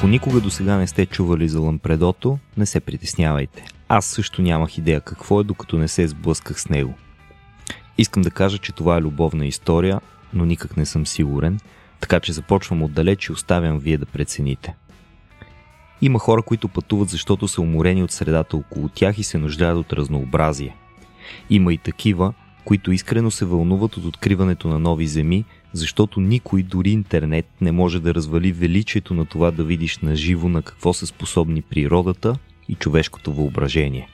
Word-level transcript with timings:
Ако 0.00 0.08
никога 0.08 0.40
до 0.40 0.50
сега 0.50 0.76
не 0.76 0.86
сте 0.86 1.06
чували 1.06 1.48
за 1.48 1.60
лампредото, 1.60 2.38
не 2.56 2.66
се 2.66 2.80
притеснявайте. 2.80 3.64
Аз 3.88 4.06
също 4.06 4.42
нямах 4.42 4.78
идея 4.78 5.00
какво 5.00 5.40
е, 5.40 5.44
докато 5.44 5.78
не 5.78 5.88
се 5.88 6.08
сблъсках 6.08 6.60
с 6.60 6.68
него. 6.68 6.94
Искам 7.98 8.22
да 8.22 8.30
кажа, 8.30 8.58
че 8.58 8.72
това 8.72 8.96
е 8.96 9.00
любовна 9.00 9.46
история, 9.46 10.00
но 10.32 10.44
никак 10.44 10.76
не 10.76 10.86
съм 10.86 11.06
сигурен, 11.06 11.60
така 12.00 12.20
че 12.20 12.32
започвам 12.32 12.82
отдалеч 12.82 13.26
и 13.26 13.32
оставям 13.32 13.78
вие 13.78 13.98
да 13.98 14.06
прецените. 14.06 14.74
Има 16.02 16.18
хора, 16.18 16.42
които 16.42 16.68
пътуват, 16.68 17.08
защото 17.08 17.48
са 17.48 17.60
уморени 17.60 18.02
от 18.02 18.10
средата 18.10 18.56
около 18.56 18.88
тях 18.88 19.18
и 19.18 19.22
се 19.22 19.38
нуждаят 19.38 19.78
от 19.78 19.92
разнообразие. 19.92 20.76
Има 21.50 21.74
и 21.74 21.78
такива, 21.78 22.32
които 22.64 22.92
искрено 22.92 23.30
се 23.30 23.44
вълнуват 23.44 23.96
от 23.96 24.04
откриването 24.04 24.68
на 24.68 24.78
нови 24.78 25.06
земи, 25.06 25.44
защото 25.72 26.20
никой, 26.20 26.62
дори 26.62 26.90
интернет, 26.90 27.46
не 27.60 27.72
може 27.72 28.00
да 28.00 28.14
развали 28.14 28.52
величието 28.52 29.14
на 29.14 29.26
това 29.26 29.50
да 29.50 29.64
видиш 29.64 29.98
на 29.98 30.16
живо 30.16 30.48
на 30.48 30.62
какво 30.62 30.92
са 30.92 31.06
способни 31.06 31.62
природата 31.62 32.36
и 32.68 32.74
човешкото 32.74 33.32
въображение. 33.32 34.08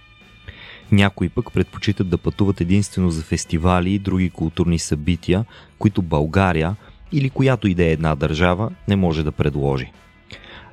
Някои 0.92 1.28
пък 1.28 1.52
предпочитат 1.52 2.08
да 2.08 2.18
пътуват 2.18 2.60
единствено 2.60 3.10
за 3.10 3.22
фестивали 3.22 3.94
и 3.94 3.98
други 3.98 4.30
културни 4.30 4.78
събития, 4.78 5.44
които 5.78 6.02
България 6.02 6.76
или 7.12 7.30
която 7.30 7.68
и 7.68 7.74
да 7.74 7.84
е 7.84 7.92
една 7.92 8.14
държава 8.14 8.70
не 8.88 8.96
може 8.96 9.24
да 9.24 9.32
предложи. 9.32 9.92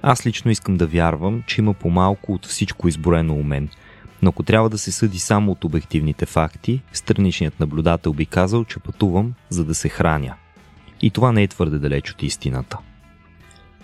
Аз 0.01 0.25
лично 0.25 0.51
искам 0.51 0.77
да 0.77 0.87
вярвам, 0.87 1.43
че 1.47 1.61
има 1.61 1.73
по-малко 1.73 2.33
от 2.33 2.45
всичко 2.45 2.87
изброено 2.87 3.33
у 3.33 3.43
мен– 3.43 3.69
но 4.23 4.29
ако 4.29 4.43
трябва 4.43 4.69
да 4.69 4.77
се 4.77 4.91
съди 4.91 5.19
само 5.19 5.51
от 5.51 5.63
обективните 5.63 6.25
факти, 6.25 6.81
страничният 6.93 7.59
наблюдател 7.59 8.13
би 8.13 8.25
казал, 8.25 8.65
че 8.65 8.79
пътувам, 8.79 9.33
за 9.49 9.65
да 9.65 9.75
се 9.75 9.89
храня. 9.89 10.35
И 11.03 11.09
това 11.09 11.31
не 11.31 11.43
е 11.43 11.47
твърде 11.47 11.79
далеч 11.79 12.11
от 12.11 12.23
истината. 12.23 12.77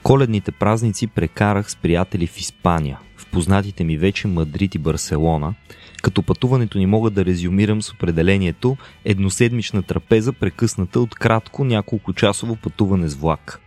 Коледните 0.04 0.52
празници 0.52 1.08
прекарах 1.08 1.72
с 1.72 1.76
приятели 1.76 2.28
в 2.28 2.38
Испания, 2.38 3.00
в 3.18 3.26
познатите 3.26 3.84
ми 3.84 3.98
вече 3.98 4.28
Мадрид 4.28 4.76
и 4.76 4.78
Барселона, 4.78 5.54
като 6.02 6.24
пътуването 6.24 6.78
ни 6.78 6.86
мога 6.86 7.10
да 7.10 7.26
резюмирам 7.26 7.82
с 7.82 7.92
определението 7.92 8.78
едноседмична 9.06 9.84
трапеза, 9.84 10.34
прекъсната 10.34 11.00
от 11.00 11.16
кратко 11.16 11.64
няколко 11.64 12.14
часово 12.14 12.56
пътуване 12.56 13.08
с 13.08 13.16
влак. 13.16 13.60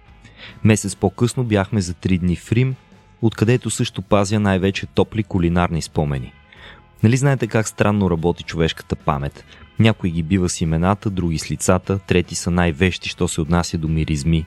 Месец 0.65 0.97
по-късно 0.97 1.45
бяхме 1.45 1.81
за 1.81 1.95
три 1.95 2.19
дни 2.19 2.37
в 2.37 2.53
Рим, 2.53 2.75
откъдето 3.23 3.71
също 3.71 4.03
пазя 4.03 4.41
най-вече 4.41 4.87
топли 4.87 5.23
кулинарни 5.23 5.83
спомени– 5.83 6.33
Нали 7.03 7.17
знаете 7.17 7.47
как 7.47 7.69
странно 7.69 8.11
работи 8.11 8.43
човешката 8.43 8.97
памет? 8.97 9.45
Някои 9.79 10.11
ги 10.11 10.23
бива 10.23 10.49
с 10.49 10.61
имената, 10.61 11.11
други 11.11 11.39
с 11.39 11.51
лицата, 11.51 11.99
трети 11.99 12.35
са 12.35 12.51
най-вещи, 12.51 13.09
що 13.09 13.29
се 13.29 13.41
отнася 13.41 13.79
до 13.79 13.89
миризми. 13.89 14.47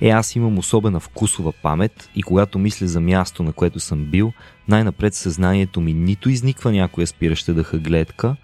Е, 0.00 0.08
аз 0.08 0.36
имам 0.36 0.58
особена 0.58 1.00
вкусова 1.00 1.52
памет 1.62 2.10
и 2.14 2.22
когато 2.22 2.58
мисля 2.58 2.86
за 2.86 3.00
място, 3.00 3.42
на 3.42 3.52
което 3.52 3.80
съм 3.80 4.04
бил, 4.04 4.32
най-напред 4.68 5.14
съзнанието 5.14 5.80
ми 5.80 5.94
нито 5.94 6.30
изниква 6.30 6.72
някоя 6.72 7.06
спираща 7.06 7.54
дъха 7.54 7.78
гледка, 7.78 8.36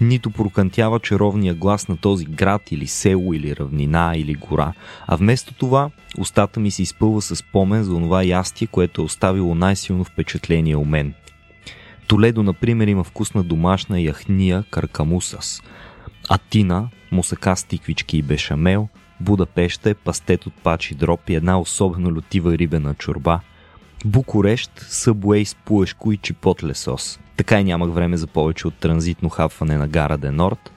нито 0.00 0.30
прокантява 0.30 1.00
чаровния 1.00 1.54
глас 1.54 1.88
на 1.88 1.96
този 1.96 2.24
град 2.24 2.72
или 2.72 2.86
село 2.86 3.34
или 3.34 3.56
равнина 3.56 4.12
или 4.16 4.34
гора, 4.34 4.72
а 5.06 5.16
вместо 5.16 5.54
това 5.54 5.90
устата 6.18 6.60
ми 6.60 6.70
се 6.70 6.82
изпълва 6.82 7.22
с 7.22 7.36
спомен 7.36 7.82
за 7.82 7.90
това 7.90 8.22
ястие, 8.24 8.66
което 8.66 9.00
е 9.00 9.04
оставило 9.04 9.54
най-силно 9.54 10.04
впечатление 10.04 10.76
у 10.76 10.84
мен– 10.84 11.14
Толедо, 12.12 12.42
например, 12.42 12.86
има 12.86 13.04
вкусна 13.04 13.42
домашна 13.42 14.00
яхния 14.00 14.64
каркамусас. 14.70 15.62
Атина, 16.28 16.88
мусака 17.12 17.56
с 17.56 17.64
тиквички 17.64 18.18
и 18.18 18.22
бешамел, 18.22 18.88
Будапеща 19.20 19.90
е 19.90 19.94
пастет 19.94 20.46
от 20.46 20.54
пачи 20.54 20.94
дроп 20.94 21.30
и 21.30 21.34
една 21.34 21.60
особено 21.60 22.14
лютива 22.14 22.58
рибена 22.58 22.94
чорба. 22.94 23.40
Букурещ, 24.04 24.70
събуей 24.88 25.44
с 25.44 25.54
пуешко 25.54 26.12
и 26.12 26.16
чипотле 26.16 26.74
сос. 26.74 27.20
Така 27.36 27.60
и 27.60 27.64
нямах 27.64 27.90
време 27.90 28.16
за 28.16 28.26
повече 28.26 28.68
от 28.68 28.74
транзитно 28.74 29.28
хапване 29.28 29.76
на 29.76 29.88
Гара 29.88 30.18
де 30.18 30.30
Норд. 30.30 30.72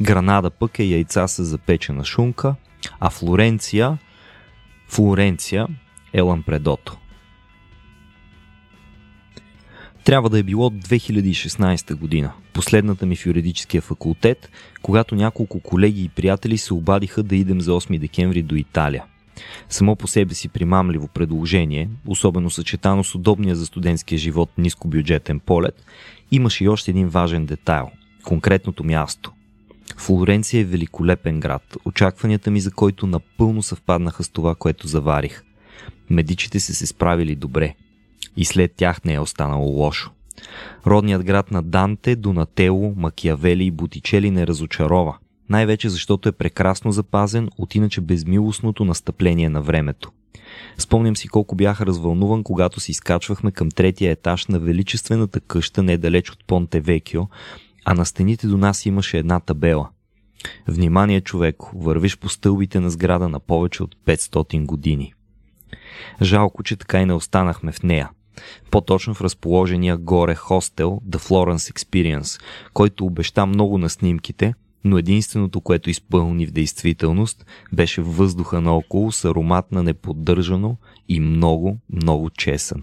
Гранада 0.00 0.50
пък 0.50 0.78
е 0.78 0.84
яйца 0.84 1.28
с 1.28 1.44
запечена 1.44 2.04
шунка, 2.04 2.54
а 3.00 3.10
Флоренция, 3.10 3.98
Флоренция 4.88 5.66
е 6.12 6.20
лампредото. 6.20 6.98
Трябва 10.04 10.30
да 10.30 10.38
е 10.38 10.42
било 10.42 10.70
2016 10.70 11.94
година, 11.94 12.32
последната 12.52 13.06
ми 13.06 13.16
в 13.16 13.26
юридическия 13.26 13.82
факултет, 13.82 14.50
когато 14.82 15.14
няколко 15.14 15.60
колеги 15.60 16.04
и 16.04 16.08
приятели 16.08 16.58
се 16.58 16.74
обадиха 16.74 17.22
да 17.22 17.36
идем 17.36 17.60
за 17.60 17.70
8 17.70 17.98
декември 17.98 18.42
до 18.42 18.54
Италия. 18.54 19.04
Само 19.68 19.96
по 19.96 20.06
себе 20.06 20.34
си 20.34 20.48
примамливо 20.48 21.08
предложение, 21.08 21.88
особено 22.06 22.50
съчетано 22.50 23.04
с 23.04 23.14
удобния 23.14 23.56
за 23.56 23.66
студентския 23.66 24.18
живот 24.18 24.50
нискобюджетен 24.58 25.40
полет, 25.40 25.84
имаше 26.30 26.64
и 26.64 26.68
още 26.68 26.90
един 26.90 27.08
важен 27.08 27.46
детайл– 27.46 27.90
конкретното 28.24 28.84
място. 28.84 29.32
Флоренция 29.96 30.60
е 30.60 30.64
великолепен 30.64 31.40
град, 31.40 31.76
очакванията 31.84 32.50
ми 32.50 32.60
за 32.60 32.70
който 32.70 33.06
напълно 33.06 33.62
съвпаднаха 33.62 34.24
с 34.24 34.28
това, 34.28 34.54
което 34.54 34.86
заварих. 34.86 35.42
Медичите 36.10 36.60
са 36.60 36.74
се 36.74 36.86
справили 36.86 37.34
добре– 37.34 37.74
и 38.36 38.44
след 38.44 38.72
тях 38.76 39.04
не 39.04 39.14
е 39.14 39.20
останало 39.20 39.66
лошо. 39.66 40.10
Родният 40.86 41.24
град 41.24 41.50
на 41.50 41.62
Данте, 41.62 42.16
Донатело, 42.16 42.94
Макиавели 42.96 43.64
и 43.64 43.70
Бутичели 43.70 44.30
не 44.30 44.46
разочарова, 44.46 45.16
най-вече 45.48 45.88
защото 45.88 46.28
е 46.28 46.32
прекрасно 46.32 46.92
запазен 46.92 47.48
от 47.58 47.74
иначе 47.74 48.00
безмилостното 48.00 48.84
настъпление 48.84 49.48
на 49.48 49.62
времето. 49.62 50.10
Спомням 50.78 51.16
си 51.16 51.28
колко 51.28 51.54
бях 51.54 51.80
развълнуван, 51.80 52.42
когато 52.42 52.80
се 52.80 52.90
изкачвахме 52.90 53.52
към 53.52 53.70
третия 53.70 54.12
етаж 54.12 54.46
на 54.46 54.58
величествената 54.58 55.40
къща 55.40 55.82
недалеч 55.82 56.30
от 56.30 56.44
Понте 56.46 56.80
Векио, 56.80 57.22
а 57.84 57.94
на 57.94 58.06
стените 58.06 58.46
до 58.46 58.56
нас 58.56 58.86
имаше 58.86 59.18
една 59.18 59.40
табела. 59.40 59.88
Внимание, 60.68 61.20
човек, 61.20 61.56
вървиш 61.74 62.18
по 62.18 62.28
стълбите 62.28 62.80
на 62.80 62.90
сграда 62.90 63.28
на 63.28 63.40
повече 63.40 63.82
от 63.82 63.96
500 64.06 64.66
години. 64.66 65.14
Жалко, 66.22 66.62
че 66.62 66.76
така 66.76 67.00
и 67.00 67.06
не 67.06 67.14
останахме 67.14 67.72
в 67.72 67.82
нея. 67.82 68.10
По-точно 68.70 69.14
в 69.14 69.20
разположения 69.20 69.96
горе 69.96 70.34
хостел 70.34 71.00
The 71.08 71.18
Florence 71.18 71.72
Experience, 71.72 72.42
който 72.72 73.04
обеща 73.04 73.46
много 73.46 73.78
на 73.78 73.90
снимките, 73.90 74.54
но 74.84 74.98
единственото, 74.98 75.60
което 75.60 75.90
изпълни 75.90 76.46
в 76.46 76.50
действителност, 76.50 77.46
беше 77.72 78.02
въздуха 78.02 78.60
наоколо 78.60 79.12
с 79.12 79.24
аромат 79.24 79.72
на 79.72 79.82
неподдържано 79.82 80.76
и 81.08 81.20
много, 81.20 81.78
много 81.92 82.30
чесън. 82.30 82.82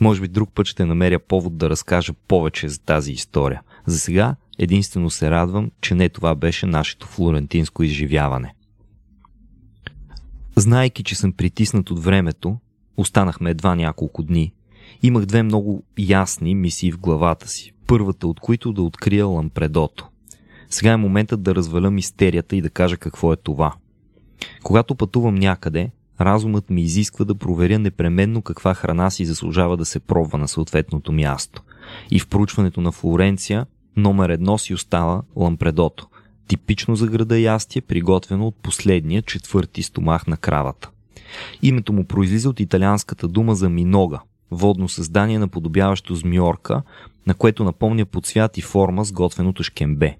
Може 0.00 0.20
би 0.20 0.28
друг 0.28 0.50
път 0.54 0.66
ще 0.66 0.84
намеря 0.84 1.18
повод 1.18 1.56
да 1.56 1.70
разкажа 1.70 2.12
повече 2.28 2.68
за 2.68 2.80
тази 2.80 3.12
история. 3.12 3.62
За 3.86 3.98
сега 3.98 4.36
единствено 4.58 5.10
се 5.10 5.30
радвам, 5.30 5.70
че 5.80 5.94
не 5.94 6.08
това 6.08 6.34
беше 6.34 6.66
нашето 6.66 7.06
флорентинско 7.06 7.82
изживяване. 7.82 8.54
Знайки, 10.56 11.04
че 11.04 11.14
съм 11.14 11.32
притиснат 11.32 11.90
от 11.90 12.04
времето, 12.04 12.56
останахме 12.96 13.50
едва 13.50 13.74
няколко 13.74 14.22
дни. 14.22 14.52
Имах 15.02 15.26
две 15.26 15.42
много 15.42 15.82
ясни 15.98 16.54
мисии 16.54 16.92
в 16.92 16.98
главата 16.98 17.48
си. 17.48 17.72
Първата 17.86 18.26
от 18.26 18.40
които 18.40 18.72
да 18.72 18.82
открия 18.82 19.26
лампредото. 19.26 20.08
Сега 20.70 20.92
е 20.92 20.96
моментът 20.96 21.42
да 21.42 21.54
разваля 21.54 21.90
мистерията 21.90 22.56
и 22.56 22.62
да 22.62 22.70
кажа 22.70 22.96
какво 22.96 23.32
е 23.32 23.36
това. 23.36 23.74
Когато 24.62 24.94
пътувам 24.94 25.34
някъде, 25.34 25.90
разумът 26.20 26.70
ми 26.70 26.82
изисква 26.82 27.24
да 27.24 27.34
проверя 27.34 27.78
непременно 27.78 28.42
каква 28.42 28.74
храна 28.74 29.10
си 29.10 29.24
заслужава 29.24 29.76
да 29.76 29.84
се 29.84 30.00
пробва 30.00 30.38
на 30.38 30.48
съответното 30.48 31.12
място. 31.12 31.62
И 32.10 32.18
в 32.18 32.28
проучването 32.28 32.80
на 32.80 32.92
Флоренция 32.92 33.66
номер 33.96 34.28
едно 34.28 34.58
си 34.58 34.74
остава 34.74 35.22
лампредото 35.36 36.08
типично 36.48 36.96
за 36.96 37.06
града 37.06 37.38
ястие, 37.38 37.82
приготвено 37.82 38.46
от 38.46 38.54
последния 38.54 39.22
четвърти 39.22 39.82
стомах 39.82 40.26
на 40.26 40.36
кравата. 40.36 40.90
Името 41.62 41.92
му 41.92 42.04
произлиза 42.04 42.50
от 42.50 42.60
италианската 42.60 43.28
дума 43.28 43.54
за 43.54 43.68
минога, 43.68 44.20
водно 44.50 44.88
създание 44.88 45.38
наподобяващо 45.38 46.14
змиорка, 46.14 46.82
на 47.26 47.34
което 47.34 47.64
напомня 47.64 48.06
по 48.06 48.20
цвят 48.20 48.58
и 48.58 48.62
форма 48.62 49.04
сготвеното 49.04 49.62
шкембе. 49.62 50.16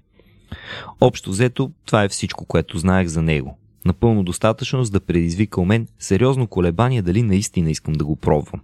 Общо 1.01 1.29
взето, 1.29 1.71
това 1.85 2.03
е 2.03 2.09
всичко, 2.09 2.45
което 2.45 2.77
знаех 2.77 3.07
за 3.07 3.21
него. 3.21 3.57
Напълно 3.85 4.23
достатъчно, 4.23 4.83
за 4.83 4.91
да 4.91 4.99
предизвика 4.99 5.61
у 5.61 5.65
мен 5.65 5.87
сериозно 5.99 6.47
колебание 6.47 7.01
дали 7.01 7.21
наистина 7.21 7.71
искам 7.71 7.93
да 7.93 8.05
го 8.05 8.15
пробвам. 8.15 8.61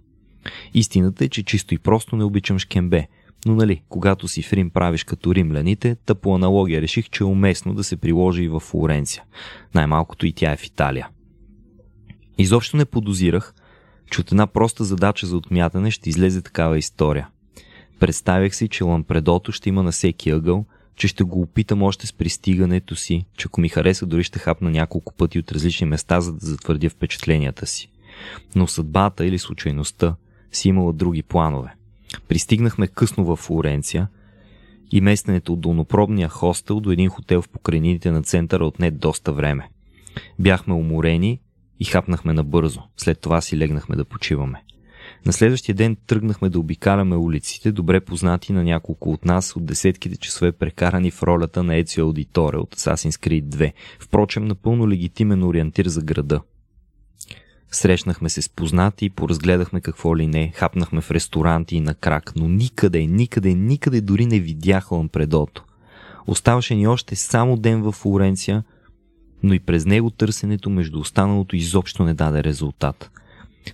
Истината 0.74 1.24
е, 1.24 1.28
че 1.28 1.42
чисто 1.42 1.74
и 1.74 1.78
просто 1.78 2.16
не 2.16 2.24
обичам 2.24 2.58
шкембе– 2.58 3.08
но 3.46 3.54
нали, 3.54 3.82
когато 3.88 4.28
си 4.28 4.42
в 4.42 4.52
Рим 4.52 4.70
правиш 4.70 5.04
като 5.04 5.34
римляните, 5.34 5.96
та 6.06 6.14
по 6.14 6.34
аналогия 6.34 6.80
реших, 6.80 7.10
че 7.10 7.24
е 7.24 7.26
уместно 7.26 7.74
да 7.74 7.84
се 7.84 7.96
приложи 7.96 8.42
и 8.42 8.48
в 8.48 8.60
Флоренция. 8.60 9.22
Най-малкото 9.74 10.26
и 10.26 10.32
тя 10.32 10.52
е 10.52 10.56
в 10.56 10.64
Италия. 10.64 11.08
Изобщо 12.38 12.76
не 12.76 12.84
подозирах, 12.84 13.54
че 14.10 14.20
от 14.20 14.30
една 14.30 14.46
проста 14.46 14.84
задача 14.84 15.26
за 15.26 15.36
отмятане 15.36 15.90
ще 15.90 16.10
излезе 16.10 16.42
такава 16.42 16.78
история. 16.78 17.28
Представях 18.00 18.56
си, 18.56 18.68
че 18.68 18.84
лампредото 18.84 19.52
ще 19.52 19.68
има 19.68 19.82
на 19.82 19.90
всеки 19.90 20.30
ъгъл, 20.30 20.64
че 20.96 21.08
ще 21.08 21.24
го 21.24 21.42
опитам 21.42 21.82
още 21.82 22.06
с 22.06 22.12
пристигането 22.12 22.96
си, 22.96 23.24
че 23.36 23.46
ако 23.46 23.60
ми 23.60 23.68
хареса 23.68 24.06
дори 24.06 24.24
ще 24.24 24.38
хапна 24.38 24.70
няколко 24.70 25.14
пъти 25.14 25.38
от 25.38 25.52
различни 25.52 25.86
места, 25.86 26.20
за 26.20 26.32
да 26.32 26.46
затвърдя 26.46 26.90
впечатленията 26.90 27.66
си. 27.66 27.90
Но 28.54 28.66
съдбата 28.66 29.26
или 29.26 29.38
случайността 29.38 30.14
си 30.52 30.68
имала 30.68 30.92
други 30.92 31.22
планове. 31.22 31.74
Пристигнахме 32.28 32.86
късно 32.86 33.24
в 33.24 33.36
Флоренция 33.36 34.08
и 34.92 35.00
местенето 35.00 35.52
от 35.52 35.60
долнопробния 35.60 36.28
хостел 36.28 36.80
до 36.80 36.90
един 36.90 37.08
хотел 37.08 37.42
в 37.42 37.48
покрайнините 37.48 38.10
на 38.10 38.22
центъра 38.22 38.66
отне 38.66 38.90
доста 38.90 39.32
време. 39.32 39.68
Бяхме 40.38 40.74
уморени 40.74 41.40
и 41.80 41.84
хапнахме 41.84 42.32
набързо. 42.32 42.82
След 42.96 43.20
това 43.20 43.40
си 43.40 43.58
легнахме 43.58 43.96
да 43.96 44.04
почиваме. 44.04 44.62
На 45.26 45.32
следващия 45.32 45.74
ден 45.74 45.96
тръгнахме 46.06 46.48
да 46.48 46.58
обикаляме 46.58 47.16
улиците, 47.16 47.72
добре 47.72 48.00
познати 48.00 48.52
на 48.52 48.64
няколко 48.64 49.12
от 49.12 49.24
нас 49.24 49.56
от 49.56 49.66
десетките 49.66 50.16
часове 50.16 50.52
прекарани 50.52 51.10
в 51.10 51.22
ролята 51.22 51.62
на 51.62 51.76
Ецио 51.76 52.06
Аудиторе 52.06 52.56
от 52.56 52.76
Assassin's 52.76 53.26
Creed 53.26 53.44
2. 53.44 53.72
Впрочем, 53.98 54.44
напълно 54.44 54.88
легитимен 54.88 55.44
ориентир 55.44 55.86
за 55.86 56.02
града. 56.02 56.40
Срещнахме 57.72 58.28
се 58.28 58.42
с 58.42 58.48
познати, 58.48 59.10
поразгледахме 59.10 59.80
какво 59.80 60.16
ли 60.16 60.26
не, 60.26 60.52
хапнахме 60.54 61.00
в 61.00 61.10
ресторанти 61.10 61.76
и 61.76 61.80
на 61.80 61.94
крак, 61.94 62.32
но 62.36 62.48
никъде, 62.48 63.06
никъде, 63.06 63.54
никъде 63.54 64.00
дори 64.00 64.26
не 64.26 64.40
видях 64.40 64.92
Лампредото. 64.92 65.64
Оставаше 66.26 66.74
ни 66.74 66.86
още 66.86 67.16
само 67.16 67.56
ден 67.56 67.82
в 67.82 67.92
Флоренция, 67.92 68.64
но 69.42 69.54
и 69.54 69.60
през 69.60 69.86
него 69.86 70.10
търсенето 70.10 70.70
между 70.70 70.98
останалото 70.98 71.56
изобщо 71.56 72.04
не 72.04 72.14
даде 72.14 72.44
резултат. 72.44 73.10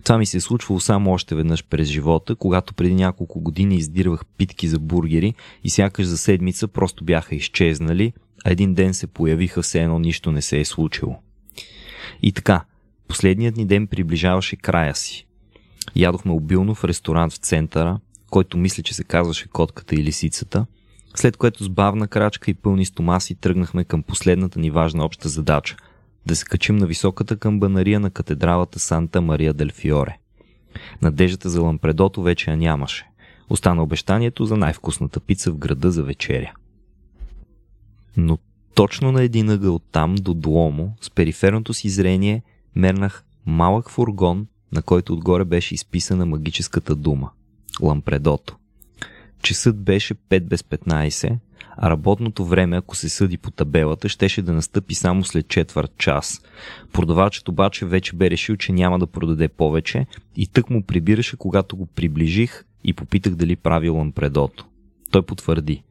Това 0.04 0.18
ми 0.18 0.26
се 0.26 0.36
е 0.36 0.40
случвало 0.40 0.80
само 0.80 1.10
още 1.10 1.34
веднъж 1.34 1.64
през 1.64 1.88
живота, 1.88 2.34
когато 2.34 2.74
преди 2.74 2.94
няколко 2.94 3.40
години 3.40 3.76
издирвах 3.76 4.24
питки 4.38 4.68
за 4.68 4.78
бургери 4.78 5.34
и 5.64 5.70
сякаш 5.70 6.06
за 6.06 6.18
седмица 6.18 6.68
просто 6.68 7.04
бяха 7.04 7.34
изчезнали, 7.34 8.12
а 8.44 8.50
един 8.50 8.74
ден 8.74 8.94
се 8.94 9.06
появиха 9.06 9.62
все 9.62 9.82
едно 9.82 9.98
нищо 9.98 10.32
не 10.32 10.42
се 10.42 10.60
е 10.60 10.64
случило. 10.64 11.18
И 12.22 12.32
така, 12.32 12.64
последният 13.08 13.56
ни 13.56 13.66
ден 13.66 13.86
приближаваше 13.86 14.56
края 14.56 14.94
си. 14.94 15.26
Ядохме 15.96 16.32
обилно 16.32 16.74
в 16.74 16.84
ресторант 16.84 17.32
в 17.32 17.36
центъра, 17.36 18.00
който 18.30 18.58
мисля, 18.58 18.82
че 18.82 18.94
се 18.94 19.04
казваше 19.04 19.48
Котката 19.48 19.94
и 19.94 20.02
Лисицата, 20.02 20.66
след 21.14 21.36
което 21.36 21.64
с 21.64 21.68
бавна 21.68 22.08
крачка 22.08 22.50
и 22.50 22.54
пълни 22.54 22.84
стомаси 22.84 23.34
тръгнахме 23.34 23.84
към 23.84 24.02
последната 24.02 24.60
ни 24.60 24.70
важна 24.70 25.04
обща 25.04 25.28
задача– 25.28 25.76
да 26.26 26.36
се 26.36 26.44
качим 26.44 26.76
на 26.76 26.86
високата 26.86 27.36
камбанария 27.36 28.00
на 28.00 28.10
катедралата 28.10 28.78
Санта 28.78 29.20
Мария 29.20 29.54
Дел 29.54 29.68
Фиоре. 29.68 30.18
Надеждата 31.02 31.48
за 31.48 31.62
лампредото 31.62 32.22
вече 32.22 32.50
я 32.50 32.56
нямаше. 32.56 33.08
Остана 33.50 33.82
обещанието 33.82 34.44
за 34.44 34.56
най-вкусната 34.56 35.20
пица 35.20 35.50
в 35.50 35.56
града 35.56 35.90
за 35.90 36.02
вечеря. 36.02 36.52
Но 38.16 38.38
точно 38.74 39.12
на 39.12 39.22
един 39.22 39.50
ъгъл 39.50 39.78
там 39.78 40.14
до 40.14 40.34
Дуомо, 40.34 40.88
с 41.00 41.10
периферното 41.10 41.74
си 41.74 41.88
зрение, 41.88 42.42
мернах 42.76 43.24
малък 43.46 43.90
фургон, 43.90 44.46
на 44.72 44.82
който 44.82 45.12
отгоре 45.12 45.44
беше 45.44 45.74
изписана 45.74 46.26
магическата 46.26 46.94
дума– 46.94 47.30
Лампредото. 47.82 48.56
Часът 49.42 49.82
беше 49.82 50.14
5 50.14 50.40
без 50.40 50.62
15, 50.62 51.36
а 51.76 51.90
работното 51.90 52.44
време, 52.44 52.76
ако 52.76 52.96
се 52.96 53.08
съди 53.08 53.36
по 53.36 53.50
табелата, 53.50 54.08
щеше 54.08 54.42
да 54.42 54.52
настъпи 54.52 54.94
само 54.94 55.24
след 55.24 55.48
четвърт 55.48 55.92
час. 55.98 56.42
Продавачът 56.92 57.48
обаче 57.48 57.86
вече 57.86 58.16
бе 58.16 58.30
решил, 58.30 58.56
че 58.56 58.72
няма 58.72 58.98
да 58.98 59.06
продаде 59.06 59.48
повече 59.48 60.06
и 60.36 60.46
тък 60.46 60.70
му 60.70 60.82
прибираше, 60.82 61.36
когато 61.36 61.76
го 61.76 61.86
приближих 61.86 62.64
и 62.84 62.92
попитах 62.92 63.34
дали 63.34 63.56
прави 63.56 63.88
лампредото. 63.88 64.66
Той 65.10 65.22
потвърди. 65.22 65.82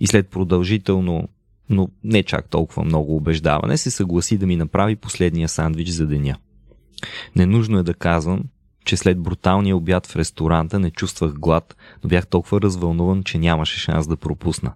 И 0.00 0.06
след 0.06 0.28
продължително, 0.28 1.28
но 1.70 1.88
не 2.04 2.22
чак 2.22 2.48
толкова 2.48 2.84
много 2.84 3.16
убеждаване, 3.16 3.76
се 3.76 3.90
съгласи 3.90 4.38
да 4.38 4.46
ми 4.46 4.56
направи 4.56 4.96
последния 4.96 5.48
сандвич 5.48 5.88
за 5.88 6.06
деня. 6.06 6.36
Ненужно 7.36 7.78
е 7.78 7.82
да 7.82 7.94
казвам, 7.94 8.42
че 8.84 8.96
след 8.96 9.20
бруталния 9.20 9.76
обяд 9.76 10.06
в 10.06 10.16
ресторанта 10.16 10.78
не 10.78 10.90
чувствах 10.90 11.32
глад, 11.32 11.76
но 12.04 12.08
бях 12.08 12.26
толкова 12.26 12.60
развълнуван, 12.60 13.22
че 13.22 13.38
нямаше 13.38 13.80
шанс 13.80 14.06
да 14.06 14.16
пропусна. 14.16 14.72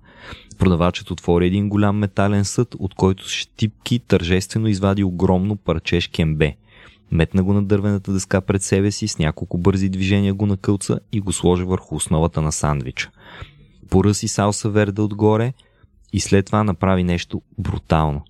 Продавачът 0.58 1.10
отвори 1.10 1.46
един 1.46 1.68
голям 1.68 1.96
метален 1.96 2.44
съд, 2.44 2.74
от 2.78 2.94
който 2.94 3.28
с 3.28 3.32
щипки 3.32 3.98
тържествено 3.98 4.68
извади 4.68 5.04
огромно 5.04 5.56
парче 5.56 6.00
шкембе. 6.00 6.56
Метна 7.12 7.42
го 7.42 7.52
на 7.52 7.62
дървената 7.62 8.12
дъска 8.12 8.40
пред 8.40 8.62
себе 8.62 8.90
си, 8.90 9.08
с 9.08 9.18
няколко 9.18 9.58
бързи 9.58 9.88
движения 9.88 10.34
го 10.34 10.46
накълца 10.46 10.98
и 11.12 11.20
го 11.20 11.32
сложи 11.32 11.64
върху 11.64 11.94
основата 11.94 12.42
на 12.42 12.52
сандвича. 12.52 13.10
Поръси 13.90 14.28
салса 14.28 14.70
верда 14.70 15.02
отгоре 15.02 15.52
и 16.12 16.20
след 16.20 16.46
това 16.46 16.64
направи 16.64 17.04
нещо 17.04 17.42
брутално. 17.58 18.24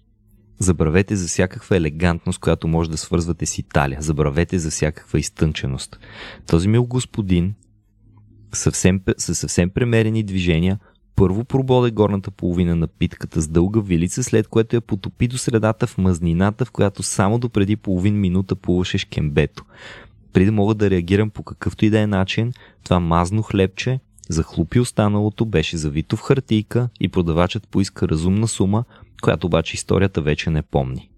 Забравете 0.59 1.17
за 1.17 1.29
всякаква 1.29 1.77
елегантност, 1.77 2.39
която 2.39 2.69
може 2.69 2.91
да 2.91 2.97
свързвате 2.97 3.47
с 3.47 3.59
Италия. 3.59 4.03
Забравете 4.03 4.59
за 4.59 4.71
всякаква 4.71 5.19
изтънченост. 5.19 5.99
Този 6.47 6.69
мил 6.69 6.85
господин 6.85 7.55
съвсем, 8.53 9.01
със 9.19 9.39
съвсем 9.39 9.71
премерени 9.71 10.23
движения 10.23 10.79
първо 11.17 11.45
прободе 11.45 11.91
горната 11.91 12.31
половина 12.31 12.77
на 12.77 12.87
питката 12.87 13.41
с 13.41 13.49
дълга 13.49 13.81
вилица, 13.81 14.23
след 14.23 14.49
което 14.49 14.77
я 14.77 14.81
потопи 14.81 15.29
до 15.29 15.39
средата 15.39 15.87
в 15.87 15.99
мазнината, 15.99 16.65
в 16.65 16.71
която 16.71 17.03
само 17.03 17.39
до 17.39 17.49
преди 17.49 17.77
половин 17.77 18.21
минута 18.21 18.57
плуваше 18.57 18.99
шкембето. 18.99 19.65
Преди 20.33 20.47
да 20.47 20.53
мога 20.53 20.75
да 20.75 20.91
реагирам 20.91 21.31
по 21.31 21.43
какъвто 21.43 21.85
и 21.85 21.91
да 21.91 22.01
е 22.01 22.07
начин, 22.07 22.53
това 22.85 23.01
мазно 23.01 23.43
хлебче 23.43 24.01
захлупи 24.33 24.81
останалото, 24.81 25.45
беше 25.45 25.77
завито 25.77 26.17
в 26.17 26.23
хартийка 26.23 26.89
и 27.01 27.09
продавачът 27.09 27.69
поиска 27.69 28.09
разумна 28.09 28.49
сума, 28.49 28.85
която 29.23 29.47
обаче 29.47 29.75
историята 29.75 30.23
вече 30.23 30.51
не 30.51 30.63
помни. 30.63 31.11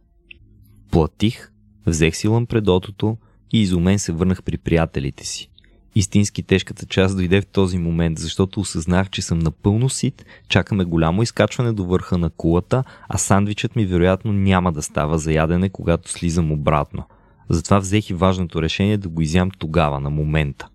Платих, 0.90 1.50
взех 1.86 2.16
си 2.16 2.28
лампредотото 2.28 3.16
и 3.52 3.60
изумен 3.60 3.98
се 3.98 4.12
върнах 4.12 4.42
при 4.42 4.58
приятелите 4.58 5.26
си. 5.26 5.48
Истински 5.94 6.42
тежката 6.42 6.86
част 6.86 7.16
дойде 7.16 7.40
в 7.40 7.46
този 7.46 7.78
момент, 7.78 8.18
защото 8.18 8.60
осъзнах, 8.60 9.10
че 9.10 9.22
съм 9.22 9.38
напълно 9.38 9.88
сит, 9.88 10.24
чакаме 10.48 10.84
голямо 10.84 11.22
изкачване 11.22 11.72
до 11.72 11.84
върха 11.84 12.18
на 12.18 12.30
кулата, 12.30 12.84
а 13.08 13.18
сандвичът 13.18 13.76
ми 13.76 13.86
вероятно 13.86 14.32
няма 14.32 14.72
да 14.72 14.82
става 14.82 15.18
за 15.18 15.32
ядене, 15.32 15.68
когато 15.68 16.10
слизам 16.10 16.52
обратно. 16.52 17.04
Затова 17.48 17.78
взех 17.78 18.10
и 18.10 18.14
важното 18.14 18.62
решение 18.62 18.98
да 18.98 19.08
го 19.08 19.22
изям 19.22 19.50
тогава, 19.50 20.00
на 20.00 20.10
момента. 20.10 20.68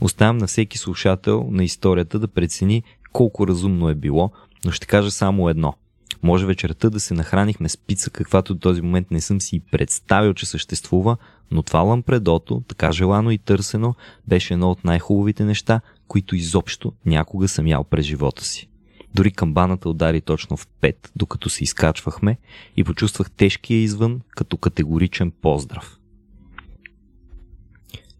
Оставям 0.00 0.38
на 0.38 0.46
всеки 0.46 0.78
слушател 0.78 1.48
на 1.50 1.64
историята 1.64 2.18
да 2.18 2.28
прецени 2.28 2.82
колко 3.12 3.46
разумно 3.46 3.88
е 3.88 3.94
било, 3.94 4.30
но 4.64 4.70
ще 4.70 4.86
кажа 4.86 5.10
само 5.10 5.48
едно. 5.48 5.74
Може 6.22 6.46
вечерта 6.46 6.90
да 6.90 7.00
се 7.00 7.14
нахранихме 7.14 7.68
с 7.68 7.76
пица, 7.76 8.10
каквато 8.10 8.54
до 8.54 8.60
този 8.60 8.82
момент 8.82 9.10
не 9.10 9.20
съм 9.20 9.40
си 9.40 9.60
представил, 9.70 10.34
че 10.34 10.46
съществува, 10.46 11.16
но 11.50 11.62
това 11.62 11.80
лампредото, 11.80 12.62
така 12.68 12.92
желано 12.92 13.30
и 13.30 13.38
търсено, 13.38 13.94
беше 14.28 14.54
едно 14.54 14.70
от 14.70 14.84
най-хубавите 14.84 15.44
неща, 15.44 15.80
които 16.08 16.36
изобщо 16.36 16.92
някога 17.06 17.48
съм 17.48 17.66
ял 17.66 17.84
през 17.84 18.06
живота 18.06 18.44
си. 18.44 18.68
Дори 19.14 19.30
камбаната 19.30 19.88
удари 19.88 20.20
точно 20.20 20.56
в 20.56 20.66
пет, 20.80 21.12
докато 21.16 21.50
се 21.50 21.64
изкачвахме 21.64 22.38
и 22.76 22.84
почувствах 22.84 23.30
тежкия 23.30 23.78
извън 23.78 24.20
като 24.30 24.56
категоричен 24.56 25.30
поздрав. 25.30 25.98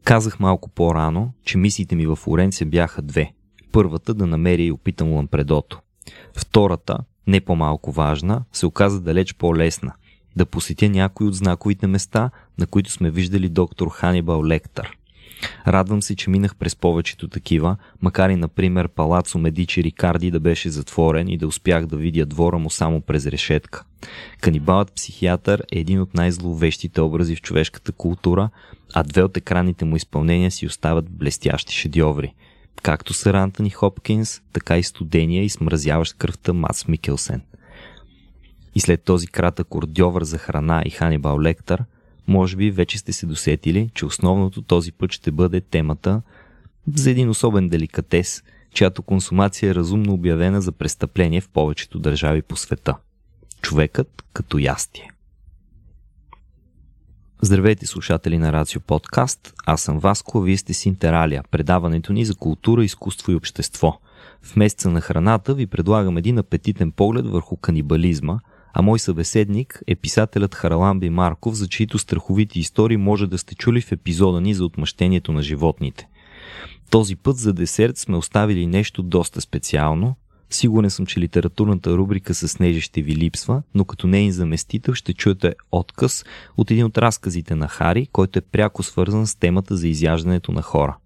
Казах 0.04 0.40
малко 0.40 0.68
по-рано, 0.68 1.32
че 1.44 1.58
мисиите 1.58 1.96
ми 1.96 2.06
в 2.06 2.16
Флоренция 2.16 2.66
бяха 2.66 3.02
две. 3.02 3.32
Първата 3.73 4.14
да 4.14 4.26
намеря 4.26 4.62
и 4.62 4.73
опитам 4.73 5.12
лампредото. 5.12 5.80
Втората 6.37 6.99
не 7.26 7.40
по-малко 7.40 7.92
важна, 7.92 8.44
се 8.52 8.66
оказа 8.66 9.00
далеч 9.00 9.34
по-лесна 9.34 9.92
да 10.37 10.46
посетя 10.46 10.88
някои 10.88 11.26
от 11.26 11.34
знаковите 11.34 11.87
места, 11.87 12.30
на 12.58 12.66
които 12.66 12.92
сме 12.92 13.11
виждали 13.11 13.49
доктор 13.49 13.88
Ханибал 13.88 14.44
Лектър. 14.44 14.99
Радвам 15.67 16.03
се, 16.03 16.17
че 16.17 16.31
минах 16.31 16.57
през 16.57 16.76
повечето 16.76 17.29
такива, 17.29 17.76
макар 18.03 18.31
и, 18.31 18.37
например, 18.37 18.88
Палацо 18.88 19.38
Медичи 19.38 19.85
Рикарди 19.85 20.31
да 20.31 20.41
беше 20.41 20.71
затворен 20.71 21.29
и 21.29 21.38
да 21.38 21.47
успях 21.47 21.87
да 21.87 21.97
видя 21.97 22.26
двора 22.26 22.59
му 22.59 22.71
само 22.71 23.00
през 23.00 23.26
решетка. 23.26 23.85
Канибалът 24.41 24.95
психиатър 24.95 25.64
е 25.73 25.79
един 25.79 26.00
от 26.00 26.14
най-зловещите 26.14 27.00
образи 27.00 27.37
в 27.37 27.43
човешката 27.43 27.93
култура, 27.93 28.50
а 28.95 29.03
две 29.03 29.23
от 29.23 29.37
екранните 29.37 29.85
му 29.85 29.97
изпълнения 29.97 30.50
си 30.50 30.67
остават 30.67 31.11
блестящи 31.11 31.75
шедьоври– 31.75 32.35
както 32.85 33.14
сър 33.14 33.35
Антони 33.35 33.71
Хопкинс, 33.71 34.43
така 34.53 34.79
и 34.79 34.83
студения 34.83 35.45
и 35.45 35.49
смразяващ 35.49 36.17
кръвта 36.19 36.53
Мац 36.53 36.88
Микелсен. 36.88 37.43
И 38.75 38.81
след 38.81 39.03
този 39.03 39.26
кратък 39.26 39.75
ордьовър 39.75 40.25
за 40.25 40.38
храна 40.38 40.83
и 40.87 40.91
Ханибал 40.91 41.41
Лектър, 41.41 41.85
може 42.28 42.57
би 42.57 42.71
вече 42.71 42.99
сте 42.99 43.12
се 43.12 43.26
досетили, 43.26 43.90
че 43.95 44.07
основното 44.07 44.62
този 44.62 44.93
път 44.93 45.12
ще 45.12 45.31
бъде 45.31 45.61
темата 45.61 46.23
за 46.95 47.11
един 47.11 47.31
особен 47.31 47.69
деликатес, 47.69 48.43
чиято 48.75 49.02
консумация 49.02 49.71
е 49.71 49.75
разумно 49.75 50.12
обявена 50.12 50.62
за 50.62 50.73
престъпление 50.73 51.40
в 51.40 51.49
повечето 51.49 51.99
държави 51.99 52.43
по 52.43 52.57
света. 52.57 52.95
Човекът 53.62 54.25
като 54.33 54.59
ястие. 54.59 55.11
Здравейте 57.43 57.87
слушатели 57.87 58.38
на 58.38 58.52
Рацио 58.52 58.81
Подкаст, 58.81 59.54
аз 59.66 59.83
съм 59.83 59.99
Васко, 59.99 60.40
вие 60.40 60.57
сте 60.57 60.75
с 60.75 60.87
Интералия, 60.87 61.43
предаването 61.50 62.12
ни 62.12 62.25
за 62.25 62.35
култура, 62.35 62.85
изкуство 62.85 63.33
и 63.33 63.35
общество. 63.35 63.99
В 64.43 64.57
месеца 64.57 64.90
на 64.90 65.00
храната 65.00 65.54
ви 65.54 65.66
предлагам 65.66 66.16
един 66.16 66.38
апетитен 66.38 66.93
поглед 66.93 67.26
върху 67.26 67.57
канибализма, 67.57 68.38
А 68.76 68.83
мой 68.83 68.99
събеседник 68.99 69.83
е 69.87 69.97
писателят 69.97 70.54
Хараламби 70.54 71.11
Марков, 71.11 71.54
за 71.54 71.69
чието 71.69 71.99
страховити 71.99 72.61
истории 72.61 72.97
може 72.97 73.26
да 73.26 73.38
сте 73.38 73.54
чули 73.54 73.81
в 73.81 73.93
епизода 73.93 74.40
ни 74.40 74.54
за 74.54 74.64
отмъщението 74.64 75.33
на 75.33 75.43
животните. 75.43 76.09
Този 76.90 77.16
път 77.16 77.37
за 77.37 77.52
десерт 77.52 77.99
сме 77.99 78.16
оставили 78.16 78.66
нещо 78.66 79.02
доста 79.02 79.40
специално. 79.40 80.16
Сигурен 80.50 80.90
съм, 80.90 81.07
че 81.07 81.21
литературната 81.21 81.97
рубрика 81.97 82.35
с 82.35 82.49
Снежи 82.49 82.81
ще 82.81 83.02
ви 83.02 83.16
липсва, 83.16 83.62
но 83.75 83.85
като 83.85 84.07
нейн 84.07 84.33
заместител 84.33 84.95
ще 84.95 85.14
чуете 85.14 85.54
отказ 85.73 86.25
от 86.57 86.71
един 86.71 86.85
от 86.85 86.99
разказите 86.99 87.54
на 87.54 87.69
Хари, 87.69 88.07
който 88.07 88.38
е 88.38 88.43
пряко 88.43 88.83
свързан 88.83 89.26
с 89.26 89.35
темата 89.35 89.76
за 89.76 89.88
изяждането 89.88 90.52
на 90.52 90.62
хора. 90.62 90.97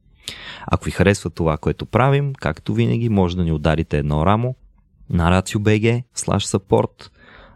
Ако 0.67 0.85
ви 0.85 0.91
харесва 0.91 1.31
това, 1.31 1.57
което 1.57 1.87
правим, 1.87 2.33
както 2.33 2.75
винаги, 2.75 3.09
може 3.09 3.37
да 3.37 3.45
ни 3.45 3.53
ударите 3.53 3.99
едно 3.99 4.27
рамо 4.27 4.55
на 5.11 5.43
RACIO.BG 5.43 6.03
slash 6.17 6.59
support. 6.59 7.11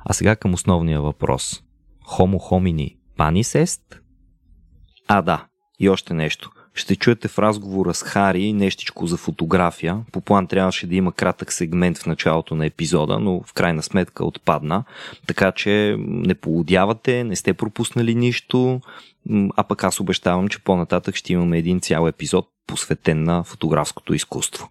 А 0.05 0.13
сега 0.13 0.37
към 0.37 0.55
основния 0.55 1.01
въпрос. 1.01 1.63
Homo 2.07 2.39
homini 2.51 2.97
panis 3.19 3.65
est? 3.65 3.99
А, 5.09 5.23
да. 5.23 5.47
И 5.81 5.89
още 5.89 6.15
нещо. 6.15 6.51
Ще 6.75 6.97
чуете 6.97 7.29
в 7.29 7.39
разговора 7.39 7.95
с 7.95 8.03
Хари 8.03 8.53
нещичко 8.53 9.07
за 9.07 9.17
фотография. 9.17 10.01
По 10.13 10.21
план 10.21 10.47
трябваше 10.47 10.87
да 10.87 10.95
има 10.95 11.13
кратък 11.13 11.53
сегмент 11.53 11.99
в 11.99 12.07
началото 12.07 12.55
на 12.55 12.67
епизода, 12.67 13.19
но 13.19 13.43
в 13.43 13.53
крайна 13.53 13.83
сметка 13.83 14.25
отпадна. 14.25 14.85
Така 15.27 15.53
че 15.53 15.97
не 15.99 16.35
полудявате, 16.35 17.25
не 17.25 17.37
сте 17.37 17.55
пропуснали 17.55 18.15
нищо, 18.15 18.81
а 19.57 19.63
пък 19.65 19.85
аз 19.85 20.01
обещавам, 20.01 20.49
че 20.49 20.65
по-нататък 20.65 21.17
ще 21.17 21.33
имаме 21.33 21.59
един 21.59 21.81
цял 21.81 22.09
епизод 22.09 22.49
посветен 22.67 23.25
на 23.25 23.45
фотографското 23.45 24.15
изкуство. 24.15 24.69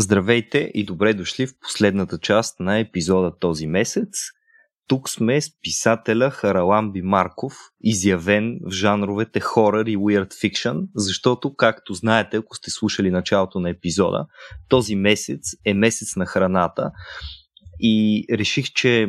Здравейте 0.00 0.70
и 0.74 0.84
добре 0.84 1.14
дошли 1.14 1.46
в 1.46 1.54
последната 1.60 2.18
част 2.18 2.60
на 2.60 2.78
епизода 2.78 3.38
този 3.38 3.66
месец. 3.66 4.08
Тук 4.86 5.08
сме 5.08 5.40
с 5.40 5.50
писателя 5.62 6.30
Хараламби 6.30 7.02
Марков, 7.02 7.52
изявен 7.80 8.58
в 8.66 8.70
жанровете 8.70 9.40
хорър 9.40 9.86
и 9.86 9.96
weird 9.96 10.32
fiction, 10.32 10.86
защото, 10.94 11.54
както 11.56 11.94
знаете, 11.94 12.36
ако 12.36 12.56
сте 12.56 12.70
слушали 12.70 13.10
началото 13.10 13.60
на 13.60 13.70
епизода, 13.70 14.26
този 14.68 14.96
месец 14.96 15.40
е 15.64 15.74
месец 15.74 16.16
на 16.16 16.26
храната 16.26 16.90
и 17.80 18.24
реших, 18.32 18.66
че 18.66 19.08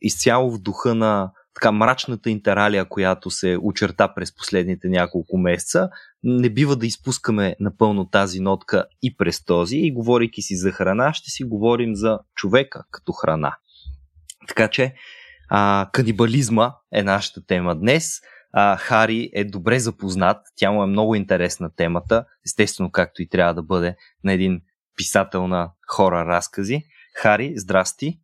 изцяло 0.00 0.50
в 0.50 0.58
духа 0.58 0.94
на 0.94 1.30
така 1.54 1.72
мрачната 1.72 2.30
интералия, 2.30 2.88
която 2.88 3.30
се 3.30 3.58
очерта 3.62 4.14
през 4.14 4.34
последните 4.36 4.88
няколко 4.88 5.38
месеца, 5.38 5.88
не 6.22 6.50
бива 6.50 6.76
да 6.76 6.86
изпускаме 6.86 7.56
напълно 7.60 8.10
тази 8.10 8.40
нотка 8.40 8.84
и 9.02 9.16
през 9.16 9.44
този. 9.44 9.76
И 9.76 9.92
говорейки 9.92 10.42
си 10.42 10.56
за 10.56 10.72
храна, 10.72 11.12
ще 11.12 11.30
си 11.30 11.44
говорим 11.44 11.94
за 11.94 12.18
човека 12.34 12.84
като 12.90 13.12
храна. 13.12 13.56
Така 14.48 14.68
че 14.68 14.94
а, 15.48 15.90
канибализма 15.92 16.72
е 16.92 17.02
нашата 17.02 17.46
тема 17.46 17.76
днес. 17.76 18.20
А, 18.52 18.76
Хари 18.76 19.30
е 19.34 19.44
добре 19.44 19.78
запознат, 19.78 20.36
тя 20.56 20.70
му 20.70 20.82
е 20.82 20.86
много 20.86 21.14
интересна 21.14 21.70
темата, 21.76 22.24
естествено 22.46 22.90
както 22.90 23.22
и 23.22 23.28
трябва 23.28 23.54
да 23.54 23.62
бъде 23.62 23.96
на 24.24 24.32
един 24.32 24.60
писател 24.96 25.48
на 25.48 25.70
хора 25.88 26.26
разкази. 26.26 26.84
Хари, 27.14 27.52
здрасти! 27.56 28.20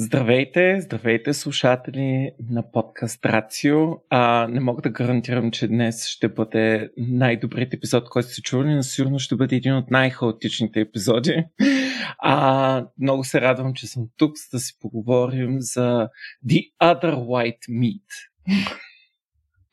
Здравейте, 0.00 0.80
здравейте 0.80 1.34
слушатели 1.34 2.30
на 2.50 2.70
подкаст 2.72 3.26
Рацио. 3.26 3.78
А, 4.10 4.48
не 4.50 4.60
мога 4.60 4.82
да 4.82 4.90
гарантирам, 4.90 5.50
че 5.50 5.68
днес 5.68 6.06
ще 6.06 6.28
бъде 6.28 6.90
най-добрият 6.96 7.74
епизод, 7.74 8.08
който 8.08 8.28
сте 8.28 8.42
чували, 8.42 8.74
но 8.74 8.82
сигурно 8.82 9.18
ще 9.18 9.36
бъде 9.36 9.56
един 9.56 9.74
от 9.74 9.90
най-хаотичните 9.90 10.80
епизоди. 10.80 11.44
А, 12.18 12.86
много 12.98 13.24
се 13.24 13.40
радвам, 13.40 13.74
че 13.74 13.86
съм 13.86 14.08
тук, 14.16 14.36
за 14.36 14.56
да 14.56 14.60
си 14.60 14.78
поговорим 14.80 15.56
за 15.60 16.08
The 16.46 16.72
Other 16.82 17.14
White 17.14 17.70
Meat. 17.70 18.04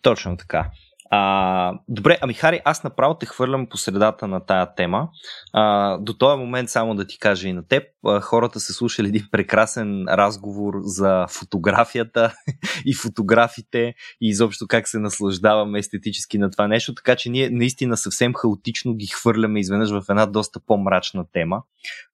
Точно 0.02 0.38
така. 0.38 0.72
А, 1.10 1.74
добре, 1.90 2.18
ами 2.22 2.34
Хари, 2.34 2.62
аз 2.66 2.84
направо 2.84 3.18
те 3.18 3.26
хвърлям 3.26 3.68
по 3.70 3.78
средата 3.78 4.28
на 4.28 4.46
тая 4.46 4.76
тема. 4.76 5.10
А, 5.54 5.98
до 5.98 6.14
този 6.14 6.40
момент 6.40 6.70
само 6.70 6.96
да 6.96 7.08
ти 7.08 7.20
кажа 7.20 7.48
и 7.48 7.54
на 7.54 7.68
теб, 7.68 7.84
хората 8.22 8.60
са 8.60 8.74
слушали 8.74 9.08
един 9.08 9.28
прекрасен 9.32 10.06
разговор 10.10 10.74
за 10.82 11.26
фотографията 11.30 12.34
и 12.86 12.94
фотографите 12.94 13.94
и 14.22 14.30
изобщо 14.30 14.68
как 14.68 14.88
се 14.88 15.00
наслаждаваме 15.00 15.80
естетически 15.80 16.38
на 16.38 16.52
това 16.52 16.68
нещо, 16.68 16.94
така 16.96 17.16
че 17.16 17.30
ние 17.30 17.50
наистина 17.50 17.98
съвсем 17.98 18.34
хаотично 18.34 18.94
ги 18.94 19.08
хвърляме 19.08 19.60
изведнъж 19.60 19.90
в 19.90 20.04
една 20.10 20.26
доста 20.26 20.60
по-мрачна 20.60 21.26
тема. 21.34 21.62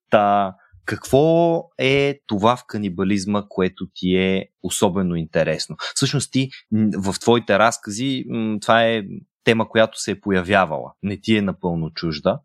Та, 0.10 0.53
какво 0.85 1.63
е 1.77 2.19
това 2.27 2.55
в 2.55 2.63
канибализма, 2.67 3.43
което 3.50 3.88
ти 3.93 4.15
е 4.15 4.45
особено 4.63 5.15
интересно? 5.15 5.75
Всъщност 5.95 6.31
ти 6.31 6.50
в 6.97 7.15
твоите 7.19 7.59
разкази 7.59 8.25
това 8.61 8.83
е 8.83 9.03
тема, 9.43 9.69
която 9.69 10.00
се 10.00 10.11
е 10.11 10.19
появявала. 10.19 10.93
Не 11.03 11.21
ти 11.21 11.38
е 11.38 11.41
напълно 11.41 11.89
чужда. 11.89 12.39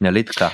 Нали 0.00 0.24
така? 0.24 0.50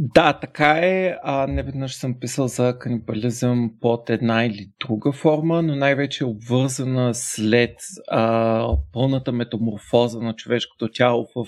Да, 0.00 0.32
така 0.32 0.78
е. 0.82 1.16
А, 1.22 1.46
не 1.46 1.62
веднъж 1.62 1.94
съм 1.94 2.20
писал 2.20 2.48
за 2.48 2.78
канибализъм 2.78 3.70
под 3.80 4.10
една 4.10 4.44
или 4.44 4.70
друга 4.86 5.12
форма, 5.12 5.62
но 5.62 5.76
най-вече 5.76 6.24
е 6.24 6.26
обвързана 6.26 7.14
след 7.14 7.76
а, 8.10 8.76
пълната 8.92 9.32
метаморфоза 9.32 10.20
на 10.20 10.36
човешкото 10.36 10.88
тяло 10.92 11.26
в 11.34 11.46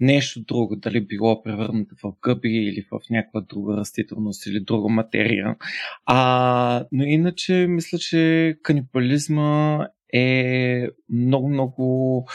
нещо 0.00 0.40
друго, 0.40 0.76
дали 0.76 1.06
било 1.06 1.42
превърната 1.42 1.94
в 2.02 2.12
гъби 2.22 2.50
или 2.50 2.86
в 2.92 3.00
някаква 3.10 3.40
друга 3.40 3.76
растителност 3.76 4.46
или 4.46 4.60
друга 4.60 4.88
материя. 4.88 5.56
А, 6.04 6.84
но 6.92 7.04
иначе 7.04 7.66
мисля, 7.68 7.98
че 7.98 8.54
канибализма 8.62 9.86
е 10.14 10.88
много-много 11.10 12.26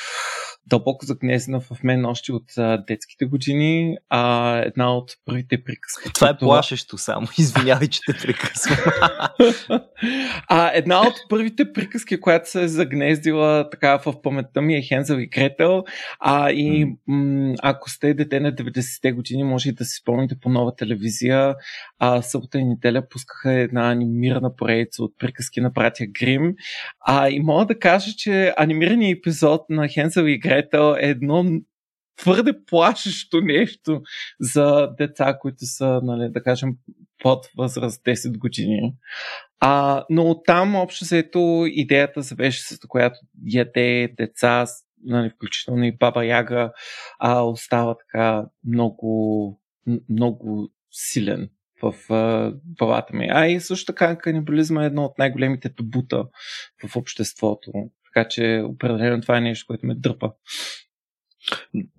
дълбоко 0.68 1.06
загнезена 1.06 1.60
в 1.60 1.84
мен 1.84 2.06
още 2.06 2.34
от 2.34 2.58
а, 2.58 2.78
детските 2.88 3.26
години. 3.26 3.98
А, 4.10 4.58
една 4.58 4.96
от 4.96 5.12
първите 5.26 5.64
приказки. 5.64 6.14
Това 6.14 6.30
е 6.30 6.38
плашещо 6.38 6.98
само. 6.98 7.28
Извинявай, 7.38 7.88
че 7.88 8.00
те 8.06 8.14
прекъсвам. 8.22 8.78
а, 10.48 10.72
една 10.74 11.02
от 11.02 11.14
първите 11.30 11.74
приказки, 11.74 12.20
която 12.20 12.50
се 12.50 12.64
е 12.64 12.68
загнездила 12.68 13.70
така 13.70 13.98
в 14.06 14.22
паметта 14.22 14.62
ми 14.62 14.76
е 14.76 14.82
Хензел 14.82 15.16
и 15.16 15.30
Кретел. 15.30 15.84
А, 16.20 16.52
и 16.52 16.96
м- 17.08 17.56
ако 17.64 17.90
сте 17.90 18.14
дете 18.14 18.40
на 18.40 18.52
90-те 18.52 19.12
години, 19.12 19.44
може 19.44 19.70
и 19.70 19.74
да 19.74 19.86
си 19.86 20.00
спомните 20.02 20.36
по 20.42 20.50
нова 20.50 20.76
телевизия. 20.76 21.56
А, 22.00 22.22
събота 22.22 22.60
и 22.60 22.66
неделя 22.66 23.04
пускаха 23.10 23.54
една 23.54 23.92
анимирана 23.92 24.56
поредица 24.56 25.04
от 25.04 25.14
приказки 25.20 25.62
на 25.62 25.70
братя 25.70 26.06
Грим. 26.08 26.54
А, 27.00 27.30
и 27.30 27.40
мога 27.40 27.66
да 27.66 27.80
кажа, 27.80 28.12
че 28.18 28.54
анимираният 28.58 29.20
епизод 29.20 29.62
на 29.70 29.88
Хензел 29.88 30.24
и 30.24 30.40
Гретел 30.40 30.51
Гретел 30.52 30.96
е 31.00 31.10
едно 31.10 31.46
твърде 32.18 32.54
плашещо 32.66 33.42
нещо 33.42 34.02
за 34.40 34.90
деца, 34.98 35.38
които 35.42 35.66
са, 35.66 36.00
нали, 36.04 36.32
да 36.32 36.44
кажем, 36.44 36.70
под 37.24 37.48
възраст 37.58 38.04
10 38.04 38.38
години. 38.38 38.94
А, 39.60 40.06
но 40.10 40.42
там 40.42 40.76
общо 40.76 41.06
се 41.06 41.20
ето 41.20 41.66
идеята 41.68 42.22
за 42.22 42.36
с 42.52 42.80
която 42.88 43.20
яде 43.46 44.14
деца, 44.18 44.66
нали, 45.04 45.30
включително 45.30 45.84
и 45.84 45.98
Баба 45.98 46.26
Яга, 46.26 46.72
а, 47.20 47.42
остава 47.42 47.96
така 47.98 48.46
много, 48.68 49.62
много 50.10 50.70
силен 50.92 51.50
в 51.82 51.94
главата 52.80 53.16
ми. 53.16 53.28
А 53.32 53.48
и 53.48 53.60
също 53.60 53.86
така 53.86 54.18
канибализма 54.18 54.84
е 54.84 54.86
едно 54.86 55.04
от 55.04 55.18
най-големите 55.18 55.76
табута 55.76 56.26
в 56.88 56.96
обществото. 56.96 57.72
Така 58.14 58.30
че 58.30 58.64
определено 58.66 59.22
това 59.22 59.38
е 59.38 59.42
нещо, 59.42 59.68
което 59.68 59.86
ме 59.86 59.96
дърпа. 59.96 60.32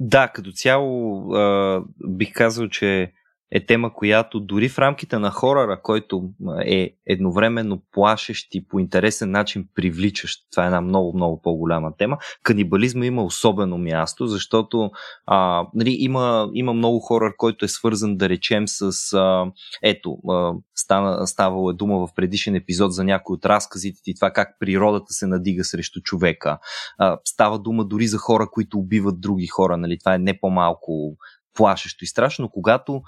Да, 0.01 0.29
като 0.29 0.53
цяло 0.53 1.33
а, 1.35 1.83
бих 2.09 2.33
казал, 2.33 2.69
че 2.69 3.13
е 3.55 3.67
тема, 3.67 3.95
която 3.95 4.41
дори 4.41 4.69
в 4.69 4.79
рамките 4.79 5.19
на 5.19 5.31
хорора, 5.31 5.81
който 5.83 6.31
е 6.67 6.91
едновременно 7.07 7.83
плашещ 7.93 8.55
и 8.55 8.69
по 8.69 8.79
интересен 8.79 9.31
начин 9.31 9.69
привличащ, 9.75 10.41
това 10.51 10.63
е 10.63 10.67
една 10.67 10.81
много, 10.81 11.13
много 11.17 11.43
по-голяма 11.43 11.97
тема, 11.97 12.19
канибализма 12.43 13.07
има 13.07 13.25
особено 13.25 13.79
място, 13.79 14.27
защото 14.27 14.91
а, 15.27 15.67
нали, 15.75 15.97
има, 15.99 16.51
има 16.55 16.73
много 16.73 17.01
хорор, 17.01 17.37
който 17.37 17.65
е 17.65 17.69
свързан, 17.69 18.17
да 18.17 18.29
речем, 18.29 18.65
с 18.69 19.13
а, 19.13 19.47
ето, 19.83 20.19
а, 20.29 20.53
стана, 20.75 21.27
ставало 21.27 21.71
е 21.71 21.75
дума 21.75 22.07
в 22.07 22.15
предишен 22.15 22.55
епизод 22.55 22.93
за 22.93 23.05
някои 23.05 23.35
от 23.35 23.47
разказите 23.47 24.01
и 24.07 24.15
това 24.15 24.31
как 24.31 24.57
природата 24.61 25.13
се 25.13 25.27
надига 25.27 25.65
срещу 25.65 26.01
човека. 26.01 26.59
А, 26.99 27.19
става 27.25 27.59
дума 27.59 27.85
дори 27.85 28.07
за 28.07 28.19
хора, 28.19 28.49
които 28.53 28.79
убиват 28.79 29.21
други 29.21 29.47
хора, 29.47 29.77
нали, 29.77 29.99
това 29.99 30.15
е 30.15 30.19
не 30.19 30.41
по-малко 30.41 31.17
плашещо 31.55 32.05
и 32.05 32.07
страшно, 32.07 32.51
когато 32.51 33.03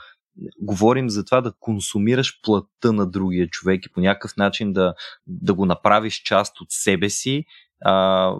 говорим 0.60 1.10
за 1.10 1.24
това 1.24 1.40
да 1.40 1.52
консумираш 1.60 2.40
плътта 2.42 2.92
на 2.92 3.10
другия 3.10 3.48
човек 3.48 3.86
и 3.86 3.92
по 3.92 4.00
някакъв 4.00 4.36
начин 4.36 4.72
да, 4.72 4.94
да 5.26 5.54
го 5.54 5.66
направиш 5.66 6.22
част 6.22 6.60
от 6.60 6.66
себе 6.70 7.08
си, 7.08 7.44
а, 7.84 8.32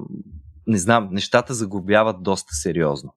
не 0.67 0.79
знам, 0.79 1.09
нещата 1.13 1.55
загубяват 1.55 2.23
доста 2.23 2.55
сериозно. 2.55 3.15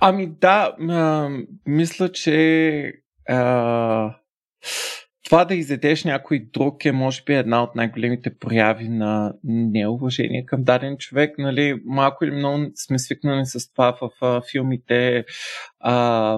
Ами 0.00 0.26
да, 0.26 0.76
а, 0.80 1.30
мисля, 1.66 2.12
че 2.12 2.92
а, 3.28 4.16
това 5.24 5.44
да 5.44 5.54
изедеш 5.54 6.04
някой 6.04 6.38
друг 6.52 6.84
е, 6.84 6.92
може 6.92 7.22
би, 7.22 7.34
една 7.34 7.62
от 7.62 7.74
най-големите 7.74 8.38
прояви 8.38 8.88
на 8.88 9.34
неуважение 9.44 10.46
към 10.46 10.64
даден 10.64 10.96
човек. 10.96 11.38
Нали, 11.38 11.82
малко 11.84 12.24
или 12.24 12.30
много 12.30 12.66
сме 12.74 12.98
свикнали 12.98 13.46
с 13.46 13.72
това 13.72 13.96
в 14.00 14.10
а, 14.20 14.42
филмите, 14.52 15.24
а, 15.80 15.94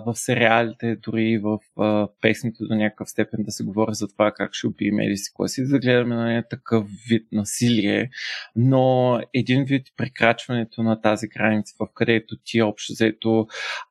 в 0.06 0.14
сериалите, 0.14 0.96
дори 0.96 1.38
в 1.38 1.58
а, 1.78 2.08
песните 2.20 2.64
до 2.64 2.74
някакъв 2.74 3.10
степен 3.10 3.42
да 3.42 3.50
се 3.50 3.64
говори 3.64 3.94
за 3.94 4.08
това 4.08 4.32
как 4.32 4.54
ще 4.54 4.66
убием 4.66 5.00
или 5.00 5.16
си 5.16 5.30
класи, 5.34 5.64
да 5.68 5.78
гледаме 5.78 6.14
на 6.14 6.24
нея 6.24 6.48
такъв 6.48 6.86
вид 7.08 7.26
насилие, 7.32 8.10
но 8.56 9.18
един 9.34 9.64
вид 9.64 9.86
прекрачването 9.96 10.82
на 10.82 11.00
тази 11.00 11.28
граница, 11.28 11.74
в 11.80 11.88
където 11.94 12.36
ти 12.44 12.62
общо 12.62 12.92
взето 12.92 13.46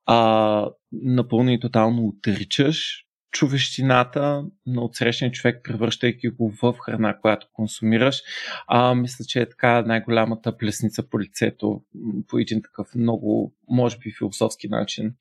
а, 0.06 0.70
напълно 0.92 1.52
и 1.52 1.60
тотално 1.60 2.08
отричаш 2.08 3.06
човещината 3.36 4.46
на 4.68 4.84
отсрещния 4.84 5.32
човек, 5.32 5.62
превръщайки 5.64 6.30
го 6.30 6.54
в 6.62 6.74
храна, 6.86 7.18
която 7.18 7.48
консумираш. 7.54 8.22
А, 8.68 8.96
мисля, 8.96 9.26
че 9.26 9.42
е 9.42 9.50
така 9.50 9.82
най-голямата 9.82 10.58
плесница 10.58 11.10
по 11.10 11.20
лицето 11.20 11.82
по 12.28 12.38
един 12.38 12.62
такъв 12.62 12.96
много, 12.96 13.54
може 13.70 13.98
би, 13.98 14.14
философски 14.18 14.68
начин. 14.68 15.14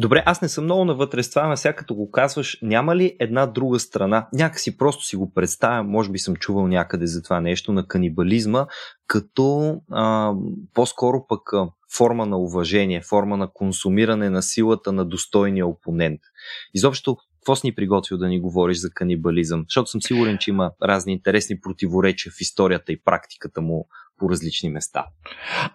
Добре, 0.00 0.22
аз 0.26 0.42
не 0.42 0.48
съм 0.48 0.64
много 0.64 0.84
навътре 0.84 1.22
с 1.22 1.30
това, 1.30 1.48
но 1.48 1.56
сега 1.56 1.76
като 1.76 1.94
го 1.94 2.10
казваш, 2.10 2.58
няма 2.62 2.96
ли 2.96 3.16
една 3.20 3.46
друга 3.46 3.78
страна? 3.78 4.28
Някакси 4.32 4.76
просто 4.76 5.04
си 5.04 5.16
го 5.16 5.32
представям, 5.32 5.90
може 5.90 6.10
би 6.10 6.18
съм 6.18 6.36
чувал 6.36 6.66
някъде 6.68 7.06
за 7.06 7.22
това 7.22 7.40
нещо 7.40 7.72
на 7.72 7.86
канибализма, 7.86 8.66
като 9.06 9.76
а, 9.90 10.32
по-скоро 10.74 11.26
пък 11.28 11.42
форма 11.96 12.26
на 12.26 12.38
уважение, 12.38 13.02
форма 13.02 13.36
на 13.36 13.48
консумиране 13.52 14.30
на 14.30 14.42
силата 14.42 14.92
на 14.92 15.04
достойния 15.04 15.66
опонент. 15.66 16.20
Изобщо, 16.74 17.16
какво 17.16 17.56
си 17.56 17.66
ни 17.66 17.74
приготвил 17.74 18.18
да 18.18 18.28
ни 18.28 18.40
говориш 18.40 18.78
за 18.78 18.90
канибализъм? 18.90 19.64
Защото 19.68 19.90
съм 19.90 20.02
сигурен, 20.02 20.38
че 20.38 20.50
има 20.50 20.72
разни 20.82 21.12
интересни 21.12 21.60
противоречия 21.60 22.32
в 22.32 22.40
историята 22.40 22.92
и 22.92 23.02
практиката 23.04 23.60
му 23.60 23.88
по 24.18 24.30
различни 24.30 24.70
места. 24.70 25.06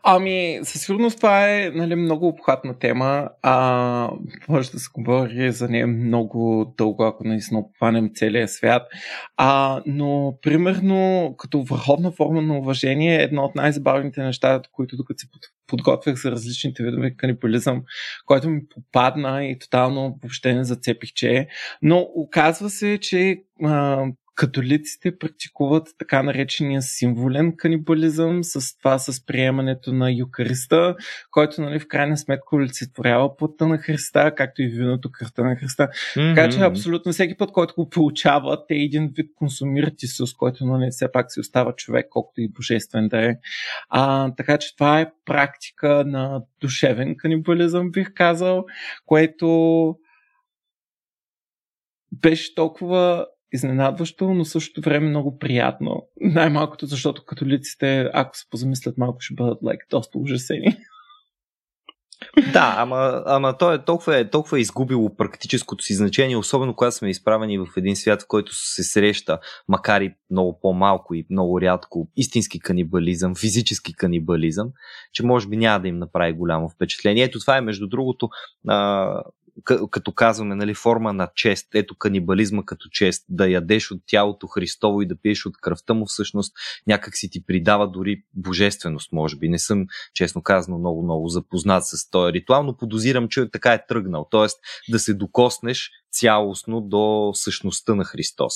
Ами, 0.04 0.60
със 0.64 0.82
сигурност 0.82 1.18
това 1.18 1.50
е 1.50 1.72
нали, 1.76 1.96
много 1.96 2.28
обхватна 2.28 2.80
тема. 2.80 3.30
А, 3.42 4.10
може 4.50 4.72
да 4.72 4.80
се 4.80 4.88
говори 4.94 5.52
за 5.52 5.68
нея 5.68 5.88
много 5.88 6.74
дълго, 6.78 7.04
ако 7.04 7.28
наистина 7.28 7.60
обхванем 7.60 8.10
целия 8.16 8.48
свят. 8.48 8.82
А, 9.38 9.82
но, 9.86 10.38
примерно, 10.42 11.36
като 11.38 11.64
върховна 11.64 12.12
форма 12.12 12.42
на 12.42 12.58
уважение, 12.58 13.24
едно 13.24 13.44
от 13.44 13.56
най-забавните 13.56 14.24
неща, 14.24 14.62
които 14.72 14.98
докато 14.98 15.20
се 15.20 15.28
подготвях 15.68 16.16
за 16.16 16.32
различните 16.32 16.84
видове 16.84 17.16
канибализъм, 17.16 17.84
който 18.26 18.50
ми 18.50 18.62
попадна 18.70 19.46
и 19.46 19.60
тотално 19.60 20.18
въобще 20.24 20.54
не 20.54 20.64
зацепих, 20.64 21.14
че 21.14 21.30
е. 21.30 21.48
Но 21.82 22.08
оказва 22.16 22.70
се, 22.70 22.98
че 23.02 23.38
католиците 24.36 25.18
практикуват 25.18 25.88
така 25.98 26.24
наречения 26.24 26.82
символен 26.82 27.58
канибализъм 27.58 28.44
с 28.44 28.78
това 28.78 29.00
с 29.00 29.26
приемането 29.26 29.94
на 29.94 30.12
Юкариста, 30.12 30.96
който 31.32 31.62
нали, 31.62 31.80
в 31.80 31.88
крайна 31.88 32.18
сметка 32.18 32.56
олицетворява 32.56 33.38
плътта 33.38 33.68
на 33.68 33.78
Христа, 33.78 34.36
както 34.36 34.62
и 34.62 34.68
виното 34.68 35.12
кръвта 35.12 35.44
на 35.44 35.56
Христа. 35.56 35.88
Mm-hmm. 35.88 36.36
Така 36.36 36.50
че 36.50 36.60
абсолютно 36.60 37.12
всеки 37.12 37.38
път, 37.38 37.52
който 37.52 37.74
го 37.76 37.90
получава, 37.90 38.68
те 38.68 38.76
един 38.76 39.12
вид 39.16 39.32
консумират 39.36 40.04
Исус, 40.04 40.34
който 40.34 40.66
нали, 40.66 40.92
все 40.92 41.12
пак 41.12 41.32
си 41.32 41.40
остава 41.40 41.76
човек, 41.76 42.08
колкото 42.10 42.42
и 42.42 42.48
божествен 42.48 43.08
да 43.08 43.26
е. 43.26 43.36
А, 43.90 44.32
така 44.36 44.58
че 44.58 44.76
това 44.76 45.02
е 45.02 45.12
практика 45.26 46.04
на 46.08 46.42
душевен 46.62 47.16
канибализъм, 47.18 47.92
бих 47.92 48.14
казал, 48.14 48.66
което 49.06 49.96
беше 52.12 52.56
толкова 52.56 53.26
изненадващо, 53.54 54.34
но 54.34 54.46
същото 54.46 54.90
време 54.90 55.10
много 55.10 55.38
приятно. 55.38 56.08
Най-малкото, 56.22 56.86
защото 56.86 57.26
католиците, 57.26 58.10
ако 58.14 58.38
се 58.38 58.46
позамислят 58.50 58.98
малко, 58.98 59.18
ще 59.20 59.36
бъдат 59.36 59.62
like, 59.62 59.90
доста 59.90 60.20
ужасени. 60.20 60.78
Да, 62.54 62.76
ама, 62.78 63.24
ама 63.26 63.58
то 63.58 63.74
е 63.74 63.86
толкова, 63.86 64.18
е 64.18 64.30
толкова 64.30 64.60
изгубило 64.60 65.16
практическото 65.16 65.84
си 65.84 65.94
значение, 65.94 66.38
особено 66.38 66.76
когато 66.76 66.96
сме 66.96 67.10
изправени 67.10 67.58
в 67.58 67.68
един 67.78 67.96
свят, 67.96 68.22
в 68.22 68.28
който 68.28 68.52
се 68.56 68.84
среща, 68.84 69.40
макар 69.68 70.02
и 70.02 70.14
много 70.32 70.60
по-малко 70.62 71.14
и 71.14 71.26
много 71.30 71.62
рядко, 71.62 72.08
истински 72.16 72.60
канибализъм, 72.60 73.36
физически 73.36 73.94
канибализъм, 73.94 74.70
че 75.14 75.26
може 75.26 75.48
би 75.48 75.58
няма 75.58 75.80
да 75.80 75.88
им 75.88 75.98
направи 75.98 76.34
голямо 76.34 76.70
впечатление. 76.70 77.24
Ето 77.24 77.40
това 77.40 77.58
е, 77.58 77.62
между 77.62 77.88
другото, 77.88 78.30
а, 78.68 79.24
като 79.64 80.12
казваме, 80.12 80.56
нали, 80.56 80.74
форма 80.74 81.14
на 81.14 81.30
чест, 81.36 81.76
ето 81.76 81.96
канибализма 81.96 82.64
като 82.66 82.90
чест, 82.90 83.26
да 83.30 83.50
ядеш 83.50 83.92
от 83.92 84.02
тялото 84.06 84.48
Христово 84.48 85.02
и 85.02 85.06
да 85.06 85.16
пиеш 85.16 85.46
от 85.46 85.58
кръвта 85.58 85.94
му, 85.94 86.06
всъщност 86.06 86.54
някак 86.88 87.18
си 87.18 87.30
ти 87.30 87.46
придава 87.46 87.92
дори 87.92 88.24
божественост, 88.34 89.12
може 89.12 89.38
би. 89.38 89.50
Не 89.50 89.60
съм, 89.60 89.86
честно 90.14 90.42
казано, 90.42 90.78
много-много 90.78 91.28
запознат 91.28 91.86
с 91.86 92.10
този 92.10 92.34
ритуал, 92.34 92.64
но 92.64 92.78
подозирам, 92.78 93.28
че 93.28 93.52
така 93.52 93.74
е 93.74 93.86
тръгнал. 93.86 94.28
Тоест 94.32 94.60
да 94.90 95.00
се 95.00 95.14
докоснеш 95.14 95.92
цялостно 96.12 96.82
до 96.82 97.32
същността 97.34 97.96
на 97.96 98.04
Христос. 98.04 98.54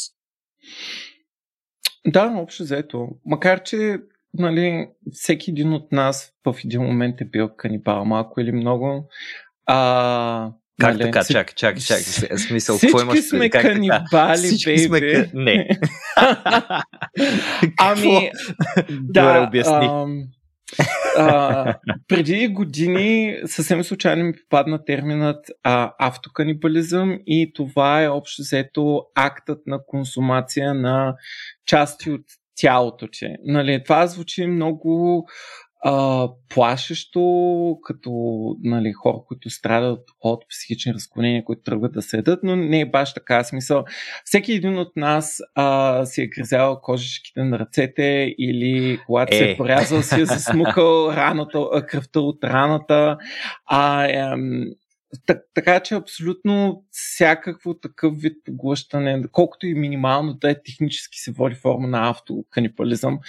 Да, 2.08 2.34
общо 2.38 2.64
взето. 2.64 3.08
Макар, 3.26 3.64
че 3.64 4.00
нали, 4.34 4.90
всеки 5.12 5.52
един 5.52 5.74
от 5.74 5.92
нас 5.92 6.34
в 6.46 6.56
един 6.66 6.82
момент 6.82 7.22
е 7.22 7.26
бил 7.26 7.50
канибал, 7.58 8.06
малко 8.06 8.42
или 8.42 8.52
много. 8.52 9.10
А, 9.66 10.52
как 10.82 10.94
нали? 10.94 11.04
така? 11.04 11.24
Чак, 11.24 11.56
чак, 11.56 11.82
чак. 11.82 12.00
Смисъл, 12.40 12.78
Всички 12.78 13.02
имаш? 13.02 13.20
сме 13.20 13.50
как 13.50 13.62
канибали, 13.62 14.38
Всички 14.38 14.90
бейби. 14.90 15.28
Сме... 15.30 15.44
Не. 15.44 15.68
ами, 17.80 18.32
да. 18.90 19.34
Добре, 19.34 19.48
обясни. 19.48 19.86
Ам, 19.86 20.24
а, 21.18 21.76
преди 22.08 22.48
години 22.48 23.38
съвсем 23.46 23.84
случайно 23.84 24.24
ми 24.24 24.34
попадна 24.34 24.86
терминът 24.86 25.46
а, 25.64 25.94
автоканибализъм 26.00 27.20
и 27.28 27.52
това 27.56 28.04
е 28.04 28.10
общо 28.10 28.42
взето 28.42 29.02
актът 29.16 29.68
на 29.68 29.80
консумация 29.88 30.74
на 30.74 31.16
части 31.66 32.12
от 32.12 32.22
тялото 32.56 33.08
че. 33.08 33.36
Нали, 33.46 33.84
това 33.84 34.08
звучи 34.08 34.48
много 34.48 35.26
а, 35.88 36.30
плашещо, 36.50 37.78
като 37.84 38.12
нали, 38.64 38.92
хора, 38.94 39.18
които 39.28 39.50
страдат 39.50 40.00
от 40.22 40.44
психични 40.50 40.94
разклонения, 40.94 41.44
които 41.44 41.62
тръгват 41.62 41.94
да 41.94 42.02
седат, 42.02 42.40
но 42.44 42.56
не 42.56 42.80
е 42.80 42.86
баш 42.86 43.14
така 43.14 43.44
смисъл. 43.44 43.86
Всеки 44.24 44.54
един 44.54 44.78
от 44.78 44.96
нас 44.96 45.42
а, 45.56 46.06
си 46.06 46.22
е 46.22 46.28
грязял 46.28 46.80
кожичките 46.82 47.44
на 47.44 47.60
ръцете 47.60 48.36
или 48.38 49.00
когато 49.06 49.36
е. 49.36 49.38
се 49.38 49.52
е 49.52 49.58
порязал, 49.58 50.02
си 50.02 50.22
е 50.22 50.26
засмукал 50.26 51.12
раната, 51.16 51.86
кръвта 51.88 52.20
от 52.20 52.44
раната. 52.44 53.18
А, 53.66 54.08
ем, 54.10 54.66
так, 55.26 55.42
така 55.54 55.80
че 55.80 55.96
абсолютно 55.96 56.84
всякакво 56.92 57.74
такъв 57.74 58.14
вид 58.18 58.38
поглъщане, 58.46 59.24
колкото 59.32 59.68
и 59.68 59.74
минимално 59.74 60.34
да 60.34 60.52
е 60.52 60.64
технически 60.64 61.20
се 61.20 61.32
води 61.32 61.56
форма 61.56 61.88
на 61.88 62.10
автоканипализъм, 62.10 63.20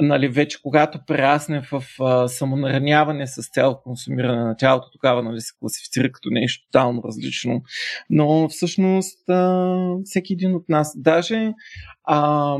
нали, 0.00 0.28
вече 0.28 0.62
когато 0.62 1.04
прерасне 1.06 1.62
в 1.72 1.84
а, 2.00 2.28
самонараняване 2.28 3.26
с 3.26 3.50
цел 3.50 3.80
консумиране 3.84 4.44
на 4.44 4.56
тялото, 4.56 4.90
тогава 4.92 5.22
нали, 5.22 5.40
се 5.40 5.52
класифицира 5.60 6.12
като 6.12 6.28
нещо 6.30 6.66
тотално 6.66 7.02
различно. 7.04 7.62
Но 8.10 8.48
всъщност 8.48 9.28
а, 9.28 9.78
всеки 10.04 10.32
един 10.32 10.54
от 10.54 10.68
нас, 10.68 10.92
даже 10.96 11.52
а, 12.04 12.56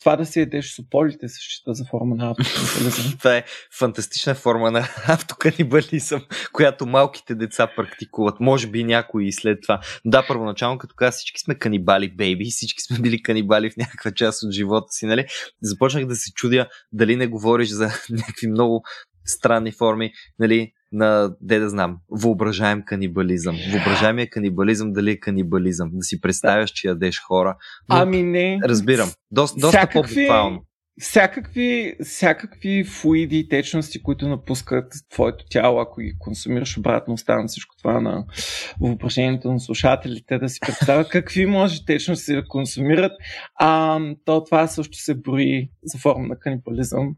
това 0.00 0.16
да 0.16 0.26
си 0.26 0.40
едеш 0.40 0.74
сополите 0.74 1.28
се 1.28 1.40
счита 1.40 1.74
за 1.74 1.84
форма 1.84 2.14
на 2.14 2.30
автоканибализъм. 2.30 3.12
това 3.18 3.36
е 3.36 3.44
фантастична 3.78 4.34
форма 4.34 4.70
на 4.70 4.88
автоканибализъм, 5.08 6.24
която 6.52 6.86
малките 6.86 7.34
деца 7.34 7.66
практикуват. 7.76 8.40
Може 8.40 8.66
би 8.66 8.84
някои 8.84 9.28
и 9.28 9.32
след 9.32 9.58
това. 9.62 9.80
Да, 10.04 10.26
първоначално, 10.28 10.78
като 10.78 10.94
казах, 10.94 11.18
всички 11.18 11.40
сме 11.40 11.54
канибали, 11.54 12.16
бейби, 12.16 12.44
всички 12.44 12.82
сме 12.82 12.98
били 12.98 13.22
канибали 13.22 13.70
в 13.70 13.76
някаква 13.76 14.10
част 14.10 14.42
от 14.42 14.52
живота 14.52 14.86
си, 14.90 15.06
нали? 15.06 15.26
Започнах 15.62 16.06
да 16.06 16.16
се 16.16 16.32
чудя 16.32 16.68
дали 16.92 17.16
не 17.16 17.26
говориш 17.26 17.68
за 17.68 17.84
някакви 18.10 18.46
много 18.46 18.84
странни 19.24 19.72
форми, 19.72 20.12
нали, 20.38 20.72
на, 20.92 21.30
де 21.40 21.58
да 21.58 21.70
знам, 21.70 21.98
въображаем 22.10 22.82
канибализъм. 22.86 23.56
Въображаемия 23.72 24.30
канибализъм 24.30 24.92
дали 24.92 25.10
е 25.10 25.20
канибализъм. 25.20 25.90
Да 25.92 26.02
си 26.02 26.20
представяш, 26.20 26.70
че 26.70 26.88
ядеш 26.88 27.20
хора. 27.20 27.56
Но, 27.88 27.96
ами 27.96 28.22
не. 28.22 28.58
Разбирам. 28.64 29.10
Доста, 29.30 29.60
доста 29.60 29.78
всякакви, 29.78 30.14
по-буквално. 30.14 30.64
Всякакви, 31.00 31.96
всякакви 32.04 32.84
флуиди 32.84 33.38
и 33.38 33.48
течности, 33.48 34.02
които 34.02 34.28
напускат 34.28 34.92
твоето 35.10 35.44
тяло, 35.50 35.80
ако 35.80 36.00
ги 36.00 36.14
консумираш 36.18 36.78
обратно, 36.78 37.14
остана 37.14 37.48
всичко 37.48 37.76
това 37.76 38.00
на 38.00 38.24
въображението 38.80 39.52
на 39.52 39.60
слушателите, 39.60 40.38
да 40.38 40.48
си 40.48 40.60
представят 40.60 41.08
какви 41.08 41.46
може 41.46 41.84
течности 41.84 42.34
да 42.34 42.44
консумират. 42.48 43.12
А, 43.54 44.00
то 44.24 44.44
това 44.44 44.66
също 44.66 44.98
се 44.98 45.14
брои 45.14 45.70
за 45.82 45.98
форма 45.98 46.26
на 46.28 46.38
канибализъм. 46.38 47.14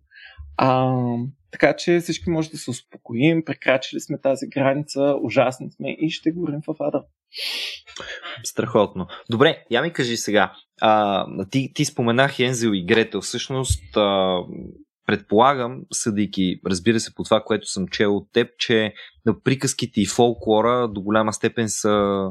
А, 0.56 0.94
така 1.50 1.76
че 1.76 2.00
всички 2.00 2.30
може 2.30 2.50
да 2.50 2.58
се 2.58 2.70
успокоим, 2.70 3.44
прекрачили 3.44 4.00
сме 4.00 4.20
тази 4.20 4.46
граница, 4.46 5.14
ужасни 5.22 5.70
сме 5.70 5.90
и 5.90 6.10
ще 6.10 6.30
горим 6.30 6.60
в 6.66 6.74
ада. 6.80 7.02
Страхотно. 8.44 9.06
Добре, 9.30 9.64
я 9.70 9.82
ми 9.82 9.92
кажи 9.92 10.16
сега. 10.16 10.52
А, 10.80 11.26
ти, 11.50 11.72
ти 11.74 11.84
споменах 11.84 12.40
Ензел 12.40 12.70
и 12.74 12.84
Гретел. 12.84 13.20
Всъщност, 13.20 13.96
а, 13.96 14.38
предполагам, 15.06 15.82
съдейки, 15.92 16.60
разбира 16.66 17.00
се, 17.00 17.14
по 17.14 17.24
това, 17.24 17.42
което 17.42 17.66
съм 17.66 17.88
чел 17.88 18.16
от 18.16 18.32
теб, 18.32 18.48
че 18.58 18.94
на 19.26 19.42
приказките 19.42 20.00
и 20.00 20.06
фолклора 20.06 20.88
до 20.88 21.00
голяма 21.02 21.32
степен 21.32 21.68
са 21.68 22.24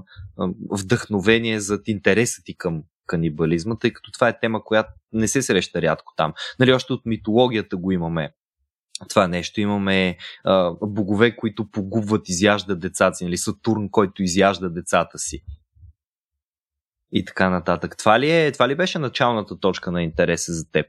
вдъхновение 0.71 1.59
за 1.59 1.79
интереса 1.87 2.41
ти 2.45 2.57
към 2.57 2.83
канибализма, 3.07 3.75
тъй 3.75 3.93
като 3.93 4.11
това 4.11 4.29
е 4.29 4.39
тема, 4.39 4.63
която 4.63 4.89
не 5.13 5.27
се 5.27 5.41
среща 5.41 5.81
рядко 5.81 6.13
там. 6.17 6.33
Нали, 6.59 6.73
още 6.73 6.93
от 6.93 7.05
митологията 7.05 7.77
го 7.77 7.91
имаме 7.91 8.31
това 9.07 9.27
нещо. 9.27 9.61
Имаме 9.61 10.17
а, 10.43 10.73
богове, 10.81 11.35
които 11.35 11.71
погубват, 11.71 12.29
изяждат 12.29 12.79
децата 12.79 13.15
си. 13.15 13.23
Нали? 13.23 13.37
Сатурн, 13.37 13.89
който 13.91 14.23
изяжда 14.23 14.69
децата 14.69 15.19
си. 15.19 15.43
И 17.11 17.25
така 17.25 17.49
нататък. 17.49 17.97
Това 17.97 18.19
ли, 18.19 18.31
е, 18.31 18.51
това 18.51 18.69
ли 18.69 18.75
беше 18.75 18.99
началната 18.99 19.59
точка 19.59 19.91
на 19.91 20.03
интереса 20.03 20.53
за 20.53 20.71
теб? 20.71 20.85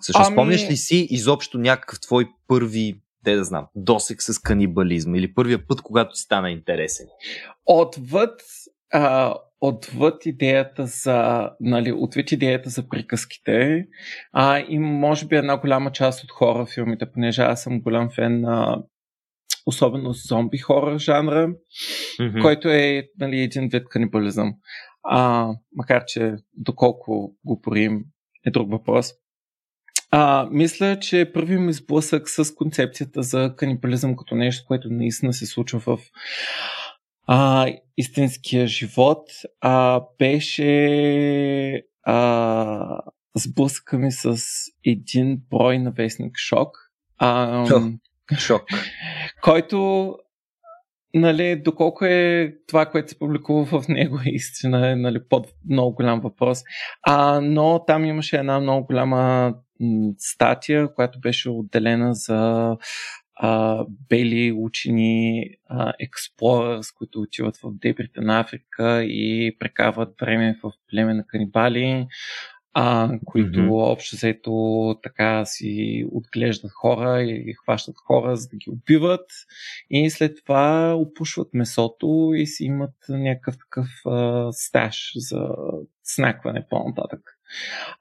Също 0.00 0.22
ами... 0.24 0.34
спомняш 0.34 0.70
ли 0.70 0.76
си 0.76 1.06
изобщо 1.10 1.58
някакъв 1.58 2.00
твой 2.00 2.28
първи, 2.48 3.00
те 3.24 3.34
да 3.34 3.44
знам, 3.44 3.66
досек 3.74 4.22
с 4.22 4.38
канибализма 4.38 5.18
или 5.18 5.34
първия 5.34 5.66
път, 5.66 5.80
когато 5.82 6.16
си 6.16 6.22
стана 6.22 6.50
интересен? 6.50 7.06
Отвъд, 7.66 8.40
а, 8.92 9.34
отвъд 9.68 10.26
идеята 10.26 10.86
за, 10.86 11.50
нали, 11.60 11.92
отвъд 11.92 12.32
идеята 12.32 12.70
за 12.70 12.88
приказките 12.88 13.86
а, 14.32 14.58
и 14.68 14.78
може 14.78 15.26
би 15.26 15.36
една 15.36 15.56
голяма 15.56 15.92
част 15.92 16.24
от 16.24 16.30
хора 16.30 16.66
филмите, 16.66 17.12
понеже 17.12 17.42
аз 17.42 17.62
съм 17.62 17.80
голям 17.80 18.10
фен 18.10 18.40
на 18.40 18.82
особено 19.66 20.12
зомби 20.12 20.58
хора 20.58 20.98
жанра, 20.98 21.48
mm-hmm. 22.20 22.42
който 22.42 22.68
е 22.68 23.08
нали, 23.18 23.40
един 23.40 23.68
вид 23.68 23.88
канибализъм. 23.88 24.54
А, 25.02 25.48
макар, 25.72 26.04
че 26.06 26.34
доколко 26.54 27.36
го 27.44 27.60
порим 27.60 28.04
е 28.46 28.50
друг 28.50 28.70
въпрос. 28.70 29.12
А, 30.10 30.48
мисля, 30.50 30.98
че 31.00 31.30
първи 31.34 31.58
ми 31.58 31.72
сблъсък 31.72 32.28
с 32.28 32.54
концепцията 32.54 33.22
за 33.22 33.54
канибализъм 33.56 34.16
като 34.16 34.34
нещо, 34.34 34.64
което 34.66 34.88
наистина 34.90 35.32
се 35.32 35.46
случва 35.46 35.80
в 35.80 35.98
а, 37.26 37.66
истинския 37.96 38.66
живот, 38.66 39.30
а, 39.60 40.02
беше 40.18 41.82
а, 42.02 43.00
сблъска 43.36 43.98
ми 43.98 44.12
с 44.12 44.36
един 44.84 45.42
брой 45.50 45.78
на 45.78 45.90
вестник 45.90 46.36
Шок. 46.36 46.76
А, 47.18 47.66
Шок. 48.38 48.62
Който 49.42 50.16
нали, 51.14 51.62
доколко 51.62 52.04
е 52.04 52.54
това, 52.68 52.86
което 52.86 53.08
се 53.08 53.18
публикува 53.18 53.80
в 53.80 53.88
него 53.88 54.18
е 54.26 54.30
истина, 54.30 54.90
е 54.90 54.96
нали, 54.96 55.18
под 55.28 55.46
много 55.70 55.94
голям 55.94 56.20
въпрос. 56.20 56.62
А, 57.02 57.40
но 57.40 57.84
там 57.86 58.04
имаше 58.04 58.36
една 58.36 58.60
много 58.60 58.86
голяма 58.86 59.54
статия, 60.18 60.94
която 60.94 61.20
беше 61.20 61.50
отделена 61.50 62.14
за 62.14 62.76
а, 63.36 63.84
бели 64.08 64.52
учени 64.52 65.50
експлорърс, 66.00 66.92
които 66.92 67.20
отиват 67.20 67.56
в 67.56 67.70
дебрите 67.72 68.20
на 68.20 68.40
Африка 68.40 69.04
и 69.04 69.56
прекарват 69.58 70.14
време 70.20 70.58
в 70.62 70.72
племе 70.90 71.14
на 71.14 71.26
канибали, 71.26 72.06
а, 72.76 73.10
които 73.24 73.58
mm-hmm. 73.58 73.92
общо 73.92 74.16
взето 74.16 74.96
така 75.02 75.44
си 75.44 76.04
отглеждат 76.12 76.72
хора 76.72 77.22
и 77.22 77.54
хващат 77.62 77.96
хора, 77.98 78.36
за 78.36 78.48
да 78.48 78.56
ги 78.56 78.70
убиват 78.70 79.30
и 79.90 80.10
след 80.10 80.36
това 80.44 80.94
опушват 80.94 81.48
месото 81.54 82.32
и 82.36 82.46
си 82.46 82.64
имат 82.64 82.94
някакъв 83.08 83.58
такъв 83.58 83.86
а, 84.06 84.48
стаж 84.52 85.12
за 85.16 85.48
снакване 86.04 86.66
по-нататък. 86.70 87.33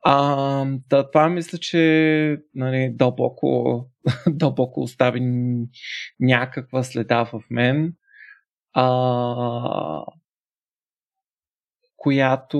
А, 0.06 0.66
да, 0.89 1.12
това 1.12 1.30
мисля, 1.30 1.58
че 1.58 2.38
нали, 2.56 2.92
дълбоко, 2.94 3.86
дълбоко 4.28 4.82
остави 4.82 5.22
някаква 6.20 6.84
следа 6.84 7.24
в 7.24 7.42
мен, 7.50 7.94
а, 8.74 10.06
която 11.96 12.60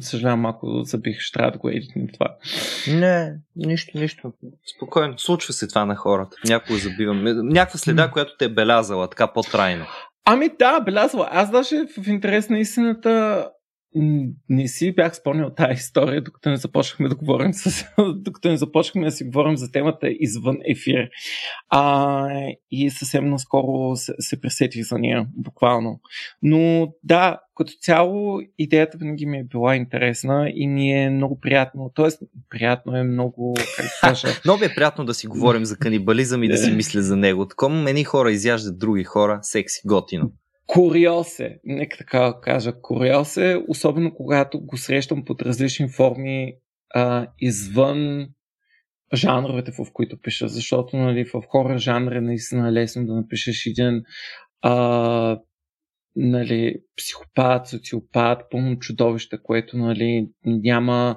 Съжалявам, 0.00 0.40
малко 0.40 0.82
забих, 0.82 1.20
ще 1.20 1.38
трябва 1.38 1.52
да 1.52 1.58
го 1.58 1.68
едитнем 1.68 2.08
това. 2.12 2.36
Не, 2.88 3.38
нищо, 3.56 3.98
нищо. 3.98 4.32
Спокойно, 4.76 5.18
случва 5.18 5.52
се 5.52 5.68
това 5.68 5.84
на 5.84 5.96
хората. 5.96 6.36
Някой 6.44 6.78
забивам. 6.78 7.24
Някаква 7.24 7.78
следа, 7.78 8.10
която 8.10 8.36
те 8.38 8.44
е 8.44 8.48
белязала, 8.48 9.10
така 9.10 9.32
по-трайно. 9.32 9.86
Ами 10.28 10.50
да, 10.58 10.80
белязва. 10.80 11.28
Аз 11.32 11.50
даже 11.50 11.86
в 11.98 12.08
интерес 12.08 12.48
на 12.48 12.58
истината 12.58 13.48
не 14.48 14.68
си 14.68 14.94
бях 14.94 15.16
спомнял 15.16 15.50
тази 15.54 15.72
история, 15.72 16.22
докато 16.22 16.50
не 16.50 16.56
започнахме 16.56 17.08
да 17.08 17.14
говорим 17.14 17.54
с, 17.54 17.84
докато 18.14 18.48
не 18.48 18.56
започнахме 18.56 19.04
да 19.04 19.12
си 19.12 19.24
говорим 19.24 19.56
за 19.56 19.72
темата 19.72 20.08
извън 20.10 20.56
ефир. 20.64 21.08
А, 21.68 22.28
и 22.70 22.90
съвсем 22.90 23.30
наскоро 23.30 23.96
се, 23.96 24.12
се 24.18 24.40
пресетих 24.40 24.82
за 24.82 24.98
нея, 24.98 25.26
буквално. 25.36 26.00
Но 26.42 26.92
да, 27.02 27.38
като 27.54 27.72
цяло 27.80 28.40
идеята 28.58 28.98
винаги 28.98 29.26
ми 29.26 29.38
е 29.38 29.44
била 29.44 29.76
интересна 29.76 30.52
и 30.54 30.68
ми 30.68 30.92
е 30.92 31.10
много 31.10 31.40
приятно. 31.40 31.90
Тоест, 31.94 32.22
приятно 32.50 32.96
е 32.96 33.02
много, 33.02 33.54
как 33.76 33.86
кажа... 34.00 34.28
много 34.44 34.64
е 34.64 34.74
приятно 34.74 35.04
да 35.04 35.14
си 35.14 35.26
говорим 35.26 35.64
за 35.64 35.76
канибализъм 35.76 36.42
и 36.42 36.48
да 36.48 36.56
си 36.56 36.70
мисля 36.70 37.02
за 37.02 37.16
него. 37.16 37.48
Такова 37.48 37.90
едни 37.90 38.04
хора 38.04 38.32
изяждат 38.32 38.78
други 38.78 39.04
хора, 39.04 39.38
секси, 39.42 39.80
готино. 39.86 40.32
Куриоз 40.66 41.40
е, 41.40 41.58
нека 41.64 41.96
така 41.98 42.34
кажа, 42.42 42.72
куриоз 42.82 43.36
е, 43.36 43.64
особено 43.68 44.14
когато 44.14 44.60
го 44.60 44.76
срещам 44.76 45.24
под 45.24 45.42
различни 45.42 45.88
форми 45.88 46.54
а, 46.94 47.26
извън 47.38 48.28
жанровете, 49.14 49.72
в 49.72 49.86
които 49.92 50.20
пиша, 50.22 50.48
защото 50.48 50.96
нали, 50.96 51.24
в 51.24 51.42
хора 51.48 51.78
наистина 52.20 52.68
е 52.68 52.72
лесно 52.72 53.06
да 53.06 53.14
напишеш 53.14 53.66
един 53.66 54.02
а, 54.62 55.38
нали, 56.16 56.76
психопат, 56.96 57.68
социопат, 57.68 58.42
пълно 58.50 58.78
чудовище, 58.78 59.38
което 59.42 59.76
нали, 59.76 60.28
няма, 60.44 61.16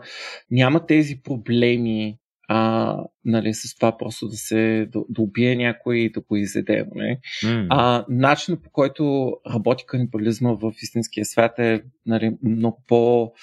няма 0.52 0.86
тези 0.86 1.22
проблеми 1.24 2.18
а, 2.52 2.98
нали, 3.26 3.54
с 3.54 3.76
това 3.76 3.98
просто 3.98 4.28
да 4.28 4.36
се 4.36 4.88
да, 4.92 5.04
да 5.10 5.22
убие 5.22 5.56
някой 5.56 5.98
и 5.98 6.12
да 6.12 6.22
го 6.22 6.36
изеде. 6.36 6.86
Нали. 6.96 7.18
Mm. 7.44 7.68
А, 7.70 8.06
начинът 8.10 8.64
по 8.64 8.70
който 8.70 9.34
работи 9.54 9.84
канибализма 9.88 10.54
в 10.54 10.74
истинския 10.82 11.26
свят 11.26 11.60
е 11.60 11.82
нали, 12.06 12.38
много 12.44 12.84
по 12.88 13.34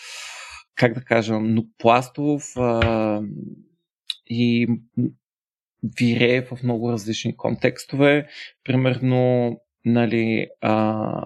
как 0.75 0.95
да 0.95 1.01
кажа, 1.01 1.41
многопластов 1.41 2.57
а, 2.57 3.23
и 4.27 4.69
вирее 5.99 6.43
в 6.43 6.59
много 6.63 6.93
различни 6.93 7.37
контекстове. 7.37 8.27
Примерно, 8.65 9.51
нали, 9.85 10.49
а, 10.61 11.23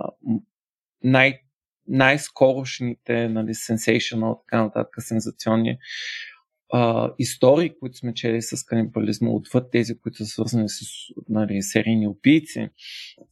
най- 1.04 1.40
най-скорошните, 1.88 3.28
нали, 3.28 3.54
sensational, 3.54 4.40
така 4.46 4.62
нататък, 4.62 4.94
сензационни 4.98 5.78
а, 6.72 7.12
истории, 7.18 7.72
които 7.80 7.96
сме 7.96 8.14
чели 8.14 8.42
с 8.42 8.64
канибализма, 8.64 9.30
отвъд 9.30 9.70
тези, 9.70 9.98
които 9.98 10.16
са 10.16 10.24
свързани 10.24 10.68
с 10.68 10.80
нали, 11.28 11.62
серийни 11.62 12.08
убийци, 12.08 12.68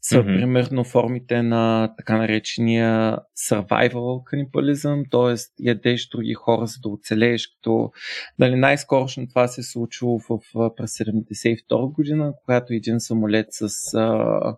са 0.01 0.17
mm-hmm. 0.17 0.39
примерно 0.39 0.85
формите 0.85 1.43
на 1.43 1.95
така 1.97 2.17
наречения 2.17 3.19
survival 3.51 4.25
канибализъм, 4.25 5.03
т.е. 5.11 5.65
ядеш 5.69 6.09
други 6.09 6.35
хора, 6.35 6.67
за 6.67 6.81
да 6.81 6.89
оцелееш, 6.89 7.47
като 7.47 7.91
нали, 8.39 8.57
най-скорошно 8.57 9.29
това 9.29 9.49
се 9.49 9.61
е 9.61 9.65
случило 9.65 10.19
в, 10.19 10.39
през 10.77 10.99
72 10.99 11.93
година, 11.93 12.33
когато 12.45 12.73
един 12.73 13.01
самолет 13.01 13.47
с 13.51 13.95
а, 13.95 14.57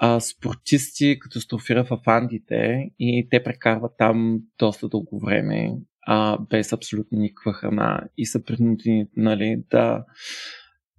а, 0.00 0.20
спортисти 0.20 1.18
катастрофира 1.18 1.84
в 1.84 1.98
Андите 2.06 2.90
и 2.98 3.28
те 3.30 3.42
прекарват 3.42 3.92
там 3.98 4.40
доста 4.58 4.88
дълго 4.88 5.18
време 5.18 5.72
а, 6.06 6.38
без 6.50 6.72
абсолютно 6.72 7.18
никаква 7.18 7.52
храна 7.52 8.08
и 8.18 8.26
са 8.26 8.44
принудени 8.44 9.06
нали, 9.16 9.62
да 9.70 10.04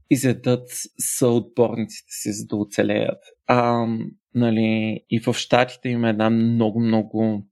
изядат 0.10 0.70
съотборниците 0.98 2.12
си, 2.12 2.32
за 2.32 2.46
да 2.46 2.56
оцелеят. 2.56 3.20
А, 3.48 3.88
нали, 4.36 5.00
и 5.10 5.20
в 5.20 5.34
Штатите 5.34 5.90
има 5.90 6.10
една 6.10 6.30
много-много 6.30 7.44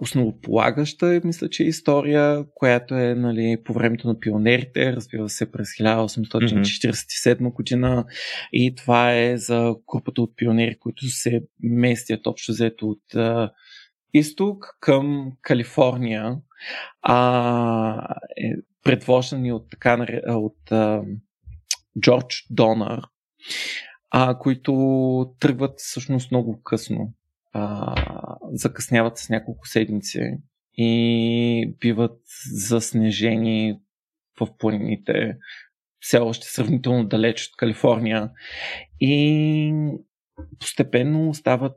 основополагаща, 0.00 1.20
мисля, 1.24 1.50
че 1.50 1.64
история, 1.64 2.44
която 2.54 2.94
е 2.94 3.14
нали, 3.14 3.56
по 3.64 3.72
времето 3.72 4.08
на 4.08 4.20
пионерите, 4.20 4.92
разбира 4.92 5.28
се 5.28 5.52
през 5.52 5.68
1847 5.68 7.52
година 7.52 8.04
и 8.52 8.74
това 8.74 9.18
е 9.18 9.36
за 9.36 9.74
групата 9.92 10.22
от 10.22 10.36
пионери, 10.36 10.78
които 10.78 11.06
се 11.06 11.42
местят 11.62 12.26
общо 12.26 12.52
взето 12.52 12.88
от 12.88 13.02
изток 14.14 14.76
към 14.80 15.32
Калифорния 15.42 16.36
а, 17.02 18.16
е 18.36 18.52
предложени 18.82 19.52
от, 19.52 19.70
така, 19.70 20.06
от 20.26 20.72
а, 20.72 21.02
Джордж 22.00 22.46
Донър, 22.50 23.00
а, 24.10 24.38
които 24.38 25.34
тръгват 25.40 25.80
всъщност 25.80 26.30
много 26.30 26.62
късно. 26.62 27.12
А, 27.52 27.94
закъсняват 28.52 29.18
с 29.18 29.28
няколко 29.28 29.68
седмици 29.68 30.38
и 30.76 31.74
биват 31.80 32.20
заснежени 32.52 33.80
в 34.40 34.48
планините, 34.58 35.36
все 36.00 36.18
още 36.18 36.46
сравнително 36.46 37.04
далеч 37.04 37.46
от 37.46 37.56
Калифорния. 37.56 38.30
И 39.00 39.72
постепенно 40.58 41.28
остават 41.28 41.76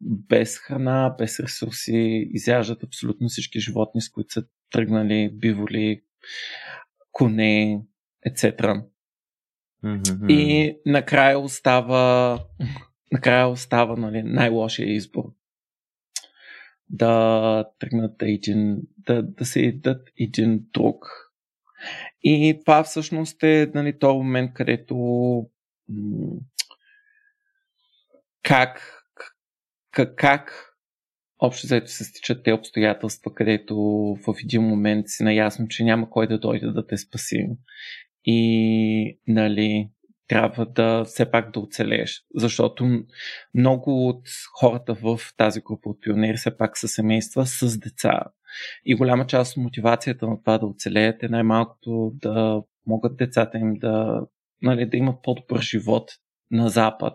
без 0.00 0.58
храна, 0.58 1.14
без 1.18 1.40
ресурси, 1.40 2.28
изяждат 2.30 2.84
абсолютно 2.84 3.28
всички 3.28 3.60
животни, 3.60 4.00
с 4.00 4.10
които 4.10 4.32
са 4.32 4.44
тръгнали, 4.70 5.30
биволи, 5.32 6.02
коне, 7.12 7.82
etc. 8.28 8.82
Mm-hmm. 9.84 10.32
И 10.32 10.74
накрая 10.86 11.38
остава 11.38 12.38
накрая 13.12 13.48
остава 13.48 13.96
нали, 13.96 14.22
най-лошия 14.22 14.92
избор. 14.94 15.24
Да 16.90 17.64
тръгнат 17.78 18.22
един, 18.22 18.78
да, 18.98 19.22
да 19.22 19.44
се 19.44 19.60
идат 19.60 20.08
един 20.18 20.66
друг. 20.72 21.06
И 22.22 22.60
това 22.60 22.82
всъщност 22.82 23.42
е 23.42 23.70
нали, 23.74 23.98
този 23.98 24.16
момент, 24.16 24.54
където 24.54 24.96
как, 28.48 29.02
как, 29.90 30.16
как 30.16 30.74
общо 31.38 31.66
заето 31.66 31.90
се 31.90 32.04
стичат 32.04 32.44
те 32.44 32.52
обстоятелства, 32.52 33.34
където 33.34 33.76
в 34.26 34.34
един 34.44 34.62
момент 34.62 35.08
си 35.08 35.22
наясно, 35.22 35.68
че 35.68 35.84
няма 35.84 36.10
кой 36.10 36.26
да 36.26 36.38
дойде 36.38 36.66
да 36.66 36.86
те 36.86 36.96
спаси. 36.96 37.48
И, 38.24 39.18
нали, 39.26 39.90
трябва 40.28 40.66
да 40.66 41.04
все 41.04 41.30
пак 41.30 41.50
да 41.50 41.60
оцелееш. 41.60 42.22
Защото 42.34 43.04
много 43.54 44.08
от 44.08 44.22
хората 44.60 44.94
в 44.94 45.20
тази 45.36 45.60
група 45.60 45.88
от 45.88 46.00
пионери 46.00 46.36
все 46.36 46.56
пак 46.56 46.78
са 46.78 46.88
семейства 46.88 47.46
с 47.46 47.78
деца. 47.78 48.20
И 48.84 48.94
голяма 48.94 49.26
част 49.26 49.56
от 49.56 49.62
мотивацията 49.62 50.26
на 50.26 50.40
това 50.40 50.58
да 50.58 50.66
оцелеят 50.66 51.22
е 51.22 51.28
най-малкото 51.28 52.12
да 52.14 52.62
могат 52.86 53.16
децата 53.16 53.58
им 53.58 53.74
да, 53.74 54.20
нали, 54.62 54.86
да 54.86 54.96
имат 54.96 55.22
по-добър 55.22 55.60
живот 55.60 56.10
на 56.50 56.68
Запад. 56.68 57.14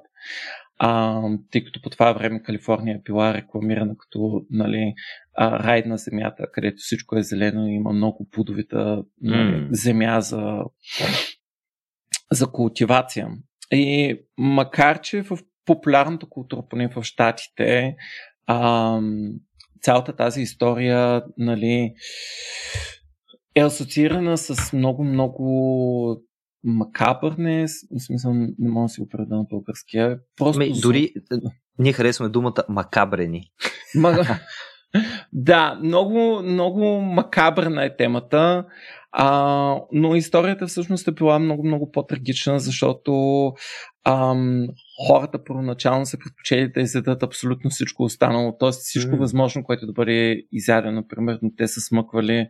А, 0.85 1.21
тъй 1.51 1.63
като 1.63 1.81
по 1.81 1.89
това 1.89 2.13
време 2.13 2.43
Калифорния 2.43 2.95
е 2.95 3.01
била 3.01 3.33
рекламирана 3.33 3.97
като 3.97 4.45
нали, 4.49 4.93
а, 5.33 5.63
рай 5.63 5.83
на 5.85 5.97
земята, 5.97 6.47
където 6.51 6.77
всичко 6.77 7.17
е 7.17 7.23
зелено 7.23 7.67
и 7.67 7.73
има 7.73 7.93
много 7.93 8.27
плодовита 8.31 9.03
нали, 9.21 9.55
mm. 9.55 9.67
земя 9.71 10.21
за, 10.21 10.63
за 12.31 12.47
култивация. 12.47 13.29
И 13.71 14.19
макар, 14.37 15.01
че 15.01 15.21
в 15.21 15.39
популярната 15.65 16.25
култура, 16.29 16.63
поне 16.69 16.87
в 16.87 17.03
Штатите, 17.03 17.95
а, 18.47 18.99
цялата 19.81 20.15
тази 20.15 20.41
история 20.41 21.23
нали, 21.37 21.93
е 23.55 23.61
асоциирана 23.61 24.37
с 24.37 24.73
много-много 24.73 26.23
макабърне, 26.63 27.65
в 27.65 28.03
смисъл 28.05 28.33
не 28.33 28.69
мога 28.69 28.85
да 28.85 28.89
си 28.89 29.01
го 29.01 29.07
преда 29.07 29.35
на 29.35 29.43
българския. 29.43 30.19
Просто... 30.37 30.59
Ме, 30.59 30.69
дори 30.81 31.13
ние 31.79 31.93
харесваме 31.93 32.29
думата 32.29 32.63
макабрени. 32.69 33.43
да, 35.33 35.79
много, 35.83 36.41
много 36.43 37.01
макабърна 37.01 37.85
е 37.85 37.95
темата, 37.95 38.65
а, 39.11 39.77
но 39.91 40.15
историята 40.15 40.67
всъщност 40.67 41.07
е 41.07 41.11
била 41.11 41.39
много, 41.39 41.67
много 41.67 41.91
по-трагична, 41.91 42.59
защото 42.59 43.13
ам, 44.05 44.67
хората 45.07 45.43
първоначално 45.43 46.05
са 46.05 46.17
предпочели 46.17 46.71
да 46.71 46.81
изядат 46.81 47.23
абсолютно 47.23 47.69
всичко 47.69 48.03
останало, 48.03 48.57
т.е. 48.59 48.71
всичко 48.71 49.11
mm. 49.11 49.19
възможно, 49.19 49.63
което 49.63 49.85
да 49.85 49.93
бъде 49.93 50.43
изядено. 50.51 51.07
Примерно 51.07 51.51
те 51.57 51.67
са 51.67 51.81
смъквали 51.81 52.47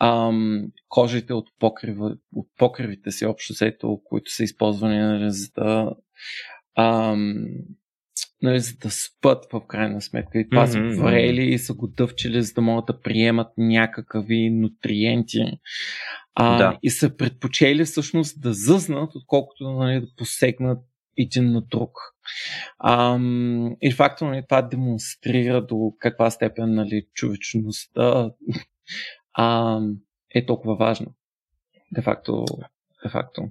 ам, 0.00 0.66
кожите 0.88 1.32
от, 1.32 1.48
покрива, 1.58 2.16
от 2.34 2.48
покривите 2.58 3.10
си, 3.10 3.26
общо 3.26 3.52
взето, 3.52 4.00
които 4.04 4.30
са 4.30 4.44
използвани 4.44 4.98
нали, 4.98 5.30
за 5.30 5.48
да 5.56 5.94
ам, 6.76 7.46
нали, 8.42 8.60
за 8.60 8.76
да 8.76 8.90
спът 8.90 9.44
в 9.52 9.66
крайна 9.66 10.02
сметка. 10.02 10.38
И 10.38 10.48
това 10.48 10.66
mm-hmm. 10.66 10.94
са 10.94 11.02
врели 11.02 11.42
и 11.42 11.58
са 11.58 11.74
го 11.74 11.86
дъвчили, 11.86 12.42
за 12.42 12.52
да 12.52 12.60
могат 12.60 12.86
да 12.86 13.00
приемат 13.00 13.48
някакви 13.58 14.50
нутриенти. 14.50 15.44
А, 16.34 16.58
да. 16.58 16.78
И 16.82 16.90
са 16.90 17.16
предпочели 17.16 17.84
всъщност 17.84 18.40
да 18.40 18.52
зъзнат, 18.52 19.14
отколкото 19.14 19.70
нали, 19.70 20.00
да 20.00 20.06
посегнат 20.16 20.78
един 21.18 21.52
на 21.52 21.60
друг. 21.60 21.90
Ам, 22.84 23.76
и 23.80 23.92
факто 23.92 24.24
нали, 24.24 24.42
това 24.48 24.62
демонстрира 24.62 25.66
до 25.66 25.92
каква 25.98 26.30
степен 26.30 26.74
нали, 26.74 27.06
човечността 27.14 28.30
а, 29.36 29.80
е 30.34 30.46
толкова 30.46 30.76
важно. 30.76 31.06
Де 31.92 32.02
факто, 32.02 32.44
де 33.04 33.10
факто. 33.10 33.42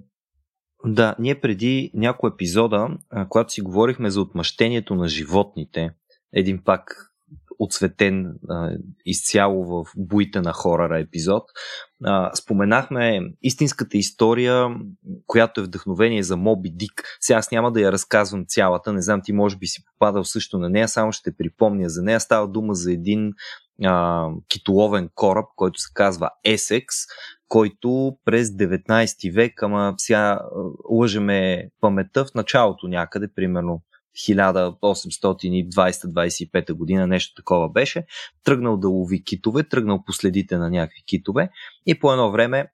Да, 0.84 1.16
ние 1.18 1.40
преди 1.40 1.90
няколко 1.94 2.34
епизода, 2.34 2.88
когато 3.28 3.52
си 3.52 3.60
говорихме 3.60 4.10
за 4.10 4.20
отмъщението 4.20 4.94
на 4.94 5.08
животните, 5.08 5.90
един 6.32 6.64
пак 6.64 7.12
отсветен 7.58 8.34
а, 8.48 8.70
изцяло 9.06 9.64
в 9.64 9.84
боите 9.96 10.40
на 10.40 10.52
хорара 10.52 11.00
епизод, 11.00 11.44
а, 12.04 12.34
споменахме 12.34 13.20
истинската 13.42 13.96
история, 13.96 14.68
която 15.26 15.60
е 15.60 15.64
вдъхновение 15.64 16.22
за 16.22 16.36
Моби 16.36 16.70
Дик. 16.70 17.02
Сега 17.20 17.38
аз 17.38 17.50
няма 17.50 17.72
да 17.72 17.80
я 17.80 17.92
разказвам 17.92 18.44
цялата, 18.48 18.92
не 18.92 19.02
знам, 19.02 19.20
ти 19.24 19.32
може 19.32 19.56
би 19.56 19.66
си 19.66 19.84
попадал 19.84 20.24
също 20.24 20.58
на 20.58 20.68
нея, 20.68 20.88
само 20.88 21.12
ще 21.12 21.36
припомня 21.36 21.88
за 21.88 22.02
нея. 22.02 22.20
Става 22.20 22.48
дума 22.48 22.74
за 22.74 22.92
един 22.92 23.32
а, 23.84 24.28
китоловен 24.48 25.10
кораб, 25.14 25.46
който 25.56 25.80
се 25.80 25.88
казва 25.94 26.30
Есекс, 26.44 26.96
който 27.48 28.16
през 28.24 28.48
19 28.48 29.34
век, 29.34 29.62
ама 29.62 29.94
сега 29.98 30.40
лъжеме 30.90 31.68
паметта 31.80 32.24
в 32.24 32.34
началото 32.34 32.88
някъде, 32.88 33.28
примерно 33.34 33.82
1820-25 34.16 36.72
година, 36.72 37.06
нещо 37.06 37.34
такова 37.34 37.68
беше, 37.68 38.06
тръгнал 38.44 38.76
да 38.76 38.88
лови 38.88 39.24
китове, 39.24 39.62
тръгнал 39.62 40.02
по 40.06 40.12
следите 40.12 40.56
на 40.56 40.70
някакви 40.70 41.02
китове 41.06 41.50
и 41.86 41.98
по 41.98 42.12
едно 42.12 42.30
време 42.30 42.66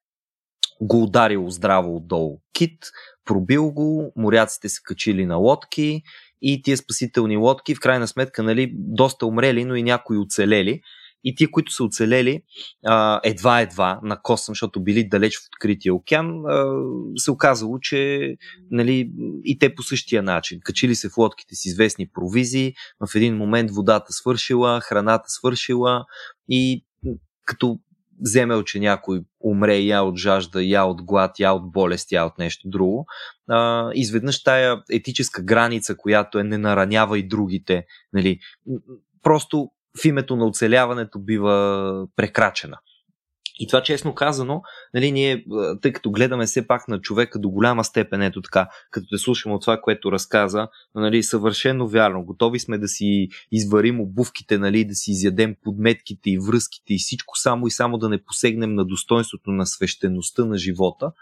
го 0.80 1.02
ударил 1.02 1.50
здраво 1.50 1.96
отдолу 1.96 2.40
кит, 2.52 2.78
пробил 3.24 3.70
го, 3.70 4.12
моряците 4.16 4.68
се 4.68 4.80
качили 4.84 5.26
на 5.26 5.36
лодки 5.36 6.02
и 6.42 6.62
тия 6.62 6.76
спасителни 6.76 7.36
лодки, 7.36 7.74
в 7.74 7.80
крайна 7.80 8.08
сметка, 8.08 8.42
нали, 8.42 8.72
доста 8.74 9.26
умрели, 9.26 9.64
но 9.64 9.74
и 9.74 9.82
някои 9.82 10.18
оцелели. 10.18 10.80
И 11.24 11.34
тия, 11.34 11.50
които 11.50 11.72
са 11.72 11.84
оцелели, 11.84 12.42
едва-едва 13.24 14.00
на 14.02 14.22
косъм, 14.22 14.52
защото 14.52 14.82
били 14.82 15.08
далеч 15.08 15.38
в 15.38 15.46
открития 15.54 15.94
океан, 15.94 16.42
се 17.16 17.30
оказало, 17.30 17.78
че 17.78 18.34
нали, 18.70 19.10
и 19.44 19.58
те 19.58 19.74
по 19.74 19.82
същия 19.82 20.22
начин. 20.22 20.60
Качили 20.64 20.94
се 20.94 21.08
в 21.08 21.16
лодките 21.18 21.54
с 21.54 21.64
известни 21.64 22.08
провизии, 22.08 22.74
в 23.00 23.14
един 23.14 23.36
момент 23.36 23.70
водата 23.70 24.12
свършила, 24.12 24.80
храната 24.80 25.28
свършила 25.28 26.04
и 26.48 26.84
като 27.44 27.78
вземел, 28.20 28.62
че 28.62 28.80
някой 28.80 29.20
умре 29.40 29.76
я 29.76 30.02
от 30.02 30.18
жажда, 30.18 30.62
я 30.62 30.84
от 30.84 31.02
глад, 31.02 31.38
я 31.38 31.52
от 31.52 31.72
болест, 31.72 32.12
я 32.12 32.24
от 32.24 32.38
нещо 32.38 32.68
друго, 32.68 33.06
а, 33.48 33.90
изведнъж 33.94 34.42
тая 34.42 34.82
етическа 34.90 35.42
граница, 35.42 35.96
която 35.96 36.38
е 36.38 36.44
не 36.44 36.58
наранява 36.58 37.18
и 37.18 37.28
другите, 37.28 37.84
нали, 38.12 38.38
просто 39.22 39.70
в 40.00 40.04
името 40.04 40.36
на 40.36 40.46
оцеляването 40.46 41.18
бива 41.18 42.06
прекрачена. 42.16 42.78
И 43.58 43.66
това 43.66 43.82
честно 43.82 44.14
казано, 44.14 44.62
нали, 44.94 45.12
ние, 45.12 45.44
тъй 45.82 45.92
като 45.92 46.10
гледаме 46.10 46.46
все 46.46 46.66
пак 46.66 46.88
на 46.88 47.00
човека 47.00 47.38
до 47.38 47.50
голяма 47.50 47.84
степен, 47.84 48.22
ето 48.22 48.42
така, 48.42 48.68
като 48.90 49.06
те 49.10 49.18
слушаме 49.18 49.54
от 49.54 49.60
това, 49.60 49.80
което 49.80 50.12
разказа, 50.12 50.68
нали, 50.94 51.22
съвършено 51.22 51.88
вярно. 51.88 52.24
Готови 52.24 52.58
сме 52.58 52.78
да 52.78 52.88
си 52.88 53.28
изварим 53.52 54.00
обувките, 54.00 54.58
нали, 54.58 54.84
да 54.84 54.94
си 54.94 55.10
изядем 55.10 55.56
подметките 55.64 56.30
и 56.30 56.38
връзките 56.38 56.94
и 56.94 56.98
всичко 56.98 57.38
само 57.38 57.66
и 57.66 57.70
само 57.70 57.98
да 57.98 58.08
не 58.08 58.24
посегнем 58.24 58.74
на 58.74 58.84
достоинството 58.84 59.50
на 59.50 59.66
свещеността 59.66 60.44
на 60.44 60.58
живота. 60.58 61.12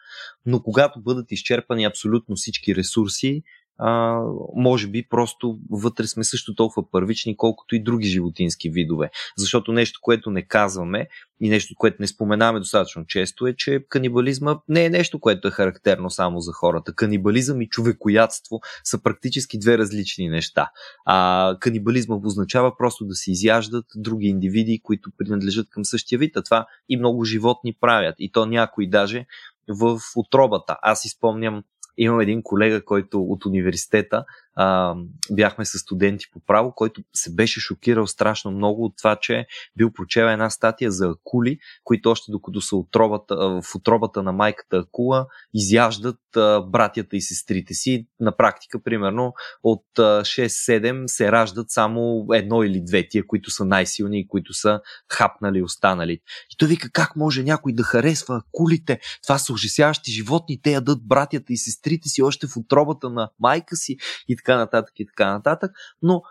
Но 0.47 0.63
когато 0.63 1.03
бъдат 1.03 1.33
изчерпани 1.33 1.85
абсолютно 1.85 2.37
всички 2.37 2.77
ресурси, 2.77 3.43
а, 3.81 4.23
може 4.57 4.87
би 4.87 5.07
просто 5.11 5.59
вътре 5.71 6.07
сме 6.07 6.25
също 6.25 6.55
толкова 6.55 6.91
първични, 6.91 7.37
колкото 7.37 7.75
и 7.75 7.83
други 7.83 8.07
животински 8.07 8.71
видове. 8.71 9.11
Защото 9.37 9.73
нещо, 9.73 10.01
което 10.03 10.31
не 10.31 10.43
казваме 10.43 11.09
и 11.41 11.49
нещо, 11.49 11.75
което 11.79 11.97
не 12.01 12.07
споменаваме 12.07 12.59
достатъчно 12.59 13.07
често 13.07 13.47
е, 13.47 13.55
че 13.57 13.85
канибализма 13.89 14.59
не 14.69 14.85
е 14.85 14.91
нещо, 14.91 15.21
което 15.21 15.49
е 15.49 15.51
характерно 15.51 16.11
само 16.11 16.41
за 16.41 16.53
хората. 16.53 16.95
Канибализъм 16.95 17.61
и 17.61 17.69
човекоядство 17.69 18.61
са 18.85 19.03
практически 19.03 19.59
две 19.59 19.79
различни 19.79 20.29
неща. 20.29 20.71
А 21.07 21.57
канибализма 21.61 22.17
означава 22.25 22.77
просто 22.77 23.05
да 23.05 23.15
се 23.15 23.31
изяждат 23.31 23.85
други 23.97 24.27
индивиди, 24.27 24.81
които 24.83 25.11
принадлежат 25.19 25.71
към 25.71 25.85
същия 25.85 26.19
вид, 26.19 26.37
а 26.37 26.43
това 26.43 26.67
и 26.89 26.97
много 26.97 27.25
животни 27.25 27.73
правят. 27.81 28.15
И 28.19 28.33
то 28.33 28.47
някои 28.47 28.91
даже 28.91 29.27
в 29.69 30.01
отробата. 30.17 30.77
Аз 30.83 31.05
изпомням 31.05 31.63
имам 32.01 32.21
един 32.21 32.43
колега, 32.43 32.85
който 32.85 33.23
от 33.23 33.47
университета 33.47 34.25
а, 34.63 34.95
бяхме 35.31 35.65
с 35.65 35.79
студенти 35.79 36.27
по 36.33 36.41
право, 36.47 36.73
който 36.75 37.03
се 37.15 37.35
беше 37.35 37.61
шокирал 37.61 38.07
страшно 38.07 38.51
много 38.51 38.85
от 38.85 38.97
това, 38.99 39.17
че 39.17 39.47
бил 39.77 39.93
прочел 39.93 40.25
една 40.25 40.51
статия 40.51 40.91
за 40.91 41.09
акули, 41.09 41.59
които 41.85 42.11
още 42.11 42.33
докато 42.33 42.61
са 42.61 42.77
отробата, 42.77 43.37
в 43.37 43.75
отробата 43.75 44.23
на 44.23 44.33
майката 44.33 44.77
акула 44.77 45.27
изяждат 45.55 46.37
а, 46.37 46.61
братята 46.61 47.17
и 47.17 47.21
сестрите 47.21 47.75
си. 47.75 48.07
На 48.21 48.37
практика, 48.37 48.83
примерно, 48.83 49.35
от 49.63 49.85
6-7 49.97 51.07
се 51.07 51.33
раждат 51.33 51.71
само 51.71 52.27
едно 52.33 52.63
или 52.63 52.81
две, 52.81 53.09
тия, 53.09 53.27
които 53.27 53.51
са 53.51 53.65
най-силни 53.65 54.21
и 54.21 54.29
които 54.29 54.55
са 54.55 54.81
хапнали 55.09 55.63
останали. 55.63 56.13
И 56.53 56.57
той 56.59 56.69
вика, 56.69 56.91
как 56.91 57.17
може 57.17 57.43
някой 57.43 57.73
да 57.73 57.83
харесва 57.83 58.37
акулите? 58.37 59.01
Това 59.23 59.39
са 59.39 59.53
ужасяващи 59.53 60.13
животни, 60.13 60.63
те 60.63 60.73
ядат 60.73 61.03
братята 61.03 61.53
и 61.53 61.57
сестрите 61.57 62.09
си 62.09 62.23
още 62.23 62.47
в 62.47 62.57
отробата 62.57 63.11
на 63.11 63.31
майка 63.41 63.77
си 63.77 63.97
и 64.29 64.37
така 64.37 64.50
нататък 64.57 64.93
и 64.97 65.07
така 65.07 65.33
нататък, 65.33 65.71
но 66.03 66.23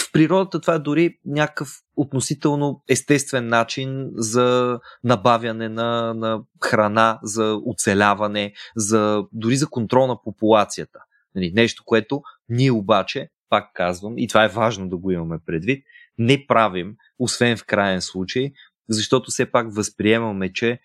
в 0.00 0.12
природата 0.12 0.60
това 0.60 0.74
е 0.74 0.78
дори 0.78 1.18
някакъв 1.24 1.68
относително 1.96 2.82
естествен 2.88 3.48
начин 3.48 4.10
за 4.14 4.78
набавяне 5.04 5.68
на, 5.68 6.14
на 6.14 6.40
храна, 6.64 7.18
за 7.22 7.58
оцеляване, 7.66 8.52
за, 8.76 9.22
дори 9.32 9.56
за 9.56 9.66
контрол 9.66 10.06
на 10.06 10.22
популацията. 10.22 10.98
Нали, 11.34 11.52
нещо, 11.54 11.82
което 11.86 12.22
ние 12.48 12.70
обаче, 12.70 13.28
пак 13.48 13.70
казвам, 13.74 14.18
и 14.18 14.28
това 14.28 14.44
е 14.44 14.48
важно 14.48 14.88
да 14.88 14.96
го 14.96 15.10
имаме 15.10 15.38
предвид, 15.46 15.84
не 16.18 16.46
правим, 16.46 16.96
освен 17.18 17.56
в 17.56 17.64
крайен 17.66 18.02
случай, 18.02 18.52
защото 18.88 19.30
все 19.30 19.50
пак 19.50 19.74
възприемаме, 19.74 20.52
че 20.52 20.80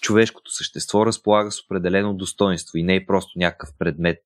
човешкото 0.00 0.50
същество 0.50 1.06
разполага 1.06 1.52
с 1.52 1.60
определено 1.60 2.14
достоинство 2.14 2.78
и 2.78 2.82
не 2.82 2.94
е 2.94 3.06
просто 3.06 3.38
някакъв 3.38 3.70
предмет 3.78 4.18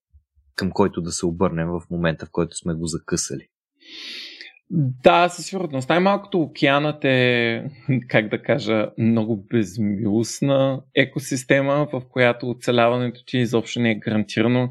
към 0.54 0.70
който 0.70 1.02
да 1.02 1.12
се 1.12 1.26
обърнем 1.26 1.68
в 1.68 1.82
момента, 1.90 2.26
в 2.26 2.30
който 2.32 2.56
сме 2.56 2.74
го 2.74 2.86
закъсали. 2.86 3.48
Да, 4.74 5.28
със 5.28 5.46
сигурност. 5.46 5.88
Най-малкото 5.88 6.40
океанът 6.40 7.04
е, 7.04 7.64
как 8.08 8.28
да 8.28 8.42
кажа, 8.42 8.88
много 8.98 9.46
безмилостна 9.50 10.82
екосистема, 10.94 11.88
в 11.92 12.02
която 12.10 12.50
оцеляването 12.50 13.24
ти 13.26 13.38
изобщо 13.38 13.80
не 13.80 13.90
е 13.90 13.94
гарантирано. 13.98 14.70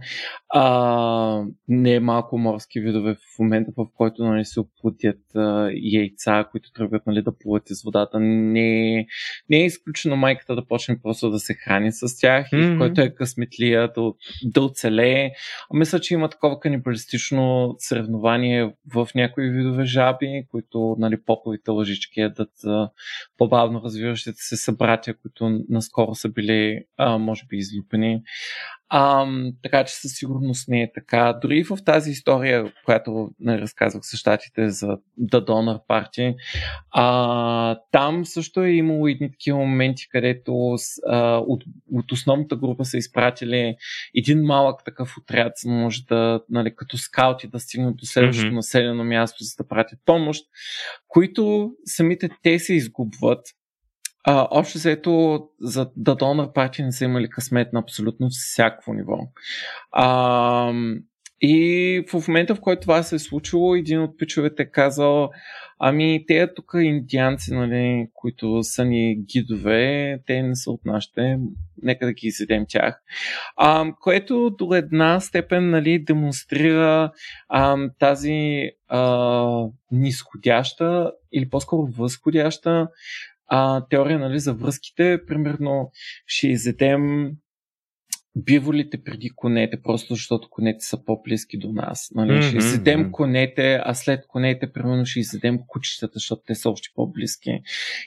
А, 0.54 1.44
не 1.68 1.94
е 1.94 2.00
малко 2.00 2.38
морски 2.38 2.80
видове 2.80 3.14
в 3.16 3.40
момента, 3.40 3.72
в 3.78 3.86
който 3.96 4.24
нали, 4.24 4.46
се 4.46 4.60
оплутят 4.60 5.20
а, 5.36 5.70
яйца, 5.74 6.46
които 6.52 6.72
тръгват 6.72 7.08
нали, 7.08 7.22
да 7.22 7.38
плуват 7.38 7.70
из 7.70 7.84
водата. 7.84 8.20
Не, 8.20 9.06
не 9.50 9.58
е 9.58 9.66
изключено 9.66 10.16
майката 10.16 10.56
да 10.56 10.66
почне 10.66 11.02
просто 11.04 11.30
да 11.30 11.40
се 11.40 11.54
храни 11.54 11.92
с 11.92 12.20
тях 12.22 12.50
mm-hmm. 12.50 12.76
и 12.76 12.78
който 12.78 13.02
е 13.02 13.16
късметлия 13.16 13.92
да, 13.96 14.12
да 14.44 14.62
оцелее. 14.62 15.32
А 15.74 15.78
мисля, 15.78 16.00
че 16.00 16.14
има 16.14 16.30
такова 16.30 16.60
канибалистично 16.60 17.76
съревнование 17.78 18.74
в 18.94 19.10
някои 19.16 19.50
видове 19.50 19.86
жаби, 19.92 20.46
които 20.52 20.96
нали, 21.00 21.22
поповите 21.22 21.72
лъжички 21.72 22.20
ядат 22.20 22.52
по-бавно 23.38 23.82
развиващите 23.84 24.42
се 24.42 24.58
събратя, 24.58 25.14
които 25.14 25.64
наскоро 25.70 26.16
са 26.16 26.30
били, 26.30 26.86
а, 26.98 27.18
може 27.18 27.46
би, 27.50 27.58
излюпени. 27.58 28.24
А, 28.94 29.28
така 29.64 29.84
че 29.84 29.94
със 29.94 30.12
сигурност 30.12 30.68
не 30.68 30.82
е 30.82 30.92
така. 30.94 31.40
Дори 31.42 31.64
в 31.64 31.78
тази 31.86 32.12
история, 32.12 32.74
която 32.86 33.30
не 33.40 33.58
разказвах 33.62 34.04
с 34.06 34.18
щатите 34.18 34.70
за 34.70 34.88
The 35.22 35.46
Donor 35.48 35.80
Party, 35.90 36.36
а, 36.92 37.80
там 37.92 38.26
също 38.26 38.62
е 38.62 38.70
имало 38.70 39.08
едни 39.08 39.32
такива 39.32 39.58
моменти, 39.58 40.10
където 40.10 40.76
а, 41.08 41.38
от, 41.38 41.64
от 41.92 42.12
основната 42.12 42.56
група 42.56 42.86
са 42.86 42.98
изпратили 42.98 43.76
един 44.16 44.42
малък 44.42 44.86
такъв 44.86 45.18
отряд, 45.18 45.54
за 45.58 45.70
може 45.70 46.04
да, 46.06 46.42
нали, 46.50 46.76
като 46.76 46.98
скаути 46.98 47.48
да 47.48 47.60
стигнат 47.60 47.98
до 47.98 48.06
следващото 48.06 48.52
mm-hmm. 48.52 48.56
населено 48.56 49.04
място, 49.04 49.44
за 49.44 49.56
да 49.58 49.68
пратят 49.68 50.00
помощ, 50.06 50.46
които 51.08 51.72
самите 51.86 52.30
те 52.44 52.60
се 52.60 52.74
изгубват 52.74 53.42
а, 54.24 54.48
общо 54.52 54.78
заето 54.78 55.44
за 55.60 55.92
да 55.96 56.16
Donor 56.16 56.54
Party 56.54 56.86
не 56.86 56.92
са 56.92 57.06
имали 57.06 57.30
късмет 57.30 57.74
на 57.74 57.80
абсолютно 57.80 58.28
всяко 58.30 58.94
ниво. 58.94 59.18
А, 59.92 60.74
и 61.44 62.04
в 62.14 62.28
момента, 62.28 62.56
в 62.56 62.62
който 62.62 62.82
това 62.82 63.04
се 63.04 63.16
е 63.16 63.20
случило, 63.20 63.76
един 63.76 64.02
от 64.02 64.18
пичовете 64.18 64.64
е 64.64 64.72
казал, 64.72 65.30
ами 65.80 66.26
те 66.28 66.54
тук 66.54 66.72
индианци, 66.76 67.54
нали, 67.54 68.08
които 68.14 68.64
са 68.64 68.86
ни 68.86 69.16
гидове, 69.16 70.20
те 70.28 70.42
не 70.42 70.56
са 70.56 70.72
от 70.72 70.86
нашите, 70.86 71.38
нека 71.84 72.06
да 72.06 72.14
ги 72.14 72.28
изедем 72.28 72.66
тях. 72.70 73.02
А, 73.58 73.86
което 74.02 74.50
до 74.50 74.76
една 74.76 75.20
степен 75.20 75.70
нали, 75.70 76.04
демонстрира 76.04 77.12
а, 77.50 77.78
тази 78.00 78.70
а, 78.88 79.68
нисходяща 79.92 81.12
или 81.34 81.50
по-скоро 81.50 81.88
възходяща 81.92 82.88
а, 83.54 83.86
теория 83.90 84.20
нали, 84.20 84.40
за 84.40 84.54
връзките. 84.54 85.20
Примерно 85.28 85.92
ще 86.26 86.48
изедем 86.48 87.32
биволите 88.36 89.04
преди 89.04 89.30
конете, 89.30 89.82
просто 89.82 90.14
защото 90.14 90.50
конете 90.50 90.86
са 90.86 91.06
по-близки 91.06 91.58
до 91.58 91.72
нас. 91.72 92.12
Нали? 92.16 92.32
Mm-hmm. 92.32 92.48
Ще 92.48 92.58
изедем 92.58 93.12
конете, 93.12 93.82
а 93.84 93.94
след 93.94 94.28
конете, 94.28 94.74
примерно, 94.74 95.06
ще 95.06 95.20
изедем 95.20 95.60
кучетата, 95.68 96.12
защото 96.14 96.42
те 96.48 96.56
са 96.56 96.70
още 96.70 96.90
по-близки. 96.96 97.62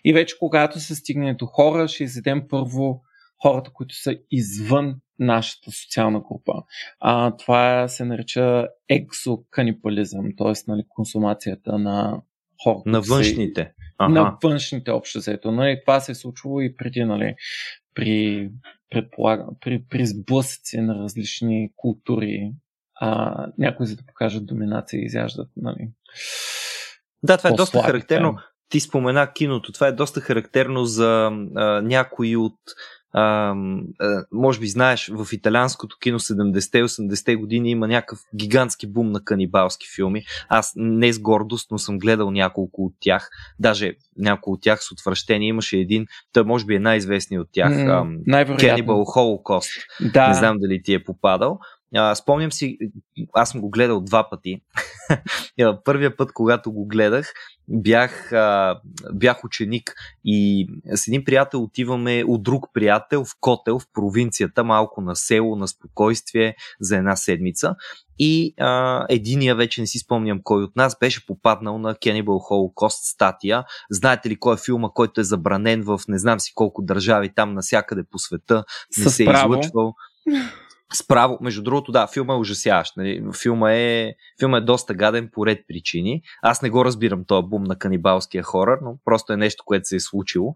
И 0.04 0.12
вече 0.12 0.38
когато 0.38 0.80
се 0.80 0.94
стигне 0.94 1.34
до 1.34 1.46
хора, 1.46 1.88
ще 1.88 2.04
изедем 2.04 2.42
първо 2.48 3.02
хората, 3.42 3.70
които 3.70 3.94
са 3.94 4.16
извън 4.30 4.96
нашата 5.18 5.70
социална 5.70 6.20
група. 6.20 6.52
А, 7.00 7.36
това 7.36 7.88
се 7.88 8.04
нарича 8.04 8.68
ексоканипализъм, 8.88 10.26
т.е. 10.38 10.52
Нали, 10.68 10.82
консумацията 10.88 11.78
на 11.78 12.22
хората. 12.64 12.90
На 12.90 13.00
външните. 13.00 13.72
Ага. 13.98 14.12
На 14.14 14.36
външните 14.42 14.90
общо 14.90 15.18
взето. 15.18 15.52
Нали? 15.52 15.80
Това 15.80 16.00
се 16.00 16.12
е 16.12 16.14
случвало 16.14 16.60
и 16.60 16.76
преди, 16.76 17.04
нали, 17.04 17.34
при, 17.94 18.50
предполагам, 18.90 19.48
при, 19.60 19.84
при 19.90 20.06
сблъсъци 20.06 20.80
на 20.80 20.94
различни 20.94 21.70
култури. 21.76 22.52
А, 22.94 23.46
някои 23.58 23.86
за 23.86 23.96
да 23.96 24.06
покажат 24.06 24.46
доминация 24.46 25.04
изяждат. 25.04 25.48
Нали. 25.56 25.88
Да, 27.22 27.36
това 27.36 27.50
е 27.50 27.52
доста 27.52 27.82
характерно. 27.82 28.38
Ти 28.68 28.80
спомена 28.80 29.32
киното. 29.32 29.72
Това 29.72 29.86
е 29.86 29.92
доста 29.92 30.20
характерно 30.20 30.84
за 30.84 31.30
а, 31.56 31.80
някои 31.82 32.36
от 32.36 32.58
а, 33.14 33.54
а, 34.00 34.24
може 34.32 34.60
би 34.60 34.66
знаеш, 34.66 35.10
в 35.14 35.32
италианското 35.32 35.98
кино 35.98 36.18
70-те 36.18 36.82
80-те 36.82 37.36
години 37.36 37.70
има 37.70 37.88
някакъв 37.88 38.18
гигантски 38.36 38.86
бум 38.86 39.10
на 39.10 39.24
канибалски 39.24 39.86
филми. 39.94 40.24
Аз 40.48 40.72
не 40.76 41.12
с 41.12 41.18
гордост, 41.18 41.70
но 41.70 41.78
съм 41.78 41.98
гледал 41.98 42.30
няколко 42.30 42.84
от 42.84 42.92
тях. 43.00 43.30
Даже 43.58 43.92
няколко 44.18 44.52
от 44.52 44.62
тях 44.62 44.82
с 44.82 44.92
отвращение. 44.92 45.48
Имаше 45.48 45.76
един, 45.76 46.06
той 46.32 46.44
може 46.44 46.64
би 46.64 46.74
е 46.74 46.78
най-известният 46.78 47.42
от 47.42 47.48
тях. 47.52 47.72
Mm, 47.72 48.24
Cannibal 48.58 48.84
Holocaust. 48.84 49.86
Да. 50.12 50.28
Не 50.28 50.34
знам 50.34 50.56
дали 50.58 50.82
ти 50.82 50.94
е 50.94 51.04
попадал. 51.04 51.58
А, 51.96 52.14
спомням 52.14 52.52
си, 52.52 52.78
аз 53.32 53.50
съм 53.50 53.60
го 53.60 53.70
гледал 53.70 54.00
два 54.00 54.30
пъти. 54.30 54.60
Първия 55.84 56.16
път, 56.16 56.32
когато 56.32 56.72
го 56.72 56.86
гледах, 56.86 57.32
бях, 57.68 58.32
а, 58.32 58.80
бях 59.12 59.44
ученик 59.44 59.94
и 60.24 60.66
с 60.94 61.08
един 61.08 61.24
приятел 61.24 61.62
отиваме 61.62 62.24
от 62.28 62.42
друг 62.42 62.64
приятел 62.74 63.24
в 63.24 63.30
Котел, 63.40 63.78
в 63.78 63.86
провинцията, 63.92 64.64
малко 64.64 65.00
на 65.00 65.16
село, 65.16 65.56
на 65.56 65.68
спокойствие 65.68 66.54
за 66.80 66.96
една 66.96 67.16
седмица. 67.16 67.74
И 68.18 68.54
а, 68.60 69.06
единия, 69.08 69.56
вече 69.56 69.80
не 69.80 69.86
си 69.86 69.98
спомням 69.98 70.40
кой 70.42 70.62
от 70.62 70.76
нас, 70.76 70.98
беше 71.00 71.26
попаднал 71.26 71.78
на 71.78 71.94
Cannibal 71.94 72.24
Holocaust 72.24 73.12
статия. 73.12 73.64
Знаете 73.90 74.30
ли 74.30 74.36
кой 74.36 74.54
е 74.54 74.58
филма, 74.64 74.88
който 74.94 75.20
е 75.20 75.24
забранен 75.24 75.82
в 75.82 76.00
не 76.08 76.18
знам 76.18 76.40
си 76.40 76.52
колко 76.54 76.82
държави 76.82 77.32
там 77.34 77.54
насякъде 77.54 78.02
по 78.10 78.18
света, 78.18 78.64
не 78.98 79.04
се 79.04 79.22
е 79.22 79.32
излъчвал. 79.32 79.94
Справо, 80.92 81.38
между 81.40 81.62
другото, 81.62 81.92
да, 81.92 82.06
филма 82.06 82.34
е 82.34 82.36
ужасяващ. 82.36 82.96
Нали? 82.96 83.24
Филма, 83.42 83.72
е, 83.72 84.14
филма 84.40 84.58
е 84.58 84.60
доста 84.60 84.94
гаден 84.94 85.30
по 85.32 85.46
ред 85.46 85.64
причини. 85.68 86.22
Аз 86.42 86.62
не 86.62 86.70
го 86.70 86.84
разбирам 86.84 87.24
този 87.26 87.46
бум 87.46 87.62
на 87.62 87.78
канибалския 87.78 88.42
хорър, 88.42 88.78
но 88.82 88.96
просто 89.04 89.32
е 89.32 89.36
нещо, 89.36 89.62
което 89.66 89.88
се 89.88 89.96
е 89.96 90.00
случило. 90.00 90.54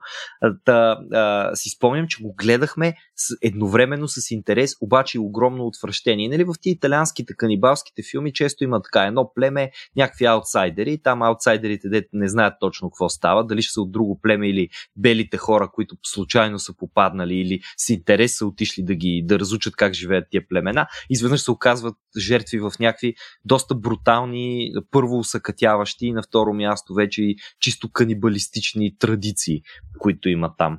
Та, 0.65 0.99
а, 1.13 1.57
си 1.57 1.69
спомням, 1.69 2.07
че 2.09 2.23
го 2.23 2.35
гледахме 2.39 2.95
едновременно 3.43 4.09
с 4.09 4.31
интерес, 4.31 4.75
обаче 4.81 5.19
и 5.19 5.21
огромно 5.21 5.67
отвращение. 5.67 6.29
Нали, 6.29 6.45
в 6.45 6.55
тези 6.63 6.73
италианските 6.73 7.35
канибалските 7.35 8.03
филми 8.11 8.33
често 8.33 8.65
има 8.65 8.83
така 8.83 9.03
едно 9.03 9.33
племе, 9.35 9.71
някакви 9.97 10.25
аутсайдери, 10.25 11.03
там 11.03 11.23
аутсайдерите 11.23 11.89
де 11.89 12.07
не 12.13 12.29
знаят 12.29 12.55
точно 12.61 12.91
какво 12.91 13.09
става, 13.09 13.47
дали 13.47 13.63
ще 13.63 13.73
са 13.73 13.81
от 13.81 13.93
друго 13.93 14.21
племе 14.23 14.49
или 14.49 14.69
белите 14.97 15.37
хора, 15.37 15.71
които 15.73 15.97
случайно 16.07 16.59
са 16.59 16.77
попаднали 16.77 17.35
или 17.35 17.61
с 17.77 17.89
интерес 17.89 18.37
са 18.37 18.47
отишли 18.47 18.83
да 18.83 18.95
ги 18.95 19.23
да 19.25 19.39
разучат 19.39 19.77
как 19.77 19.95
живеят 19.95 20.25
тия 20.31 20.49
племена, 20.49 20.87
изведнъж 21.11 21.41
се 21.41 21.51
оказват 21.51 21.97
жертви 22.19 22.59
в 22.59 22.73
някакви 22.81 23.15
доста 23.45 23.75
брутални, 23.75 24.73
първо 24.91 25.19
усъкътяващи 25.19 26.07
и 26.07 26.13
на 26.13 26.23
второ 26.23 26.55
място 26.55 26.95
вече 26.95 27.23
и 27.23 27.37
чисто 27.61 27.93
канибалистични 27.93 28.99
традиции, 28.99 29.63
които 29.99 30.29
има 30.29 30.55
там. 30.59 30.79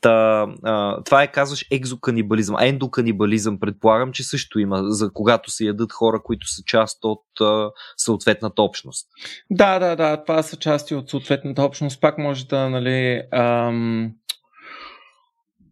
Та, 0.00 0.46
а, 0.62 1.02
това 1.02 1.22
е, 1.22 1.32
казваш, 1.32 1.66
екзоканибализъм. 1.70 2.56
Ендоканибализъм, 2.60 3.60
предполагам, 3.60 4.12
че 4.12 4.22
също 4.22 4.58
има, 4.58 4.82
за 4.84 5.12
когато 5.12 5.50
се 5.50 5.64
ядат 5.64 5.92
хора, 5.92 6.22
които 6.24 6.46
са 6.48 6.62
част 6.66 7.04
от 7.04 7.24
а, 7.40 7.70
съответната 7.96 8.62
общност. 8.62 9.08
Да, 9.50 9.78
да, 9.78 9.96
да, 9.96 10.24
това 10.24 10.42
са 10.42 10.56
части 10.56 10.94
от 10.94 11.10
съответната 11.10 11.62
общност. 11.62 12.00
Пак 12.00 12.18
може 12.18 12.46
да, 12.46 12.70
нали... 12.70 13.22
Ам... 13.32 14.12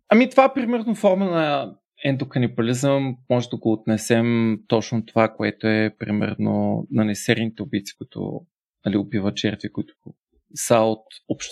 Ами 0.08 0.30
това, 0.30 0.54
примерно, 0.54 0.94
форма 0.94 1.24
на 1.24 1.74
ендоканибализъм, 2.04 3.16
може 3.30 3.48
да 3.48 3.56
го 3.56 3.72
отнесем 3.72 4.58
точно 4.68 5.06
това, 5.06 5.28
което 5.28 5.66
е, 5.66 5.94
примерно, 5.98 6.86
нали, 6.90 7.14
серийните 7.14 7.62
убийци, 7.62 7.96
които 7.98 8.40
нали, 8.86 8.96
убиват 8.96 9.38
жертви, 9.38 9.72
които 9.72 9.94
са 10.54 10.76
от 10.76 11.04
общ, 11.28 11.50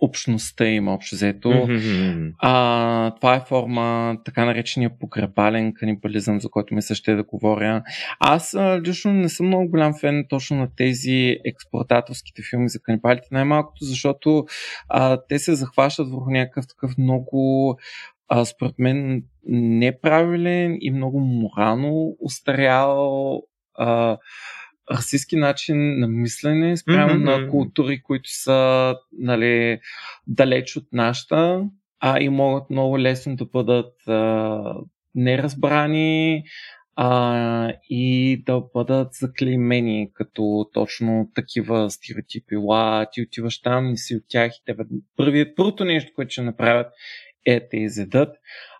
общността 0.00 0.66
им, 0.66 0.88
общо 0.88 1.14
взето. 1.14 1.48
Mm-hmm. 1.48 2.32
А, 2.38 3.14
това 3.14 3.34
е 3.34 3.44
форма, 3.48 4.16
така 4.24 4.44
наречения 4.44 4.98
погребален 4.98 5.72
канибализъм, 5.74 6.40
за 6.40 6.48
който 6.48 6.74
ми 6.74 6.82
се 6.82 6.94
ще 6.94 7.14
да 7.14 7.22
говоря. 7.22 7.82
Аз 8.20 8.54
а, 8.54 8.80
лично 8.80 9.12
не 9.12 9.28
съм 9.28 9.46
много 9.46 9.70
голям 9.70 9.94
фен 10.00 10.24
точно 10.28 10.56
на 10.56 10.68
тези 10.76 11.36
експлуататорските 11.44 12.42
филми 12.50 12.68
за 12.68 12.80
канибалите, 12.80 13.28
най-малкото, 13.30 13.84
защото 13.84 14.44
а, 14.88 15.18
те 15.28 15.38
се 15.38 15.54
захващат 15.54 16.10
върху 16.10 16.30
някакъв 16.30 16.64
такъв 16.68 16.98
много 16.98 17.76
а, 18.28 18.44
според 18.44 18.74
мен 18.78 19.22
неправилен 19.48 20.76
и 20.80 20.90
много 20.90 21.20
морално 21.20 22.16
устарял 22.20 23.42
а, 23.74 24.18
расистски 24.92 25.36
начин 25.36 25.98
на 25.98 26.08
мислене 26.08 26.76
спрямо 26.76 27.14
mm-hmm. 27.14 27.42
на 27.42 27.50
култури, 27.50 28.02
които 28.02 28.30
са 28.30 28.94
нали, 29.18 29.80
далеч 30.26 30.76
от 30.76 30.86
нашата, 30.92 31.64
а 32.00 32.20
и 32.20 32.28
могат 32.28 32.70
много 32.70 32.98
лесно 32.98 33.36
да 33.36 33.44
бъдат 33.44 34.08
а, 34.08 34.74
неразбрани 35.14 36.42
а, 36.96 37.72
и 37.90 38.42
да 38.46 38.62
бъдат 38.74 39.08
заклеймени 39.12 40.10
като 40.14 40.70
точно 40.72 41.30
такива 41.34 41.90
стереотипи. 41.90 42.56
Ла, 42.56 43.06
ти 43.12 43.22
отиваш 43.22 43.60
там, 43.60 43.90
не 43.90 43.96
си 43.96 44.16
от 44.16 44.22
тях 44.28 44.52
и 44.56 44.64
тебе. 44.64 44.84
Първият, 45.16 45.56
първото 45.56 45.84
нещо, 45.84 46.12
което 46.14 46.32
ще 46.32 46.42
направят 46.42 46.86
е 47.46 47.68
те 47.68 47.76
изедат. 47.76 48.36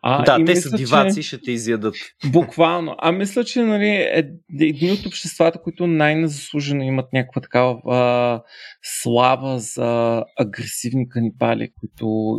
А, 0.09 0.23
да, 0.23 0.37
те 0.37 0.43
мисля, 0.43 0.71
са 0.71 0.77
диваци, 0.77 1.23
че... 1.23 1.29
ще 1.29 1.41
те 1.41 1.53
изядат. 1.53 1.95
Буквално. 2.27 2.95
А 2.99 3.13
мисля, 3.13 3.45
че 3.45 3.63
нали, 3.63 3.89
е, 3.89 4.31
едни 4.61 4.93
от 4.93 5.07
обществата, 5.07 5.63
които 5.63 5.87
най-незаслужено 5.87 6.83
имат 6.83 7.13
някаква 7.13 7.41
такава 7.41 7.81
а, 7.87 8.43
слава 8.83 9.59
за 9.59 10.23
агресивни 10.39 11.09
канибали, 11.09 11.71
които 11.81 12.39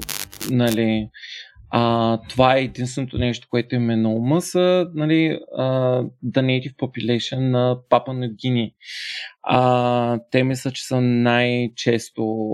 нали, 0.52 1.10
а, 1.70 2.18
това 2.30 2.58
е 2.58 2.62
единственото 2.62 3.18
нещо, 3.18 3.48
което 3.50 3.76
им 3.76 3.90
е 3.90 3.96
на 3.96 4.10
ума 4.10 4.42
са 4.42 4.88
нали, 4.94 5.40
а, 5.58 5.64
The 6.26 6.42
Native 6.42 6.76
Population 6.76 7.40
на 7.40 7.78
Папа 7.90 8.14
на 8.14 8.28
Гини. 8.28 8.74
А, 9.44 10.20
те 10.32 10.44
мисля, 10.44 10.72
че 10.72 10.86
са 10.86 11.02
най-често 11.02 12.48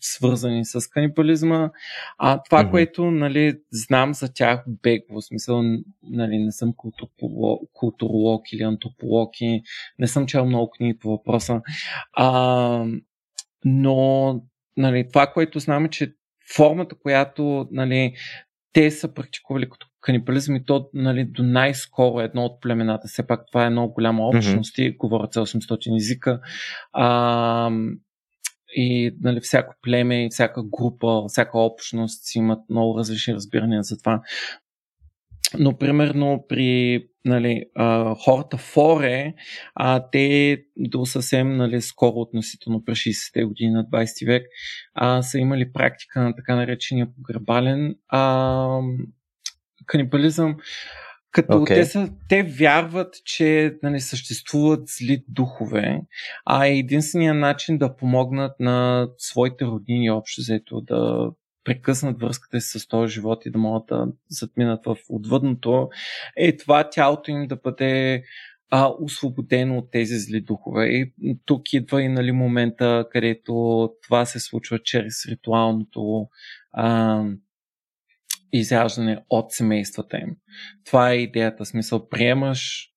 свързани 0.00 0.64
с 0.64 0.88
канибализма. 0.88 1.70
А 2.18 2.42
това, 2.42 2.64
mm-hmm. 2.64 2.70
което 2.70 3.10
нали, 3.10 3.58
знам 3.70 4.14
за 4.14 4.32
тях 4.32 4.64
бегло, 4.82 5.20
в 5.20 5.24
смисъл 5.24 5.62
нали, 6.02 6.38
не 6.38 6.52
съм 6.52 6.74
културолог 7.72 8.52
или 8.52 8.62
антрополог 8.62 9.40
и 9.40 9.62
не 9.98 10.06
съм 10.06 10.26
чел 10.26 10.46
много 10.46 10.70
книги 10.70 10.98
по 10.98 11.10
въпроса. 11.10 11.60
А, 12.12 12.86
но 13.64 14.40
нали, 14.76 15.08
това, 15.08 15.26
което 15.26 15.58
знам 15.58 15.84
е, 15.84 15.90
че 15.90 16.12
формата, 16.54 16.94
която 16.94 17.68
нали, 17.70 18.14
те 18.76 18.90
са 18.90 19.14
практикували 19.14 19.70
като 19.70 19.86
канибализъм 20.00 20.56
и 20.56 20.64
то 20.64 20.88
нали, 20.94 21.24
до 21.24 21.42
най-скоро 21.42 22.20
едно 22.20 22.44
от 22.44 22.60
племената. 22.60 23.08
Все 23.08 23.26
пак 23.26 23.40
това 23.46 23.66
е 23.66 23.70
много 23.70 23.92
голяма 23.94 24.28
общност 24.28 24.76
mm-hmm. 24.76 24.82
и 24.82 24.96
говорят 24.96 25.32
за 25.32 25.40
800 25.46 25.96
езика. 25.96 26.40
А, 26.92 27.70
и 28.76 29.16
нали, 29.20 29.40
всяко 29.40 29.74
племе, 29.82 30.28
всяка 30.30 30.62
група, 30.62 31.24
всяка 31.28 31.58
общност 31.58 32.24
си 32.24 32.38
имат 32.38 32.58
много 32.70 32.98
различни 32.98 33.34
разбирания 33.34 33.82
за 33.82 33.98
това. 33.98 34.20
Но, 35.58 35.78
примерно, 35.78 36.44
при 36.48 37.04
нали, 37.24 37.64
а, 37.74 38.14
хората 38.14 38.56
Форе, 38.56 39.34
а, 39.74 40.10
те 40.10 40.58
до 40.76 41.06
съвсем 41.06 41.56
нали, 41.56 41.82
скоро, 41.82 42.14
относително 42.16 42.84
през 42.84 42.98
60-те 42.98 43.44
години 43.44 43.70
на 43.70 43.84
20 43.84 44.26
век, 44.26 44.46
а, 44.94 45.22
са 45.22 45.38
имали 45.38 45.72
практика 45.72 46.20
на 46.20 46.36
така 46.36 46.56
наречения 46.56 47.08
погребален 47.16 47.94
а, 48.08 48.80
канибализъм, 49.86 50.56
като 51.30 51.52
okay. 51.52 51.74
те, 51.74 51.84
са, 51.84 52.08
те 52.28 52.42
вярват, 52.42 53.14
че 53.24 53.74
нали, 53.82 54.00
съществуват 54.00 54.88
зли 54.88 55.24
духове, 55.28 56.00
а 56.44 56.66
единственият 56.66 57.36
начин 57.36 57.78
да 57.78 57.96
помогнат 57.96 58.60
на 58.60 59.08
своите 59.18 59.64
роднини 59.64 60.10
общо 60.10 60.40
взето 60.40 60.80
да 60.80 61.30
прекъснат 61.66 62.20
връзката 62.20 62.60
си 62.60 62.78
с 62.78 62.88
този 62.88 63.14
живот 63.14 63.46
и 63.46 63.50
да 63.50 63.58
могат 63.58 63.86
да 63.86 64.08
затминат 64.28 64.84
в 64.84 64.96
отвъдното, 65.08 65.88
е 66.36 66.56
това 66.56 66.90
тялото 66.90 67.30
им 67.30 67.46
да 67.46 67.56
бъде 67.56 68.22
а, 68.70 68.92
освободено 69.00 69.78
от 69.78 69.90
тези 69.90 70.18
зли 70.18 70.40
духове. 70.40 70.86
И 70.86 71.38
тук 71.44 71.72
идва 71.72 72.02
и 72.02 72.08
нали, 72.08 72.32
момента, 72.32 73.06
където 73.10 73.90
това 74.02 74.24
се 74.24 74.40
случва 74.40 74.78
чрез 74.78 75.26
ритуалното 75.26 76.28
а, 76.72 77.24
изяждане 78.52 79.24
от 79.30 79.52
семействата 79.52 80.18
им. 80.18 80.36
Това 80.84 81.10
е 81.10 81.16
идеята. 81.16 81.64
Смисъл, 81.64 82.08
приемаш 82.08 82.90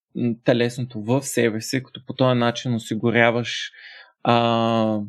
телесното 0.44 1.02
в 1.02 1.22
себе 1.22 1.62
си, 1.62 1.84
като 1.84 2.06
по 2.06 2.14
този 2.14 2.40
начин 2.40 2.76
осигуряваш 2.76 3.72
а, 4.24 5.00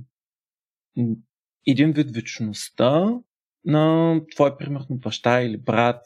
един 1.66 1.92
вид 1.92 2.10
вечността 2.14 3.18
на 3.64 4.14
твой, 4.34 4.56
примерно, 4.56 4.86
баща 4.90 5.40
или 5.40 5.56
брат, 5.56 6.02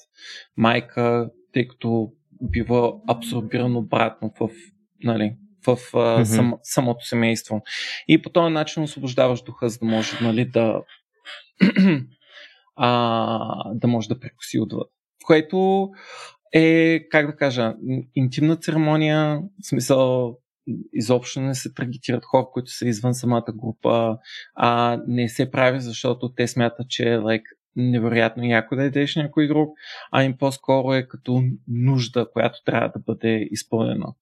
майка, 0.56 1.30
тъй 1.52 1.68
като 1.68 2.12
бива 2.42 2.92
абсорбиран 3.08 3.76
обратно 3.76 4.32
в, 4.40 4.48
нали, 5.04 5.36
в 5.66 5.76
mm-hmm. 5.76 6.22
сам, 6.22 6.54
самото 6.62 7.06
семейство. 7.06 7.62
И 8.08 8.22
по 8.22 8.30
този 8.30 8.52
начин 8.52 8.82
освобождаваш 8.82 9.42
духа, 9.42 9.68
за 9.68 9.78
да 9.78 9.86
може 9.86 10.18
нали, 10.20 10.44
да, 10.44 10.80
а, 12.76 13.74
да 13.74 13.88
може 13.88 14.08
да 14.08 14.20
прекуси 14.20 14.60
отвъд. 14.60 14.88
Което 15.24 15.88
е, 16.52 17.00
как 17.08 17.26
да 17.26 17.36
кажа, 17.36 17.74
интимна 18.14 18.56
церемония, 18.56 19.40
в 19.62 19.66
смисъл 19.66 20.36
изобщо 20.92 21.40
не 21.40 21.54
се 21.54 21.74
таргетират 21.74 22.24
хора, 22.24 22.46
които 22.52 22.70
са 22.70 22.88
извън 22.88 23.14
самата 23.14 23.52
група, 23.54 24.18
а 24.54 25.00
не 25.06 25.28
се 25.28 25.50
прави, 25.50 25.80
защото 25.80 26.32
те 26.32 26.48
смятат, 26.48 26.88
че 26.88 27.02
е 27.02 27.18
like, 27.18 27.44
невероятно 27.76 28.44
яко 28.44 28.76
да 28.76 28.84
ядеш 28.84 29.16
някой 29.16 29.48
друг, 29.48 29.78
а 30.12 30.24
им 30.24 30.36
по-скоро 30.38 30.94
е 30.94 31.08
като 31.08 31.42
нужда, 31.68 32.26
която 32.32 32.58
трябва 32.64 32.88
да 32.88 32.98
бъде 33.06 33.48
изпълнена. 33.50 34.14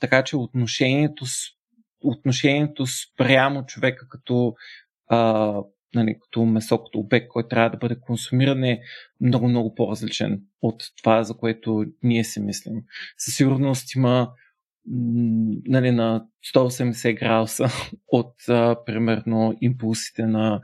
Така 0.00 0.24
че 0.24 0.36
отношението, 0.36 1.24
отношението 2.00 2.86
спрямо 2.86 3.66
човека 3.66 4.08
като, 4.08 4.54
а, 5.06 5.54
нали, 5.94 6.16
като 6.22 6.44
месо, 6.44 6.84
като 6.84 6.98
обект, 6.98 7.28
който 7.28 7.48
трябва 7.48 7.70
да 7.70 7.76
бъде 7.76 8.00
консумиран 8.00 8.64
е 8.64 8.80
много-много 9.20 9.74
по-различен 9.74 10.42
от 10.62 10.82
това, 11.02 11.22
за 11.22 11.34
което 11.34 11.84
ние 12.02 12.24
си 12.24 12.40
мислим. 12.40 12.82
Със 13.18 13.34
сигурност 13.34 13.94
има 13.94 14.30
нали, 14.86 15.90
на 15.90 16.26
180 16.54 17.18
градуса 17.18 17.66
от 18.08 18.34
а, 18.48 18.76
примерно 18.86 19.54
импулсите 19.60 20.26
на 20.26 20.60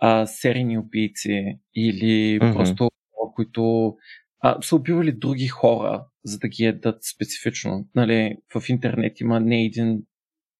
а, 0.00 0.26
серийни 0.26 0.78
убийци 0.78 1.58
или 1.74 2.38
mm-hmm. 2.40 2.52
просто 2.52 2.88
които 3.34 3.94
а, 4.40 4.62
са 4.62 4.76
убивали 4.76 5.12
други 5.12 5.46
хора, 5.46 6.06
за 6.24 6.38
да 6.38 6.48
ги 6.48 6.64
ядат 6.64 7.04
специфично. 7.04 7.88
Нали, 7.94 8.36
в 8.54 8.68
интернет 8.68 9.20
има 9.20 9.40
не 9.40 9.62
един 9.62 10.02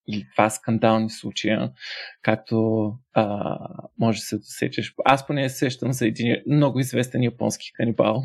или 0.09 0.27
два 0.35 0.51
скандални 0.51 1.11
случая, 1.11 1.73
както 2.23 2.87
а, 3.13 3.57
може 3.99 4.19
да 4.19 4.23
се 4.23 4.37
досечеш. 4.37 4.95
Аз 5.05 5.27
поне 5.27 5.49
се 5.49 5.57
сещам 5.57 5.93
за 5.93 6.07
един 6.07 6.37
много 6.47 6.81
известен 6.81 7.23
японски 7.23 7.73
канибал. 7.73 8.23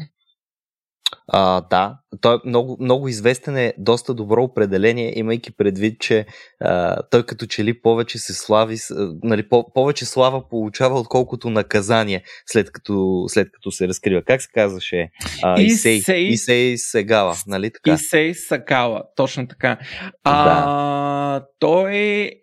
А, 1.31 1.61
да, 1.61 1.97
той 2.21 2.35
е 2.35 2.39
много, 2.45 2.77
много 2.79 3.07
известен 3.07 3.57
е 3.57 3.73
доста 3.77 4.13
добро 4.13 4.43
определение, 4.43 5.19
имайки 5.19 5.51
предвид, 5.51 6.01
че 6.01 6.25
а, 6.61 6.97
той 7.11 7.25
като 7.25 7.45
че 7.45 7.63
ли 7.63 7.81
повече 7.81 8.17
се 8.17 8.33
слави, 8.33 8.77
нали, 9.23 9.49
по, 9.49 9.73
повече 9.73 10.05
слава 10.05 10.49
получава, 10.49 10.99
отколкото 10.99 11.49
наказание, 11.49 12.23
след 12.45 12.71
като, 12.71 13.25
след 13.27 13.47
като 13.51 13.71
се 13.71 13.87
разкрива. 13.87 14.21
Как 14.23 14.41
се 14.41 14.49
казваше? 14.53 15.09
А, 15.43 15.61
Исей, 15.61 15.95
Исей, 15.95 16.21
Исей 16.21 16.77
Сегала, 16.77 17.35
нали 17.47 17.71
така? 17.71 17.93
Исей 17.93 18.33
Сагала, 18.33 19.03
точно 19.15 19.47
така. 19.47 19.77
А, 20.23 20.43
да. 20.43 21.45
Той 21.59 21.95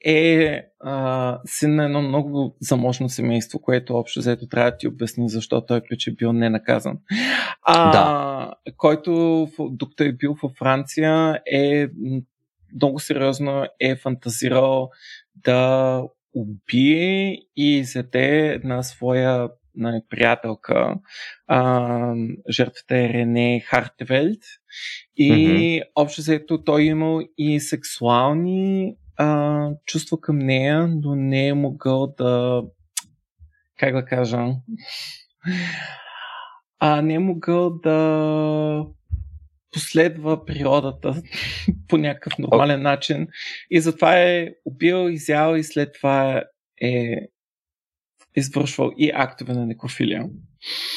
е 0.05 0.63
а, 0.89 1.39
син 1.47 1.75
на 1.75 1.85
едно 1.85 2.03
много 2.03 2.57
заможно 2.61 3.09
семейство, 3.09 3.61
което 3.61 3.97
общо 3.97 4.21
взето 4.21 4.49
трябва 4.49 4.71
да 4.71 4.77
ти 4.77 4.89
обясни 4.89 5.29
защо 5.29 5.67
той 5.67 5.79
е 5.79 6.11
бил 6.11 6.33
ненаказан. 6.33 6.99
А, 7.63 7.93
да. 7.93 8.55
Който, 8.77 9.49
докато 9.71 10.05
е 10.05 10.13
бил 10.13 10.37
във 10.43 10.53
Франция, 10.53 11.41
е 11.53 11.89
много 12.75 12.99
сериозно 12.99 13.67
е 13.81 13.97
фантазирал 13.97 14.91
да 15.35 16.03
убие 16.35 17.39
и 17.57 17.85
заде 17.85 18.47
една 18.47 18.83
своя 18.83 19.49
нали, 19.75 20.01
приятелка. 20.09 20.95
А, 21.47 22.15
жертвата 22.51 22.97
е 22.97 23.09
Рене 23.09 23.61
Хартевелт. 23.61 24.43
И 25.17 25.33
mm-hmm. 25.33 25.83
общо 25.95 26.21
взето 26.21 26.65
той 26.65 26.83
е 26.83 26.85
имал 26.85 27.21
и 27.39 27.61
сексуални 27.61 28.97
а, 29.17 29.71
чувства 29.87 30.21
към 30.21 30.39
нея, 30.39 30.89
но 30.89 31.15
не 31.15 31.49
е 31.49 31.55
могъл 31.55 32.15
да. 32.19 32.63
Как 33.79 33.95
да 33.95 34.05
кажа? 34.05 34.47
А 36.79 37.03
не 37.03 37.15
е 37.15 37.19
могъл 37.19 37.79
да 37.79 38.87
последва 39.73 40.45
природата 40.45 41.23
по 41.89 41.97
някакъв 41.97 42.39
нормален 42.39 42.83
начин. 42.83 43.29
И 43.71 43.81
затова 43.81 44.19
е 44.19 44.51
убил, 44.65 45.09
изял 45.11 45.57
и 45.57 45.65
след 45.65 45.93
това 45.93 46.43
е 46.83 47.17
извършвал 48.37 48.93
и 48.97 49.13
актове 49.15 49.55
на 49.55 49.67
некрофилия. 49.67 50.29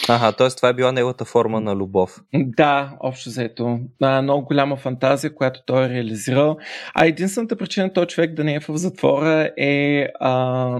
Ага, 0.09 0.31
т.е. 0.31 0.49
това 0.49 0.69
е 0.69 0.73
била 0.73 0.91
неговата 0.91 1.25
форма 1.25 1.61
на 1.61 1.75
любов. 1.75 2.21
Да, 2.33 2.97
общо 2.99 3.29
заето. 3.29 3.79
Много 4.01 4.45
голяма 4.45 4.75
фантазия, 4.75 5.35
която 5.35 5.59
той 5.65 5.85
е 5.85 5.89
реализирал. 5.89 6.57
А 6.93 7.05
единствената 7.05 7.55
причина 7.55 7.93
този 7.93 8.07
човек 8.07 8.33
да 8.33 8.43
не 8.43 8.53
е 8.55 8.59
в 8.59 8.77
затвора 8.77 9.51
е 9.57 10.07
а, 10.19 10.77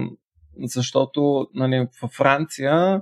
защото 0.62 1.46
нали, 1.54 1.86
във 2.02 2.10
Франция 2.10 3.00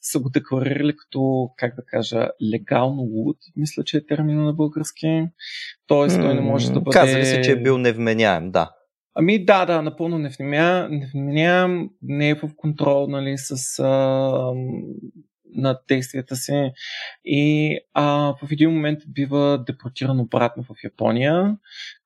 са 0.00 0.18
го 0.18 0.30
декларирали 0.30 0.96
като, 0.96 1.48
как 1.56 1.76
да 1.76 1.82
кажа, 1.86 2.28
легално 2.52 3.02
луд, 3.02 3.36
мисля, 3.56 3.84
че 3.84 3.96
е 3.96 4.06
термина 4.06 4.44
на 4.44 4.52
български. 4.52 5.24
Тоест, 5.86 6.20
той 6.20 6.34
не 6.34 6.40
може 6.40 6.72
да 6.72 6.80
бъде... 6.80 6.98
Казали 6.98 7.26
се, 7.26 7.40
че 7.40 7.52
е 7.52 7.62
бил 7.62 7.78
невменяем, 7.78 8.50
да. 8.50 8.70
Ами 9.18 9.44
да, 9.44 9.66
да, 9.66 9.82
напълно 9.82 10.18
не 10.18 10.30
вменявам, 11.14 11.90
не 12.02 12.28
е 12.28 12.34
в 12.34 12.50
контрол, 12.56 13.06
нали, 13.06 13.34
с 13.38 13.78
а, 13.78 13.86
на 15.54 15.78
действията 15.88 16.36
си 16.36 16.72
и 17.24 17.78
а, 17.94 18.34
в 18.42 18.52
един 18.52 18.70
момент 18.70 18.98
бива 19.08 19.64
депортиран 19.66 20.20
обратно 20.20 20.62
в 20.62 20.84
Япония, 20.84 21.56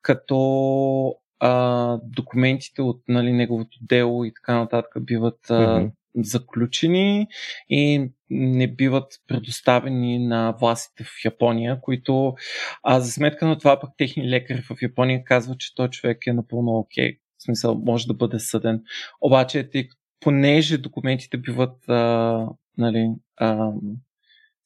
като 0.02 1.14
а, 1.40 1.98
документите 2.04 2.82
от 2.82 3.02
нали, 3.08 3.32
неговото 3.32 3.78
дело 3.82 4.24
и 4.24 4.34
така 4.34 4.58
нататък 4.58 5.04
биват 5.04 5.50
а. 5.50 5.90
Заключени 6.16 7.26
и 7.68 8.10
не 8.30 8.74
биват 8.74 9.12
предоставени 9.26 10.26
на 10.26 10.54
властите 10.60 11.04
в 11.04 11.24
Япония, 11.24 11.80
които 11.80 12.34
а, 12.82 13.00
за 13.00 13.12
сметка 13.12 13.46
на 13.46 13.58
това 13.58 13.80
пък 13.80 13.90
техни 13.96 14.30
лекари 14.30 14.62
в 14.62 14.82
Япония 14.82 15.24
казват, 15.24 15.58
че 15.58 15.74
той 15.74 15.88
човек 15.88 16.26
е 16.26 16.32
напълно 16.32 16.78
окей. 16.78 17.10
Okay. 17.10 17.18
В 17.38 17.42
смисъл, 17.42 17.74
може 17.74 18.06
да 18.06 18.14
бъде 18.14 18.38
съден. 18.38 18.82
Обаче, 19.20 19.70
тъй 19.70 19.88
понеже 20.20 20.78
документите 20.78 21.38
биват 21.38 21.88
а, 21.88 22.46
нали, 22.78 23.10
а, 23.36 23.72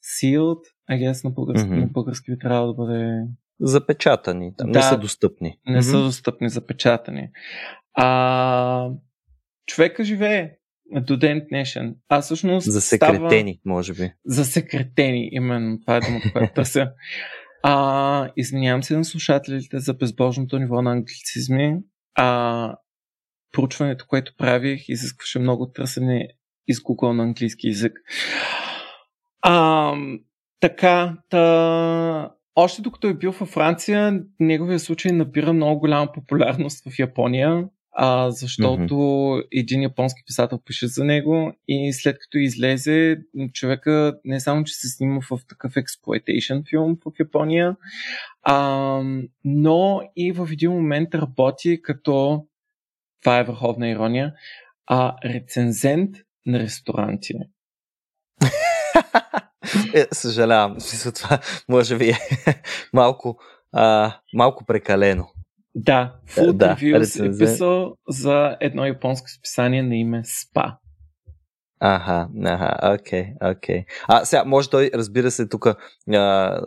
sealed, 0.05 0.61
I 0.91 0.93
guess, 0.93 1.25
на 1.25 1.31
български, 1.31 1.71
mm-hmm. 1.71 1.81
на 1.81 1.87
български 1.87 2.31
би 2.31 2.39
трябва 2.39 2.67
да 2.67 2.75
бъде 2.75 3.27
Запечатани, 3.61 4.55
там 4.57 4.73
да, 4.73 4.79
не 4.79 4.83
са 4.83 4.99
достъпни. 4.99 5.59
Не 5.67 5.79
mm-hmm. 5.79 5.91
са 5.91 6.03
достъпни, 6.03 6.49
запечатани. 6.49 7.31
А, 7.95 8.91
човека 9.67 10.05
живее 10.05 10.57
до 10.93 11.17
ден 11.17 11.47
днешен. 11.49 11.97
А 12.09 12.21
всъщност. 12.21 12.73
Засекретени, 12.73 13.59
става... 13.61 13.75
може 13.75 13.95
би. 13.95 14.13
Засекретени, 14.27 15.29
именно. 15.33 15.81
Това 15.81 15.97
е 15.97 16.01
думата, 16.01 16.23
която 16.33 16.55
търся. 16.55 16.91
А, 17.63 18.31
извинявам 18.37 18.83
се 18.83 18.97
на 18.97 19.05
слушателите 19.05 19.79
за 19.79 19.95
безбожното 19.95 20.59
ниво 20.59 20.83
на 20.83 20.93
англицизми. 20.93 21.77
А, 22.15 22.77
проучването, 23.53 24.05
което 24.09 24.33
правих, 24.37 24.89
изискваше 24.89 25.39
много 25.39 25.73
търсене 25.73 26.29
из 26.69 26.79
Google 26.81 27.13
на 27.13 27.23
английски 27.23 27.69
язик. 27.69 27.93
А, 29.43 29.95
така, 30.61 31.17
та, 31.29 32.31
още 32.55 32.83
докато 32.83 33.09
е 33.09 33.15
бил 33.15 33.33
във 33.33 33.49
Франция, 33.49 34.21
неговия 34.41 34.79
случай 34.79 35.13
набира 35.13 35.53
много 35.53 35.81
голяма 35.81 36.13
популярност 36.13 36.85
в 36.91 36.99
Япония, 36.99 37.69
а, 37.97 38.31
защото 38.31 38.95
mm-hmm. 38.95 39.47
един 39.53 39.83
японски 39.83 40.23
писател 40.27 40.59
пише 40.59 40.87
за 40.87 41.05
него 41.05 41.53
и 41.69 41.93
след 41.93 42.19
като 42.19 42.39
излезе, 42.39 43.19
човека 43.53 44.19
не 44.25 44.41
само, 44.41 44.65
че 44.65 44.75
се 44.75 44.89
снима 44.89 45.21
в 45.31 45.39
такъв 45.49 45.77
експлуатейшн 45.77 46.57
филм 46.71 46.97
в 47.07 47.13
Япония, 47.21 47.77
а, 48.43 49.01
но 49.45 50.01
и 50.17 50.33
в 50.33 50.49
един 50.53 50.73
момент 50.73 51.15
работи 51.15 51.83
като, 51.83 52.45
това 53.23 53.39
е 53.39 53.45
върховна 53.45 53.89
ирония, 53.89 54.35
а, 54.87 55.17
рецензент 55.25 56.17
на 56.47 56.59
ресторанти. 56.59 57.35
Е, 59.95 60.07
съжалявам, 60.13 60.77
това 61.15 61.39
може 61.69 61.99
би 61.99 62.11
е 62.11 62.19
малко, 62.93 63.39
а, 63.73 64.17
малко 64.35 64.65
прекалено. 64.65 65.34
Да, 65.75 66.15
Full 66.29 66.53
да, 66.53 66.77
Reviews 66.77 67.35
е 67.35 67.39
писал 67.39 67.95
за 68.09 68.57
едно 68.61 68.87
японско 68.87 69.29
списание 69.29 69.83
на 69.83 69.97
име 69.97 70.23
СПА. 70.25 70.77
Аха, 71.81 72.29
аха, 72.45 72.95
окей, 72.95 73.23
okay, 73.23 73.53
окей. 73.53 73.77
Okay. 73.77 73.85
А, 74.09 74.25
сега, 74.25 74.45
може 74.45 74.71
той, 74.71 74.91
разбира 74.95 75.31
се, 75.31 75.49
тук, 75.49 75.67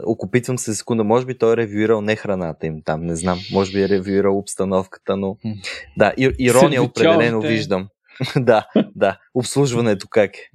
окупитвам 0.06 0.58
се 0.58 0.74
секунда, 0.74 1.04
може 1.04 1.26
би 1.26 1.38
той 1.38 1.54
е 1.54 1.58
ревюирал 1.58 2.02
не 2.02 2.16
храната 2.16 2.68
им 2.68 2.82
там, 2.86 3.06
не 3.06 3.16
знам, 3.16 3.40
може 3.52 3.72
би 3.72 3.84
е 3.84 3.90
ревюирал 3.90 4.38
обстановката, 4.38 5.18
но 5.18 5.38
да, 5.98 6.14
ирония 6.18 6.84
определено 6.84 7.42
виждам. 7.42 7.88
да, 8.36 8.68
да, 8.96 9.20
обслужването 9.34 10.08
как 10.10 10.38
е. 10.38 10.42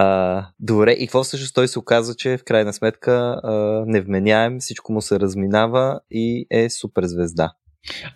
А, 0.00 0.46
добре, 0.60 0.92
и 0.92 1.06
какво 1.06 1.22
всъщност 1.22 1.54
той 1.54 1.68
се 1.68 1.78
оказа, 1.78 2.14
че 2.14 2.36
в 2.36 2.44
крайна 2.44 2.72
сметка 2.72 3.40
а, 3.42 3.52
невменяем, 3.86 4.58
всичко 4.58 4.92
му 4.92 5.02
се 5.02 5.20
разминава 5.20 6.00
и 6.10 6.46
е 6.50 6.70
супер 6.70 7.02
звезда. 7.04 7.52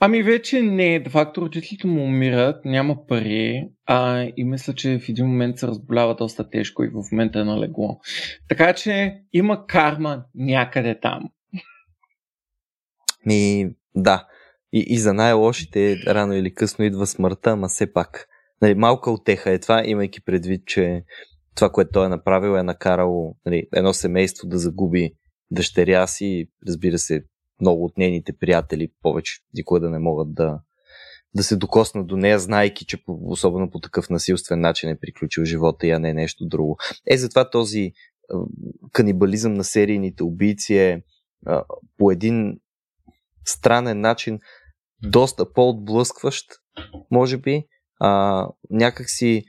Ами 0.01 0.23
вече 0.23 0.63
не, 0.63 1.01
де 1.01 1.11
факто 1.11 1.41
родителите 1.41 1.87
му 1.87 2.05
умират, 2.05 2.65
няма 2.65 3.07
пари 3.07 3.69
а, 3.87 4.27
и 4.37 4.45
мисля, 4.45 4.73
че 4.73 4.99
в 4.99 5.09
един 5.09 5.27
момент 5.27 5.59
се 5.59 5.67
разболява 5.67 6.15
доста 6.15 6.51
тежко 6.51 6.85
и 6.85 6.89
в 6.89 7.03
момента 7.13 7.41
е 7.41 7.45
налегло. 7.45 8.01
Така 8.49 8.73
че 8.73 9.19
има 9.33 9.67
карма 9.67 10.25
някъде 10.35 11.01
там. 11.01 11.23
Ми, 13.27 13.71
да. 13.95 14.27
И, 14.73 14.85
и 14.89 14.99
за 14.99 15.15
най-лошите 15.15 15.97
рано 16.07 16.33
или 16.33 16.55
късно 16.55 16.85
идва 16.85 17.07
смъртта, 17.07 17.51
ама 17.51 17.69
все 17.69 17.93
пак. 17.93 18.29
Нали, 18.63 18.75
малка 18.75 19.11
отеха 19.11 19.51
е 19.51 19.59
това, 19.59 19.83
имайки 19.87 20.25
предвид, 20.25 20.67
че 20.67 21.05
това, 21.55 21.71
което 21.71 21.91
той 21.93 22.07
е 22.07 22.09
направил, 22.09 22.59
е 22.59 22.63
накарало 22.63 23.37
нали, 23.47 23.69
едно 23.75 23.93
семейство 23.93 24.49
да 24.49 24.59
загуби 24.59 25.13
дъщеря 25.51 26.07
си, 26.07 26.49
разбира 26.69 26.99
се, 26.99 27.25
много 27.61 27.85
от 27.85 27.99
нейните 27.99 28.33
приятели 28.33 28.93
повече 29.03 29.41
никога 29.55 29.81
да 29.81 29.91
не 29.91 29.99
могат 29.99 30.35
да, 30.35 30.61
да 31.35 31.43
се 31.43 31.57
докоснат 31.57 32.07
до 32.07 32.17
нея, 32.17 32.39
знайки, 32.39 32.87
че 32.87 33.05
по, 33.05 33.19
особено 33.23 33.71
по 33.71 33.81
такъв 33.81 34.11
насилствен 34.11 34.61
начин 34.61 34.91
е 34.91 34.99
приключил 34.99 35.45
живота 35.45 35.87
и 35.87 35.91
а 35.91 35.99
не 35.99 36.15
нещо 36.15 36.47
друго. 36.47 36.77
Е, 37.11 37.17
затова 37.17 37.51
този 37.51 37.93
канибализъм 38.93 39.55
на 39.55 39.65
серийните 39.65 40.23
убийци 40.23 40.75
е 40.77 41.03
а, 41.47 41.65
по 41.99 42.11
един 42.11 42.61
странен 43.45 44.01
начин 44.01 44.39
доста 45.03 45.53
по-отблъскващ, 45.53 46.47
може 47.11 47.37
би. 47.39 47.65
А, 48.01 48.49
някакси 48.71 49.29
е, 49.29 49.43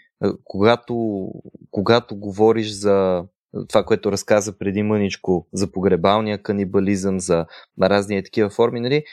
когато, 0.44 1.28
когато 1.72 2.16
говориш 2.16 2.72
за 2.72 3.24
това, 3.70 3.84
което 3.84 4.12
разказа 4.12 4.58
преди 4.58 4.84
мъничко, 4.84 5.48
за 5.54 5.72
погребалния 5.72 6.44
канибализъм, 6.44 7.20
за 7.20 7.46
разни 7.82 8.24
такива 8.24 8.50
форми, 8.50 8.80
нали, 8.80 9.04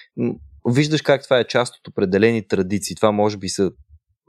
виждаш 0.68 1.02
как 1.02 1.24
това 1.24 1.38
е 1.38 1.46
част 1.46 1.76
от 1.76 1.88
определени 1.88 2.48
традиции. 2.48 2.96
Това 2.96 3.12
може 3.12 3.36
би 3.36 3.48
са 3.48 3.70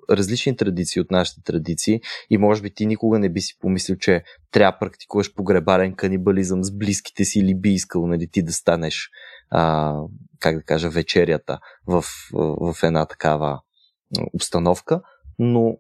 различни 0.09 0.57
традиции 0.57 1.01
от 1.01 1.11
нашите 1.11 1.41
традиции 1.43 2.01
и 2.29 2.37
може 2.37 2.61
би 2.61 2.73
ти 2.73 2.85
никога 2.85 3.19
не 3.19 3.29
би 3.29 3.41
си 3.41 3.57
помислил, 3.59 3.95
че 3.95 4.23
трябва 4.51 4.71
да 4.71 4.79
практикуваш 4.79 5.35
погребален 5.35 5.95
канибализъм 5.95 6.63
с 6.63 6.71
близките 6.77 7.25
си 7.25 7.39
или 7.39 7.55
би 7.55 7.69
искал 7.69 8.07
нали, 8.07 8.27
ти 8.31 8.43
да 8.43 8.53
станеш 8.53 9.09
а, 9.49 9.95
как 10.39 10.55
да 10.55 10.63
кажа, 10.63 10.89
вечерята 10.89 11.59
в, 11.87 12.03
в 12.33 12.75
една 12.83 13.05
такава 13.05 13.61
обстановка, 14.33 15.01
но 15.39 15.77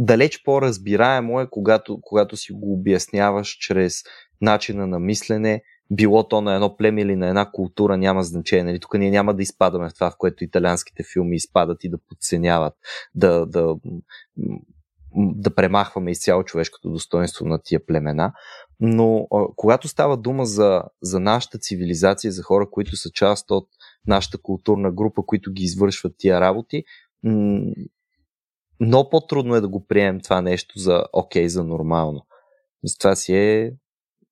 далеч 0.00 0.42
по-разбираемо 0.42 1.40
е, 1.40 1.46
когато, 1.50 1.98
когато 2.02 2.36
си 2.36 2.52
го 2.52 2.72
обясняваш 2.72 3.48
чрез 3.48 4.02
начина 4.40 4.86
на 4.86 4.98
мислене, 4.98 5.62
било 5.90 6.28
то 6.28 6.40
на 6.40 6.54
едно 6.54 6.76
племе 6.76 7.00
или 7.00 7.16
на 7.16 7.28
една 7.28 7.50
култура, 7.50 7.96
няма 7.96 8.22
значение. 8.22 8.64
Нали? 8.64 8.80
Тук 8.80 8.94
ние 8.94 9.10
няма 9.10 9.34
да 9.34 9.42
изпадаме 9.42 9.88
в 9.88 9.94
това, 9.94 10.10
в 10.10 10.16
което 10.18 10.44
италианските 10.44 11.02
филми 11.12 11.36
изпадат 11.36 11.84
и 11.84 11.90
да 11.90 11.98
подценяват, 12.08 12.74
да, 13.14 13.46
да, 13.46 13.76
да 15.16 15.54
премахваме 15.54 16.10
изцяло 16.10 16.44
човешкото 16.44 16.90
достоинство 16.90 17.46
на 17.46 17.58
тия 17.64 17.86
племена. 17.86 18.32
Но 18.80 19.26
когато 19.56 19.88
става 19.88 20.16
дума 20.16 20.46
за, 20.46 20.82
за 21.02 21.20
нашата 21.20 21.58
цивилизация, 21.58 22.32
за 22.32 22.42
хора, 22.42 22.70
които 22.70 22.96
са 22.96 23.10
част 23.10 23.50
от 23.50 23.68
нашата 24.06 24.38
културна 24.38 24.92
група, 24.92 25.22
които 25.26 25.52
ги 25.52 25.62
извършват 25.62 26.14
тия 26.18 26.40
работи, 26.40 26.84
много 28.80 29.10
по-трудно 29.10 29.54
е 29.54 29.60
да 29.60 29.68
го 29.68 29.86
приемем 29.86 30.20
това 30.20 30.40
нещо 30.40 30.78
за 30.78 31.04
окей, 31.12 31.44
okay, 31.44 31.46
за 31.46 31.64
нормално. 31.64 32.26
И 32.84 32.98
това 32.98 33.16
си 33.16 33.34
е 33.34 33.72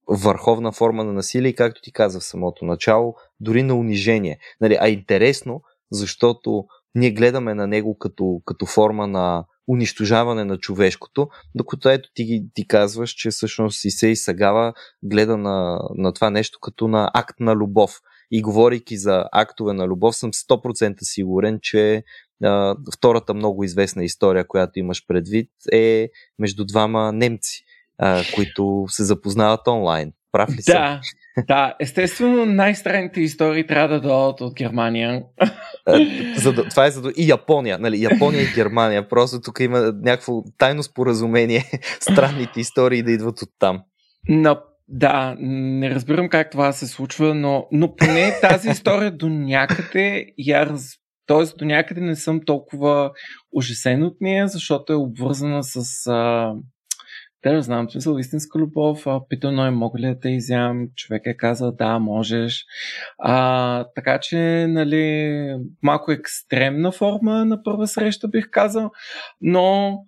върховна 0.08 0.72
форма 0.72 1.04
на 1.04 1.12
насилие 1.12 1.50
и 1.50 1.54
както 1.54 1.80
ти 1.82 1.92
каза 1.92 2.20
в 2.20 2.24
самото 2.24 2.64
начало, 2.64 3.14
дори 3.40 3.62
на 3.62 3.74
унижение. 3.74 4.38
Нали, 4.60 4.76
а 4.80 4.88
интересно, 4.88 5.62
защото 5.92 6.64
ние 6.94 7.10
гледаме 7.10 7.54
на 7.54 7.66
него 7.66 7.98
като, 7.98 8.40
като 8.44 8.66
форма 8.66 9.06
на 9.06 9.44
унищожаване 9.68 10.44
на 10.44 10.58
човешкото, 10.58 11.28
докато 11.54 11.88
ето 11.88 12.08
ти, 12.14 12.44
ти 12.54 12.68
казваш, 12.68 13.10
че 13.10 13.30
всъщност 13.30 13.84
Исей 13.84 14.16
Сагава 14.16 14.72
гледа 15.02 15.36
на, 15.36 15.80
на 15.94 16.12
това 16.12 16.30
нещо 16.30 16.58
като 16.62 16.88
на 16.88 17.10
акт 17.14 17.40
на 17.40 17.54
любов. 17.54 18.00
И 18.30 18.42
говорейки 18.42 18.96
за 18.96 19.24
актове 19.32 19.72
на 19.72 19.86
любов, 19.86 20.16
съм 20.16 20.32
100% 20.32 20.96
сигурен, 21.00 21.58
че 21.62 22.04
а, 22.44 22.76
втората 22.96 23.34
много 23.34 23.64
известна 23.64 24.04
история, 24.04 24.46
която 24.46 24.78
имаш 24.78 25.06
предвид, 25.06 25.50
е 25.72 26.08
между 26.38 26.64
двама 26.64 27.12
немци, 27.12 27.64
а, 27.98 28.22
които 28.34 28.84
се 28.88 29.04
запознават 29.04 29.68
онлайн. 29.68 30.12
Прав 30.32 30.50
ли 30.50 30.62
си? 30.62 30.72
Да, 30.72 31.00
да. 31.48 31.76
Естествено, 31.80 32.46
най-странните 32.46 33.20
истории 33.20 33.66
трябва 33.66 33.88
да 33.88 34.00
дойдат 34.00 34.40
от 34.40 34.54
Германия. 34.54 35.22
За, 36.36 36.54
това 36.54 36.86
е 36.86 36.90
за 36.90 37.12
и 37.16 37.28
Япония. 37.30 37.78
Нали? 37.78 38.02
Япония 38.02 38.42
и 38.42 38.54
Германия. 38.54 39.08
Просто 39.08 39.40
тук 39.40 39.60
има 39.60 39.92
някакво 40.02 40.42
тайно 40.58 40.82
споразумение 40.82 41.64
странните 42.00 42.60
истории 42.60 43.02
да 43.02 43.12
идват 43.12 43.42
от 43.42 43.48
там. 43.58 43.82
Но, 44.28 44.56
да, 44.88 45.36
не 45.40 45.90
разбирам 45.90 46.28
как 46.28 46.50
това 46.50 46.72
се 46.72 46.86
случва, 46.86 47.34
но, 47.34 47.66
но 47.72 47.96
поне 47.96 48.40
тази 48.40 48.68
история 48.68 49.10
до 49.10 49.28
някъде 49.28 50.26
я 50.38 50.66
раз... 50.66 50.97
Тоест 51.28 51.58
до 51.58 51.64
някъде 51.64 52.00
не 52.00 52.16
съм 52.16 52.40
толкова 52.46 53.10
ужасен 53.52 54.02
от 54.02 54.16
нея, 54.20 54.48
защото 54.48 54.92
е 54.92 54.96
обвързана 54.96 55.62
с 55.62 56.06
а, 56.06 56.54
да 57.46 57.62
знам, 57.62 57.90
смисъл 57.90 58.18
истинска 58.18 58.58
любов, 58.58 59.06
а, 59.06 59.20
питано 59.28 59.66
е 59.66 59.70
мога 59.70 59.98
ли 59.98 60.06
да 60.06 60.20
те 60.20 60.28
изям, 60.28 60.88
човек 60.96 61.22
е 61.26 61.36
казал 61.36 61.72
да, 61.72 61.98
можеш. 61.98 62.64
А, 63.18 63.84
така 63.94 64.18
че, 64.20 64.66
нали, 64.68 65.56
малко 65.82 66.12
екстремна 66.12 66.92
форма 66.92 67.44
на 67.44 67.62
първа 67.62 67.86
среща 67.86 68.28
бих 68.28 68.50
казал, 68.50 68.90
но 69.40 69.98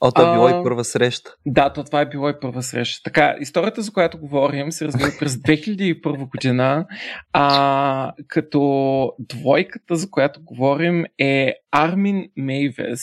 О, 0.00 0.12
това 0.12 0.30
е 0.30 0.34
било 0.34 0.48
и 0.48 0.62
първа 0.64 0.84
среща. 0.84 1.34
Да, 1.46 1.72
то 1.72 1.84
това 1.84 2.00
е 2.00 2.08
било 2.08 2.28
и 2.28 2.40
първа 2.40 2.62
среща. 2.62 3.00
Така, 3.04 3.36
историята, 3.40 3.82
за 3.82 3.92
която 3.92 4.18
говорим, 4.18 4.72
се 4.72 4.84
развива 4.84 5.10
през 5.18 5.34
2001 5.34 6.28
година, 6.28 6.86
а, 7.32 8.12
като 8.28 9.12
двойката, 9.18 9.96
за 9.96 10.10
която 10.10 10.44
говорим, 10.44 11.04
е 11.18 11.54
Армин 11.70 12.28
Мейвес, 12.36 13.00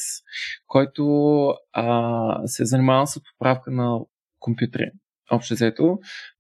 който 0.68 1.04
а, 1.74 2.48
се 2.48 2.64
е 2.64 2.66
занимавал 2.66 3.06
с 3.06 3.20
поправка 3.24 3.72
на 3.72 4.00
компютри. 4.40 4.92
Общо 5.32 5.54
взето, 5.54 6.00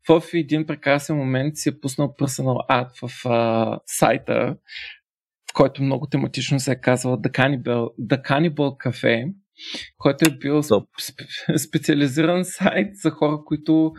в 0.09 0.23
един 0.33 0.65
прекрасен 0.65 1.17
момент 1.17 1.57
си 1.57 1.69
е 1.69 1.79
пуснал 1.79 2.15
персонал 2.15 2.57
ад 2.67 2.91
в 3.01 3.25
а, 3.25 3.79
сайта, 3.85 4.55
в 5.51 5.53
който 5.53 5.83
много 5.83 6.07
тематично 6.07 6.59
се 6.59 6.71
е 6.71 6.81
казвал 6.81 7.17
The 7.17 7.31
Cannibal, 7.31 7.89
The 7.99 8.21
Cannibal 8.21 8.77
Cafe, 8.77 9.33
който 9.97 10.29
е 10.29 10.37
бил 10.37 10.63
спе- 10.63 11.57
специализиран 11.57 12.45
сайт 12.45 12.87
за 12.95 13.09
хора, 13.09 13.39
които 13.45 13.91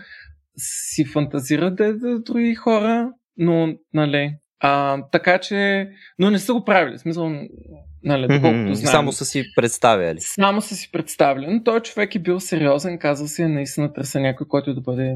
си 0.56 1.04
фантазират 1.04 1.76
да 1.76 1.98
да 1.98 2.18
други 2.18 2.54
хора, 2.54 3.10
но, 3.36 3.74
нали, 3.92 4.34
а, 4.60 5.02
така 5.12 5.38
че, 5.38 5.88
но 6.18 6.30
не 6.30 6.38
са 6.38 6.52
го 6.52 6.64
правили, 6.64 6.98
смисъл, 6.98 7.32
нали, 8.02 8.22
доколкото 8.22 8.74
знаем. 8.74 8.92
Само 8.92 9.12
са 9.12 9.24
си 9.24 9.44
представяли. 9.56 10.20
Само 10.20 10.60
са 10.60 10.74
си 10.74 10.88
представили, 10.92 11.46
но 11.46 11.62
той 11.62 11.80
човек 11.80 12.14
е 12.14 12.18
бил 12.18 12.40
сериозен, 12.40 12.98
казал 12.98 13.26
си, 13.26 13.44
наистина 13.44 13.92
търся 13.92 14.20
някой, 14.20 14.48
който 14.48 14.74
да 14.74 14.80
бъде 14.80 15.14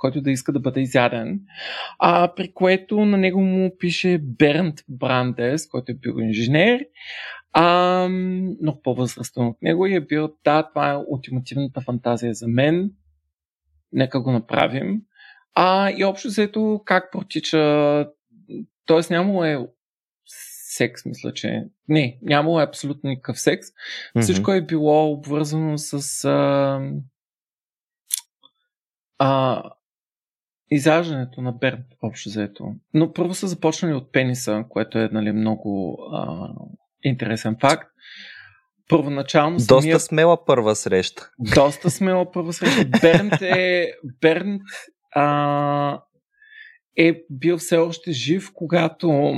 който 0.00 0.20
да 0.20 0.30
иска 0.30 0.52
да 0.52 0.60
бъде 0.60 0.80
изяден, 0.80 1.40
а, 1.98 2.34
при 2.34 2.52
което 2.52 3.04
на 3.04 3.16
него 3.16 3.40
му 3.40 3.76
пише 3.78 4.18
Бернт 4.22 4.80
Брандес, 4.88 5.68
който 5.68 5.92
е 5.92 5.94
бил 5.94 6.14
инженер, 6.18 6.84
а, 7.52 8.08
много 8.62 8.82
по-възрастен 8.82 9.46
от 9.46 9.62
него 9.62 9.86
и 9.86 9.94
е 9.94 10.00
бил, 10.00 10.28
да, 10.44 10.68
това 10.68 10.90
е 10.90 11.04
ултимативната 11.08 11.80
фантазия 11.80 12.34
за 12.34 12.48
мен, 12.48 12.90
нека 13.92 14.22
го 14.22 14.32
направим. 14.32 15.02
А, 15.54 15.90
и 15.90 16.04
общо 16.04 16.28
взето 16.28 16.82
как 16.84 17.12
протича, 17.12 17.58
т.е. 18.86 19.12
нямало 19.12 19.44
е 19.44 19.58
секс, 20.70 21.04
мисля, 21.04 21.32
че 21.32 21.64
не, 21.88 22.18
нямало 22.22 22.60
е 22.60 22.64
абсолютно 22.64 23.10
никакъв 23.10 23.40
секс. 23.40 23.66
Mm-hmm. 23.68 24.20
Всичко 24.20 24.52
е 24.52 24.60
било 24.60 25.12
обвързано 25.12 25.78
с 25.78 26.24
а, 26.24 26.80
а, 29.18 29.62
изяждането 30.70 31.42
на 31.42 31.52
Берн, 31.52 31.82
общо 32.02 32.28
взето. 32.28 32.74
Но 32.94 33.12
първо 33.12 33.34
са 33.34 33.46
започнали 33.46 33.94
от 33.94 34.12
пениса, 34.12 34.64
което 34.68 34.98
е 34.98 35.08
нали, 35.12 35.32
много 35.32 35.98
а, 36.12 36.48
интересен 37.02 37.56
факт. 37.60 37.90
Първоначално 38.88 39.56
Доста 39.56 39.80
самия... 39.80 40.00
смела 40.00 40.44
първа 40.44 40.76
среща. 40.76 41.30
Доста 41.54 41.90
смела 41.90 42.32
първа 42.32 42.52
среща. 42.52 42.84
Бернт 43.00 43.42
е... 43.42 43.92
Бернт 44.20 44.62
а, 45.14 46.02
е 46.96 47.22
бил 47.30 47.58
все 47.58 47.76
още 47.76 48.12
жив, 48.12 48.50
когато 48.54 49.32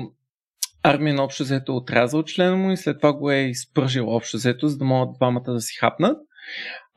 Армин 0.83 1.21
общо 1.21 1.43
взето 1.43 1.73
е 1.73 1.75
отрязал 1.75 2.23
члена 2.23 2.57
му 2.57 2.71
и 2.71 2.77
след 2.77 2.99
това 2.99 3.13
го 3.13 3.31
е 3.31 3.39
изпържил 3.39 4.09
общо 4.09 4.37
взето, 4.37 4.69
за 4.69 4.79
да 4.79 4.85
могат 4.85 5.15
двамата 5.15 5.53
да 5.53 5.61
си 5.61 5.77
хапнат. 5.79 6.19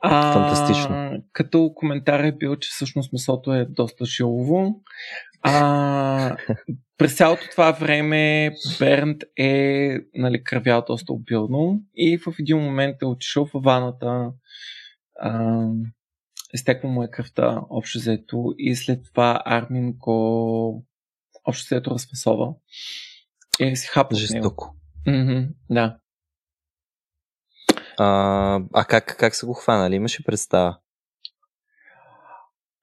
А, 0.00 0.32
Фантастично. 0.32 1.22
Като 1.32 1.72
коментар 1.74 2.24
е 2.24 2.32
бил, 2.32 2.56
че 2.56 2.68
всъщност 2.72 3.12
месото 3.12 3.52
е 3.52 3.64
доста 3.64 4.04
жилово. 4.04 4.82
А, 5.42 6.36
през 6.98 7.16
цялото 7.16 7.42
това 7.50 7.72
време 7.72 8.50
Бернт 8.78 9.22
е 9.36 9.90
нали, 10.14 10.44
кръвял 10.44 10.84
доста 10.86 11.12
обилно 11.12 11.82
и 11.94 12.18
в 12.18 12.34
един 12.40 12.58
момент 12.58 13.02
е 13.02 13.06
отишъл 13.06 13.46
в 13.46 13.60
ваната. 13.64 14.30
А, 15.20 15.66
изтеква 16.54 16.88
му 16.88 17.02
е 17.02 17.10
кръвта 17.10 17.60
общо 17.70 17.98
взето 17.98 18.54
и 18.58 18.76
след 18.76 19.04
това 19.04 19.42
Армин 19.44 19.92
го 19.92 20.84
общо 21.44 21.66
взето 21.66 21.90
разфасова 21.90 22.54
и 23.60 23.76
си 23.76 23.86
хапа 23.86 24.16
Жестоко. 24.16 24.76
Mm-hmm, 25.06 25.48
да. 25.70 25.96
А, 27.98 28.60
а 28.72 28.84
как, 28.84 29.16
как 29.18 29.34
са 29.34 29.46
го 29.46 29.54
хванали? 29.54 29.94
Имаше 29.94 30.24
представа? 30.24 30.78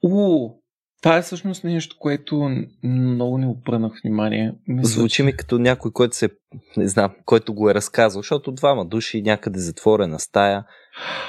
У, 0.03 0.62
това 1.03 1.17
е 1.17 1.21
всъщност 1.21 1.63
нещо, 1.63 1.95
което 1.99 2.49
много 2.83 3.37
не 3.37 3.47
обърнах 3.47 3.93
внимание. 4.03 4.53
Мисля, 4.67 4.89
Звучи 4.89 5.23
ми 5.23 5.37
като 5.37 5.59
някой, 5.59 5.91
който 5.91 6.15
се, 6.15 6.29
не 6.77 6.87
знам, 6.87 7.11
който 7.25 7.53
го 7.53 7.69
е 7.69 7.73
разказал, 7.73 8.21
защото 8.21 8.51
двама 8.51 8.85
души 8.85 9.21
някъде 9.21 9.59
затворена 9.59 10.19
стая, 10.19 10.63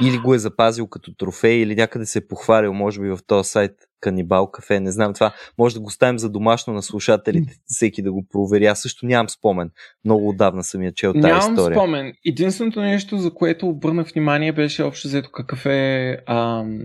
или 0.01 0.19
го 0.19 0.35
е 0.35 0.39
запазил 0.39 0.87
като 0.87 1.15
трофей, 1.15 1.57
или 1.57 1.75
някъде 1.75 2.07
се 2.07 2.19
е 2.19 2.27
похвалил, 2.29 2.73
може 2.73 3.01
би 3.01 3.09
в 3.09 3.19
този 3.27 3.51
сайт 3.51 3.73
Канибал 4.01 4.51
кафе, 4.51 4.81
не 4.81 4.91
знам 4.91 5.15
това. 5.15 5.35
Може 5.59 5.75
да 5.75 5.81
го 5.81 5.91
ставим 5.91 6.19
за 6.19 6.31
домашно 6.31 6.73
на 6.73 6.83
слушателите, 6.83 7.55
всеки 7.67 8.03
да 8.03 8.13
го 8.13 8.27
провери. 8.33 8.67
Аз 8.67 8.83
също 8.83 9.07
нямам 9.07 9.29
спомен. 9.29 9.71
Много 10.05 10.29
отдавна 10.29 10.65
съм 10.65 10.83
я 10.83 10.93
чел 10.93 11.13
тази 11.13 11.27
нямам 11.27 11.53
история. 11.53 11.77
Нямам 11.77 11.89
спомен. 11.89 12.13
Единственото 12.27 12.81
нещо, 12.81 13.19
за 13.19 13.35
което 13.35 13.69
обърнах 13.69 14.13
внимание, 14.13 14.53
беше 14.53 14.83
общо 14.83 15.09
взето 15.09 15.31
какъв 15.33 15.67
е 15.67 16.19
ам, 16.27 16.81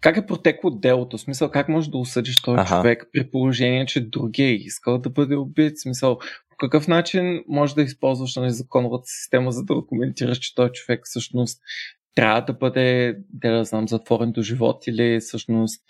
как 0.00 0.16
е 0.16 0.26
протекло 0.26 0.70
делото? 0.70 1.18
В 1.18 1.20
смисъл, 1.20 1.50
как 1.50 1.68
можеш 1.68 1.90
да 1.90 1.98
осъдиш 1.98 2.42
този 2.42 2.60
ага. 2.60 2.76
човек 2.76 3.04
при 3.12 3.30
положение, 3.30 3.86
че 3.86 4.08
другия 4.08 4.48
е 4.48 4.54
искал 4.54 4.98
да 4.98 5.10
бъде 5.10 5.36
убит? 5.36 5.72
В 5.76 5.82
смисъл, 5.82 6.18
по 6.50 6.56
какъв 6.58 6.88
начин 6.88 7.44
можеш 7.48 7.74
да 7.74 7.82
използваш 7.82 8.36
на 8.36 8.42
незаконната 8.42 9.06
система, 9.06 9.52
за 9.52 9.64
да 9.64 9.74
документираш, 9.74 10.38
че 10.38 10.54
той 10.54 10.72
човек 10.72 11.00
всъщност 11.04 11.60
трябва 12.14 12.40
да 12.40 12.52
бъде, 12.52 13.16
да, 13.28 13.64
знам, 13.64 13.88
затворен 13.88 14.32
до 14.32 14.42
живот 14.42 14.86
или 14.86 15.20
всъщност 15.20 15.84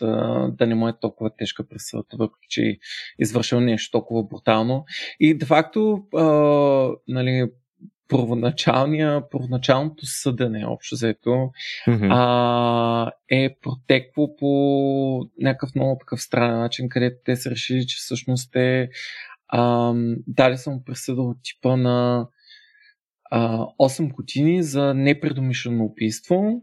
да 0.48 0.66
не 0.66 0.74
му 0.74 0.88
е 0.88 0.98
толкова 1.00 1.30
тежка 1.36 1.68
присъдата, 1.68 2.16
въпреки 2.16 2.46
че 2.48 2.62
е 2.62 2.76
извършил 3.18 3.60
нещо 3.60 3.90
толкова 3.90 4.24
брутално. 4.24 4.84
И 5.20 5.38
де 5.38 5.46
факто, 5.46 6.02
нали, 7.08 7.50
първоначалното 9.30 10.06
съдене, 10.06 10.66
общо 10.66 10.94
взето, 10.94 11.30
mm-hmm. 11.30 12.08
а, 12.10 13.12
е 13.30 13.56
протекло 13.62 14.36
по 14.36 15.30
някакъв 15.40 15.74
много 15.74 15.98
такъв 16.00 16.22
странен 16.22 16.58
начин, 16.58 16.88
където 16.88 17.16
те 17.24 17.36
са 17.36 17.50
решили, 17.50 17.86
че 17.86 17.96
всъщност 17.96 18.52
те 18.52 18.88
а, 19.48 19.92
дали 20.26 20.58
съм 20.58 20.84
присъда 20.86 21.22
от 21.22 21.36
типа 21.42 21.76
на 21.76 22.28
а, 23.30 23.58
8 23.58 24.12
години 24.12 24.62
за 24.62 24.94
непредумишлено 24.94 25.84
убийство. 25.84 26.62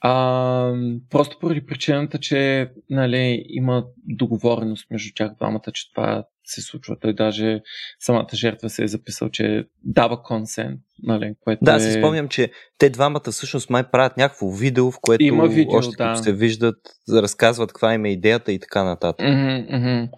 А, 0.00 0.72
просто 1.10 1.38
поради 1.38 1.66
причината, 1.66 2.18
че 2.18 2.70
нали, 2.90 3.44
има 3.48 3.84
договореност 4.06 4.90
между 4.90 5.12
тях 5.14 5.34
двамата, 5.34 5.72
че 5.72 5.92
това 5.92 6.24
се 6.48 6.60
случва. 6.60 6.96
Той 7.00 7.14
даже 7.14 7.60
самата 7.98 8.28
жертва 8.34 8.70
се 8.70 8.84
е 8.84 8.88
записал, 8.88 9.30
че 9.30 9.64
дава 9.84 10.22
консент. 10.22 10.80
Нали, 11.02 11.34
което 11.40 11.64
да, 11.64 11.74
е... 11.74 11.80
си 11.80 11.92
спомням, 11.92 12.28
че 12.28 12.50
те 12.78 12.90
двамата 12.90 13.30
всъщност 13.30 13.70
май 13.70 13.90
правят 13.90 14.16
някакво 14.16 14.50
видео, 14.50 14.90
в 14.90 14.98
което 15.02 15.24
Има 15.24 15.48
видео, 15.48 15.76
още 15.76 15.96
да. 15.96 16.04
като 16.04 16.22
се 16.22 16.32
виждат, 16.32 16.76
разказват 17.12 17.72
каква 17.72 17.94
им 17.94 18.04
е 18.04 18.12
идеята 18.12 18.52
и 18.52 18.58
така 18.58 18.84
нататък. 18.84 19.26
Mm-hmm, 19.26 19.70
mm-hmm. 19.70 20.08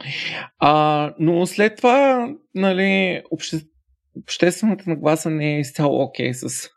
А, 0.59 1.15
но 1.19 1.47
след 1.47 1.77
това, 1.77 2.29
нали, 2.55 3.23
обще... 3.31 3.61
обществената 4.23 4.85
нагласа 4.87 5.31
не 5.31 5.57
е 5.57 5.61
изцяло 5.61 6.03
окей 6.03 6.31
okay 6.31 6.49
с 6.49 6.69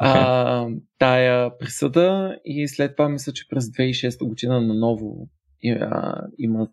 а, 0.00 0.66
тая 0.98 1.58
присъда 1.58 2.36
и 2.44 2.68
след 2.68 2.96
това 2.96 3.08
мисля, 3.08 3.32
че 3.32 3.48
през 3.48 3.64
2006 3.64 4.28
година 4.28 4.60
наново 4.60 5.28
има 6.38 6.68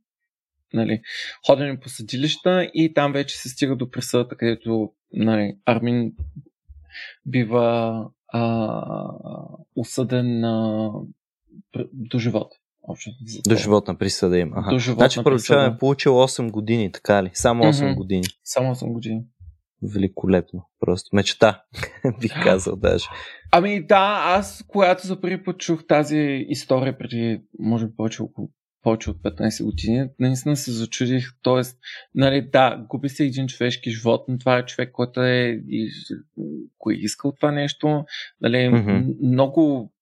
нали, 0.74 1.02
ходене 1.46 1.80
по 1.80 1.90
съдилища 1.90 2.70
и 2.74 2.94
там 2.94 3.14
вече 3.14 3.38
се 3.38 3.50
стига 3.50 3.76
до 3.76 3.92
присъдата, 3.92 4.38
където 4.38 4.92
нали, 5.14 5.58
Армин 5.66 6.12
бива 7.26 8.06
а, 8.28 8.82
осъден 9.76 10.40
на, 10.40 10.92
до 11.94 12.20
живота. 12.20 12.56
Общо, 12.90 13.12
до 13.48 13.56
животна 13.56 13.98
присъда 13.98 14.38
има. 14.38 14.56
Ага. 14.58 14.70
До 14.70 14.80
животна 14.80 15.00
значи 15.00 15.24
първоначално 15.24 15.76
е 15.76 15.78
получил 15.78 16.14
8 16.14 16.52
години, 16.52 16.92
така 16.92 17.24
ли? 17.24 17.32
Само 17.34 17.64
8 17.64 17.72
mm-hmm. 17.72 17.96
години. 17.96 18.24
Само 18.44 18.76
8 18.76 18.92
години. 18.92 19.22
Великолепно. 19.94 20.70
Просто 20.80 21.16
мечта, 21.16 21.64
бих 22.22 22.44
казал 22.44 22.76
даже. 22.76 23.06
Ами 23.52 23.86
да, 23.86 24.24
аз 24.26 24.64
когато 24.68 25.08
за 25.08 25.22
първи 25.22 25.44
път 25.44 25.58
чух 25.58 25.88
тази 25.88 26.46
история 26.50 26.98
преди, 26.98 27.42
може 27.60 27.88
би 27.88 27.96
повече 27.96 28.24
около 28.24 28.50
повече 28.88 29.10
от 29.10 29.18
15 29.18 29.64
години, 29.64 30.10
наистина 30.20 30.56
се 30.56 30.72
зачудих. 30.72 31.30
Тоест, 31.42 31.80
нали, 32.16 32.50
да, 32.52 32.86
губи 32.90 33.10
се 33.10 33.26
един 33.26 33.48
човешки 33.48 33.92
живот, 33.92 34.26
но 34.28 34.38
това 34.38 34.58
е 34.58 34.66
човек, 34.66 34.92
който 34.92 35.24
е, 35.24 35.60
кой 36.78 36.94
е 36.94 36.98
искал 36.98 37.32
това 37.32 37.52
нещо. 37.52 38.06
Нали, 38.42 38.56
mm-hmm. 38.56 39.16
Много 39.22 39.94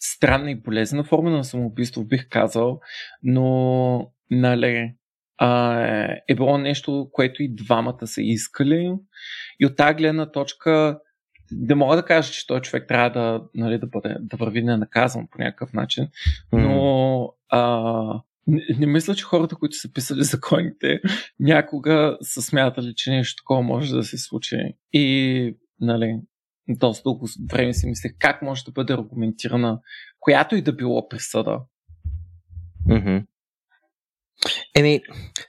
странна 0.00 0.50
и 0.50 0.54
болезнена 0.54 1.04
форма 1.04 1.30
на 1.30 1.44
самоубийство, 1.44 2.04
бих 2.04 2.28
казал, 2.28 2.80
но 3.22 4.12
нали, 4.30 4.94
а, 5.38 5.82
е 6.28 6.34
било 6.34 6.58
нещо, 6.58 7.08
което 7.12 7.42
и 7.42 7.54
двамата 7.54 8.06
са 8.06 8.22
искали. 8.22 8.92
И 9.60 9.66
от 9.66 9.76
тази 9.76 9.94
гледна 9.94 10.32
точка 10.32 11.00
не 11.52 11.74
мога 11.74 11.96
да 11.96 12.04
кажа, 12.04 12.32
че 12.32 12.46
този 12.46 12.62
човек 12.62 12.88
трябва 12.88 13.10
да, 13.10 13.42
нали, 13.54 13.78
да, 13.78 13.86
бъде, 13.86 14.16
да 14.20 14.36
върви 14.36 14.62
ненаказан 14.62 15.28
по 15.30 15.38
някакъв 15.38 15.72
начин, 15.72 16.08
но 16.52 17.34
а, 17.50 18.22
не, 18.46 18.62
не 18.78 18.86
мисля, 18.86 19.14
че 19.14 19.24
хората, 19.24 19.56
които 19.56 19.76
са 19.76 19.92
писали 19.92 20.24
законите, 20.24 21.00
някога 21.40 22.18
са 22.22 22.42
смятали, 22.42 22.92
че 22.96 23.10
нещо 23.10 23.42
такова 23.42 23.62
може 23.62 23.94
да 23.94 24.02
се 24.02 24.18
случи. 24.18 24.56
И, 24.92 25.56
нали, 25.80 26.20
доста 26.68 27.02
дълго 27.02 27.26
време 27.52 27.74
си 27.74 27.86
мисля 27.86 28.10
как 28.18 28.42
може 28.42 28.64
да 28.64 28.72
бъде 28.72 28.92
аргументирана 28.92 29.80
която 30.20 30.56
и 30.56 30.62
да 30.62 30.72
било 30.72 31.08
присъда. 31.08 31.60
Mm-hmm. 32.88 33.26
Еми, 34.76 35.00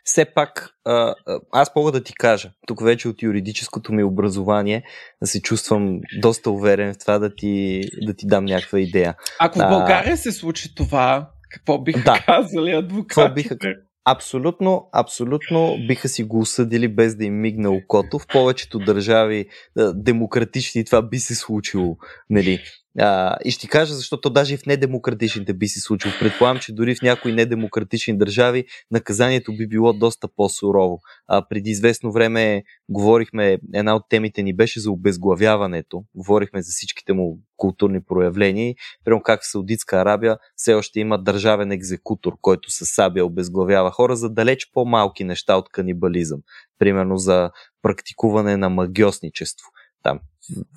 все 0.03 0.25
пак, 0.25 0.69
а, 0.85 1.15
аз 1.51 1.75
мога 1.75 1.91
да 1.91 2.03
ти 2.03 2.13
кажа, 2.13 2.51
тук 2.67 2.83
вече 2.83 3.07
от 3.07 3.21
юридическото 3.21 3.93
ми 3.93 4.03
образование, 4.03 4.83
да 5.21 5.27
се 5.27 5.41
чувствам 5.41 5.99
доста 6.21 6.51
уверен 6.51 6.93
в 6.93 6.97
това 6.97 7.19
да 7.19 7.35
ти, 7.35 7.81
да 8.01 8.13
ти 8.13 8.27
дам 8.27 8.45
някаква 8.45 8.79
идея. 8.79 9.15
Ако 9.39 9.59
в 9.59 9.69
България 9.69 10.17
се 10.17 10.31
случи 10.31 10.75
това, 10.75 11.31
какво 11.53 11.81
биха 11.81 12.03
да. 12.03 12.23
казали 12.25 12.71
адвокатите? 12.71 13.55
Биха... 13.55 13.75
Абсолютно, 14.05 14.89
абсолютно 14.93 15.77
биха 15.87 16.09
си 16.09 16.23
го 16.23 16.39
осъдили 16.39 16.87
без 16.87 17.15
да 17.15 17.25
им 17.25 17.41
мигне 17.41 17.67
окото. 17.67 18.19
В 18.19 18.27
повечето 18.27 18.79
държави 18.79 19.45
демократични 19.93 20.85
това 20.85 21.01
би 21.01 21.19
се 21.19 21.35
случило. 21.35 21.97
Нали? 22.29 22.59
А, 22.99 23.37
и 23.45 23.51
ще 23.51 23.67
кажа, 23.67 23.93
защото 23.93 24.29
даже 24.29 24.53
и 24.53 24.57
в 24.57 24.65
недемократичните 24.65 25.53
би 25.53 25.67
се 25.67 25.79
случило. 25.79 26.13
Предполагам, 26.19 26.59
че 26.59 26.73
дори 26.73 26.95
в 26.95 27.01
някои 27.01 27.33
недемократични 27.33 28.17
държави 28.17 28.65
наказанието 28.91 29.57
би 29.57 29.67
било 29.67 29.93
доста 29.93 30.27
по-сурово. 30.35 30.99
А, 31.27 31.47
преди 31.49 31.69
известно 31.69 32.11
време 32.11 32.63
говорихме, 32.89 33.57
една 33.73 33.95
от 33.95 34.03
темите 34.09 34.43
ни 34.43 34.55
беше 34.55 34.79
за 34.79 34.91
обезглавяването. 34.91 36.03
Говорихме 36.15 36.61
за 36.61 36.71
всичките 36.71 37.13
му 37.13 37.39
културни 37.57 38.03
проявления. 38.03 38.75
Прямо 39.05 39.21
как 39.21 39.41
в 39.41 39.51
Саудитска 39.51 39.97
Арабия 39.97 40.37
все 40.55 40.73
още 40.73 40.99
има 40.99 41.23
държавен 41.23 41.71
екзекутор, 41.71 42.33
който 42.41 42.71
с 42.71 42.85
сабия 42.85 43.25
обезглавява 43.25 43.91
хора 43.91 44.15
за 44.15 44.29
далеч 44.29 44.69
по-малки 44.73 45.23
неща 45.23 45.55
от 45.55 45.69
канибализъм. 45.69 46.39
Примерно 46.79 47.17
за 47.17 47.51
практикуване 47.81 48.57
на 48.57 48.69
магиосничество 48.69 49.67
там, 50.03 50.19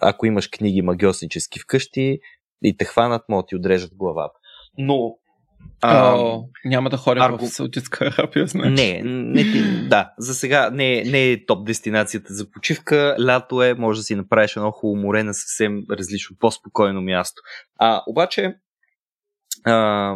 ако 0.02 0.26
имаш 0.26 0.48
книги 0.48 0.82
магиоснически 0.82 1.60
вкъщи 1.60 2.18
и 2.62 2.76
те 2.76 2.84
хванат, 2.84 3.22
могат 3.28 3.48
ти 3.48 3.56
отрежат 3.56 3.94
главата. 3.94 4.34
Но 4.78 5.14
а, 5.80 6.14
О, 6.14 6.44
няма 6.64 6.90
да 6.90 6.96
ходя 6.96 7.20
аргу... 7.20 7.46
в 7.46 7.48
Саудитска 7.48 8.04
Арабия, 8.18 8.46
значи. 8.46 8.70
Не, 8.70 9.02
не 9.04 9.42
ти, 9.42 9.88
да, 9.88 10.12
за 10.18 10.34
сега 10.34 10.70
не, 10.70 11.02
не 11.02 11.30
е 11.30 11.46
топ 11.46 11.66
дестинацията 11.66 12.34
за 12.34 12.50
почивка. 12.50 13.16
Лято 13.20 13.62
е, 13.62 13.74
може 13.74 14.00
да 14.00 14.04
си 14.04 14.14
направиш 14.14 14.56
едно 14.56 14.70
хубаво 14.70 15.06
море 15.06 15.22
на 15.22 15.34
съвсем 15.34 15.82
различно, 15.90 16.36
по-спокойно 16.40 17.02
място. 17.02 17.42
А, 17.78 18.02
обаче, 18.06 18.54
а, 19.64 20.14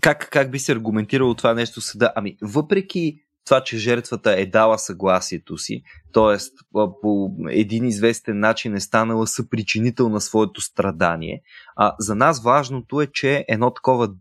как, 0.00 0.28
как 0.30 0.50
би 0.50 0.58
се 0.58 0.72
аргументирало 0.72 1.34
това 1.34 1.54
нещо 1.54 1.80
съда? 1.80 2.12
Ами, 2.16 2.36
въпреки 2.42 3.25
това, 3.46 3.64
че 3.64 3.78
жертвата 3.78 4.32
е 4.32 4.46
дала 4.46 4.78
съгласието 4.78 5.58
си, 5.58 5.82
т.е. 6.12 6.36
по 6.72 7.30
един 7.48 7.84
известен 7.84 8.40
начин 8.40 8.74
е 8.74 8.80
станала 8.80 9.26
съпричинител 9.26 10.08
на 10.08 10.20
своето 10.20 10.60
страдание. 10.60 11.42
А, 11.76 11.94
за 11.98 12.14
нас 12.14 12.42
важното 12.42 13.00
е, 13.00 13.06
че 13.06 13.44
едно 13.48 13.70
такова 13.70 14.14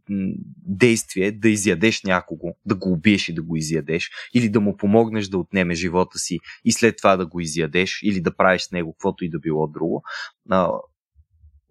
действие, 0.65 1.31
да 1.31 1.49
изядеш 1.49 2.03
някого, 2.03 2.55
да 2.65 2.75
го 2.75 2.91
убиеш 2.91 3.29
и 3.29 3.33
да 3.33 3.41
го 3.41 3.55
изядеш, 3.55 4.11
или 4.33 4.49
да 4.49 4.59
му 4.59 4.77
помогнеш 4.77 5.27
да 5.27 5.37
отнеме 5.37 5.75
живота 5.75 6.19
си 6.19 6.39
и 6.65 6.71
след 6.71 6.97
това 6.97 7.17
да 7.17 7.25
го 7.25 7.39
изядеш, 7.39 7.99
или 8.03 8.21
да 8.21 8.35
правиш 8.35 8.61
с 8.61 8.71
него 8.71 8.93
каквото 8.93 9.25
и 9.25 9.29
да 9.29 9.39
било 9.39 9.67
друго, 9.67 10.03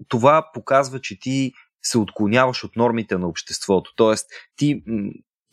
това 0.09 0.51
показва, 0.55 1.01
че 1.01 1.19
ти 1.19 1.53
се 1.83 1.99
отклоняваш 1.99 2.65
от 2.65 2.77
нормите 2.77 3.19
на 3.19 3.29
обществото. 3.29 3.93
Тоест, 3.97 4.27
ти 4.57 4.83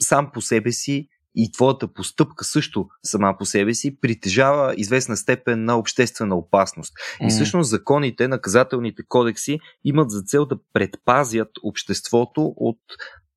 сам 0.02 0.32
по 0.34 0.42
себе 0.42 0.72
си 0.72 1.08
и 1.36 1.52
твоята 1.52 1.94
постъпка 1.94 2.46
също 2.46 2.88
сама 3.04 3.36
по 3.40 3.46
себе 3.46 3.74
си 3.74 4.00
притежава 4.02 4.74
известна 4.78 5.18
степен 5.18 5.66
на 5.66 5.78
обществена 5.78 6.36
опасност. 6.36 6.94
Mm. 6.94 7.28
И 7.28 7.30
всъщност 7.30 7.70
законите, 7.70 8.28
наказателните 8.28 9.04
кодекси 9.08 9.60
имат 9.84 10.12
за 10.12 10.22
цел 10.22 10.46
да 10.46 10.58
предпазят 10.74 11.50
обществото 11.64 12.54
от 12.58 12.80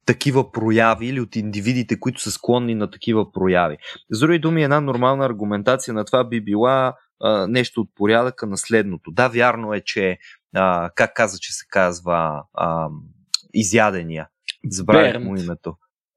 такива 0.06 0.52
прояви 0.52 1.06
или 1.06 1.20
от 1.20 1.36
индивидите, 1.36 2.00
които 2.00 2.20
са 2.20 2.30
склонни 2.30 2.74
на 2.74 2.90
такива 2.90 3.32
прояви. 3.32 3.76
С 4.10 4.20
други 4.20 4.38
думи, 4.38 4.62
една 4.62 4.80
нормална 4.80 5.26
аргументация 5.26 5.94
на 5.94 6.04
това 6.04 6.24
би 6.24 6.44
била 6.44 6.94
а, 7.22 7.46
нещо 7.46 7.80
от 7.80 7.90
порядъка 7.94 8.46
на 8.46 8.56
следното. 8.56 9.10
Да, 9.10 9.28
вярно 9.28 9.74
е, 9.74 9.80
че 9.84 10.18
а, 10.54 10.90
как 10.94 11.14
каза, 11.14 11.38
че 11.38 11.52
се 11.52 11.64
казва 11.70 12.42
а, 12.54 12.88
изядения. 13.54 14.28
Забравих 14.70 15.24
му 15.24 15.36
името. 15.36 15.76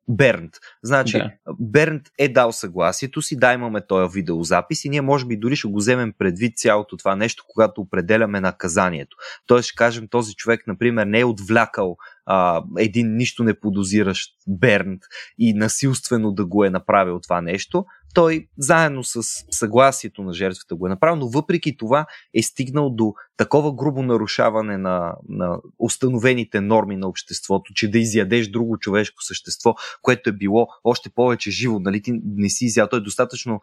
Бернт. 0.10 0.54
Значи, 0.84 1.18
да. 1.18 1.32
Бернт 1.60 2.04
е 2.20 2.30
дал 2.30 2.52
съгласието 2.52 3.22
си, 3.22 3.40
да, 3.40 3.54
имаме 3.54 3.82
този 3.88 4.14
видеозапис 4.14 4.86
и 4.86 4.90
ние 4.90 5.02
може 5.02 5.26
би 5.26 5.38
дори 5.38 5.56
ще 5.56 5.68
го 5.68 5.78
вземем 5.78 6.14
предвид 6.18 6.58
цялото 6.58 6.98
това 6.98 7.16
нещо, 7.16 7.44
когато 7.48 7.82
определяме 7.82 8.42
наказанието. 8.42 9.18
Тоест 9.48 9.68
ще 9.68 9.76
кажем, 9.76 10.08
този 10.08 10.34
човек, 10.34 10.68
например, 10.68 11.06
не 11.06 11.20
е 11.20 11.26
отвлякал 11.26 11.98
а, 12.26 12.64
един 12.78 13.16
нищо 13.16 13.44
не 13.44 13.60
подозиращ 13.60 14.34
Бернт 14.48 15.02
и 15.38 15.54
насилствено 15.54 16.32
да 16.32 16.46
го 16.46 16.64
е 16.64 16.70
направил 16.70 17.20
това 17.20 17.42
нещо. 17.42 17.86
Той 18.14 18.48
заедно 18.58 19.04
с 19.04 19.22
съгласието 19.52 20.24
на 20.24 20.34
жертвата 20.34 20.76
го 20.76 20.86
е 20.86 20.90
направил, 20.90 21.16
но 21.16 21.30
въпреки 21.30 21.78
това 21.78 22.06
е 22.34 22.42
стигнал 22.42 22.90
до 22.90 23.14
такова 23.38 23.76
грубо 23.76 24.04
нарушаване 24.04 24.78
на, 24.78 25.14
на 25.30 25.58
установените 25.80 26.62
норми 26.62 26.96
на 26.96 27.08
обществото, 27.08 27.74
че 27.74 27.92
да 27.92 28.00
изядеш 28.00 28.48
друго 28.48 28.78
човешко 28.78 29.24
същество, 29.24 29.76
което 30.02 30.30
е 30.30 30.34
било 30.34 30.68
още 30.84 31.10
повече 31.10 31.52
живо, 31.52 31.80
нали? 31.80 32.02
Ти 32.02 32.14
не 32.26 32.50
си 32.50 32.66
изял, 32.66 32.88
то 32.88 32.96
е 32.96 33.02
достатъчно 33.02 33.62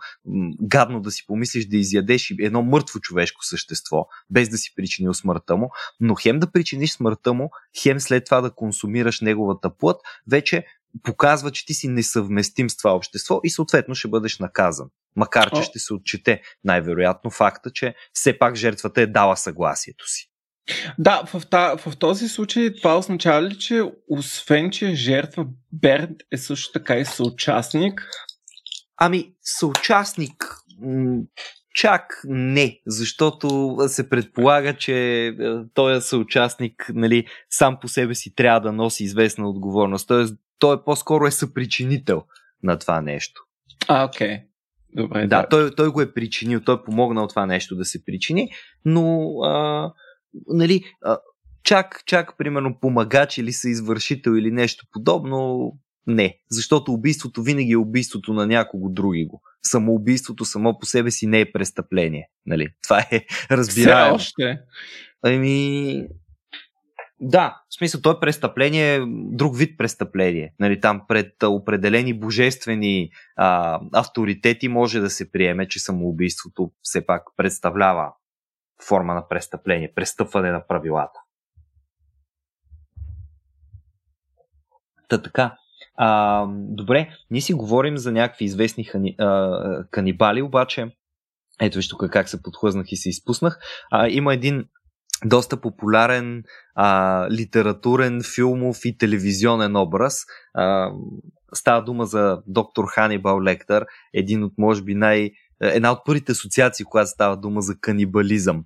гадно 0.60 1.00
да 1.00 1.10
си 1.10 1.26
помислиш 1.26 1.66
да 1.66 1.76
изядеш 1.76 2.34
едно 2.40 2.62
мъртво 2.62 3.00
човешко 3.00 3.44
същество, 3.44 4.06
без 4.30 4.48
да 4.48 4.56
си 4.58 4.74
причинил 4.76 5.14
смъртта 5.14 5.56
му, 5.56 5.70
но 6.00 6.14
хем 6.14 6.38
да 6.38 6.52
причиниш 6.52 6.92
смъртта 6.92 7.34
му, 7.34 7.50
хем 7.82 8.00
след 8.00 8.24
това 8.24 8.40
да 8.40 8.50
консумираш 8.50 9.20
неговата 9.20 9.76
плът, 9.76 10.00
вече 10.30 10.64
показва, 11.02 11.50
че 11.50 11.66
ти 11.66 11.74
си 11.74 11.88
несъвместим 11.88 12.70
с 12.70 12.76
това 12.76 12.94
общество 12.94 13.40
и 13.44 13.50
съответно 13.50 13.94
ще 13.94 14.08
бъдеш 14.08 14.38
наказан. 14.38 14.88
Макар, 15.16 15.50
че 15.50 15.60
О. 15.60 15.62
ще 15.62 15.78
се 15.78 15.94
отчете 15.94 16.42
най-вероятно 16.64 17.30
факта, 17.30 17.70
че 17.70 17.94
все 18.12 18.38
пак 18.38 18.54
жертвата 18.54 19.00
е 19.00 19.06
дала 19.06 19.36
съгласието 19.36 20.08
си. 20.08 20.30
Да, 20.98 21.22
в, 21.26 21.42
та, 21.50 21.76
в 21.76 21.96
този 21.96 22.28
случай 22.28 22.74
това 22.74 22.98
означава 22.98 23.42
ли, 23.42 23.58
че 23.58 23.82
освен, 24.08 24.70
че 24.70 24.90
е 24.90 24.94
жертва, 24.94 25.46
Берд 25.72 26.10
е 26.32 26.36
също 26.36 26.72
така 26.72 26.96
и 26.96 27.04
съучастник? 27.04 28.08
Ами, 28.96 29.34
съучастник 29.42 30.64
чак 31.74 32.20
не, 32.24 32.80
защото 32.86 33.76
се 33.88 34.08
предполага, 34.08 34.76
че 34.76 35.26
е, 35.26 35.32
той 35.74 35.96
е 35.96 36.00
съучастник 36.00 36.90
нали, 36.94 37.26
сам 37.50 37.78
по 37.80 37.88
себе 37.88 38.14
си 38.14 38.34
трябва 38.34 38.60
да 38.60 38.72
носи 38.72 39.04
известна 39.04 39.48
отговорност. 39.48 40.08
Тоест, 40.08 40.34
той 40.58 40.76
е 40.76 40.84
по-скоро 40.84 41.26
е 41.26 41.30
съпричинител 41.30 42.24
на 42.62 42.78
това 42.78 43.00
нещо. 43.00 43.42
А, 43.88 44.04
окей. 44.04 44.28
Okay. 44.28 44.42
Добре. 44.96 45.20
Да, 45.20 45.26
да. 45.26 45.48
Той, 45.48 45.74
той 45.74 45.88
го 45.88 46.00
е 46.00 46.14
причинил, 46.14 46.60
той 46.60 46.74
е 46.74 46.84
помогнал 46.84 47.26
това 47.26 47.46
нещо 47.46 47.76
да 47.76 47.84
се 47.84 48.04
причини, 48.04 48.50
но 48.84 49.34
а, 49.42 49.92
нали, 50.46 50.84
а, 51.02 51.18
чак, 51.64 52.02
чак, 52.06 52.38
примерно, 52.38 52.78
помагач 52.80 53.38
или 53.38 53.52
съизвършител 53.52 54.30
или 54.30 54.50
нещо 54.50 54.86
подобно, 54.92 55.72
не. 56.06 56.38
Защото 56.50 56.92
убийството 56.92 57.42
винаги 57.42 57.72
е 57.72 57.76
убийството 57.76 58.32
на 58.32 58.46
някого 58.46 58.88
други 58.88 59.24
го. 59.24 59.42
Самоубийството 59.62 60.44
само 60.44 60.78
по 60.78 60.86
себе 60.86 61.10
си 61.10 61.26
не 61.26 61.40
е 61.40 61.52
престъпление. 61.52 62.28
Нали? 62.46 62.68
Това 62.82 63.00
е 63.00 63.26
разбираемо. 63.50 64.18
Все 64.18 64.26
още. 64.26 64.58
Ами, 65.22 66.06
да, 67.20 67.62
в 67.70 67.74
смисъл, 67.74 68.00
то 68.00 68.10
е 68.10 68.20
престъпление, 68.20 69.00
друг 69.08 69.56
вид 69.56 69.78
престъпление. 69.78 70.54
Нали, 70.60 70.80
там 70.80 71.02
пред 71.08 71.42
определени 71.42 72.18
божествени 72.18 73.10
а, 73.36 73.80
авторитети 73.92 74.68
може 74.68 75.00
да 75.00 75.10
се 75.10 75.32
приеме, 75.32 75.68
че 75.68 75.78
самоубийството 75.78 76.70
все 76.82 77.06
пак 77.06 77.22
представлява 77.36 78.12
форма 78.88 79.14
на 79.14 79.28
престъпление, 79.28 79.92
престъпване 79.94 80.50
на 80.50 80.66
правилата. 80.66 81.20
Та 85.08 85.22
така. 85.22 85.56
А, 85.96 86.46
добре, 86.50 87.10
ние 87.30 87.40
си 87.40 87.54
говорим 87.54 87.96
за 87.96 88.12
някакви 88.12 88.44
известни 88.44 88.84
хани, 88.84 89.14
а, 89.18 89.84
канибали, 89.90 90.42
обаче 90.42 90.90
ето 91.60 91.76
виж 91.76 91.88
тук 91.88 92.10
как 92.10 92.28
се 92.28 92.42
подхлъзнах 92.42 92.92
и 92.92 92.96
се 92.96 93.08
изпуснах. 93.08 93.58
А, 93.90 94.08
има 94.08 94.34
един 94.34 94.64
доста 95.24 95.60
популярен 95.60 96.42
а, 96.74 97.28
литературен, 97.30 98.20
филмов 98.34 98.84
и 98.84 98.98
телевизионен 98.98 99.76
образ. 99.76 100.18
А, 100.54 100.90
става 101.54 101.84
дума 101.84 102.06
за 102.06 102.42
доктор 102.46 102.84
Ханибал 102.88 103.42
Лектър, 103.42 103.86
един 104.14 104.44
от, 104.44 104.52
може 104.58 104.82
би, 104.82 104.94
най... 104.94 105.30
една 105.60 105.92
от 105.92 105.98
първите 106.04 106.32
асоциации, 106.32 106.84
когато 106.84 107.10
става 107.10 107.36
дума 107.36 107.60
за 107.60 107.74
канибализъм. 107.80 108.64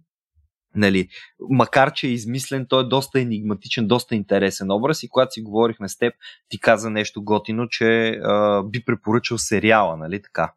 Нали, 0.74 1.08
макар, 1.50 1.92
че 1.92 2.06
е 2.06 2.10
измислен, 2.10 2.66
той 2.68 2.82
е 2.82 2.88
доста 2.88 3.20
енигматичен, 3.20 3.86
доста 3.86 4.14
интересен 4.14 4.70
образ 4.70 5.02
и 5.02 5.08
когато 5.08 5.32
си 5.32 5.42
говорихме 5.42 5.88
с 5.88 5.98
теб, 5.98 6.14
ти 6.48 6.60
каза 6.60 6.90
нещо 6.90 7.24
готино, 7.24 7.68
че 7.68 8.08
а, 8.08 8.62
би 8.62 8.84
препоръчал 8.84 9.38
сериала, 9.38 9.96
нали 9.96 10.22
така? 10.22 10.52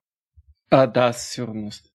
А, 0.72 0.88
да, 0.88 1.14
със 1.14 1.30
сигурност. 1.30 1.86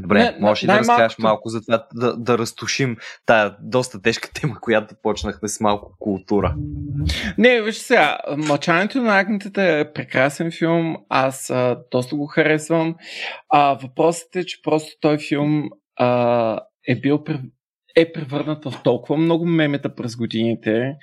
Добре, 0.00 0.18
не, 0.18 0.36
можеш 0.40 0.64
ли 0.64 0.66
да 0.66 0.78
разкажеш 0.78 1.18
малко 1.18 1.48
за 1.48 1.60
това, 1.60 1.86
да, 1.94 2.16
да 2.16 2.38
разтушим 2.38 2.96
тая 3.26 3.56
доста 3.60 4.02
тежка 4.02 4.28
тема, 4.34 4.60
която 4.60 4.94
почнахме 5.02 5.48
с 5.48 5.60
малко 5.60 5.96
култура? 5.98 6.54
Не, 7.38 7.62
виж 7.62 7.76
сега, 7.76 8.18
Мълчането 8.36 9.02
на 9.02 9.18
агнетата 9.18 9.62
е 9.62 9.92
прекрасен 9.92 10.50
филм, 10.50 10.96
аз 11.08 11.50
а, 11.50 11.78
доста 11.90 12.16
го 12.16 12.26
харесвам. 12.26 12.94
А, 13.48 13.74
въпросът 13.82 14.36
е, 14.36 14.46
че 14.46 14.62
просто 14.62 14.90
той 15.00 15.18
филм 15.18 15.68
а, 15.96 16.60
е 16.88 17.00
бил 17.00 17.24
е 17.96 18.12
превърнат 18.12 18.64
в 18.64 18.82
толкова 18.84 19.16
много 19.16 19.46
мемета 19.46 19.94
през 19.94 20.16
годините, 20.16 20.96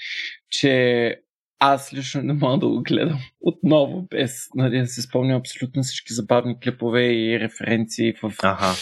че 0.50 1.16
аз 1.64 1.94
лично 1.94 2.22
не 2.22 2.34
мога 2.34 2.58
да 2.58 2.68
го 2.68 2.82
гледам 2.84 3.20
отново, 3.42 4.02
без 4.02 4.48
нали, 4.56 4.80
да 4.80 4.88
се 4.88 5.02
спомням 5.02 5.40
абсолютно 5.40 5.84
всички 5.84 6.14
забавни 6.14 6.60
клипове 6.60 7.04
и 7.04 7.40
референции 7.40 8.14
в 8.14 8.34
ага. 8.44 8.74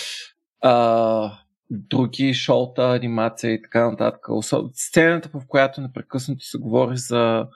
а, 0.62 1.40
други 1.70 2.34
шоута, 2.34 2.96
анимация 2.96 3.54
и 3.54 3.62
така 3.62 3.90
нататък. 3.90 4.26
Сцената, 4.74 5.30
в 5.34 5.42
която 5.48 5.82
непрекъснато 5.82 6.46
се 6.46 6.58
говори 6.58 6.98
за 6.98 7.48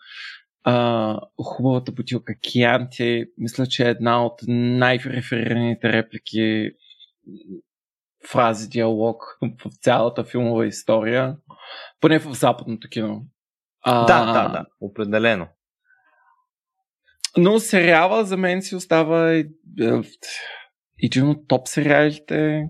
а, 0.63 1.19
хубавата 1.43 1.91
бутилка 1.91 2.36
Кианти, 2.36 3.26
мисля, 3.38 3.67
че 3.67 3.88
е 3.88 3.89
една 3.89 4.26
от 4.26 4.41
най-реферираните 4.47 5.93
реплики 5.93 6.71
фрази, 8.32 8.69
диалог 8.69 9.38
в 9.41 9.71
цялата 9.82 10.24
филмова 10.24 10.67
история, 10.67 11.36
поне 11.99 12.19
в 12.19 12.34
западното 12.34 12.89
кино. 12.89 13.26
А, 13.84 14.05
да, 14.05 14.34
да, 14.34 14.49
да, 14.49 14.65
определено. 14.81 15.47
Но 17.38 17.59
сериала 17.59 18.25
за 18.25 18.38
мен 18.38 18.61
си 18.61 18.75
остава 18.75 19.43
един 21.03 21.27
от 21.27 21.47
топ 21.47 21.67
сериалите 21.67 22.67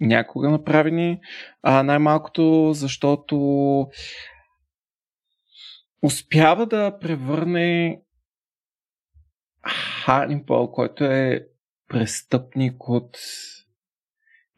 някога 0.00 0.50
направени. 0.50 1.20
А, 1.62 1.82
най-малкото, 1.82 2.72
защото 2.72 3.36
успява 6.02 6.66
да 6.66 6.98
превърне 6.98 8.00
Ханибал, 10.04 10.70
който 10.70 11.04
е 11.04 11.46
престъпник 11.88 12.88
от 12.88 13.18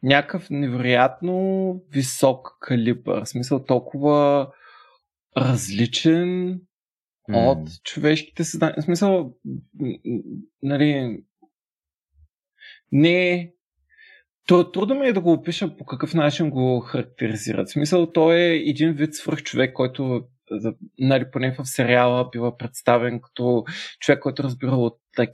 някакъв 0.03 0.49
невероятно 0.49 1.75
висок 1.89 2.57
калибър. 2.59 3.21
В 3.21 3.29
смисъл 3.29 3.65
толкова 3.65 4.47
различен 5.37 6.61
mm. 7.29 7.47
от 7.47 7.83
човешките 7.83 8.43
създания. 8.43 8.75
В 8.81 8.83
смисъл, 8.83 9.33
нали, 10.63 11.19
не 12.91 13.51
трудно 14.47 14.95
ми 14.95 15.07
е 15.07 15.13
да 15.13 15.21
го 15.21 15.31
опиша 15.31 15.77
по 15.77 15.85
какъв 15.85 16.13
начин 16.13 16.49
го 16.49 16.79
характеризират. 16.79 17.67
В 17.67 17.71
смисъл, 17.71 18.11
той 18.11 18.35
е 18.35 18.55
един 18.55 18.93
вид 18.93 19.15
свръх 19.15 19.43
човек, 19.43 19.73
който 19.73 20.27
нали, 20.99 21.25
поне 21.31 21.55
в 21.59 21.65
сериала 21.65 22.29
бива 22.31 22.57
представен 22.57 23.21
като 23.21 23.63
човек, 23.99 24.19
който 24.19 24.43
разбира 24.43 24.71
от 24.71 24.97
так, 25.15 25.29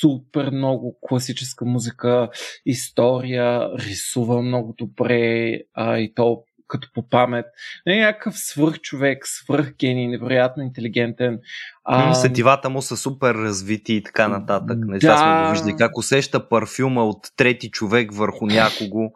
супер 0.00 0.50
много 0.50 0.98
класическа 1.00 1.64
музика, 1.64 2.30
история, 2.66 3.70
рисува 3.78 4.42
много 4.42 4.74
добре 4.78 5.58
а, 5.74 5.98
и 5.98 6.14
то 6.14 6.44
като 6.70 6.88
по 6.94 7.08
памет. 7.08 7.46
Не 7.86 7.96
е 7.96 8.00
някакъв 8.00 8.38
свърх 8.38 8.80
човек, 8.80 9.18
свърх 9.26 9.72
гений, 9.78 10.08
невероятно 10.08 10.62
интелигентен. 10.62 11.38
А... 11.84 12.14
Сетивата 12.14 12.70
му 12.70 12.82
са 12.82 12.96
супер 12.96 13.34
развити 13.34 13.94
и 13.94 14.02
така 14.02 14.28
нататък. 14.28 14.78
Не 14.86 14.98
да. 14.98 15.18
сме 15.18 15.42
го 15.42 15.50
виждали 15.50 15.76
как 15.78 15.98
усеща 15.98 16.48
парфюма 16.48 17.04
от 17.04 17.26
трети 17.36 17.70
човек 17.70 18.14
върху 18.14 18.46
някого 18.46 19.10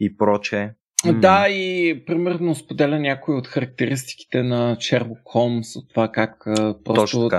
и 0.00 0.16
проче. 0.16 0.70
Mm. 1.04 1.20
Да, 1.20 1.48
и 1.48 2.02
примерно 2.06 2.54
споделя 2.54 2.98
някои 2.98 3.34
от 3.34 3.46
характеристиките 3.46 4.42
на 4.42 4.76
Шерлок 4.80 5.18
Холмс, 5.24 5.76
от 5.76 5.88
това 5.88 6.08
как 6.08 6.44
просто 6.84 7.30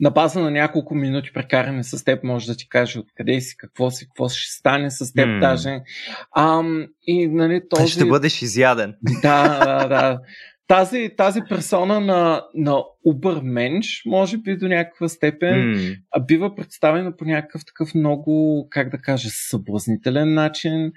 на 0.00 0.10
база 0.10 0.40
на 0.40 0.50
няколко 0.50 0.94
минути 0.94 1.32
прекаране 1.32 1.84
с 1.84 2.04
теб 2.04 2.24
може 2.24 2.46
да 2.46 2.56
ти 2.56 2.68
каже 2.68 2.98
откъде 2.98 3.40
си, 3.40 3.56
какво 3.56 3.90
си, 3.90 4.06
какво 4.06 4.28
ще 4.28 4.52
стане 4.52 4.90
с 4.90 5.12
теб 5.12 5.26
mm. 5.26 5.40
даже. 5.40 5.80
Ам, 6.36 6.86
и 7.06 7.28
нали, 7.28 7.62
този... 7.70 7.92
Ще 7.92 8.04
бъдеш 8.04 8.42
изяден. 8.42 8.94
Да, 9.22 9.58
да, 9.64 9.88
да. 9.88 10.20
Тази, 10.68 11.10
тази 11.16 11.40
персона 11.48 12.00
на, 12.00 12.42
на 12.54 12.82
Убърменш, 13.04 14.02
може 14.06 14.38
би 14.38 14.56
до 14.56 14.68
някаква 14.68 15.08
степен, 15.08 15.54
mm. 15.54 16.26
бива 16.26 16.54
представена 16.54 17.16
по 17.16 17.24
някакъв 17.24 17.62
такъв 17.66 17.94
много, 17.94 18.66
как 18.70 18.90
да 18.90 18.98
кажа, 18.98 19.28
съблазнителен 19.32 20.34
начин. 20.34 20.92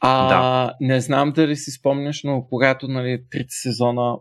А, 0.00 0.28
да. 0.28 0.74
Не 0.80 1.00
знам 1.00 1.32
дали 1.32 1.56
си 1.56 1.70
спомняш, 1.70 2.22
но 2.24 2.46
когато 2.50 2.88
нали, 2.88 3.22
трите 3.30 3.54
сезона 3.54 4.16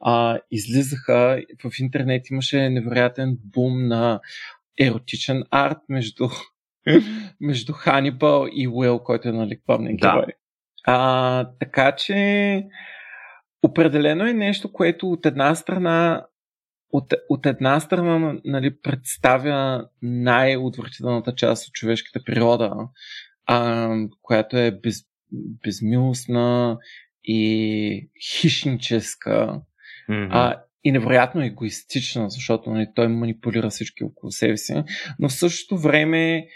а, 0.00 0.38
излизаха, 0.50 1.42
в 1.64 1.78
интернет 1.80 2.30
имаше 2.30 2.70
невероятен 2.70 3.38
бум 3.44 3.88
на 3.88 4.20
еротичен 4.80 5.44
арт 5.50 5.78
между, 5.88 6.28
между 7.40 7.72
Ханибал 7.72 8.46
и 8.52 8.68
Уил, 8.68 8.98
който 8.98 9.28
е 9.28 9.32
нали, 9.32 9.58
главният 9.66 10.00
Да. 10.00 10.12
герой. 10.12 10.32
А, 10.86 11.48
така 11.60 11.92
че 11.92 12.64
определено 13.62 14.26
е 14.26 14.32
нещо, 14.32 14.72
което 14.72 15.10
от 15.10 15.26
една 15.26 15.54
страна 15.54 16.26
от, 16.92 17.14
от 17.28 17.46
една 17.46 17.80
страна 17.80 18.34
нали, 18.44 18.80
представя 18.82 19.88
най-отвратителната 20.02 21.34
част 21.34 21.68
от 21.68 21.74
човешката 21.74 22.24
природа, 22.24 22.74
а, 23.46 23.90
която 24.22 24.56
е 24.56 24.70
без, 24.70 25.04
безмилостна 25.64 26.78
и 27.24 28.10
хищническа 28.22 29.60
Мгм. 30.08 30.28
а, 30.30 30.62
и 30.84 30.92
невероятно 30.92 31.44
егоистична, 31.44 32.30
защото 32.30 32.70
нали, 32.70 32.86
той 32.94 33.08
манипулира 33.08 33.70
всички 33.70 34.04
около 34.04 34.30
себе 34.30 34.56
си, 34.56 34.84
но 35.18 35.28
в 35.28 35.32
същото 35.32 35.78
време 35.78 36.46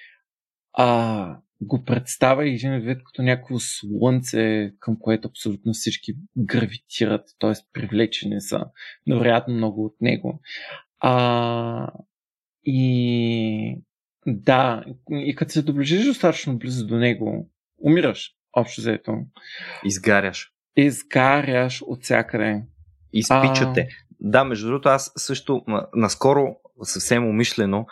а, 0.73 1.39
го 1.61 1.85
представя 1.85 2.49
един 2.49 2.79
вид 2.79 2.99
като 3.05 3.23
някакво 3.23 3.59
слънце, 3.59 4.73
към 4.79 4.99
което 5.01 5.29
абсолютно 5.29 5.73
всички 5.73 6.15
гравитират, 6.39 7.25
т.е. 7.39 7.53
привлечени 7.73 8.41
са 8.41 8.65
невероятно 9.07 9.55
много 9.55 9.85
от 9.85 9.95
него. 10.01 10.41
А, 11.01 11.91
и 12.65 13.83
да, 14.27 14.85
и 15.11 15.35
като 15.35 15.53
се 15.53 15.63
доближиш 15.63 16.07
достатъчно 16.07 16.59
близо 16.59 16.87
до 16.87 16.97
него, 16.97 17.51
умираш, 17.85 18.31
общо 18.53 18.81
взето. 18.81 19.13
Изгаряш. 19.85 20.53
Изгаряш 20.77 21.83
от 21.83 22.03
всякъде. 22.03 22.63
Изпичате. 23.13 23.89
Да, 24.21 24.45
между 24.45 24.67
другото, 24.67 24.89
аз 24.89 25.13
също 25.17 25.65
наскоро 25.95 26.57
съвсем 26.83 27.27
умишлено 27.27 27.79
а, 27.79 27.87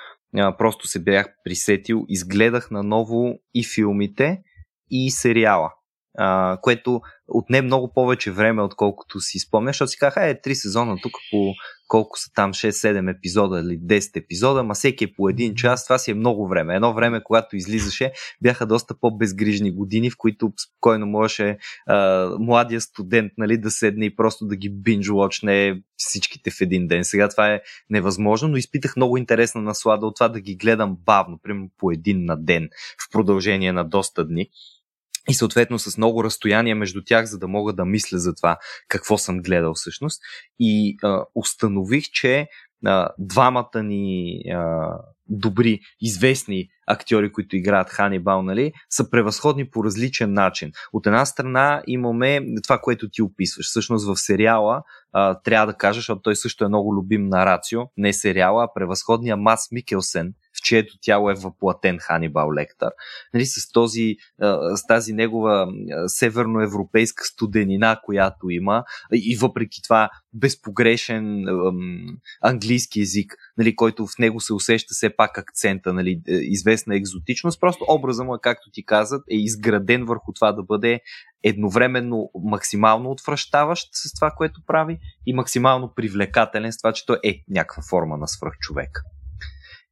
просто 0.58 0.86
се 0.86 1.02
бях 1.02 1.26
присетил, 1.44 2.04
изгледах 2.08 2.70
наново 2.70 3.38
и 3.54 3.64
филмите, 3.64 4.42
и 4.90 5.10
сериала. 5.10 5.72
А, 6.18 6.58
което 6.62 7.00
отне 7.28 7.62
много 7.62 7.92
повече 7.92 8.30
време, 8.30 8.62
отколкото 8.62 9.20
си 9.20 9.38
спомня, 9.38 9.68
защото 9.68 9.90
си 9.90 9.98
казах, 9.98 10.16
е, 10.16 10.40
три 10.40 10.54
сезона 10.54 10.96
тук 11.02 11.12
по 11.30 11.54
колко 11.88 12.18
са 12.18 12.30
там 12.34 12.52
6-7 12.52 13.16
епизода 13.16 13.60
или 13.60 13.78
10 13.78 14.16
епизода, 14.16 14.62
ма 14.62 14.74
всеки 14.74 15.04
е 15.04 15.12
по 15.16 15.28
един 15.28 15.54
час, 15.54 15.84
това 15.84 15.98
си 15.98 16.10
е 16.10 16.14
много 16.14 16.48
време. 16.48 16.74
Едно 16.74 16.94
време, 16.94 17.22
когато 17.24 17.56
излизаше, 17.56 18.12
бяха 18.42 18.66
доста 18.66 18.94
по-безгрижни 19.00 19.70
години, 19.70 20.10
в 20.10 20.16
които 20.18 20.52
спокойно 20.64 21.06
можеше 21.06 21.58
а, 21.86 22.28
младия 22.38 22.80
студент 22.80 23.32
нали, 23.38 23.58
да 23.58 23.70
седне 23.70 24.04
и 24.04 24.16
просто 24.16 24.46
да 24.46 24.56
ги 24.56 24.70
бинж-лочне 24.70 25.82
всичките 25.96 26.50
в 26.50 26.60
един 26.60 26.86
ден. 26.86 27.04
Сега 27.04 27.28
това 27.28 27.52
е 27.52 27.60
невъзможно, 27.90 28.48
но 28.48 28.56
изпитах 28.56 28.96
много 28.96 29.16
интересна 29.16 29.60
наслада 29.60 30.06
от 30.06 30.14
това 30.14 30.28
да 30.28 30.40
ги 30.40 30.56
гледам 30.56 30.96
бавно, 31.06 31.38
примерно 31.42 31.70
по 31.78 31.90
един 31.90 32.24
на 32.24 32.36
ден, 32.36 32.68
в 33.06 33.12
продължение 33.12 33.72
на 33.72 33.84
доста 33.84 34.26
дни 34.26 34.48
и 35.28 35.34
съответно 35.34 35.78
с 35.78 35.96
много 35.96 36.24
разстояние 36.24 36.74
между 36.74 37.02
тях, 37.04 37.24
за 37.24 37.38
да 37.38 37.48
мога 37.48 37.72
да 37.72 37.84
мисля 37.84 38.18
за 38.18 38.34
това 38.34 38.56
какво 38.88 39.18
съм 39.18 39.42
гледал 39.42 39.74
всъщност. 39.74 40.20
И 40.58 40.96
а, 41.02 41.24
установих, 41.34 42.04
че 42.04 42.48
а, 42.86 43.08
двамата 43.18 43.82
ни 43.82 44.40
а, 44.54 44.88
добри, 45.28 45.80
известни 46.00 46.68
актьори, 46.86 47.32
които 47.32 47.56
играят 47.56 47.90
Ханибал, 47.90 48.42
нали, 48.42 48.72
са 48.90 49.10
превъзходни 49.10 49.70
по 49.70 49.84
различен 49.84 50.32
начин. 50.32 50.72
От 50.92 51.06
една 51.06 51.26
страна 51.26 51.82
имаме 51.86 52.40
това, 52.62 52.78
което 52.78 53.08
ти 53.10 53.22
описваш. 53.22 53.66
Всъщност 53.66 54.06
в 54.06 54.16
сериала 54.16 54.82
а, 55.12 55.40
трябва 55.40 55.66
да 55.66 55.76
кажа, 55.76 55.98
защото 55.98 56.22
той 56.22 56.36
също 56.36 56.64
е 56.64 56.68
много 56.68 56.94
любим 56.94 57.28
на 57.28 57.46
Рацио, 57.46 57.82
не 57.96 58.12
сериала, 58.12 58.64
а 58.64 58.74
превъзходния 58.74 59.36
Мас 59.36 59.68
Микелсен, 59.72 60.34
чието 60.64 60.94
тяло 61.02 61.30
е 61.30 61.34
въплатен 61.34 61.98
Ханибал 61.98 62.52
Лектър. 62.52 62.90
Нали, 63.34 63.46
с, 63.46 63.72
този, 63.72 64.16
с 64.74 64.86
тази 64.88 65.12
негова 65.12 65.66
северноевропейска 66.06 67.24
студенина, 67.24 68.00
която 68.04 68.50
има 68.50 68.84
и 69.12 69.36
въпреки 69.36 69.82
това 69.82 70.10
безпогрешен 70.32 71.44
английски 72.42 73.00
язик, 73.00 73.34
нали, 73.58 73.76
който 73.76 74.06
в 74.06 74.18
него 74.18 74.40
се 74.40 74.52
усеща 74.52 74.94
все 74.94 75.16
пак 75.16 75.38
акцента, 75.38 75.92
нали, 75.92 76.20
е, 76.28 76.32
известна 76.32 76.96
екзотичност. 76.96 77.60
Просто 77.60 77.84
образа 77.88 78.24
му, 78.24 78.38
както 78.42 78.70
ти 78.72 78.84
казат, 78.84 79.22
е 79.30 79.36
изграден 79.36 80.04
върху 80.04 80.32
това 80.32 80.52
да 80.52 80.62
бъде 80.62 81.00
едновременно 81.42 82.30
максимално 82.34 83.10
отвръщаващ 83.10 83.88
с 83.92 84.14
това, 84.14 84.30
което 84.30 84.60
прави 84.66 84.98
и 85.26 85.34
максимално 85.34 85.92
привлекателен 85.94 86.72
с 86.72 86.78
това, 86.78 86.92
че 86.92 87.06
той 87.06 87.18
е 87.24 87.42
някаква 87.48 87.82
форма 87.90 88.16
на 88.16 88.28
свръхчовек. 88.28 89.02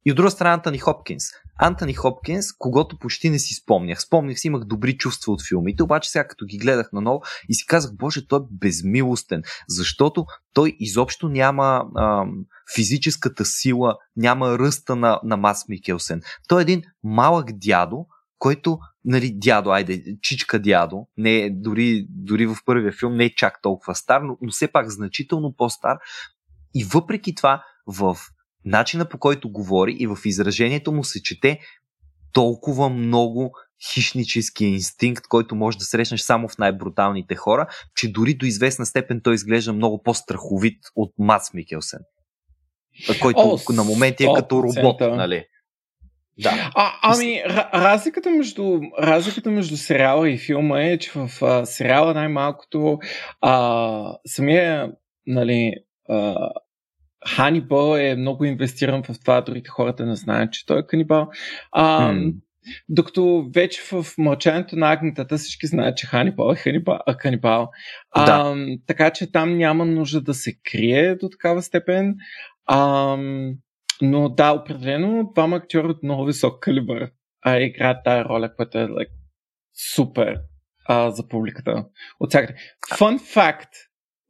И 0.05 0.11
от 0.11 0.17
друга 0.17 0.31
страна 0.31 0.53
Антони 0.53 0.77
Хопкинс. 0.77 1.23
Антони 1.59 1.93
Хопкинс, 1.93 2.45
когато 2.57 2.97
почти 2.97 3.29
не 3.29 3.39
си 3.39 3.53
спомнях. 3.53 4.01
Спомнях 4.01 4.39
си, 4.39 4.47
имах 4.47 4.63
добри 4.63 4.97
чувства 4.97 5.33
от 5.33 5.47
филмите, 5.47 5.83
обаче 5.83 6.09
сега 6.09 6.27
като 6.27 6.45
ги 6.45 6.57
гледах 6.57 6.89
наново 6.93 7.21
и 7.49 7.53
си 7.53 7.65
казах, 7.65 7.95
боже, 7.95 8.27
той 8.27 8.39
е 8.39 8.43
безмилостен, 8.51 9.43
защото 9.67 10.25
той 10.53 10.75
изобщо 10.79 11.29
няма 11.29 11.85
ам, 11.97 12.45
физическата 12.75 13.45
сила, 13.45 13.97
няма 14.15 14.59
ръста 14.59 14.95
на, 14.95 15.19
на 15.23 15.37
Мас 15.37 15.65
Микелсен. 15.69 16.21
Той 16.47 16.61
е 16.61 16.63
един 16.63 16.81
малък 17.03 17.51
дядо, 17.51 18.05
който, 18.39 18.79
нали, 19.05 19.31
дядо, 19.35 19.69
айде, 19.69 20.03
чичка 20.21 20.59
дядо, 20.59 21.07
не 21.17 21.37
е, 21.37 21.49
дори, 21.49 22.05
дори 22.09 22.45
в 22.45 22.57
първия 22.65 22.91
филм 22.91 23.15
не 23.15 23.25
е 23.25 23.35
чак 23.35 23.61
толкова 23.61 23.95
стар, 23.95 24.21
но, 24.21 24.37
но 24.41 24.51
все 24.51 24.67
пак 24.67 24.89
значително 24.89 25.53
по-стар. 25.57 25.97
И 26.75 26.83
въпреки 26.83 27.35
това, 27.35 27.63
в 27.87 28.17
начина 28.65 29.09
по 29.09 29.17
който 29.17 29.51
говори 29.51 29.95
и 29.99 30.07
в 30.07 30.17
изражението 30.25 30.91
му 30.91 31.03
се 31.03 31.23
чете 31.23 31.59
толкова 32.33 32.89
много 32.89 33.51
хищнически 33.91 34.65
инстинкт, 34.65 35.27
който 35.27 35.55
може 35.55 35.77
да 35.77 35.85
срещнеш 35.85 36.21
само 36.21 36.47
в 36.47 36.57
най-бруталните 36.57 37.35
хора, 37.35 37.67
че 37.95 38.11
дори 38.11 38.33
до 38.33 38.45
известна 38.45 38.85
степен 38.85 39.21
той 39.23 39.33
изглежда 39.33 39.73
много 39.73 40.03
по-страховит 40.03 40.79
от 40.95 41.13
Мац 41.19 41.53
Микелсен. 41.53 41.99
Който 43.21 43.39
О, 43.39 43.73
на 43.73 43.83
моменти 43.83 44.23
е 44.23 44.27
като 44.35 44.55
100%. 44.55 44.77
робот, 44.77 45.17
нали? 45.17 45.45
Да. 46.39 46.71
А, 46.75 46.91
ами, 47.01 47.43
ра- 47.47 47.73
разликата 47.73 48.29
между, 48.29 48.81
разликата 48.99 49.51
между 49.51 49.77
сериала 49.77 50.29
и 50.29 50.37
филма 50.37 50.81
е, 50.81 50.97
че 50.97 51.11
в 51.15 51.29
а, 51.41 51.65
сериала 51.65 52.13
най-малкото 52.13 52.99
а, 53.41 54.17
самия, 54.25 54.91
нали, 55.27 55.73
а, 56.09 56.49
Ханибал 57.27 57.97
е 57.97 58.15
много 58.15 58.45
инвестиран 58.45 59.03
в 59.03 59.19
това, 59.19 59.41
другите 59.41 59.69
хората 59.69 60.05
не 60.05 60.15
знаят, 60.15 60.53
че 60.53 60.65
той 60.65 60.79
е 60.79 60.87
канибал. 60.87 61.29
А. 61.71 62.15
Докато 62.89 63.49
вече 63.55 63.81
в 63.91 64.05
мълчанието 64.17 64.75
на 64.75 64.91
агнетата 64.91 65.37
всички 65.37 65.67
знаят, 65.67 65.97
че 65.97 66.07
Ханибал 66.07 66.51
е 66.51 66.55
Ханибал. 66.55 66.99
А, 67.05 67.17
канибал. 67.17 67.69
А, 68.11 68.25
Да. 68.25 68.55
Така 68.87 69.09
че 69.09 69.31
там 69.31 69.57
няма 69.57 69.85
нужда 69.85 70.21
да 70.21 70.33
се 70.33 70.53
крие 70.71 71.15
до 71.15 71.29
такава 71.29 71.61
степен. 71.61 72.15
А, 72.65 73.17
но 74.01 74.29
да, 74.29 74.51
определено 74.51 75.31
двама 75.35 75.55
актьори 75.55 75.87
от 75.87 76.03
много 76.03 76.25
висок 76.25 76.59
калибър 76.59 77.09
а, 77.43 77.59
играят 77.59 77.97
тая 78.03 78.25
роля, 78.25 78.55
която 78.55 78.77
е 78.77 78.87
like, 78.87 79.11
супер 79.95 80.39
а, 80.85 81.11
за 81.11 81.27
публиката. 81.27 81.85
От 82.19 82.29
всякъде. 82.29 82.55
Факт, 83.33 83.69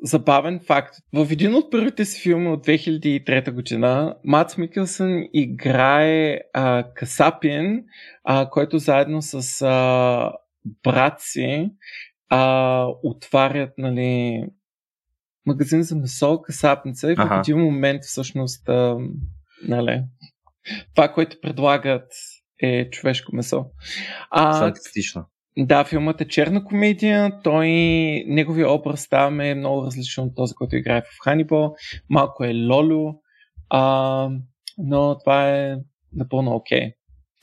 забавен 0.03 0.59
факт. 0.59 0.95
В 1.13 1.27
един 1.31 1.55
от 1.55 1.71
първите 1.71 2.05
си 2.05 2.21
филми 2.21 2.47
от 2.47 2.65
2003 2.65 3.51
година 3.51 4.15
Мац 4.23 4.57
Микелсън 4.57 5.23
играе 5.33 6.39
а, 6.53 6.83
Касапин, 6.93 7.83
а, 8.23 8.49
който 8.49 8.77
заедно 8.77 9.21
с 9.21 9.61
а, 9.61 10.31
брат 10.83 11.13
си 11.19 11.69
а, 12.29 12.85
отварят 13.03 13.73
нали, 13.77 14.43
магазин 15.45 15.83
за 15.83 15.95
месо, 15.95 16.41
касапница 16.41 17.11
и 17.11 17.15
в 17.15 17.19
Аха. 17.19 17.35
един 17.35 17.57
момент 17.57 18.03
всъщност 18.03 18.69
а, 18.69 18.97
нали, 19.67 20.03
това, 20.95 21.13
което 21.13 21.37
предлагат 21.41 22.11
е 22.61 22.89
човешко 22.89 23.35
месо. 23.35 23.65
А, 24.31 24.59
Фантастично. 24.59 25.25
Да, 25.57 25.85
филмът 25.85 26.21
е 26.21 26.27
черна 26.27 26.63
комедия. 26.63 27.41
Той, 27.43 27.67
неговия 28.27 28.71
образ 28.71 29.09
там 29.09 29.41
е 29.41 29.55
много 29.55 29.85
различен 29.85 30.23
от 30.23 30.35
този, 30.35 30.53
който 30.53 30.75
играе 30.75 31.01
в 31.01 31.23
Ханибал. 31.23 31.75
Малко 32.09 32.43
е 32.43 32.53
лоло, 32.53 33.19
а, 33.69 34.29
но 34.77 35.17
това 35.19 35.49
е 35.49 35.75
напълно 36.13 36.51
окей. 36.51 36.79
Okay. 36.79 36.93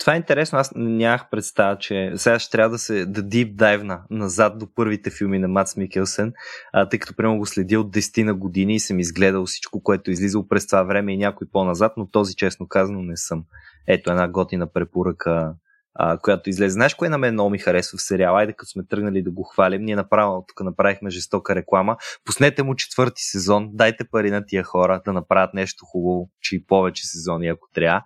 Това 0.01 0.15
е 0.15 0.17
интересно, 0.17 0.59
аз 0.59 0.73
нямах 0.77 1.31
представа, 1.31 1.79
че 1.79 2.13
сега 2.17 2.39
ще 2.39 2.51
трябва 2.51 2.71
да 2.71 2.79
се 2.79 3.07
да 3.07 3.23
дип 3.23 3.57
дайвна 3.57 4.03
назад 4.11 4.59
до 4.59 4.75
първите 4.75 5.11
филми 5.11 5.39
на 5.39 5.49
Мац 5.49 5.77
Микелсен, 5.77 6.33
а, 6.73 6.89
тъй 6.89 6.99
като 6.99 7.17
прямо 7.17 7.39
го 7.39 7.47
следя 7.47 7.81
от 7.81 7.95
10 7.95 8.23
на 8.23 8.35
години 8.35 8.75
и 8.75 8.81
съм 8.81 9.01
изгледал 9.01 9.47
всичко, 9.47 9.83
което 9.83 10.11
е 10.11 10.13
излизало 10.13 10.49
през 10.49 10.67
това 10.67 10.83
време 10.83 11.13
и 11.13 11.17
някой 11.17 11.47
по-назад, 11.53 11.93
но 11.97 12.11
този 12.11 12.35
честно 12.35 12.69
казано 12.69 13.03
не 13.03 13.17
съм. 13.17 13.45
Ето 13.89 14.11
една 14.11 14.29
готина 14.29 14.73
препоръка 14.73 15.55
а, 15.95 16.19
която 16.19 16.51
излезе. 16.51 16.73
Знаеш 16.73 16.95
кое 16.95 17.09
на 17.09 17.19
мен 17.19 17.35
много 17.35 17.51
ми 17.51 17.59
харесва 17.59 17.99
в 17.99 18.03
сериала? 18.03 18.41
Айде 18.41 18.53
като 18.53 18.71
сме 18.71 18.87
тръгнали 18.87 19.23
да 19.23 19.31
го 19.31 19.43
хвалим, 19.43 19.83
ние 19.83 19.97
направо 19.97 20.45
тук 20.49 20.61
направихме 20.61 21.11
жестока 21.11 21.55
реклама. 21.55 21.97
Пуснете 22.25 22.63
му 22.63 22.75
четвърти 22.75 23.23
сезон, 23.23 23.69
дайте 23.73 24.05
пари 24.05 24.31
на 24.31 24.47
тия 24.47 24.65
хора 24.65 25.03
да 25.05 25.13
направят 25.13 25.55
нещо 25.55 25.85
хубаво, 25.85 26.31
че 26.41 26.57
и 26.57 26.65
повече 26.67 27.07
сезони, 27.07 27.49
ако 27.49 27.69
трябва. 27.75 28.03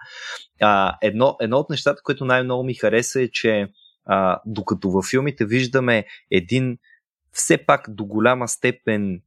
А, 0.60 0.96
едно, 1.02 1.36
едно 1.40 1.56
от 1.56 1.70
нещата, 1.70 2.02
което 2.04 2.24
най-много 2.24 2.64
ми 2.64 2.74
хареса 2.74 3.22
е, 3.22 3.28
че 3.28 3.68
а, 4.06 4.40
докато 4.46 4.90
във 4.90 5.04
филмите 5.04 5.44
виждаме 5.44 6.04
един 6.30 6.78
все 7.32 7.58
пак 7.58 7.86
до 7.88 8.04
голяма 8.04 8.48
степен 8.48 9.20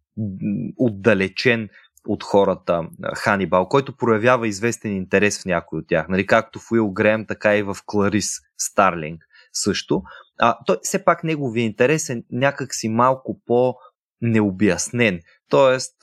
отдалечен 0.78 1.70
от 2.08 2.24
хората 2.24 2.90
Ханибал, 3.16 3.68
който 3.68 3.98
проявява 3.98 4.48
известен 4.48 4.96
интерес 4.96 5.42
в 5.42 5.46
някой 5.46 5.80
от 5.80 5.88
тях. 5.88 6.10
Нали, 6.10 6.26
както 6.26 6.60
в 6.60 6.72
Уил 6.72 6.92
Греем, 6.92 7.26
така 7.26 7.56
и 7.56 7.64
в 7.64 7.78
Кларис 7.86 8.32
Старлинг 8.58 9.22
също. 9.54 10.04
А, 10.40 10.58
той 10.66 10.78
все 10.82 11.04
пак 11.04 11.24
неговия 11.24 11.66
интерес 11.66 12.10
е 12.10 12.24
някакси 12.32 12.90
малко 12.90 13.42
по 13.46 13.76
необяснен. 14.22 15.20
Тоест, 15.50 15.94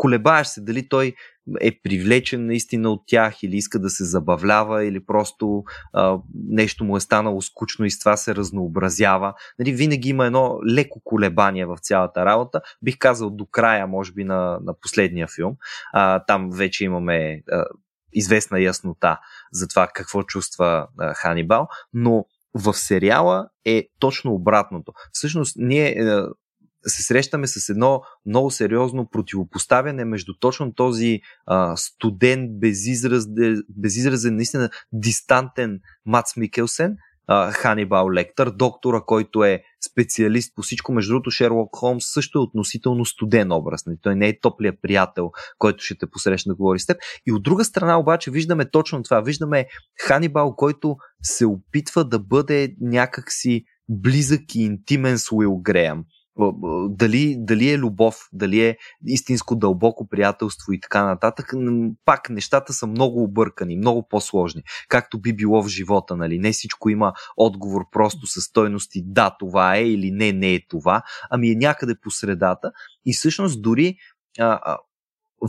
колебаеш 0.00 0.46
се 0.46 0.60
дали 0.60 0.88
той 0.88 1.14
е 1.60 1.80
привлечен 1.82 2.46
наистина 2.46 2.90
от 2.90 3.02
тях 3.06 3.42
или 3.42 3.56
иска 3.56 3.78
да 3.78 3.90
се 3.90 4.04
забавлява 4.04 4.84
или 4.84 5.04
просто 5.04 5.64
а, 5.92 6.18
нещо 6.34 6.84
му 6.84 6.96
е 6.96 7.00
станало 7.00 7.42
скучно 7.42 7.84
и 7.84 7.90
с 7.90 7.98
това 7.98 8.16
се 8.16 8.34
разнообразява. 8.34 9.34
Нали, 9.58 9.72
винаги 9.72 10.08
има 10.08 10.26
едно 10.26 10.58
леко 10.74 11.00
колебание 11.04 11.66
в 11.66 11.78
цялата 11.78 12.24
работа. 12.24 12.60
Бих 12.82 12.98
казал 12.98 13.30
до 13.30 13.46
края, 13.46 13.86
може 13.86 14.12
би, 14.12 14.24
на, 14.24 14.58
на 14.62 14.74
последния 14.80 15.26
филм. 15.34 15.56
А, 15.92 16.24
там 16.24 16.50
вече 16.50 16.84
имаме 16.84 17.42
а, 17.52 17.64
известна 18.12 18.60
яснота 18.60 19.18
за 19.52 19.68
това 19.68 19.86
какво 19.94 20.22
чувства 20.22 20.88
а, 20.98 21.14
Ханибал, 21.14 21.68
но 21.92 22.24
в 22.54 22.74
сериала 22.74 23.48
е 23.64 23.88
точно 23.98 24.34
обратното. 24.34 24.92
Всъщност, 25.12 25.56
ние 25.58 25.96
се 26.86 27.02
срещаме 27.02 27.46
с 27.46 27.68
едно 27.68 28.02
много 28.26 28.50
сериозно 28.50 29.08
противопоставяне 29.10 30.04
между 30.04 30.32
точно 30.40 30.74
този 30.74 31.20
а, 31.46 31.76
студент, 31.76 32.60
безизразен, 32.60 33.62
безизразен, 33.68 34.36
наистина 34.36 34.70
дистантен 34.92 35.80
Мац 36.06 36.36
Микелсен, 36.36 36.96
Ханибал 37.52 38.10
Лектър, 38.10 38.50
доктора, 38.50 39.00
който 39.00 39.44
е 39.44 39.62
специалист 39.90 40.54
по 40.54 40.62
всичко. 40.62 40.92
Между 40.92 41.12
другото, 41.12 41.30
Шерлок 41.30 41.76
Холмс 41.76 42.04
също 42.06 42.38
е 42.38 42.42
относително 42.42 43.04
студен 43.04 43.52
образ. 43.52 43.86
Не? 43.86 43.90
Нали? 43.90 43.98
Той 44.02 44.16
не 44.16 44.28
е 44.28 44.40
топлия 44.40 44.80
приятел, 44.82 45.30
който 45.58 45.84
ще 45.84 45.98
те 45.98 46.10
посрещне 46.10 46.50
да 46.50 46.56
говори 46.56 46.78
с 46.78 46.86
теб. 46.86 46.96
И 47.26 47.32
от 47.32 47.42
друга 47.42 47.64
страна 47.64 47.98
обаче 47.98 48.30
виждаме 48.30 48.70
точно 48.70 49.02
това. 49.02 49.20
Виждаме 49.20 49.66
Ханибал, 50.00 50.54
който 50.56 50.96
се 51.22 51.46
опитва 51.46 52.04
да 52.04 52.18
бъде 52.18 52.74
някакси 52.80 53.64
близък 53.88 54.54
и 54.54 54.62
интимен 54.62 55.18
с 55.18 55.32
Уил 55.32 55.56
Греъм 55.56 56.04
дали, 56.88 57.36
дали 57.38 57.70
е 57.70 57.78
любов, 57.78 58.28
дали 58.32 58.60
е 58.60 58.76
истинско 59.06 59.56
дълбоко 59.56 60.08
приятелство 60.08 60.72
и 60.72 60.80
така 60.80 61.04
нататък, 61.04 61.52
пак 62.04 62.30
нещата 62.30 62.72
са 62.72 62.86
много 62.86 63.22
объркани, 63.22 63.76
много 63.76 64.08
по-сложни, 64.08 64.62
както 64.88 65.20
би 65.20 65.32
било 65.32 65.62
в 65.62 65.68
живота, 65.68 66.16
нали? 66.16 66.38
Не 66.38 66.52
всичко 66.52 66.90
има 66.90 67.12
отговор 67.36 67.82
просто 67.92 68.26
със 68.26 68.44
стойности 68.44 69.02
да, 69.06 69.36
това 69.38 69.76
е 69.76 69.84
или 69.84 70.10
не, 70.10 70.32
не 70.32 70.54
е 70.54 70.66
това, 70.68 71.02
ами 71.30 71.50
е 71.50 71.54
някъде 71.54 71.94
по 72.02 72.10
средата 72.10 72.72
и 73.06 73.12
всъщност 73.12 73.62
дори 73.62 73.96
а, 74.38 74.78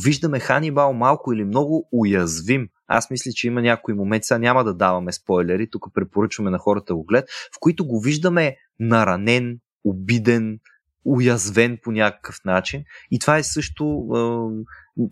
виждаме 0.04 0.40
Ханибал 0.40 0.94
малко 0.94 1.34
или 1.34 1.44
много 1.44 1.88
уязвим. 1.92 2.68
Аз 2.88 3.10
мисля, 3.10 3.32
че 3.32 3.48
има 3.48 3.62
някои 3.62 3.94
моменти, 3.94 4.26
сега 4.26 4.38
няма 4.38 4.64
да 4.64 4.74
даваме 4.74 5.12
спойлери, 5.12 5.70
тук 5.70 5.86
препоръчваме 5.94 6.50
на 6.50 6.58
хората 6.58 6.96
го 6.96 7.04
глед, 7.04 7.26
в 7.30 7.60
които 7.60 7.88
го 7.88 8.00
виждаме 8.00 8.56
наранен, 8.80 9.60
обиден, 9.84 10.60
уязвен 11.06 11.78
по 11.84 11.92
някакъв 11.92 12.36
начин. 12.46 12.84
И 13.12 13.20
това 13.20 13.38
е 13.38 13.44
също, 13.44 14.08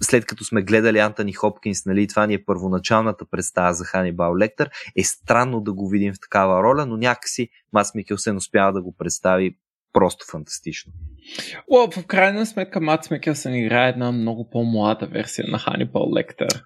след 0.01 0.25
като 0.25 0.43
сме 0.43 0.61
гледали 0.61 0.99
Антони 0.99 1.33
Хопкинс, 1.33 1.85
нали, 1.85 2.07
това 2.07 2.27
ни 2.27 2.33
е 2.33 2.45
първоначалната 2.45 3.25
представа 3.31 3.73
за 3.73 3.85
Ханибал 3.85 4.37
Лектър, 4.37 4.69
е 4.95 5.03
странно 5.03 5.61
да 5.61 5.73
го 5.73 5.89
видим 5.89 6.13
в 6.13 6.19
такава 6.19 6.63
роля, 6.63 6.85
но 6.85 6.97
някакси 6.97 7.49
Мац 7.73 7.95
Микелсен 7.95 8.37
успява 8.37 8.73
да 8.73 8.81
го 8.81 8.95
представи 8.97 9.57
просто 9.93 10.25
фантастично. 10.31 10.93
Well, 11.71 12.01
в 12.01 12.07
крайна 12.07 12.45
сметка 12.45 12.81
Мац 12.81 13.09
Микелсен 13.09 13.55
играе 13.55 13.89
една 13.89 14.11
много 14.11 14.49
по-млада 14.49 15.07
версия 15.07 15.47
на 15.47 15.59
Ханибал 15.59 16.13
Лектър. 16.13 16.63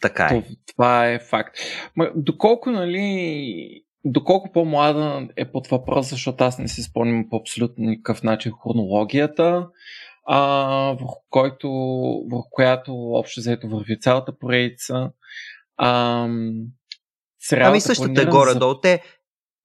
Така 0.00 0.24
е. 0.24 0.44
Това 0.66 1.08
е 1.08 1.18
факт. 1.18 1.56
Ма, 1.96 2.10
доколко, 2.16 2.70
нали, 2.70 3.82
Доколко 4.08 4.52
по-млада 4.52 5.28
е 5.36 5.52
под 5.52 5.66
въпрос, 5.66 6.10
защото 6.10 6.44
аз 6.44 6.58
не 6.58 6.68
си 6.68 6.82
спомням 6.82 7.28
по 7.30 7.36
абсолютно 7.36 7.84
никакъв 7.84 8.22
начин 8.22 8.52
хронологията, 8.62 9.68
а, 10.24 10.40
в, 11.00 11.06
който, 11.30 11.68
в 12.30 12.42
която 12.50 12.92
общо 12.94 13.40
взето 13.40 13.68
върви 13.68 14.00
цялата 14.00 14.38
поредица. 14.38 15.10
А, 15.76 16.28
ами 17.52 17.80
същата 17.80 18.22
е 18.22 18.26
горе-долу. 18.26 18.72
За... 18.74 18.80
Те, 18.80 19.02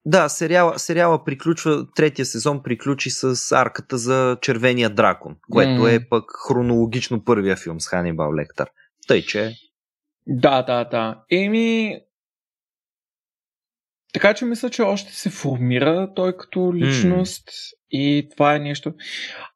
да, 0.04 0.28
сериала, 0.28 0.78
сериала 0.78 1.24
приключва, 1.24 1.86
третия 1.94 2.26
сезон 2.26 2.62
приключи 2.62 3.10
с 3.10 3.52
арката 3.52 3.98
за 3.98 4.36
Червения 4.40 4.90
дракон, 4.90 5.36
което 5.50 5.70
mm. 5.70 5.96
е 5.96 6.08
пък 6.08 6.24
хронологично 6.48 7.24
първия 7.24 7.56
филм 7.56 7.80
с 7.80 7.88
Ханибал 7.88 8.34
Лектър. 8.34 8.68
Тъй, 9.08 9.22
че... 9.22 9.54
Да, 10.26 10.62
да, 10.62 10.84
да. 10.84 11.22
Еми, 11.30 11.98
така 14.12 14.34
че 14.34 14.44
мисля, 14.44 14.70
че 14.70 14.82
още 14.82 15.12
се 15.12 15.30
формира 15.30 16.08
той 16.14 16.36
като 16.36 16.74
личност 16.74 17.48
mm. 17.48 17.74
и 17.90 18.28
това 18.30 18.54
е 18.54 18.58
нещо. 18.58 18.94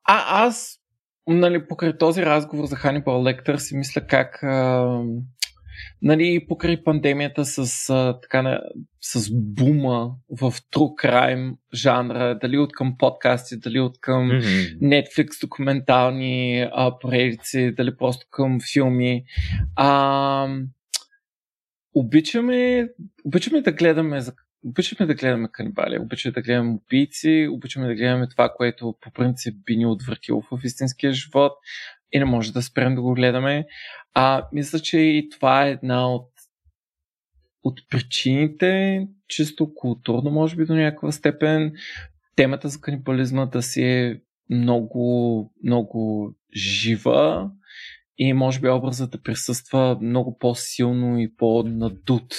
А 0.05 0.45
аз, 0.45 0.79
нали, 1.27 1.67
покрай 1.69 1.99
този 1.99 2.27
разговор 2.27 2.67
за 2.67 2.77
Ханибал 2.77 3.25
Лектър 3.25 3.57
си 3.57 3.77
мисля 3.77 4.07
как 4.07 4.43
а, 4.43 4.87
нали, 6.03 6.47
покрай 6.49 6.85
пандемията 6.85 7.45
с, 7.45 7.91
а, 7.91 8.21
така, 8.21 8.61
с 9.01 9.29
бума 9.33 10.11
в 10.31 10.53
true 10.53 11.05
crime 11.05 11.57
жанра, 11.75 12.39
дали 12.41 12.59
от 12.59 12.73
към 12.73 12.97
подкасти, 12.99 13.57
дали 13.59 13.81
от 13.81 14.01
към 14.01 14.29
mm-hmm. 14.29 14.79
Netflix 14.79 15.41
документални 15.41 16.69
а, 16.73 16.99
поредици, 16.99 17.75
дали 17.77 17.97
просто 17.97 18.27
към 18.31 18.59
филми. 18.73 19.25
А, 19.77 20.49
обичаме, 21.95 22.89
обичаме 23.25 23.61
да 23.61 23.73
гледаме 23.73 24.21
за 24.21 24.33
обичаме 24.67 25.07
да 25.07 25.15
гледаме 25.15 25.49
канибали, 25.53 25.99
обичаме 25.99 26.33
да 26.33 26.43
гледаме 26.43 26.71
убийци, 26.71 27.49
обичаме 27.53 27.87
да 27.87 27.95
гледаме 27.95 28.29
това, 28.29 28.53
което 28.57 28.95
по 29.01 29.11
принцип 29.11 29.55
би 29.65 29.77
ни 29.77 29.87
отвратило 29.87 30.43
в 30.43 30.61
истинския 30.65 31.13
живот 31.13 31.53
и 32.13 32.19
не 32.19 32.25
може 32.25 32.53
да 32.53 32.63
спрем 32.63 32.95
да 32.95 33.03
го 33.03 33.15
гледаме. 33.15 33.67
А 34.15 34.49
мисля, 34.53 34.79
че 34.79 34.99
и 34.99 35.29
това 35.29 35.67
е 35.67 35.71
една 35.71 36.15
от, 36.15 36.31
от 37.63 37.81
причините, 37.91 39.01
чисто 39.29 39.75
културно, 39.75 40.31
може 40.31 40.57
би 40.57 40.67
до 40.67 40.75
някаква 40.75 41.13
степен, 41.13 41.73
темата 42.37 42.69
за 42.69 42.81
канибализма 42.81 43.47
да 43.47 43.63
си 43.63 43.83
е 43.83 44.21
много, 44.51 45.53
много 45.65 46.33
жива 46.57 47.51
и 48.19 48.33
може 48.33 48.61
би 48.61 48.69
образът 48.69 49.11
да 49.11 49.23
присъства 49.23 49.99
много 50.03 50.39
по-силно 50.39 51.19
и 51.19 51.37
по-надут 51.37 52.35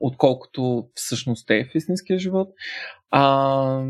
отколкото 0.00 0.88
всъщност 0.94 1.50
е 1.50 1.64
в 1.64 1.74
истинския 1.74 2.18
живот. 2.18 2.48
А, 3.10 3.84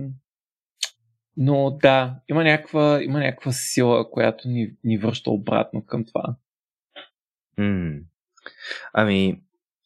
но 1.36 1.78
да, 1.82 2.20
има 2.28 2.44
някаква, 2.44 3.02
има 3.02 3.18
някаква 3.18 3.52
сила, 3.52 4.10
която 4.10 4.48
ни, 4.48 4.76
ни 4.84 4.98
връща 4.98 5.30
обратно 5.30 5.86
към 5.86 6.04
това. 6.04 6.36
Mm. 7.58 8.02
Ами, 8.92 9.42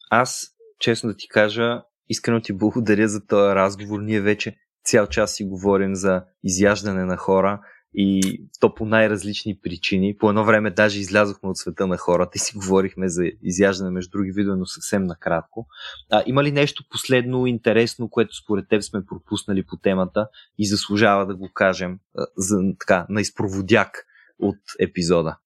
аз, 0.09 0.47
честно 0.79 1.09
да 1.09 1.17
ти 1.17 1.27
кажа, 1.27 1.81
искрено 2.09 2.41
ти 2.41 2.53
благодаря 2.53 3.07
за 3.07 3.27
този 3.27 3.55
разговор. 3.55 4.01
Ние 4.01 4.21
вече 4.21 4.57
цял 4.83 5.07
час 5.07 5.35
си 5.35 5.43
говорим 5.43 5.95
за 5.95 6.23
изяждане 6.43 7.05
на 7.05 7.17
хора 7.17 7.61
и 7.97 8.41
то 8.59 8.73
по 8.75 8.85
най-различни 8.85 9.59
причини. 9.63 10.17
По 10.17 10.29
едно 10.29 10.43
време 10.43 10.71
даже 10.71 10.99
излязохме 10.99 11.49
от 11.49 11.57
света 11.57 11.87
на 11.87 11.97
хората 11.97 12.31
и 12.35 12.39
си 12.39 12.57
говорихме 12.57 13.09
за 13.09 13.23
изяждане 13.41 13.91
между 13.91 14.11
други 14.11 14.31
видове, 14.31 14.57
но 14.57 14.65
съвсем 14.65 15.03
накратко. 15.03 15.67
А, 16.11 16.23
има 16.25 16.43
ли 16.43 16.51
нещо 16.51 16.83
последно 16.89 17.45
интересно, 17.45 18.09
което 18.09 18.35
според 18.35 18.69
теб 18.69 18.83
сме 18.83 19.05
пропуснали 19.05 19.65
по 19.65 19.77
темата 19.77 20.27
и 20.57 20.67
заслужава 20.67 21.25
да 21.25 21.35
го 21.35 21.49
кажем 21.53 21.99
а, 22.17 22.25
за, 22.37 22.57
така, 22.79 23.05
на 23.09 23.21
изпроводяк 23.21 24.05
от 24.39 24.59
епизода? 24.79 25.37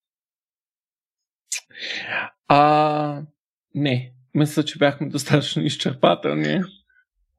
А, 2.47 3.21
не. 3.75 4.13
Мисля, 4.33 4.65
че 4.65 4.77
бяхме 4.77 5.09
достатъчно 5.09 5.61
изчерпателни. 5.61 6.61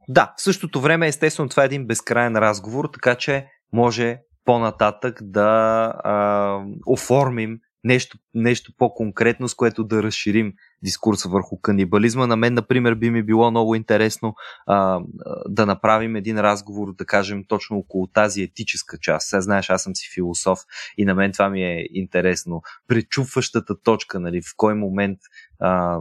Да, 0.08 0.34
в 0.36 0.42
същото 0.42 0.80
време, 0.80 1.08
естествено, 1.08 1.48
това 1.48 1.62
е 1.62 1.66
един 1.66 1.86
безкрайен 1.86 2.36
разговор, 2.36 2.88
така 2.92 3.14
че 3.14 3.46
може 3.72 4.18
по-нататък 4.44 5.18
да 5.22 5.92
а, 6.04 6.64
оформим 6.86 7.60
нещо, 7.84 8.18
нещо 8.34 8.72
по-конкретно, 8.78 9.48
с 9.48 9.54
което 9.54 9.84
да 9.84 10.02
разширим 10.02 10.52
дискурса 10.82 11.28
върху 11.28 11.60
канибализма. 11.60 12.26
На 12.26 12.36
мен, 12.36 12.54
например, 12.54 12.94
би 12.94 13.10
ми 13.10 13.22
било 13.22 13.50
много 13.50 13.74
интересно 13.74 14.34
а, 14.66 15.00
да 15.48 15.66
направим 15.66 16.16
един 16.16 16.38
разговор, 16.38 16.94
да 16.94 17.06
кажем, 17.06 17.44
точно 17.48 17.76
около 17.76 18.06
тази 18.06 18.42
етическа 18.42 18.98
част. 18.98 19.28
Сега 19.28 19.40
знаеш, 19.40 19.70
аз 19.70 19.82
съм 19.82 19.96
си 19.96 20.08
философ 20.14 20.58
и 20.98 21.04
на 21.04 21.14
мен 21.14 21.32
това 21.32 21.50
ми 21.50 21.64
е 21.64 21.86
интересно. 21.90 22.62
Пречупващата 22.88 23.82
точка, 23.82 24.20
нали, 24.20 24.40
в 24.40 24.54
кой 24.56 24.74
момент 24.74 25.18
а, 25.58 25.98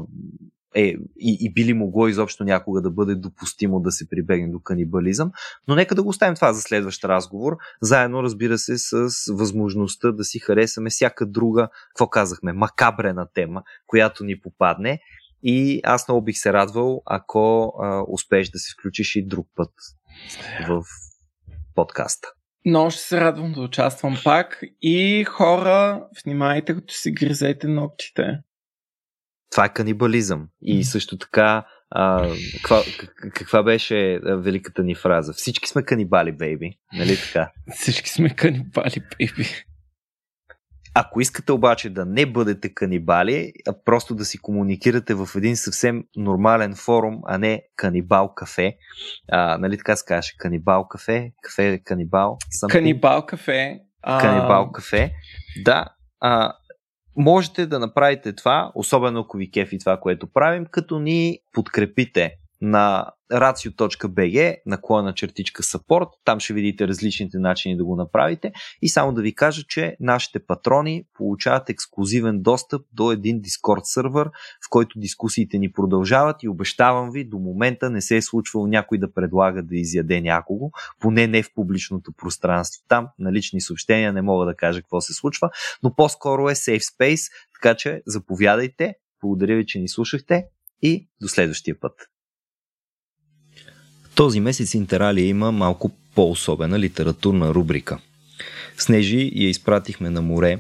е, 0.76 0.96
и, 1.20 1.38
и 1.42 1.54
би 1.54 1.74
могло 1.74 2.08
изобщо 2.08 2.44
някога 2.44 2.82
да 2.82 2.92
бъде 2.92 3.16
допустимо 3.16 3.80
да 3.80 3.92
се 3.92 4.10
прибегне 4.10 4.48
до 4.48 4.60
канибализъм. 4.60 5.32
Но 5.68 5.76
нека 5.76 5.96
да 5.96 6.04
го 6.04 6.10
оставим 6.10 6.36
това 6.36 6.54
за 6.54 6.62
следващ 6.62 7.04
разговор, 7.04 7.58
заедно 7.82 8.24
разбира 8.24 8.58
се 8.58 8.78
с 8.78 9.10
възможността 9.34 10.12
да 10.12 10.24
си 10.24 10.40
харесаме 10.40 10.90
всяка 10.90 11.26
друга, 11.26 11.70
какво 11.90 12.10
казахме, 12.10 12.54
макабрена 12.54 13.28
тема, 13.34 13.64
която 13.88 14.24
ни 14.24 14.40
попадне. 14.40 15.00
И 15.44 15.82
аз 15.84 16.08
много 16.08 16.24
бих 16.24 16.38
се 16.38 16.54
радвал, 16.54 17.02
ако 17.06 17.74
а, 17.82 18.04
успееш 18.08 18.50
да 18.50 18.60
се 18.60 18.74
включиш 18.74 19.16
и 19.16 19.28
друг 19.28 19.48
път 19.56 19.72
в 20.68 20.84
подкаста. 21.76 22.28
Много 22.66 22.92
ще 22.92 23.02
се 23.02 23.22
радвам 23.22 23.52
да 23.52 23.62
участвам 23.62 24.18
пак 24.24 24.62
и 24.82 25.24
хора, 25.24 26.08
внимайте 26.26 26.74
като 26.74 26.94
си 26.94 27.12
гризете 27.12 27.68
ногтите 27.68 28.40
това 29.52 29.66
е 29.66 29.74
канибализъм. 29.74 30.48
И 30.62 30.84
също 30.84 31.18
така, 31.18 31.66
а, 31.92 32.30
каква, 32.54 32.84
каква 33.34 33.64
беше 33.64 34.20
великата 34.24 34.84
ни 34.84 34.96
фраза? 34.96 35.34
Всички 35.34 35.70
сме 35.70 35.84
канибали, 35.84 36.32
бейби. 36.32 36.72
Нали 36.94 37.18
така? 37.18 37.52
Всички 37.76 38.10
сме 38.10 38.30
канибали, 38.30 39.04
бейби. 39.18 39.50
Ако 40.94 41.22
искате 41.22 41.52
обаче 41.52 41.90
да 41.90 42.06
не 42.06 42.26
бъдете 42.26 42.74
канибали, 42.74 43.54
а 43.68 43.74
просто 43.86 44.16
да 44.16 44.26
си 44.26 44.38
комуникирате 44.38 45.14
в 45.14 45.30
един 45.36 45.58
съвсем 45.58 46.04
нормален 46.16 46.76
форум, 46.76 47.22
а 47.26 47.38
не 47.38 47.62
канибал 47.76 48.34
кафе, 48.36 48.78
а, 49.32 49.58
нали 49.58 49.78
така 49.78 49.96
се 49.96 50.06
каже, 50.06 50.32
канибал 50.38 50.88
кафе, 50.88 51.32
кафе 51.44 51.82
канибал. 51.86 52.38
Something. 52.64 52.72
Канибал 52.72 53.26
кафе. 53.26 53.80
А... 54.02 54.22
Канибал 54.22 54.72
кафе. 54.72 55.14
Да, 55.66 55.86
а, 56.20 56.54
можете 57.20 57.66
да 57.66 57.80
направите 57.80 58.34
това, 58.34 58.72
особено 58.76 59.20
ако 59.20 59.38
ви 59.38 59.52
кефи 59.52 59.80
това, 59.80 59.98
което 59.98 60.28
правим, 60.28 60.66
като 60.72 61.00
ни 61.00 61.40
подкрепите 61.54 62.36
на 62.62 63.12
racio.bg, 63.32 64.58
наклона 64.66 65.14
чертичка 65.14 65.64
support, 65.64 66.10
там 66.26 66.40
ще 66.40 66.54
видите 66.54 66.88
различните 66.88 67.40
начини 67.40 67.78
да 67.78 67.86
го 67.86 67.96
направите 67.96 68.52
и 68.82 68.90
само 68.90 69.14
да 69.14 69.22
ви 69.22 69.36
кажа, 69.36 69.64
че 69.68 69.96
нашите 70.00 70.46
патрони 70.46 71.04
получават 71.14 71.70
ексклюзивен 71.70 72.42
достъп 72.42 72.82
до 72.94 73.12
един 73.12 73.42
Discord 73.42 73.84
сервер, 73.84 74.28
в 74.66 74.70
който 74.70 75.00
дискусиите 75.00 75.58
ни 75.58 75.72
продължават 75.72 76.44
и 76.44 76.50
обещавам 76.50 77.12
ви, 77.12 77.30
до 77.30 77.40
момента 77.40 77.90
не 77.90 78.02
се 78.02 78.18
е 78.18 78.22
случвало 78.22 78.68
някой 78.68 78.98
да 78.98 79.14
предлага 79.14 79.64
да 79.64 79.76
изяде 79.76 80.22
някого, 80.22 80.72
поне 81.00 81.28
не 81.28 81.44
в 81.44 81.54
публичното 81.54 82.12
пространство. 82.18 82.84
Там 82.88 83.08
на 83.20 83.34
лични 83.34 83.62
съобщения 83.62 84.14
не 84.14 84.22
мога 84.22 84.46
да 84.46 84.56
кажа 84.56 84.82
какво 84.82 85.02
се 85.02 85.14
случва, 85.14 85.50
но 85.84 85.96
по-скоро 85.96 86.50
е 86.50 86.56
safe 86.56 86.80
space, 86.80 87.32
така 87.54 87.76
че 87.76 88.02
заповядайте, 88.06 88.96
благодаря 89.22 89.56
ви, 89.56 89.66
че 89.66 89.80
ни 89.80 89.90
слушахте 89.90 90.46
и 90.82 91.10
до 91.22 91.28
следващия 91.28 91.80
път. 91.80 91.94
Този 94.20 94.40
месец 94.40 94.74
Интералия 94.74 95.28
има 95.28 95.52
малко 95.52 95.92
по-особена 96.16 96.80
литературна 96.80 97.54
рубрика. 97.54 97.98
Снежи 98.78 99.32
я 99.36 99.50
изпратихме 99.50 100.10
на 100.10 100.22
море, 100.22 100.60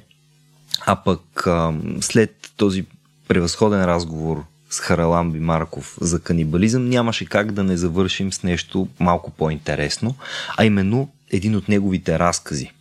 а 0.85 0.95
пък 0.95 1.47
а, 1.47 1.73
след 2.01 2.51
този 2.57 2.85
превъзходен 3.27 3.85
разговор 3.85 4.43
с 4.69 4.79
Хараламби 4.79 5.39
Марков 5.39 5.97
за 6.01 6.19
канибализъм 6.19 6.89
нямаше 6.89 7.25
как 7.25 7.51
да 7.51 7.63
не 7.63 7.77
завършим 7.77 8.33
с 8.33 8.43
нещо 8.43 8.87
малко 8.99 9.31
по-интересно, 9.31 10.15
а 10.57 10.65
именно 10.65 11.09
един 11.31 11.55
от 11.55 11.69
неговите 11.69 12.19
разкази. 12.19 12.71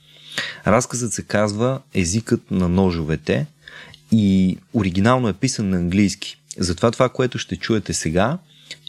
Разказът 0.67 1.13
се 1.13 1.23
казва 1.23 1.81
Езикът 1.95 2.51
на 2.51 2.69
ножовете 2.69 3.47
и 4.13 4.59
оригинално 4.75 5.29
е 5.29 5.33
писан 5.33 5.69
на 5.69 5.77
английски. 5.77 6.37
Затова 6.59 6.91
това, 6.91 7.09
което 7.09 7.39
ще 7.39 7.57
чуете 7.57 7.95
сега, 7.95 8.39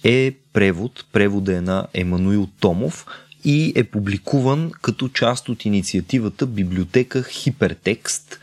е 0.03 0.35
превод, 0.53 1.05
превода 1.11 1.57
е 1.57 1.61
на 1.61 1.87
Емануил 1.93 2.49
Томов 2.59 3.05
и 3.43 3.73
е 3.75 3.83
публикуван 3.83 4.71
като 4.81 5.09
част 5.09 5.49
от 5.49 5.65
инициативата 5.65 6.45
Библиотека 6.45 7.23
Хипертекст 7.23 8.39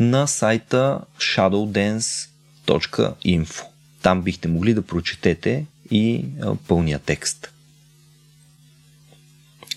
на 0.00 0.26
сайта 0.26 1.00
shadowdance.info. 1.18 3.64
Там 4.02 4.22
бихте 4.22 4.48
могли 4.48 4.74
да 4.74 4.82
прочетете 4.82 5.66
и 5.90 6.24
пълния 6.68 6.98
текст. 6.98 7.52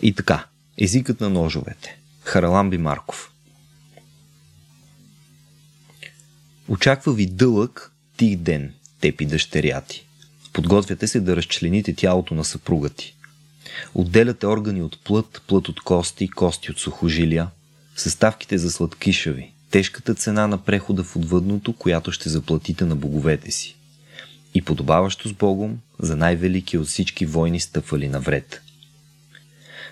И 0.01 0.13
така, 0.13 0.45
езикът 0.77 1.21
на 1.21 1.30
ножовете. 1.30 1.97
Хараламби 2.23 2.77
Марков. 2.77 3.31
Очаква 6.67 7.13
ви 7.13 7.26
дълъг, 7.26 7.91
тих 8.17 8.35
ден, 8.35 8.73
тепи 9.01 9.26
дъщеряти. 9.26 10.09
Подготвяте 10.53 11.07
се 11.07 11.19
да 11.19 11.35
разчлените 11.35 11.95
тялото 11.95 12.35
на 12.35 12.45
съпруга 12.45 12.89
ти. 12.89 13.15
Отделяте 13.95 14.47
органи 14.47 14.81
от 14.81 14.99
плът, 15.03 15.41
плът 15.47 15.69
от 15.69 15.81
кости, 15.81 16.30
кости 16.30 16.71
от 16.71 16.80
сухожилия. 16.80 17.47
Съставките 17.95 18.57
за 18.57 18.71
сладкишави. 18.71 19.51
Тежката 19.71 20.15
цена 20.15 20.47
на 20.47 20.57
прехода 20.57 21.03
в 21.03 21.15
отвъдното, 21.15 21.73
която 21.73 22.11
ще 22.11 22.30
заплатите 22.30 22.85
на 22.85 22.95
боговете 22.95 23.51
си. 23.51 23.76
И 24.53 24.61
подобаващо 24.61 25.30
с 25.30 25.34
Богом 25.34 25.80
за 25.99 26.15
най-велики 26.15 26.77
от 26.77 26.88
всички 26.88 27.26
войни 27.26 27.59
стъпвали 27.59 28.07
навред. 28.07 28.61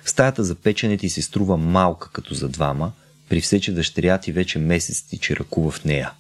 Стаята 0.05 0.43
за 0.43 0.55
печене 0.55 0.97
ти 0.97 1.09
се 1.09 1.21
струва 1.21 1.57
малка 1.57 2.09
като 2.11 2.33
за 2.33 2.49
двама, 2.49 2.91
при 3.29 3.41
все, 3.41 3.59
че 3.59 3.73
дъщеря 3.73 4.17
ти 4.17 4.31
вече 4.31 4.59
месец 4.59 5.01
ти 5.01 5.17
че 5.17 5.35
ръкува 5.35 5.71
в 5.71 5.85
нея. 5.85 6.11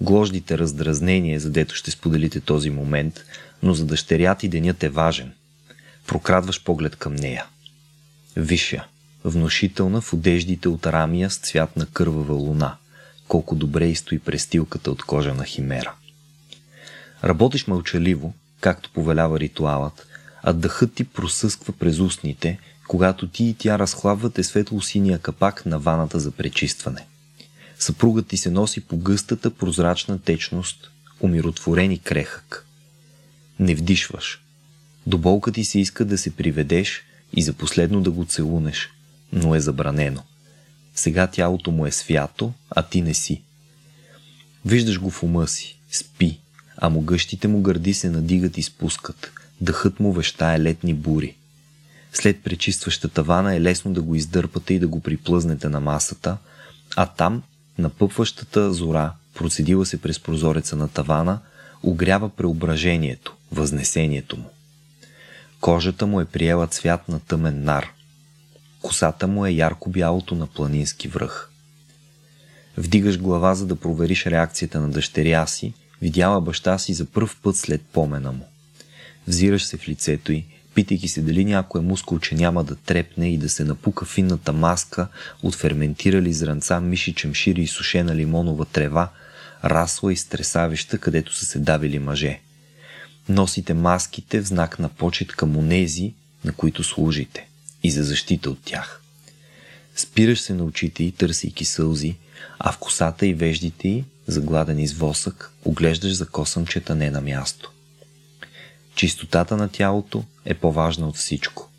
Глождите 0.00 0.58
раздразнение, 0.58 1.38
задето 1.38 1.74
ще 1.74 1.90
споделите 1.90 2.40
този 2.40 2.70
момент– 2.70 3.20
но 3.62 3.74
за 3.74 3.84
дъщеря 3.84 4.34
ти 4.34 4.48
денят 4.48 4.82
е 4.82 4.88
важен. 4.88 5.32
Прокрадваш 6.06 6.64
поглед 6.64 6.96
към 6.96 7.14
нея. 7.14 7.46
Висша, 8.36 8.86
внушителна 9.24 10.00
в 10.00 10.12
одеждите 10.12 10.68
от 10.68 10.86
рамия 10.86 11.30
с 11.30 11.38
цвят 11.38 11.76
на 11.76 11.86
кървава 11.86 12.34
луна, 12.34 12.76
колко 13.28 13.54
добре 13.54 13.86
изстои 13.86 14.18
престилката 14.18 14.90
от 14.90 15.02
кожа 15.02 15.34
на 15.34 15.44
химера. 15.44 15.92
Работиш 17.24 17.66
мълчаливо, 17.66 18.34
както 18.60 18.90
повелява 18.90 19.40
ритуалът, 19.40 20.06
а 20.42 20.52
дъхът 20.52 20.94
ти 20.94 21.04
просъсква 21.04 21.72
през 21.72 21.98
устните, 21.98 22.58
когато 22.88 23.28
ти 23.28 23.44
и 23.44 23.54
тя 23.54 23.78
разхлабвате 23.78 24.44
светло-синия 24.44 25.18
капак 25.18 25.66
на 25.66 25.78
ваната 25.78 26.20
за 26.20 26.30
пречистване. 26.30 27.06
Съпругът 27.78 28.26
ти 28.26 28.36
се 28.36 28.50
носи 28.50 28.80
по 28.80 28.96
гъстата 28.96 29.50
прозрачна 29.50 30.18
течност, 30.18 30.90
умиротворен 31.20 31.92
и 31.92 31.98
крехък 31.98 32.66
не 33.58 33.74
вдишваш. 33.74 34.42
До 35.06 35.18
болка 35.18 35.52
ти 35.52 35.64
се 35.64 35.78
иска 35.80 36.04
да 36.04 36.18
се 36.18 36.36
приведеш 36.36 37.02
и 37.32 37.42
за 37.42 37.52
последно 37.52 38.00
да 38.00 38.10
го 38.10 38.24
целунеш, 38.24 38.90
но 39.32 39.54
е 39.54 39.60
забранено. 39.60 40.22
Сега 40.94 41.26
тялото 41.26 41.70
му 41.70 41.86
е 41.86 41.90
свято, 41.90 42.52
а 42.70 42.82
ти 42.82 43.02
не 43.02 43.14
си. 43.14 43.42
Виждаш 44.64 45.00
го 45.00 45.10
в 45.10 45.22
ума 45.22 45.48
си, 45.48 45.78
спи, 45.90 46.38
а 46.76 46.88
могъщите 46.88 47.48
му 47.48 47.60
гърди 47.60 47.94
се 47.94 48.10
надигат 48.10 48.58
и 48.58 48.62
спускат. 48.62 49.32
Дъхът 49.60 50.00
му 50.00 50.12
вещае 50.12 50.60
летни 50.60 50.94
бури. 50.94 51.36
След 52.12 52.42
пречистващата 52.42 53.22
вана 53.22 53.54
е 53.54 53.60
лесно 53.60 53.92
да 53.92 54.02
го 54.02 54.14
издърпате 54.14 54.74
и 54.74 54.78
да 54.78 54.88
го 54.88 55.00
приплъзнете 55.00 55.68
на 55.68 55.80
масата, 55.80 56.36
а 56.96 57.06
там, 57.06 57.42
напъпващата 57.78 58.72
зора, 58.72 59.12
процедила 59.34 59.86
се 59.86 60.00
през 60.00 60.20
прозореца 60.20 60.76
на 60.76 60.88
тавана, 60.88 61.40
огрява 61.82 62.28
преображението, 62.28 63.36
възнесението 63.52 64.36
му. 64.36 64.50
Кожата 65.60 66.06
му 66.06 66.20
е 66.20 66.24
приела 66.24 66.66
цвят 66.66 67.08
на 67.08 67.20
тъмен 67.20 67.64
нар. 67.64 67.92
Косата 68.82 69.26
му 69.26 69.46
е 69.46 69.50
ярко 69.50 69.90
бялото 69.90 70.34
на 70.34 70.46
планински 70.46 71.08
връх. 71.08 71.50
Вдигаш 72.76 73.18
глава, 73.18 73.54
за 73.54 73.66
да 73.66 73.76
провериш 73.76 74.26
реакцията 74.26 74.80
на 74.80 74.90
дъщеря 74.90 75.46
си, 75.46 75.74
видяла 76.02 76.40
баща 76.40 76.78
си 76.78 76.94
за 76.94 77.04
пръв 77.06 77.40
път 77.42 77.56
след 77.56 77.82
помена 77.82 78.32
му. 78.32 78.48
Взираш 79.26 79.64
се 79.64 79.76
в 79.76 79.88
лицето 79.88 80.32
й, 80.32 80.44
питайки 80.76 81.08
се 81.08 81.22
дали 81.22 81.44
някое 81.44 81.80
мускулче 81.80 82.34
няма 82.34 82.64
да 82.64 82.76
трепне 82.76 83.32
и 83.32 83.38
да 83.38 83.48
се 83.48 83.64
напука 83.64 84.04
финната 84.04 84.52
маска 84.52 85.08
от 85.42 85.54
ферментирали 85.54 86.32
зранца, 86.32 86.80
миши, 86.80 87.14
чемшири 87.14 87.62
и 87.62 87.66
сушена 87.66 88.16
лимонова 88.16 88.64
трева, 88.64 89.08
расла 89.64 90.12
и 90.12 90.16
стресавища, 90.16 90.98
където 90.98 91.34
са 91.34 91.46
се 91.46 91.58
давили 91.58 91.98
мъже. 91.98 92.40
Носите 93.28 93.74
маските 93.74 94.40
в 94.40 94.46
знак 94.46 94.78
на 94.78 94.88
почет 94.88 95.32
към 95.32 95.56
онези, 95.56 96.14
на 96.44 96.52
които 96.52 96.84
служите 96.84 97.48
и 97.82 97.90
за 97.90 98.04
защита 98.04 98.50
от 98.50 98.58
тях. 98.64 99.00
Спираш 99.96 100.40
се 100.40 100.54
на 100.54 100.64
очите 100.64 101.04
й, 101.04 101.12
търсейки 101.12 101.64
сълзи, 101.64 102.16
а 102.58 102.72
в 102.72 102.78
косата 102.78 103.26
и 103.26 103.34
веждите 103.34 103.88
й, 103.88 104.04
загладени 104.26 104.88
с 104.88 104.92
восък, 104.92 105.52
оглеждаш 105.64 106.12
за 106.12 106.26
косъмчета 106.26 106.94
не 106.94 107.10
на 107.10 107.20
място. 107.20 107.72
Чистотата 108.96 109.56
на 109.56 109.68
тялото 109.68 110.24
е 110.44 110.54
по-важна 110.54 111.08
от 111.08 111.16
всичко. 111.16 111.70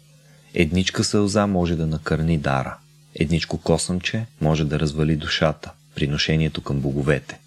Едничка 0.54 1.04
сълза 1.04 1.48
може 1.48 1.76
да 1.76 1.88
накърни 1.88 2.38
дара. 2.38 2.78
Едничко 3.16 3.58
косъмче 3.58 4.26
може 4.42 4.66
да 4.66 4.80
развали 4.80 5.16
душата, 5.16 5.72
приношението 5.96 6.62
към 6.62 6.80
боговете. 6.80 7.40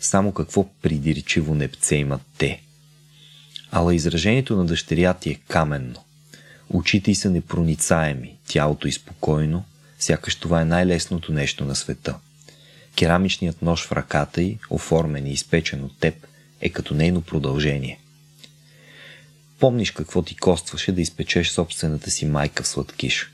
Само 0.00 0.32
какво 0.32 0.68
придирчиво 0.82 1.54
непце 1.54 1.96
имат 1.96 2.20
те. 2.38 2.60
Ала 3.70 3.94
изражението 3.94 4.56
на 4.56 4.66
дъщеря 4.66 5.14
ти 5.14 5.30
е 5.30 5.40
каменно. 5.48 6.04
Очите 6.70 7.10
й 7.10 7.14
са 7.14 7.30
непроницаеми, 7.30 8.36
тялото 8.48 8.88
й 8.88 8.92
спокойно, 8.92 9.64
сякаш 9.98 10.34
това 10.34 10.60
е 10.60 10.64
най-лесното 10.64 11.32
нещо 11.32 11.64
на 11.64 11.76
света. 11.76 12.14
Керамичният 12.96 13.62
нож 13.62 13.86
в 13.86 13.92
ръката 13.92 14.42
й, 14.42 14.58
оформен 14.70 15.26
и 15.26 15.32
изпечен 15.32 15.84
от 15.84 15.98
теб, 16.00 16.26
е 16.60 16.68
като 16.68 16.94
нейно 16.94 17.20
продължение. 17.20 17.99
Помниш 19.60 19.90
какво 19.90 20.22
ти 20.22 20.36
костваше 20.36 20.92
да 20.92 21.00
изпечеш 21.00 21.50
собствената 21.50 22.10
си 22.10 22.26
майка 22.26 22.62
в 22.62 22.68
сладкиш. 22.68 23.32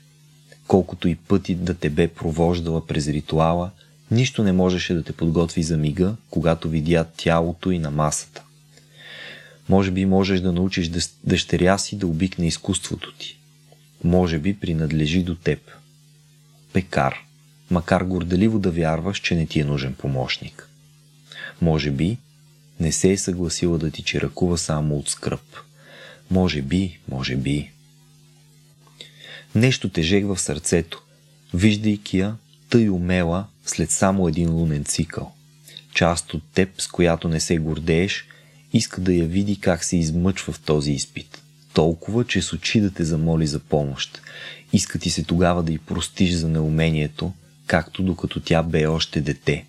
Колкото 0.67 1.07
и 1.07 1.15
пъти 1.15 1.55
да 1.55 1.73
те 1.73 1.89
бе 1.89 2.07
провождала 2.07 2.87
през 2.87 3.07
ритуала, 3.07 3.71
нищо 4.11 4.43
не 4.43 4.51
можеше 4.51 4.93
да 4.93 5.03
те 5.03 5.13
подготви 5.13 5.63
за 5.63 5.77
мига, 5.77 6.15
когато 6.29 6.69
видя 6.69 7.05
тялото 7.17 7.71
и 7.71 7.79
на 7.79 7.91
масата. 7.91 8.43
Може 9.69 9.91
би 9.91 10.05
можеш 10.05 10.39
да 10.39 10.51
научиш 10.51 10.89
дъщеря 11.23 11.77
си 11.77 11.97
да 11.97 12.07
обикне 12.07 12.47
изкуството 12.47 13.13
ти. 13.13 13.37
Може 14.03 14.39
би 14.39 14.59
принадлежи 14.59 15.23
до 15.23 15.35
теб. 15.35 15.59
Пекар, 16.73 17.15
макар 17.71 18.03
горделиво 18.03 18.59
да 18.59 18.71
вярваш, 18.71 19.19
че 19.19 19.35
не 19.35 19.45
ти 19.45 19.59
е 19.59 19.65
нужен 19.65 19.93
помощник. 19.93 20.69
Може 21.61 21.91
би 21.91 22.17
не 22.79 22.91
се 22.91 23.11
е 23.11 23.17
съгласила 23.17 23.77
да 23.77 23.91
ти 23.91 24.03
чиракува 24.03 24.57
само 24.57 24.97
от 24.97 25.09
скръп. 25.09 25.66
Може 26.31 26.61
би, 26.61 26.99
може 27.09 27.35
би. 27.35 27.71
Нещо 29.55 29.89
тежех 29.89 30.25
в 30.25 30.37
сърцето, 30.37 31.03
виждайки 31.53 32.17
я 32.17 32.35
тъй 32.69 32.89
умела 32.89 33.45
след 33.65 33.91
само 33.91 34.27
един 34.27 34.51
лунен 34.51 34.83
цикъл. 34.83 35.31
Част 35.93 36.33
от 36.33 36.43
теб, 36.53 36.81
с 36.81 36.87
която 36.87 37.27
не 37.27 37.39
се 37.39 37.57
гордееш, 37.57 38.25
иска 38.73 39.01
да 39.01 39.13
я 39.13 39.25
види 39.25 39.59
как 39.59 39.83
се 39.83 39.97
измъчва 39.97 40.53
в 40.53 40.59
този 40.59 40.91
изпит. 40.91 41.41
Толкова, 41.73 42.25
че 42.25 42.41
с 42.41 42.53
очи 42.53 42.81
да 42.81 42.91
те 42.91 43.03
замоли 43.03 43.47
за 43.47 43.59
помощ. 43.59 44.21
Иска 44.73 44.99
ти 44.99 45.09
се 45.09 45.23
тогава 45.23 45.63
да 45.63 45.71
й 45.71 45.77
простиш 45.77 46.33
за 46.33 46.47
неумението, 46.47 47.33
както 47.67 48.03
докато 48.03 48.39
тя 48.39 48.63
бе 48.63 48.87
още 48.87 49.21
дете. 49.21 49.65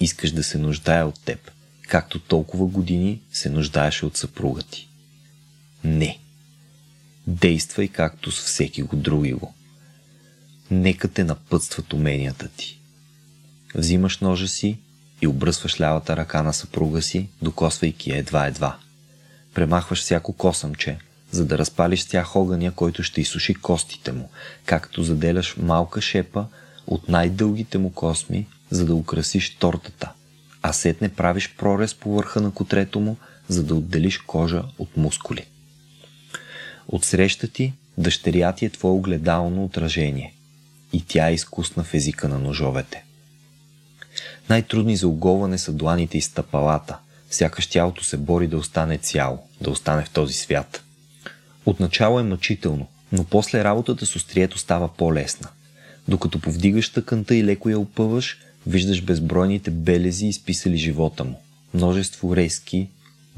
Искаш 0.00 0.30
да 0.30 0.44
се 0.44 0.58
нуждае 0.58 1.02
от 1.04 1.20
теб, 1.24 1.50
както 1.88 2.18
толкова 2.18 2.66
години 2.66 3.20
се 3.32 3.50
нуждаеше 3.50 4.06
от 4.06 4.16
съпруга 4.16 4.62
ти. 4.62 4.88
Не. 5.84 6.18
Действай 7.26 7.88
както 7.88 8.30
с 8.32 8.44
всеки 8.44 8.82
го 8.82 8.96
други 8.96 9.32
го. 9.32 9.54
Нека 10.70 11.08
те 11.08 11.24
напътстват 11.24 11.92
уменията 11.92 12.48
ти. 12.56 12.78
Взимаш 13.74 14.18
ножа 14.18 14.48
си 14.48 14.78
и 15.22 15.26
обръсваш 15.26 15.80
лявата 15.80 16.16
ръка 16.16 16.42
на 16.42 16.52
съпруга 16.52 17.02
си, 17.02 17.28
докосвайки 17.42 18.12
едва-едва. 18.12 18.76
Премахваш 19.54 20.00
всяко 20.00 20.32
косъмче, 20.32 20.98
за 21.30 21.44
да 21.44 21.58
разпалиш 21.58 22.04
тях 22.04 22.36
огъня, 22.36 22.72
който 22.72 23.02
ще 23.02 23.20
изсуши 23.20 23.54
костите 23.54 24.12
му, 24.12 24.30
както 24.66 25.02
заделяш 25.02 25.56
малка 25.56 26.00
шепа 26.00 26.46
от 26.86 27.08
най-дългите 27.08 27.78
му 27.78 27.92
косми, 27.92 28.46
за 28.70 28.86
да 28.86 28.94
украсиш 28.94 29.54
тортата, 29.54 30.12
а 30.62 30.72
сетне 30.72 31.08
правиш 31.08 31.54
прорез 31.58 31.94
по 31.94 32.14
върха 32.14 32.40
на 32.40 32.50
котрето 32.50 33.00
му, 33.00 33.16
за 33.48 33.62
да 33.62 33.74
отделиш 33.74 34.18
кожа 34.18 34.62
от 34.78 34.96
мускули. 34.96 35.46
Отсреща 36.94 37.48
ти 37.48 37.72
дъщеря 37.98 38.52
ти 38.52 38.64
е 38.64 38.70
твое 38.70 38.92
огледално 38.92 39.64
отражение 39.64 40.34
и 40.92 41.04
тя 41.08 41.28
е 41.28 41.34
изкусна 41.34 41.84
в 41.84 41.94
езика 41.94 42.28
на 42.28 42.38
ножовете. 42.38 43.04
Най-трудни 44.50 44.96
за 44.96 45.08
оголване 45.08 45.58
са 45.58 45.72
дланите 45.72 46.18
и 46.18 46.20
стъпалата, 46.20 46.98
сякаш 47.30 47.66
тялото 47.66 48.04
се 48.04 48.16
бори 48.16 48.46
да 48.46 48.56
остане 48.56 48.98
цяло, 48.98 49.38
да 49.60 49.70
остане 49.70 50.04
в 50.04 50.10
този 50.10 50.34
свят. 50.34 50.82
Отначало 51.66 52.20
е 52.20 52.22
мъчително, 52.22 52.86
но 53.12 53.24
после 53.24 53.64
работата 53.64 54.06
с 54.06 54.16
острието 54.16 54.58
става 54.58 54.88
по-лесна. 54.88 55.48
Докато 56.08 56.40
повдигаш 56.40 56.90
тъканта 56.90 57.34
и 57.34 57.44
леко 57.44 57.68
я 57.68 57.78
опъваш, 57.78 58.38
виждаш 58.66 59.02
безбройните 59.02 59.70
белези, 59.70 60.26
изписали 60.26 60.76
живота 60.76 61.24
му. 61.24 61.40
Множество 61.74 62.36
резки, 62.36 62.88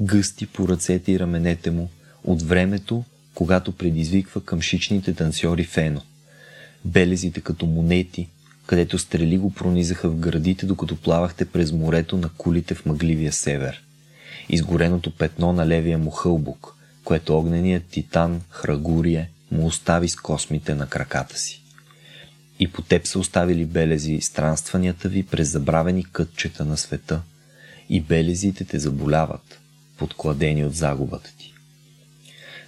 гъсти 0.01 0.45
по 0.45 0.67
ръцете 0.67 1.11
и 1.11 1.19
раменете 1.19 1.71
му, 1.71 1.89
от 2.23 2.41
времето, 2.41 3.03
когато 3.37 3.71
предизвиква 3.71 4.41
към 4.45 4.61
шичните 4.61 5.13
танцори 5.13 5.63
фено. 5.63 6.01
Белезите 6.85 7.41
като 7.41 7.65
монети, 7.65 8.27
където 8.65 8.97
стрели 8.97 9.37
го 9.37 9.53
пронизаха 9.53 10.09
в 10.09 10.15
градите, 10.15 10.65
докато 10.65 10.95
плавахте 10.95 11.45
през 11.45 11.71
морето 11.71 12.17
на 12.17 12.29
кулите 12.37 12.75
в 12.75 12.85
мъгливия 12.85 13.33
север. 13.33 13.83
Изгореното 14.49 15.11
петно 15.11 15.53
на 15.53 15.67
левия 15.67 15.97
му 15.97 16.11
хълбук, 16.11 16.75
което 17.03 17.37
огненият 17.37 17.83
титан 17.85 18.41
Храгурие 18.49 19.29
му 19.51 19.65
остави 19.65 20.09
с 20.09 20.15
космите 20.15 20.75
на 20.75 20.87
краката 20.87 21.39
си. 21.39 21.61
И 22.59 22.71
по 22.71 22.81
теб 22.81 23.05
са 23.07 23.19
оставили 23.19 23.65
белези 23.65 24.21
странстванията 24.21 25.09
ви 25.09 25.23
през 25.23 25.49
забравени 25.49 26.03
кътчета 26.03 26.65
на 26.65 26.77
света, 26.77 27.21
и 27.89 28.01
белезите 28.01 28.65
те 28.65 28.79
заболяват, 28.79 29.59
подкладени 29.97 30.65
от 30.65 30.75
загубата. 30.75 31.36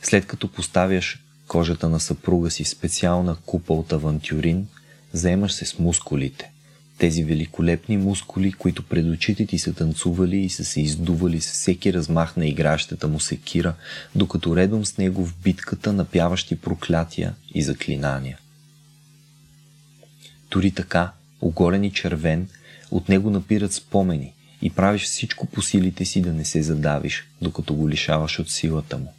След 0.03 0.27
като 0.27 0.47
поставяш 0.47 1.19
кожата 1.47 1.89
на 1.89 1.99
съпруга 1.99 2.51
си 2.51 2.63
в 2.63 2.69
специална 2.69 3.35
купа 3.45 3.73
от 3.73 3.93
авантюрин, 3.93 4.67
заемаш 5.13 5.53
се 5.53 5.65
с 5.65 5.79
мускулите. 5.79 6.51
Тези 6.97 7.23
великолепни 7.23 7.97
мускули, 7.97 8.51
които 8.51 8.83
пред 8.83 9.05
очите 9.05 9.45
ти 9.45 9.59
са 9.59 9.73
танцували 9.73 10.37
и 10.37 10.49
са 10.49 10.65
се 10.65 10.81
издували 10.81 11.41
с 11.41 11.51
всеки 11.51 11.93
размах 11.93 12.37
на 12.37 12.47
игращата 12.47 13.07
му 13.07 13.19
секира, 13.19 13.73
докато 14.15 14.55
редом 14.55 14.85
с 14.85 14.97
него 14.97 15.25
в 15.25 15.35
битката 15.43 15.93
напяващи 15.93 16.55
проклятия 16.55 17.35
и 17.53 17.61
заклинания. 17.61 18.37
Дори 20.51 20.71
така, 20.71 21.11
оголен 21.41 21.83
и 21.83 21.93
червен, 21.93 22.47
от 22.91 23.09
него 23.09 23.29
напират 23.29 23.73
спомени 23.73 24.33
и 24.61 24.69
правиш 24.69 25.03
всичко 25.03 25.45
по 25.45 25.61
силите 25.61 26.05
си 26.05 26.21
да 26.21 26.33
не 26.33 26.45
се 26.45 26.61
задавиш, 26.61 27.27
докато 27.41 27.73
го 27.73 27.89
лишаваш 27.89 28.39
от 28.39 28.49
силата 28.49 28.97
му. 28.97 29.13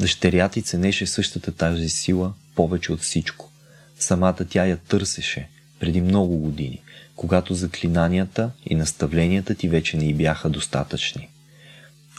Дъщеря 0.00 0.48
ти 0.48 0.62
ценеше 0.62 1.06
същата 1.06 1.52
тази 1.52 1.88
сила 1.88 2.32
повече 2.54 2.92
от 2.92 3.00
всичко. 3.00 3.50
Самата 3.98 4.46
тя 4.48 4.66
я 4.66 4.76
търсеше 4.76 5.48
преди 5.80 6.00
много 6.00 6.38
години, 6.38 6.80
когато 7.16 7.54
заклинанията 7.54 8.50
и 8.66 8.74
наставленията 8.74 9.54
ти 9.54 9.68
вече 9.68 9.96
не 9.96 10.08
й 10.08 10.14
бяха 10.14 10.50
достатъчни. 10.50 11.28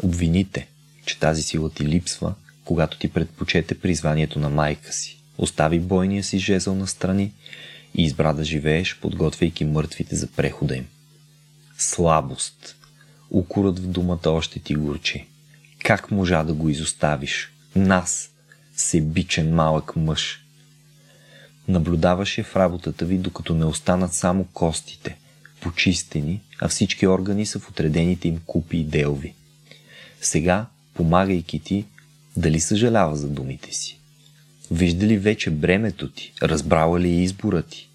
Обвините, 0.03 0.67
че 1.05 1.19
тази 1.19 1.43
сила 1.43 1.69
ти 1.69 1.85
липсва, 1.85 2.33
когато 2.65 2.97
ти 2.97 3.07
предпочете 3.07 3.79
призванието 3.79 4.39
на 4.39 4.49
майка 4.49 4.93
си. 4.93 5.17
Остави 5.37 5.79
бойния 5.79 6.23
си 6.23 6.39
жезъл 6.39 6.75
на 6.75 6.87
страни 6.87 7.31
и 7.95 8.03
избра 8.03 8.33
да 8.33 8.43
живееш, 8.43 8.97
подготвяйки 9.01 9.65
мъртвите 9.65 10.15
за 10.15 10.27
прехода 10.27 10.75
им. 10.75 10.87
Слабост. 11.77 12.75
Укорът 13.31 13.79
в 13.79 13.87
думата 13.87 14.29
още 14.29 14.59
ти 14.59 14.75
горчи. 14.75 15.27
Как 15.83 16.11
можа 16.11 16.43
да 16.43 16.53
го 16.53 16.69
изоставиш? 16.69 17.51
Нас, 17.75 18.29
себичен 18.75 19.55
малък 19.55 19.95
мъж. 19.95 20.45
Наблюдаваше 21.67 22.43
в 22.43 22.55
работата 22.55 23.05
ви, 23.05 23.17
докато 23.17 23.55
не 23.55 23.65
останат 23.65 24.13
само 24.13 24.45
костите, 24.53 25.17
почистени, 25.61 26.41
а 26.61 26.67
всички 26.67 27.07
органи 27.07 27.45
са 27.45 27.59
в 27.59 27.69
отредените 27.69 28.27
им 28.27 28.41
купи 28.45 28.77
и 28.77 28.83
делви. 28.83 29.33
Сега, 30.21 30.65
помагайки 30.93 31.59
ти, 31.59 31.85
дали 32.37 32.59
съжалява 32.59 33.15
за 33.15 33.29
думите 33.29 33.73
си? 33.73 33.99
Вижда 34.71 35.05
ли 35.05 35.17
вече 35.17 35.49
бремето 35.49 36.11
ти? 36.11 36.33
Разбрала 36.41 36.99
ли 36.99 37.09
е 37.09 37.23
избора 37.23 37.63
ти? 37.63 37.89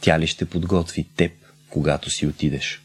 Тя 0.00 0.18
ли 0.18 0.26
ще 0.26 0.44
подготви 0.44 1.06
теб, 1.16 1.32
когато 1.68 2.10
си 2.10 2.26
отидеш? 2.26 2.82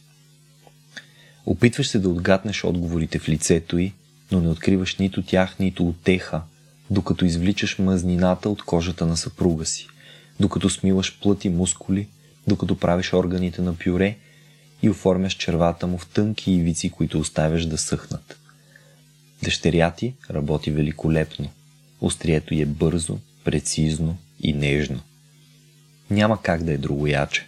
Опитваш 1.46 1.88
се 1.88 2.00
да 2.00 2.10
отгаднеш 2.10 2.64
отговорите 2.64 3.20
в 3.20 3.30
лицето 3.30 3.78
й, 3.78 3.94
но 4.32 4.42
не 4.42 4.50
откриваш 4.50 4.96
нито 4.96 5.22
тях, 5.22 5.60
нито 5.60 5.88
отеха, 5.88 6.42
докато 6.90 7.26
извличаш 7.26 7.80
мазнината 7.80 8.50
от 8.50 8.64
кожата 8.64 9.06
на 9.06 9.18
съпруга 9.18 9.66
си, 9.66 9.88
докато 10.40 10.70
смиваш 10.70 11.20
плът 11.20 11.46
и 11.46 11.50
мускули, 11.50 12.08
докато 12.48 12.78
правиш 12.78 13.14
органите 13.14 13.62
на 13.62 13.76
пюре 13.76 14.18
и 14.82 14.90
оформяш 14.90 15.34
червата 15.34 15.88
му 15.88 15.98
в 15.98 16.08
тънки 16.08 16.52
ивици, 16.52 16.90
които 16.90 17.20
оставяш 17.20 17.66
да 17.66 17.78
съхнат. 17.78 18.38
Дъщеря 19.44 19.92
ти 19.92 20.14
работи 20.30 20.72
великолепно. 20.72 21.50
Острието 22.02 22.54
е 22.54 22.66
бързо, 22.66 23.20
прецизно 23.44 24.18
и 24.40 24.54
нежно. 24.54 25.02
Няма 26.10 26.42
как 26.42 26.64
да 26.64 26.74
е 26.74 26.78
другояче. 26.78 27.48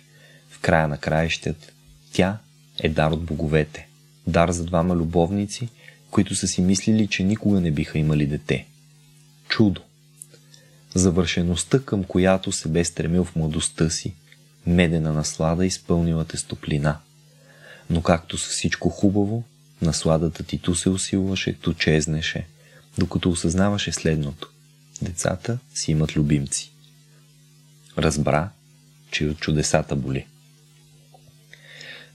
В 0.49 0.59
края 0.59 0.87
на 0.87 0.97
краищата 0.97 1.67
тя 2.13 2.37
е 2.79 2.89
дар 2.89 3.11
от 3.11 3.23
боговете. 3.23 3.87
Дар 4.27 4.51
за 4.51 4.65
двама 4.65 4.95
любовници, 4.95 5.69
които 6.17 6.35
са 6.35 6.47
си 6.47 6.61
мислили, 6.61 7.07
че 7.07 7.23
никога 7.23 7.61
не 7.61 7.71
биха 7.71 7.99
имали 7.99 8.25
дете. 8.25 8.65
Чудо! 9.49 9.81
Завършеността, 10.93 11.79
към 11.79 12.03
която 12.03 12.51
се 12.51 12.67
бе 12.69 12.85
стремил 12.85 13.23
в 13.23 13.35
младостта 13.35 13.89
си, 13.89 14.13
медена 14.67 15.13
наслада 15.13 15.65
изпълнила 15.65 16.25
те 16.25 16.37
стоплина. 16.37 16.97
Но 17.89 18.01
както 18.01 18.37
с 18.37 18.47
всичко 18.47 18.89
хубаво, 18.89 19.43
насладата 19.81 20.43
ти 20.43 20.57
ту 20.57 20.75
се 20.75 20.89
усилваше, 20.89 21.53
ту 21.53 21.73
чезнеше, 21.73 22.45
докато 22.97 23.29
осъзнаваше 23.29 23.91
следното. 23.91 24.51
Децата 25.01 25.57
си 25.75 25.91
имат 25.91 26.15
любимци. 26.15 26.71
Разбра, 27.97 28.49
че 29.11 29.25
от 29.25 29.39
чудесата 29.39 29.95
боли. 29.95 30.25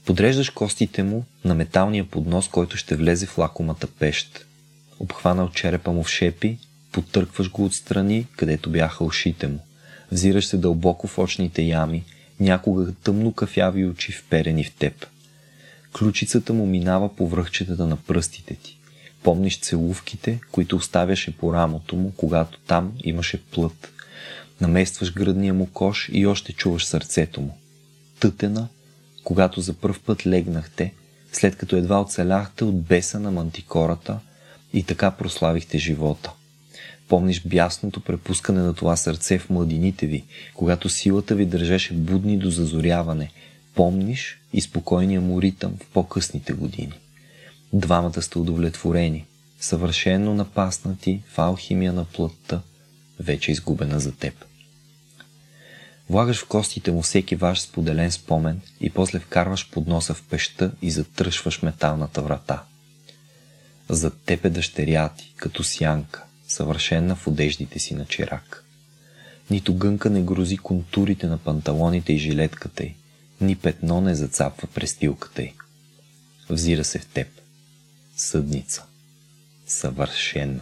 Подреждаш 0.05 0.49
костите 0.49 1.03
му 1.03 1.25
на 1.45 1.55
металния 1.55 2.05
поднос, 2.05 2.47
който 2.47 2.77
ще 2.77 2.95
влезе 2.95 3.25
в 3.25 3.37
лакомата 3.37 3.87
пещ. 3.87 4.45
Обхванал 4.99 5.49
черепа 5.49 5.91
му 5.91 6.03
в 6.03 6.09
шепи, 6.09 6.57
потъркваш 6.91 7.51
го 7.51 7.65
отстрани, 7.65 8.27
където 8.35 8.69
бяха 8.69 9.03
ушите 9.03 9.47
му. 9.47 9.59
Взираш 10.11 10.45
се 10.45 10.57
дълбоко 10.57 11.07
в 11.07 11.17
очните 11.17 11.61
ями, 11.61 12.03
някога 12.39 12.93
тъмно 13.03 13.33
кафяви 13.33 13.85
очи 13.85 14.11
вперени 14.11 14.63
в 14.63 14.73
теб. 14.73 15.05
Ключицата 15.97 16.53
му 16.53 16.65
минава 16.65 17.15
по 17.15 17.27
връхчетата 17.27 17.85
на 17.85 17.97
пръстите 17.97 18.55
ти. 18.55 18.77
Помниш 19.23 19.59
целувките, 19.59 20.39
които 20.51 20.75
оставяше 20.75 21.37
по 21.37 21.53
рамото 21.53 21.95
му, 21.95 22.13
когато 22.17 22.59
там 22.59 22.93
имаше 23.03 23.43
плът. 23.43 23.91
Наместваш 24.61 25.13
гръдния 25.13 25.53
му 25.53 25.65
кош 25.65 26.09
и 26.13 26.25
още 26.25 26.53
чуваш 26.53 26.85
сърцето 26.85 27.41
му. 27.41 27.57
Тътена, 28.19 28.67
когато 29.23 29.61
за 29.61 29.73
първ 29.73 29.95
път 30.05 30.27
легнахте, 30.27 30.93
след 31.31 31.55
като 31.55 31.75
едва 31.75 32.01
оцеляхте 32.01 32.63
от 32.63 32.81
беса 32.81 33.19
на 33.19 33.31
мантикората 33.31 34.19
и 34.73 34.83
така 34.83 35.11
прославихте 35.11 35.77
живота. 35.77 36.31
Помниш 37.07 37.43
бясното 37.45 37.99
препускане 37.99 38.61
на 38.61 38.73
това 38.73 38.95
сърце 38.95 39.39
в 39.39 39.49
младините 39.49 40.07
ви, 40.07 40.23
когато 40.53 40.89
силата 40.89 41.35
ви 41.35 41.45
държеше 41.45 41.93
будни 41.93 42.37
до 42.37 42.49
зазоряване. 42.49 43.31
Помниш 43.75 44.39
и 44.53 44.61
спокойния 44.61 45.21
му 45.21 45.41
ритъм 45.41 45.77
в 45.83 45.93
по-късните 45.93 46.53
години. 46.53 46.93
Двамата 47.73 48.21
сте 48.21 48.39
удовлетворени, 48.39 49.25
съвършенно 49.59 50.33
напаснати 50.33 51.21
в 51.33 51.39
алхимия 51.39 51.93
на 51.93 52.05
плътта, 52.05 52.61
вече 53.19 53.51
изгубена 53.51 53.99
за 53.99 54.11
теб. 54.11 54.45
Влагаш 56.09 56.37
в 56.37 56.47
костите 56.47 56.91
му 56.91 57.01
всеки 57.01 57.35
ваш 57.35 57.61
споделен 57.61 58.11
спомен 58.11 58.61
и 58.81 58.89
после 58.89 59.19
вкарваш 59.19 59.69
под 59.69 59.87
носа 59.87 60.13
в 60.13 60.23
пеща 60.29 60.71
и 60.81 60.91
затръшваш 60.91 61.61
металната 61.61 62.21
врата. 62.21 62.63
Зад 63.89 64.17
теб 64.25 64.45
е 64.45 64.49
дъщеря 64.49 65.09
ти, 65.09 65.33
като 65.35 65.63
сянка, 65.63 66.23
съвършена 66.47 67.15
в 67.15 67.27
одеждите 67.27 67.79
си 67.79 67.95
на 67.95 68.05
чирак. 68.05 68.65
Нито 69.49 69.75
гънка 69.75 70.09
не 70.09 70.21
грози 70.21 70.57
контурите 70.57 71.27
на 71.27 71.37
панталоните 71.37 72.13
и 72.13 72.17
жилетката 72.17 72.83
й, 72.83 72.95
ни 73.41 73.55
петно 73.55 74.01
не 74.01 74.15
зацапва 74.15 74.67
престилката 74.67 75.41
й. 75.41 75.53
Взира 76.49 76.83
се 76.83 76.99
в 76.99 77.05
теб. 77.05 77.27
Съдница. 78.17 78.83
Съвършена. 79.67 80.61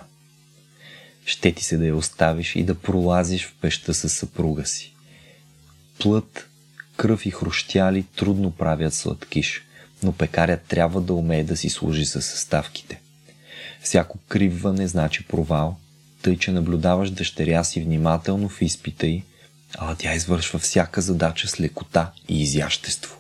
Ще 1.25 1.51
ти 1.51 1.63
се 1.63 1.77
да 1.77 1.87
я 1.87 1.95
оставиш 1.95 2.55
и 2.55 2.63
да 2.63 2.75
пролазиш 2.75 3.45
в 3.45 3.55
пеща 3.61 3.93
с 3.93 4.09
съпруга 4.09 4.65
си 4.65 4.90
плът, 6.01 6.49
кръв 6.97 7.25
и 7.25 7.31
хрущяли 7.31 8.05
трудно 8.15 8.51
правят 8.51 8.93
сладкиш, 8.93 9.61
но 10.03 10.11
пекарят 10.11 10.61
трябва 10.61 11.01
да 11.01 11.13
умее 11.13 11.43
да 11.43 11.57
си 11.57 11.69
служи 11.69 12.05
със 12.05 12.25
съставките. 12.25 13.01
Всяко 13.81 14.17
кривване 14.27 14.87
значи 14.87 15.27
провал, 15.27 15.77
тъй 16.21 16.37
че 16.37 16.51
наблюдаваш 16.51 17.09
дъщеря 17.11 17.63
си 17.63 17.81
внимателно 17.81 18.49
в 18.49 18.61
изпита 18.61 19.07
й, 19.07 19.23
а 19.77 19.95
тя 19.95 20.13
извършва 20.13 20.59
всяка 20.59 21.01
задача 21.01 21.47
с 21.47 21.59
лекота 21.59 22.11
и 22.29 22.41
изящество. 22.41 23.17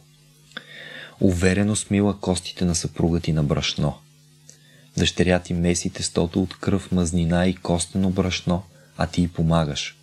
Уверено 1.19 1.75
смила 1.75 2.19
костите 2.19 2.65
на 2.65 2.75
съпруга 2.75 3.19
ти 3.19 3.33
на 3.33 3.43
брашно. 3.43 3.97
Дъщеря 4.97 5.39
ти 5.39 5.53
меси 5.53 5.89
тестото 5.89 6.43
от 6.43 6.59
кръв, 6.59 6.91
мазнина 6.91 7.47
и 7.47 7.55
костено 7.55 8.09
брашно, 8.09 8.63
а 8.97 9.07
ти 9.07 9.21
й 9.21 9.27
помагаш– 9.27 9.97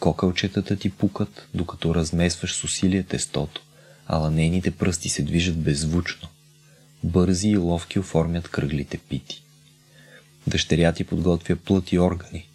Кокълчетата 0.00 0.76
ти 0.76 0.90
пукат, 0.90 1.48
докато 1.54 1.94
размесваш 1.94 2.54
с 2.54 2.64
усилие 2.64 3.02
тестото, 3.02 3.62
а 4.06 4.16
ланейните 4.16 4.70
пръсти 4.70 5.08
се 5.08 5.22
движат 5.22 5.58
беззвучно. 5.58 6.28
Бързи 7.04 7.48
и 7.48 7.56
ловки 7.56 7.98
оформят 7.98 8.48
кръглите 8.48 8.98
пити. 8.98 9.42
Дъщеря 10.46 10.92
ти 10.92 11.04
подготвя 11.04 11.56
плът 11.56 11.92
и 11.92 11.98
органи, 11.98 12.48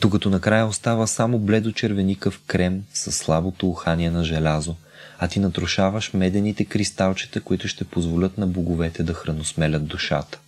докато 0.00 0.30
накрая 0.30 0.66
остава 0.66 1.06
само 1.06 1.38
бледо-червеникъв 1.38 2.40
крем 2.46 2.84
с 2.94 3.12
слабото 3.12 3.68
ухание 3.68 4.10
на 4.10 4.24
желязо, 4.24 4.76
а 5.18 5.28
ти 5.28 5.40
натрушаваш 5.40 6.12
медените 6.12 6.64
кристалчета, 6.64 7.40
които 7.40 7.68
ще 7.68 7.84
позволят 7.84 8.38
на 8.38 8.46
боговете 8.46 9.02
да 9.02 9.14
храносмелят 9.14 9.86
душата. 9.86 10.38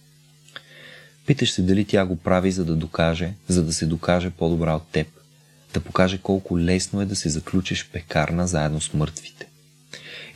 Питаш 1.27 1.53
се 1.53 1.63
дали 1.63 1.85
тя 1.85 2.07
го 2.07 2.17
прави, 2.17 2.53
за 2.53 2.65
да 2.65 2.77
докаже, 2.77 3.33
за 3.49 3.65
да 3.65 3.73
се 3.73 3.87
докаже 3.87 4.31
по-добра 4.31 4.75
от 4.75 4.87
теб 4.93 5.20
да 5.75 5.81
покаже 5.81 6.19
колко 6.19 6.59
лесно 6.59 7.01
е 7.01 7.07
да 7.07 7.17
се 7.17 7.29
заключиш 7.29 7.85
в 7.85 7.91
пекарна 7.91 8.47
заедно 8.47 8.81
с 8.81 8.95
мъртвите. 8.95 9.47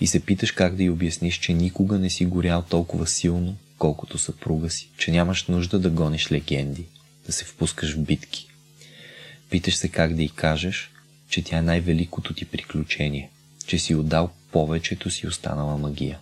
И 0.01 0.07
се 0.07 0.21
питаш 0.21 0.53
как 0.53 0.77
да 0.77 0.83
й 0.83 0.91
обясниш, 0.91 1.39
че 1.39 1.53
никога 1.53 1.99
не 1.99 2.11
си 2.11 2.27
горял 2.27 2.63
толкова 2.63 3.07
силно, 3.07 3.57
колкото 3.79 4.19
съпруга 4.19 4.71
си, 4.71 4.89
че 4.99 5.11
нямаш 5.11 5.47
нужда 5.47 5.79
да 5.79 5.91
гониш 5.91 6.33
легенди, 6.33 6.85
да 7.27 7.33
се 7.33 7.45
впускаш 7.45 7.95
в 7.95 7.99
битки. 7.99 8.47
Питаш 9.51 9.77
се 9.77 9.89
как 9.89 10.15
да 10.15 10.23
й 10.23 10.29
кажеш, 10.29 10.91
че 11.29 11.43
тя 11.43 11.59
е 11.59 11.63
най-великото 11.63 12.35
ти 12.35 12.45
приключение, 12.45 13.31
че 13.67 13.79
си 13.79 13.95
отдал 13.95 14.31
повечето 14.53 15.11
си 15.11 15.27
останала 15.27 15.79
магия. 15.79 16.19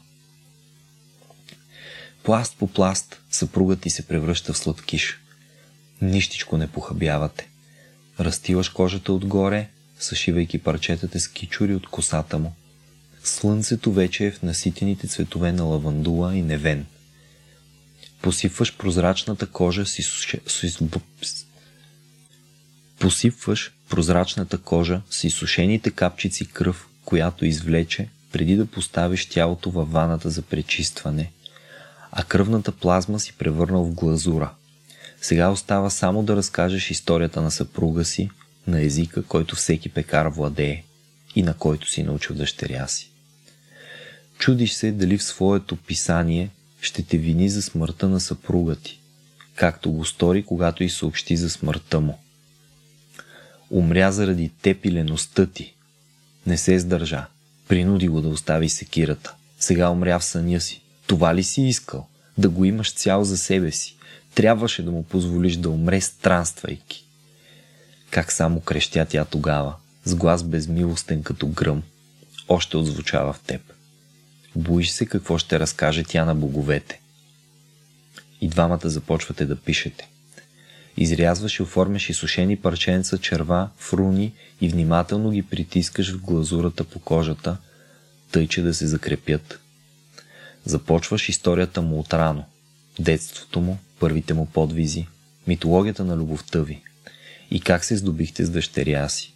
Пласт 2.23 2.57
по 2.59 2.67
пласт 2.67 3.21
съпругът 3.31 3.81
ти 3.81 3.91
се 3.91 4.07
превръща 4.07 4.53
в 4.53 4.59
сладкиш. 4.59 5.19
Нищичко 6.03 6.59
не 6.59 6.67
похабявате. 6.67 7.49
Разтиваш 8.21 8.69
кожата 8.69 9.13
отгоре, 9.13 9.69
съшивайки 9.99 10.59
парчетата 10.59 11.21
с 11.21 11.29
кичури 11.29 11.75
от 11.75 11.87
косата 11.87 12.39
му. 12.39 12.55
Слънцето 13.25 13.93
вече 13.93 14.27
е 14.27 14.31
в 14.31 14.43
наситените 14.43 15.09
цветове 15.09 15.53
на 15.53 15.65
лавандула 15.65 16.37
и 16.37 16.43
невен. 16.43 16.87
Посипваш 18.23 18.77
прозрачната 18.77 19.47
кожа 19.47 19.87
с, 19.87 19.99
изсуше... 19.99 20.41
с... 20.47 20.63
Из... 20.63 20.79
Посипваш 22.99 23.73
прозрачната 23.89 24.59
кожа 24.59 25.01
с 25.11 25.25
изсушените 25.25 25.91
капчици 25.91 26.47
кръв, 26.47 26.89
която 27.05 27.45
извлече, 27.45 28.09
преди 28.33 28.57
да 28.57 28.67
поставиш 28.67 29.27
тялото 29.27 29.71
във 29.71 29.93
ваната 29.93 30.31
за 30.31 30.43
пречистване, 30.43 31.33
а 32.13 32.25
кръвната 32.25 32.73
плазма 32.73 33.21
си 33.21 33.33
превърнал 33.39 33.85
в 33.85 33.95
глазура– 33.95 34.51
сега 35.23 35.51
остава 35.51 35.91
само 35.91 36.23
да 36.23 36.37
разкажеш 36.37 36.91
историята 36.91 37.43
на 37.43 37.51
съпруга 37.51 38.05
си 38.05 38.31
на 38.67 38.81
езика, 38.83 39.23
който 39.23 39.57
всеки 39.57 39.89
пекар 39.89 40.27
владее 40.27 40.85
и 41.35 41.43
на 41.43 41.55
който 41.55 41.91
си 41.91 42.03
научил 42.03 42.37
дъщеря 42.37 42.87
си. 42.87 43.11
Чудиш 44.39 44.73
се 44.73 44.93
дали 44.93 45.19
в 45.19 45.23
своето 45.23 45.77
писание 45.77 46.51
ще 46.81 47.03
те 47.03 47.19
вини 47.19 47.49
за 47.49 47.63
смъртта 47.63 48.09
на 48.09 48.21
съпруга 48.21 48.77
ти, 48.77 49.01
както 49.55 49.93
го 49.93 50.05
стори, 50.05 50.43
когато 50.43 50.85
и 50.85 50.91
съобщи 50.91 51.37
за 51.37 51.51
смъртта 51.51 52.01
му. 52.01 52.19
Умря 53.71 54.13
заради 54.13 54.51
теб 54.63 54.85
и 54.85 54.93
леността 54.93 55.47
ти. 55.47 55.75
Не 56.47 56.57
се 56.57 56.79
сдържа. 56.79 57.27
Принуди 57.69 58.09
го 58.09 58.21
да 58.21 58.29
остави 58.29 58.69
секирата. 58.69 59.35
Сега 59.59 59.91
умря 59.91 60.19
в 60.19 60.25
съня 60.25 60.61
си. 60.61 60.83
Това 61.07 61.35
ли 61.35 61.45
си 61.45 61.63
искал? 61.63 62.07
Да 62.39 62.49
го 62.49 62.65
имаш 62.65 62.93
цял 62.93 63.25
за 63.25 63.39
себе 63.39 63.71
си 63.71 63.97
трябваше 64.35 64.83
да 64.83 64.91
му 64.91 65.03
позволиш 65.03 65.57
да 65.57 65.71
умре 65.71 66.01
странствайки. 66.01 67.05
Как 68.11 68.33
само 68.33 68.61
крещя 68.61 69.07
тя 69.09 69.25
тогава, 69.25 69.75
с 70.05 70.15
глас 70.15 70.43
безмилостен 70.43 71.23
като 71.23 71.47
гръм, 71.47 71.83
още 72.49 72.77
отзвучава 72.77 73.33
в 73.33 73.41
теб. 73.41 73.61
Боиш 74.57 74.91
се 74.91 75.07
какво 75.07 75.39
ще 75.39 75.59
разкаже 75.59 76.05
тя 76.05 76.25
на 76.25 76.35
боговете. 76.35 77.01
И 78.41 78.49
двамата 78.49 78.81
започвате 78.85 79.47
да 79.47 79.57
пишете. 79.57 80.09
Изрязваш 80.97 81.59
и 81.59 81.63
оформяш 81.63 82.11
и 82.11 82.15
сушени 82.15 82.57
парченца 82.57 83.19
черва 83.19 83.71
в 83.79 83.93
руни 83.93 84.33
и 84.61 84.69
внимателно 84.69 85.31
ги 85.31 85.43
притискаш 85.43 86.13
в 86.13 86.21
глазурата 86.21 86.85
по 86.85 86.99
кожата, 86.99 87.57
тъй 88.33 88.49
че 88.49 88.63
да 88.63 88.75
се 88.75 88.87
закрепят. 88.87 89.61
Започваш 90.65 91.29
историята 91.29 91.83
му 91.83 92.01
от 92.01 92.15
рано, 92.15 92.45
детството 93.01 93.61
му, 93.61 93.79
първите 94.03 94.35
му 94.35 94.47
подвизи, 94.47 95.07
митологията 95.47 96.05
на 96.05 96.17
любовта 96.17 96.61
ви 96.61 96.83
и 97.51 97.61
как 97.61 97.85
се 97.85 97.97
здобихте 97.97 98.45
с 98.45 98.51
дъщеря 98.51 99.09
си. 99.09 99.33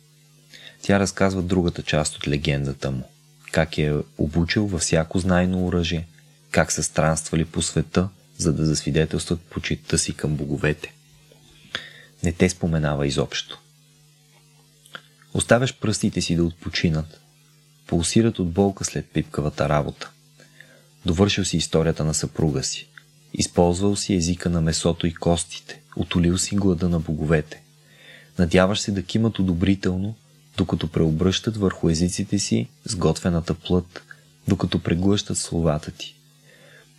Тя 0.82 1.00
разказва 1.00 1.42
другата 1.42 1.82
част 1.82 2.16
от 2.16 2.28
легендата 2.28 2.90
му. 2.90 3.08
Как 3.52 3.78
е 3.78 3.94
обучил 4.18 4.66
във 4.66 4.80
всяко 4.80 5.18
знайно 5.18 5.66
оръжие, 5.66 6.06
как 6.50 6.72
са 6.72 6.82
странствали 6.82 7.44
по 7.44 7.62
света, 7.62 8.08
за 8.38 8.52
да 8.52 8.66
засвидетелстват 8.66 9.40
почитта 9.40 9.98
си 9.98 10.14
към 10.14 10.36
боговете. 10.36 10.92
Не 12.22 12.32
те 12.32 12.48
споменава 12.48 13.06
изобщо. 13.06 13.60
Оставяш 15.34 15.74
пръстите 15.74 16.20
си 16.20 16.36
да 16.36 16.44
отпочинат, 16.44 17.20
пулсират 17.86 18.38
от 18.38 18.50
болка 18.50 18.84
след 18.84 19.06
пипкавата 19.10 19.68
работа. 19.68 20.10
Довършил 21.04 21.44
си 21.44 21.56
историята 21.56 22.04
на 22.04 22.14
съпруга 22.14 22.62
си. 22.62 22.88
Използвал 23.34 23.96
си 23.96 24.14
езика 24.14 24.50
на 24.50 24.60
месото 24.60 25.06
и 25.06 25.14
костите. 25.14 25.80
Отолил 25.96 26.38
си 26.38 26.56
глада 26.56 26.88
на 26.88 27.00
боговете. 27.00 27.62
Надяваш 28.38 28.80
се 28.80 28.92
да 28.92 29.02
кимат 29.02 29.38
одобрително, 29.38 30.14
докато 30.56 30.88
преобръщат 30.88 31.56
върху 31.56 31.90
езиците 31.90 32.38
си 32.38 32.68
сготвената 32.84 33.54
плът, 33.54 34.02
докато 34.48 34.78
преглъщат 34.78 35.38
словата 35.38 35.90
ти. 35.90 36.14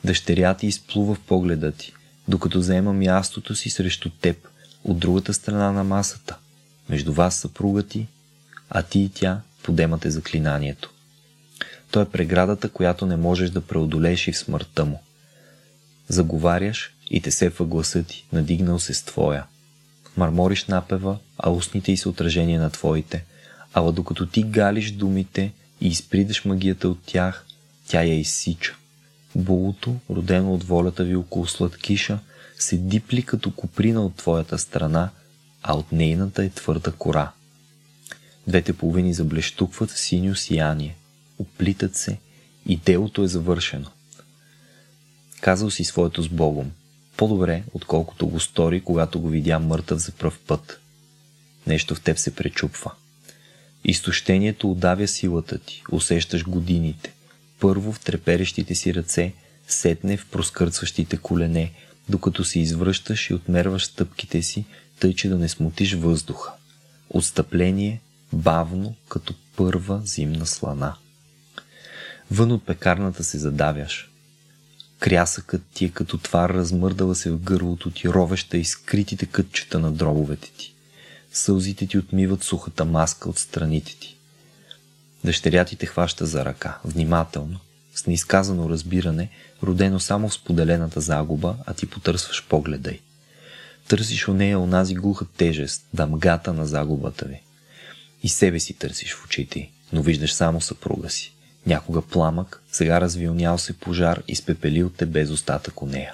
Дъщеря 0.03 0.53
ти 0.53 0.67
изплува 0.67 1.15
в 1.15 1.19
погледа 1.19 1.71
ти, 1.71 1.93
докато 2.27 2.61
заема 2.61 2.93
мястото 2.93 3.55
си 3.55 3.69
срещу 3.69 4.09
теб, 4.09 4.47
от 4.83 4.99
другата 4.99 5.33
страна 5.33 5.71
на 5.71 5.83
масата. 5.83 6.37
Между 6.89 7.13
вас 7.13 7.35
съпруга 7.35 7.83
ти, 7.83 8.07
а 8.69 8.83
ти 8.83 8.99
и 8.99 9.09
тя 9.09 9.41
подемате 9.63 10.11
заклинанието. 10.11 10.91
Той 11.91 12.03
е 12.03 12.09
преградата, 12.09 12.69
която 12.69 13.05
не 13.05 13.15
можеш 13.15 13.49
да 13.49 13.61
преодолееш 13.61 14.27
и 14.27 14.31
в 14.31 14.37
смъртта 14.37 14.85
му. 14.85 15.01
Заговаряш 16.09 16.93
и 17.09 17.21
те 17.21 17.31
се 17.31 17.49
гласа 17.49 18.03
ти, 18.03 18.25
надигнал 18.33 18.79
се 18.79 18.93
с 18.93 19.03
твоя. 19.03 19.45
Мармориш 20.17 20.65
напева, 20.65 21.17
а 21.37 21.49
устните 21.49 21.91
й 21.91 21.97
са 21.97 22.09
отражение 22.09 22.59
на 22.59 22.69
твоите. 22.69 23.25
Ала 23.73 23.91
докато 23.91 24.25
ти 24.25 24.43
галиш 24.43 24.91
думите 24.91 25.51
и 25.81 25.87
изпридаш 25.87 26.45
магията 26.45 26.89
от 26.89 26.99
тях, 27.05 27.45
тя 27.87 28.03
я 28.03 28.19
изсича. 28.19 28.75
Булото, 29.35 29.95
родено 30.09 30.53
от 30.53 30.63
волята 30.63 31.03
ви 31.03 31.15
около 31.15 31.47
сладкиша, 31.47 32.19
се 32.59 32.77
дипли 32.77 33.23
като 33.23 33.51
куприна 33.51 34.05
от 34.05 34.15
твоята 34.15 34.57
страна, 34.57 35.09
а 35.63 35.77
от 35.77 35.91
нейната 35.91 36.43
е 36.43 36.49
твърда 36.49 36.91
кора. 36.91 37.31
Двете 38.47 38.73
половини 38.73 39.13
заблещукват 39.13 39.91
в 39.91 39.99
синьо 39.99 40.35
сияние, 40.35 40.95
оплитат 41.39 41.95
се 41.95 42.17
и 42.65 42.77
делото 42.77 43.23
е 43.23 43.27
завършено. 43.27 43.89
Казал 45.41 45.71
си 45.71 45.83
своето 45.83 46.23
с 46.23 46.29
Богом, 46.29 46.71
по-добре, 47.17 47.63
отколкото 47.73 48.27
го 48.27 48.39
стори, 48.39 48.81
когато 48.81 49.19
го 49.19 49.29
видя 49.29 49.59
мъртъв 49.59 49.99
за 49.99 50.11
пръв 50.11 50.39
път. 50.47 50.79
Нещо 51.67 51.95
в 51.95 52.01
теб 52.01 52.17
се 52.17 52.35
пречупва. 52.35 52.91
Изтощението 53.83 54.71
удавя 54.71 55.07
силата 55.07 55.57
ти, 55.57 55.83
усещаш 55.91 56.43
годините. 56.43 57.13
Първо 57.59 57.93
в 57.93 57.99
треперещите 57.99 58.75
си 58.75 58.93
ръце, 58.93 59.33
сетне 59.67 60.17
в 60.17 60.25
проскърцващите 60.25 61.17
колене, 61.17 61.71
докато 62.09 62.43
се 62.43 62.59
извръщаш 62.59 63.29
и 63.29 63.33
отмерваш 63.33 63.85
стъпките 63.85 64.41
си, 64.41 64.65
тъй 64.99 65.13
че 65.13 65.29
да 65.29 65.37
не 65.37 65.49
смутиш 65.49 65.93
въздуха. 65.93 66.51
Отстъпление, 67.09 68.01
бавно, 68.33 68.95
като 69.09 69.33
първа 69.55 70.01
зимна 70.05 70.45
слана. 70.45 70.95
Вън 72.31 72.51
от 72.51 72.65
пекарната 72.65 73.23
се 73.23 73.37
задавяш. 73.37 74.09
Крясъкът 74.99 75.61
ти 75.73 75.85
е 75.85 75.89
като 75.89 76.17
твар 76.17 76.49
размърдала 76.49 77.15
се 77.15 77.31
в 77.31 77.39
гърлото 77.39 77.91
ти, 77.91 78.09
ровеща 78.09 78.57
и 78.57 78.65
скритите 78.65 79.25
кътчета 79.25 79.79
на 79.79 79.91
дробовете 79.91 80.51
ти. 80.57 80.73
Сълзите 81.31 81.87
ти 81.87 81.97
отмиват 81.97 82.43
сухата 82.43 82.85
маска 82.85 83.29
от 83.29 83.39
страните 83.39 83.95
ти. 83.99 84.17
Дъщеря 85.23 85.65
ти 85.65 85.75
те 85.75 85.85
хваща 85.85 86.25
за 86.25 86.45
ръка, 86.45 86.77
внимателно, 86.85 87.59
с 87.95 88.07
неизказано 88.07 88.69
разбиране, 88.69 89.29
родено 89.63 89.99
само 89.99 90.29
в 90.29 90.33
споделената 90.33 91.01
загуба, 91.01 91.55
а 91.65 91.73
ти 91.73 91.85
потърсваш 91.85 92.45
погледа 92.49 92.91
й. 92.91 93.01
Търсиш 93.87 94.27
у 94.27 94.33
нея 94.33 94.59
онази 94.59 94.95
глуха 94.95 95.25
тежест, 95.37 95.85
дамгата 95.93 96.53
на 96.53 96.65
загубата 96.65 97.25
ви. 97.25 97.41
И 98.23 98.29
себе 98.29 98.59
си 98.59 98.73
търсиш 98.73 99.13
в 99.13 99.25
очите 99.25 99.69
но 99.93 100.01
виждаш 100.01 100.33
само 100.33 100.61
съпруга 100.61 101.09
си. 101.09 101.33
Някога 101.67 102.01
пламък, 102.01 102.63
сега 102.71 103.01
развилнял 103.01 103.57
се 103.57 103.73
пожар, 103.73 104.23
изпепелил 104.27 104.89
те 104.89 105.05
без 105.05 105.29
остатък 105.29 105.81
у 105.81 105.85
нея. 105.85 106.13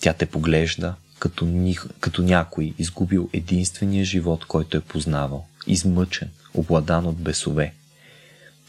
Тя 0.00 0.12
те 0.12 0.26
поглежда, 0.26 0.94
като, 1.18 1.44
ни, 1.44 1.78
като 2.00 2.22
някой 2.22 2.74
изгубил 2.78 3.30
единствения 3.32 4.04
живот, 4.04 4.44
който 4.44 4.76
е 4.76 4.80
познавал, 4.80 5.46
измъчен, 5.66 6.30
обладан 6.54 7.06
от 7.06 7.16
бесове. 7.16 7.74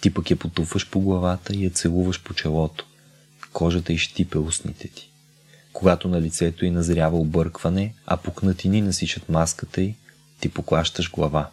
Ти 0.02 0.14
пък 0.14 0.32
я 0.32 0.38
потуфаш 0.38 0.90
по 0.90 1.00
главата 1.00 1.54
и 1.54 1.64
я 1.64 1.70
целуваш 1.70 2.24
по 2.24 2.34
челото. 2.34 2.86
Кожата 3.54 3.94
изщипе 3.94 4.38
устните 4.38 4.88
ти. 4.88 5.10
Когато 5.74 6.08
на 6.08 6.22
лицето 6.22 6.66
й 6.66 6.72
назрява 6.72 7.18
объркване, 7.18 7.94
а 8.06 8.18
пукнатини 8.18 8.82
насичат 8.82 9.30
маската 9.30 9.82
й, 9.82 9.96
ти 10.40 10.50
поклащаш 10.50 11.12
глава. 11.12 11.50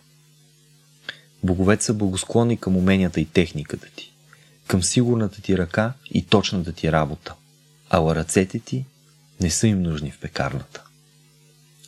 Боговете 1.47 1.85
са 1.85 1.95
благосклонни 1.95 2.57
към 2.57 2.77
уменията 2.77 3.21
и 3.21 3.25
техниката 3.25 3.87
ти, 3.97 4.13
към 4.67 4.83
сигурната 4.83 5.43
ти 5.43 5.59
ръка 5.59 5.93
и 6.11 6.23
точната 6.23 6.73
ти 6.73 6.93
работа, 6.93 7.35
ала 7.91 8.15
ръцете 8.15 8.59
ти 8.59 8.85
не 9.41 9.51
са 9.51 9.67
им 9.67 9.83
нужни 9.83 10.11
в 10.11 10.19
пекарната. 10.19 10.83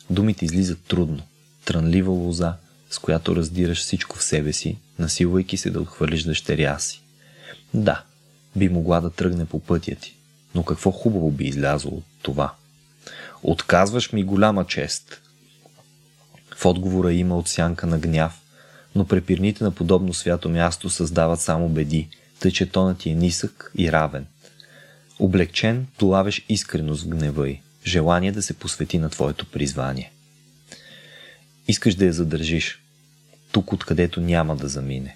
Думите 0.09 0.45
излизат 0.45 0.79
трудно, 0.87 1.21
трънлива 1.65 2.11
лоза, 2.11 2.53
с 2.89 2.99
която 2.99 3.35
раздираш 3.35 3.79
всичко 3.79 4.17
в 4.17 4.23
себе 4.23 4.53
си, 4.53 4.77
насилвайки 4.99 5.57
се 5.57 5.69
да 5.69 5.81
отхвърлиш 5.81 6.23
дъщеря 6.23 6.79
си. 6.79 7.01
Да, 7.73 8.03
би 8.55 8.69
могла 8.69 9.01
да 9.01 9.09
тръгне 9.09 9.45
по 9.45 9.59
пътя 9.59 9.95
ти, 9.95 10.15
но 10.55 10.63
какво 10.63 10.91
хубаво 10.91 11.31
би 11.31 11.45
излязло 11.45 11.91
от 11.91 12.05
това? 12.21 12.53
Отказваш 13.43 14.11
ми 14.11 14.23
голяма 14.23 14.65
чест. 14.65 15.21
В 16.55 16.65
отговора 16.65 17.13
има 17.13 17.37
отсянка 17.37 17.87
на 17.87 17.99
гняв, 17.99 18.41
но 18.95 19.07
препирните 19.07 19.63
на 19.63 19.71
подобно 19.71 20.13
свято 20.13 20.49
място 20.49 20.89
създават 20.89 21.41
само 21.41 21.69
беди, 21.69 22.07
тъй 22.39 22.51
че 22.51 22.65
тонът 22.65 23.05
е 23.05 23.13
нисък 23.13 23.71
и 23.77 23.91
равен. 23.91 24.25
Облегчен, 25.19 25.87
долавяш 25.99 26.45
искреност 26.49 27.03
в 27.03 27.07
гнева 27.07 27.49
й, 27.49 27.61
желание 27.85 28.31
да 28.31 28.41
се 28.41 28.53
посвети 28.53 28.97
на 28.97 29.09
твоето 29.09 29.45
призвание. 29.45 30.11
Искаш 31.67 31.95
да 31.95 32.05
я 32.05 32.13
задържиш, 32.13 32.81
тук 33.51 33.73
откъдето 33.73 34.21
няма 34.21 34.55
да 34.55 34.67
замине. 34.67 35.15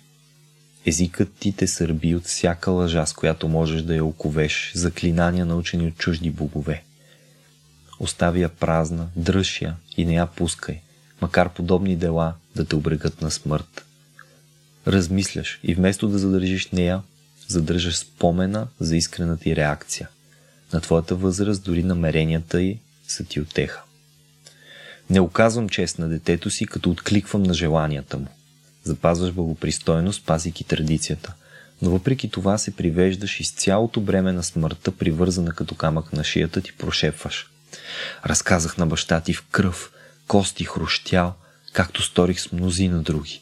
Езикът 0.86 1.34
ти 1.40 1.56
те 1.56 1.68
сърби 1.68 2.16
от 2.16 2.26
всяка 2.26 2.72
лъжа, 2.72 3.06
с 3.06 3.14
която 3.14 3.48
можеш 3.48 3.82
да 3.82 3.96
я 3.96 4.06
оковеш, 4.06 4.72
заклинания 4.76 5.46
научени 5.46 5.88
от 5.88 5.98
чужди 5.98 6.30
богове. 6.30 6.84
Остави 8.00 8.42
я 8.42 8.50
празна, 8.50 9.08
дръж 9.16 9.62
я 9.62 9.76
и 9.98 10.06
не 10.06 10.14
я 10.14 10.28
пускай– 10.28 10.82
макар 11.24 11.50
подобни 11.50 11.96
дела 11.96 12.34
да 12.56 12.66
те 12.66 12.76
обрекат 12.76 13.22
на 13.22 13.32
смърт. 13.32 13.86
Размисляш 14.88 15.60
и 15.64 15.76
вместо 15.76 16.08
да 16.08 16.18
задържиш 16.18 16.72
нея, 16.72 17.02
задържаш 17.48 17.98
спомена 17.98 18.68
за 18.80 18.98
искрената 18.98 19.44
ти 19.44 19.56
реакция. 19.56 20.10
На 20.74 20.82
твоята 20.82 21.16
възраст 21.16 21.64
дори 21.64 21.84
намеренията 21.84 22.62
й 22.62 22.80
са 23.08 23.24
ти 23.24 23.40
отеха. 23.40 23.82
Не 25.10 25.20
оказвам 25.20 25.70
чест 25.70 26.00
на 26.00 26.10
детето 26.10 26.50
си, 26.50 26.66
като 26.66 26.90
откликвам 26.90 27.44
на 27.44 27.54
желанията 27.54 28.18
му. 28.18 28.28
Запазваш 28.84 29.32
благопристойност, 29.32 30.26
пазики 30.26 30.64
традицията, 30.64 31.34
но 31.82 31.90
въпреки 31.90 32.30
това 32.30 32.58
се 32.58 32.76
привеждаш 32.76 33.40
из 33.40 33.52
цялото 33.52 34.02
бреме 34.02 34.32
на 34.32 34.44
смъртта, 34.44 34.92
привързана 34.92 35.52
като 35.52 35.76
камък 35.76 36.14
на 36.14 36.24
шията 36.24 36.62
ти, 36.62 36.74
прошепваш. 36.74 37.50
Разказах 38.26 38.78
на 38.78 38.88
баща 38.88 39.22
ти 39.22 39.34
в 39.34 39.44
кръв, 39.52 39.92
кости 40.28 40.66
хрущял, 40.66 41.34
както 41.74 42.02
сторих 42.02 42.42
с 42.42 42.52
мнозина 42.52 43.02
други. 43.02 43.42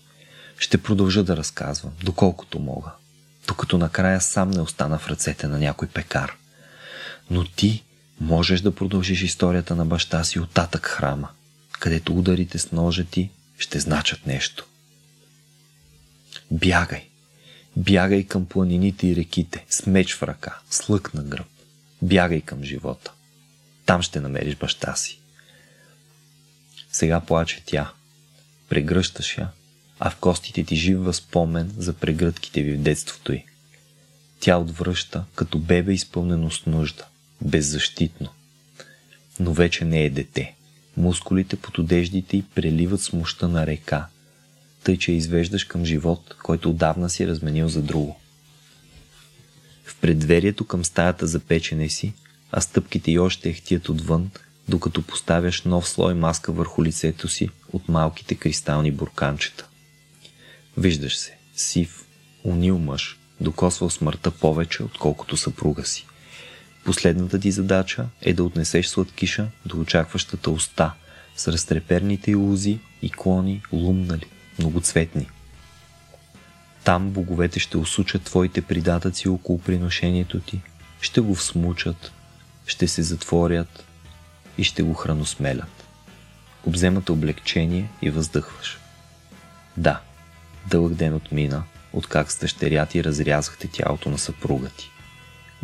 Ще 0.57 0.77
продължа 0.77 1.23
да 1.23 1.37
разказвам, 1.37 1.91
доколкото 2.03 2.59
мога, 2.59 2.91
докато 3.47 3.77
накрая 3.77 4.21
сам 4.21 4.51
не 4.51 4.61
остана 4.61 4.99
в 4.99 5.07
ръцете 5.07 5.47
на 5.47 5.59
някой 5.59 5.87
пекар. 5.87 6.37
Но 7.29 7.45
ти 7.45 7.83
можеш 8.21 8.61
да 8.61 8.75
продължиш 8.75 9.21
историята 9.21 9.75
на 9.75 9.85
баща 9.85 10.23
си 10.23 10.39
от 10.39 10.51
татък 10.51 10.85
храма, 10.85 11.29
където 11.79 12.17
ударите 12.17 12.59
с 12.59 12.71
ножа 12.71 13.05
ти 13.05 13.29
ще 13.57 13.79
значат 13.79 14.25
нещо. 14.25 14.65
Бягай! 16.51 17.07
Бягай 17.77 18.23
към 18.23 18.45
планините 18.45 19.07
и 19.07 19.15
реките, 19.15 19.65
с 19.69 19.85
меч 19.85 20.15
в 20.15 20.23
ръка, 20.23 20.59
с 20.69 20.89
лък 20.89 21.13
на 21.13 21.23
гръб. 21.23 21.47
Бягай 22.01 22.41
към 22.41 22.63
живота. 22.63 23.11
Там 23.85 24.01
ще 24.01 24.19
намериш 24.19 24.55
баща 24.55 24.95
си. 24.95 25.19
Сега 26.91 27.19
плаче 27.19 27.63
тя. 27.65 27.91
Прегръщаш 28.72 29.38
я, 29.38 29.49
а 29.99 30.10
в 30.10 30.15
костите 30.15 30.64
ти 30.64 30.76
жив 30.76 30.99
възпомен 30.99 31.73
за 31.77 31.93
прегръдките 31.93 32.61
ви 32.61 32.73
в 32.73 32.81
детството 32.81 33.34
й. 33.34 33.43
Тя 34.39 34.57
отвръща, 34.57 35.23
като 35.35 35.60
бебе 35.60 35.93
изпълнено 35.93 36.52
с 36.52 36.65
нужда, 36.65 37.06
беззащитно. 37.41 38.30
Но 39.39 39.53
вече 39.53 39.85
не 39.85 40.03
е 40.03 40.10
дете. 40.10 40.56
Мускулите 40.98 41.56
под 41.56 41.77
одеждите 41.77 42.38
й 42.38 42.43
преливат 42.56 43.02
с 43.02 43.14
мощта 43.14 43.48
на 43.48 43.65
река. 43.65 44.07
тъй 44.84 44.98
че 44.98 45.11
извеждаш 45.11 45.64
към 45.64 45.85
живот, 45.85 46.35
който 46.43 46.69
отдавна 46.69 47.10
си 47.10 47.27
разменил 47.27 47.69
за 47.69 47.81
друго. 47.81 48.19
В 49.85 49.95
предверието 50.02 50.68
към 50.68 50.85
стаята 50.85 51.27
за 51.27 51.39
печене 51.39 51.89
си, 51.89 52.14
а 52.52 52.61
стъпките 52.61 53.11
й 53.11 53.19
още 53.19 53.49
ехтият 53.49 53.89
отвън, 53.89 54.31
докато 54.69 55.01
поставяш 55.01 55.63
нов 55.63 55.89
слой 55.89 56.13
маска 56.13 56.51
върху 56.51 56.83
лицето 56.83 57.27
си 57.27 57.49
от 57.73 57.89
малките 57.89 58.35
кристални 58.35 58.91
бурканчета. 58.91 59.67
Виждаш 60.77 61.17
се, 61.17 61.38
сив, 61.55 62.05
унил 62.43 62.77
мъж, 62.77 63.19
докосвал 63.41 63.89
смъртта 63.89 64.31
повече, 64.31 64.83
отколкото 64.83 65.38
съпруга 65.38 65.85
си. 65.85 66.05
Последната 66.85 67.39
ти 67.39 67.51
задача 67.51 68.07
е 68.21 68.33
да 68.33 68.43
отнесеш 68.43 68.88
сладкиша 68.88 69.47
до 69.65 69.79
очакващата 69.79 70.51
уста 70.51 70.93
с 71.35 71.47
разтреперните 71.47 72.31
илузи 72.31 72.79
и 73.01 73.09
клони 73.09 73.61
лумнали, 73.73 74.25
многоцветни. 74.59 75.27
Там 76.83 77.09
боговете 77.09 77.59
ще 77.59 77.77
усучат 77.77 78.23
твоите 78.23 78.61
придатъци 78.61 79.29
около 79.29 79.59
приношението 79.59 80.39
ти, 80.39 80.61
ще 81.01 81.21
го 81.21 81.35
всмучат, 81.35 82.11
ще 82.65 82.88
се 82.88 83.03
затворят 83.03 83.85
и 84.57 84.64
ще 84.64 84.84
го 84.84 84.94
храносмелят. 84.94 85.86
Обземате 86.65 87.11
облегчение 87.11 87.90
и 88.02 88.10
въздъхваш. 88.10 88.80
Да, 89.78 90.02
дълъг 90.68 90.94
ден 90.94 91.15
отмина, 91.15 91.64
откак 91.94 92.32
с 92.32 92.40
дъщеря 92.40 92.86
ти 92.86 93.03
разрязахте 93.03 93.68
тялото 93.68 94.10
на 94.10 94.18
съпруга 94.18 94.69
ти. 94.69 94.90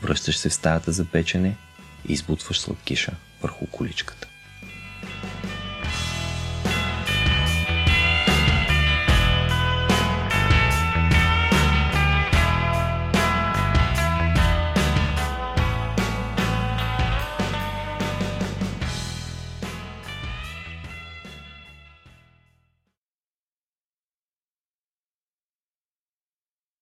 Връщаш 0.01 0.37
се 0.37 0.49
в 0.49 0.53
стаята 0.53 0.91
за 0.91 1.05
печене 1.05 1.57
и 2.07 2.13
избутваш 2.13 2.59
сладкиша 2.59 3.11
върху 3.41 3.67
количката. 3.67 4.27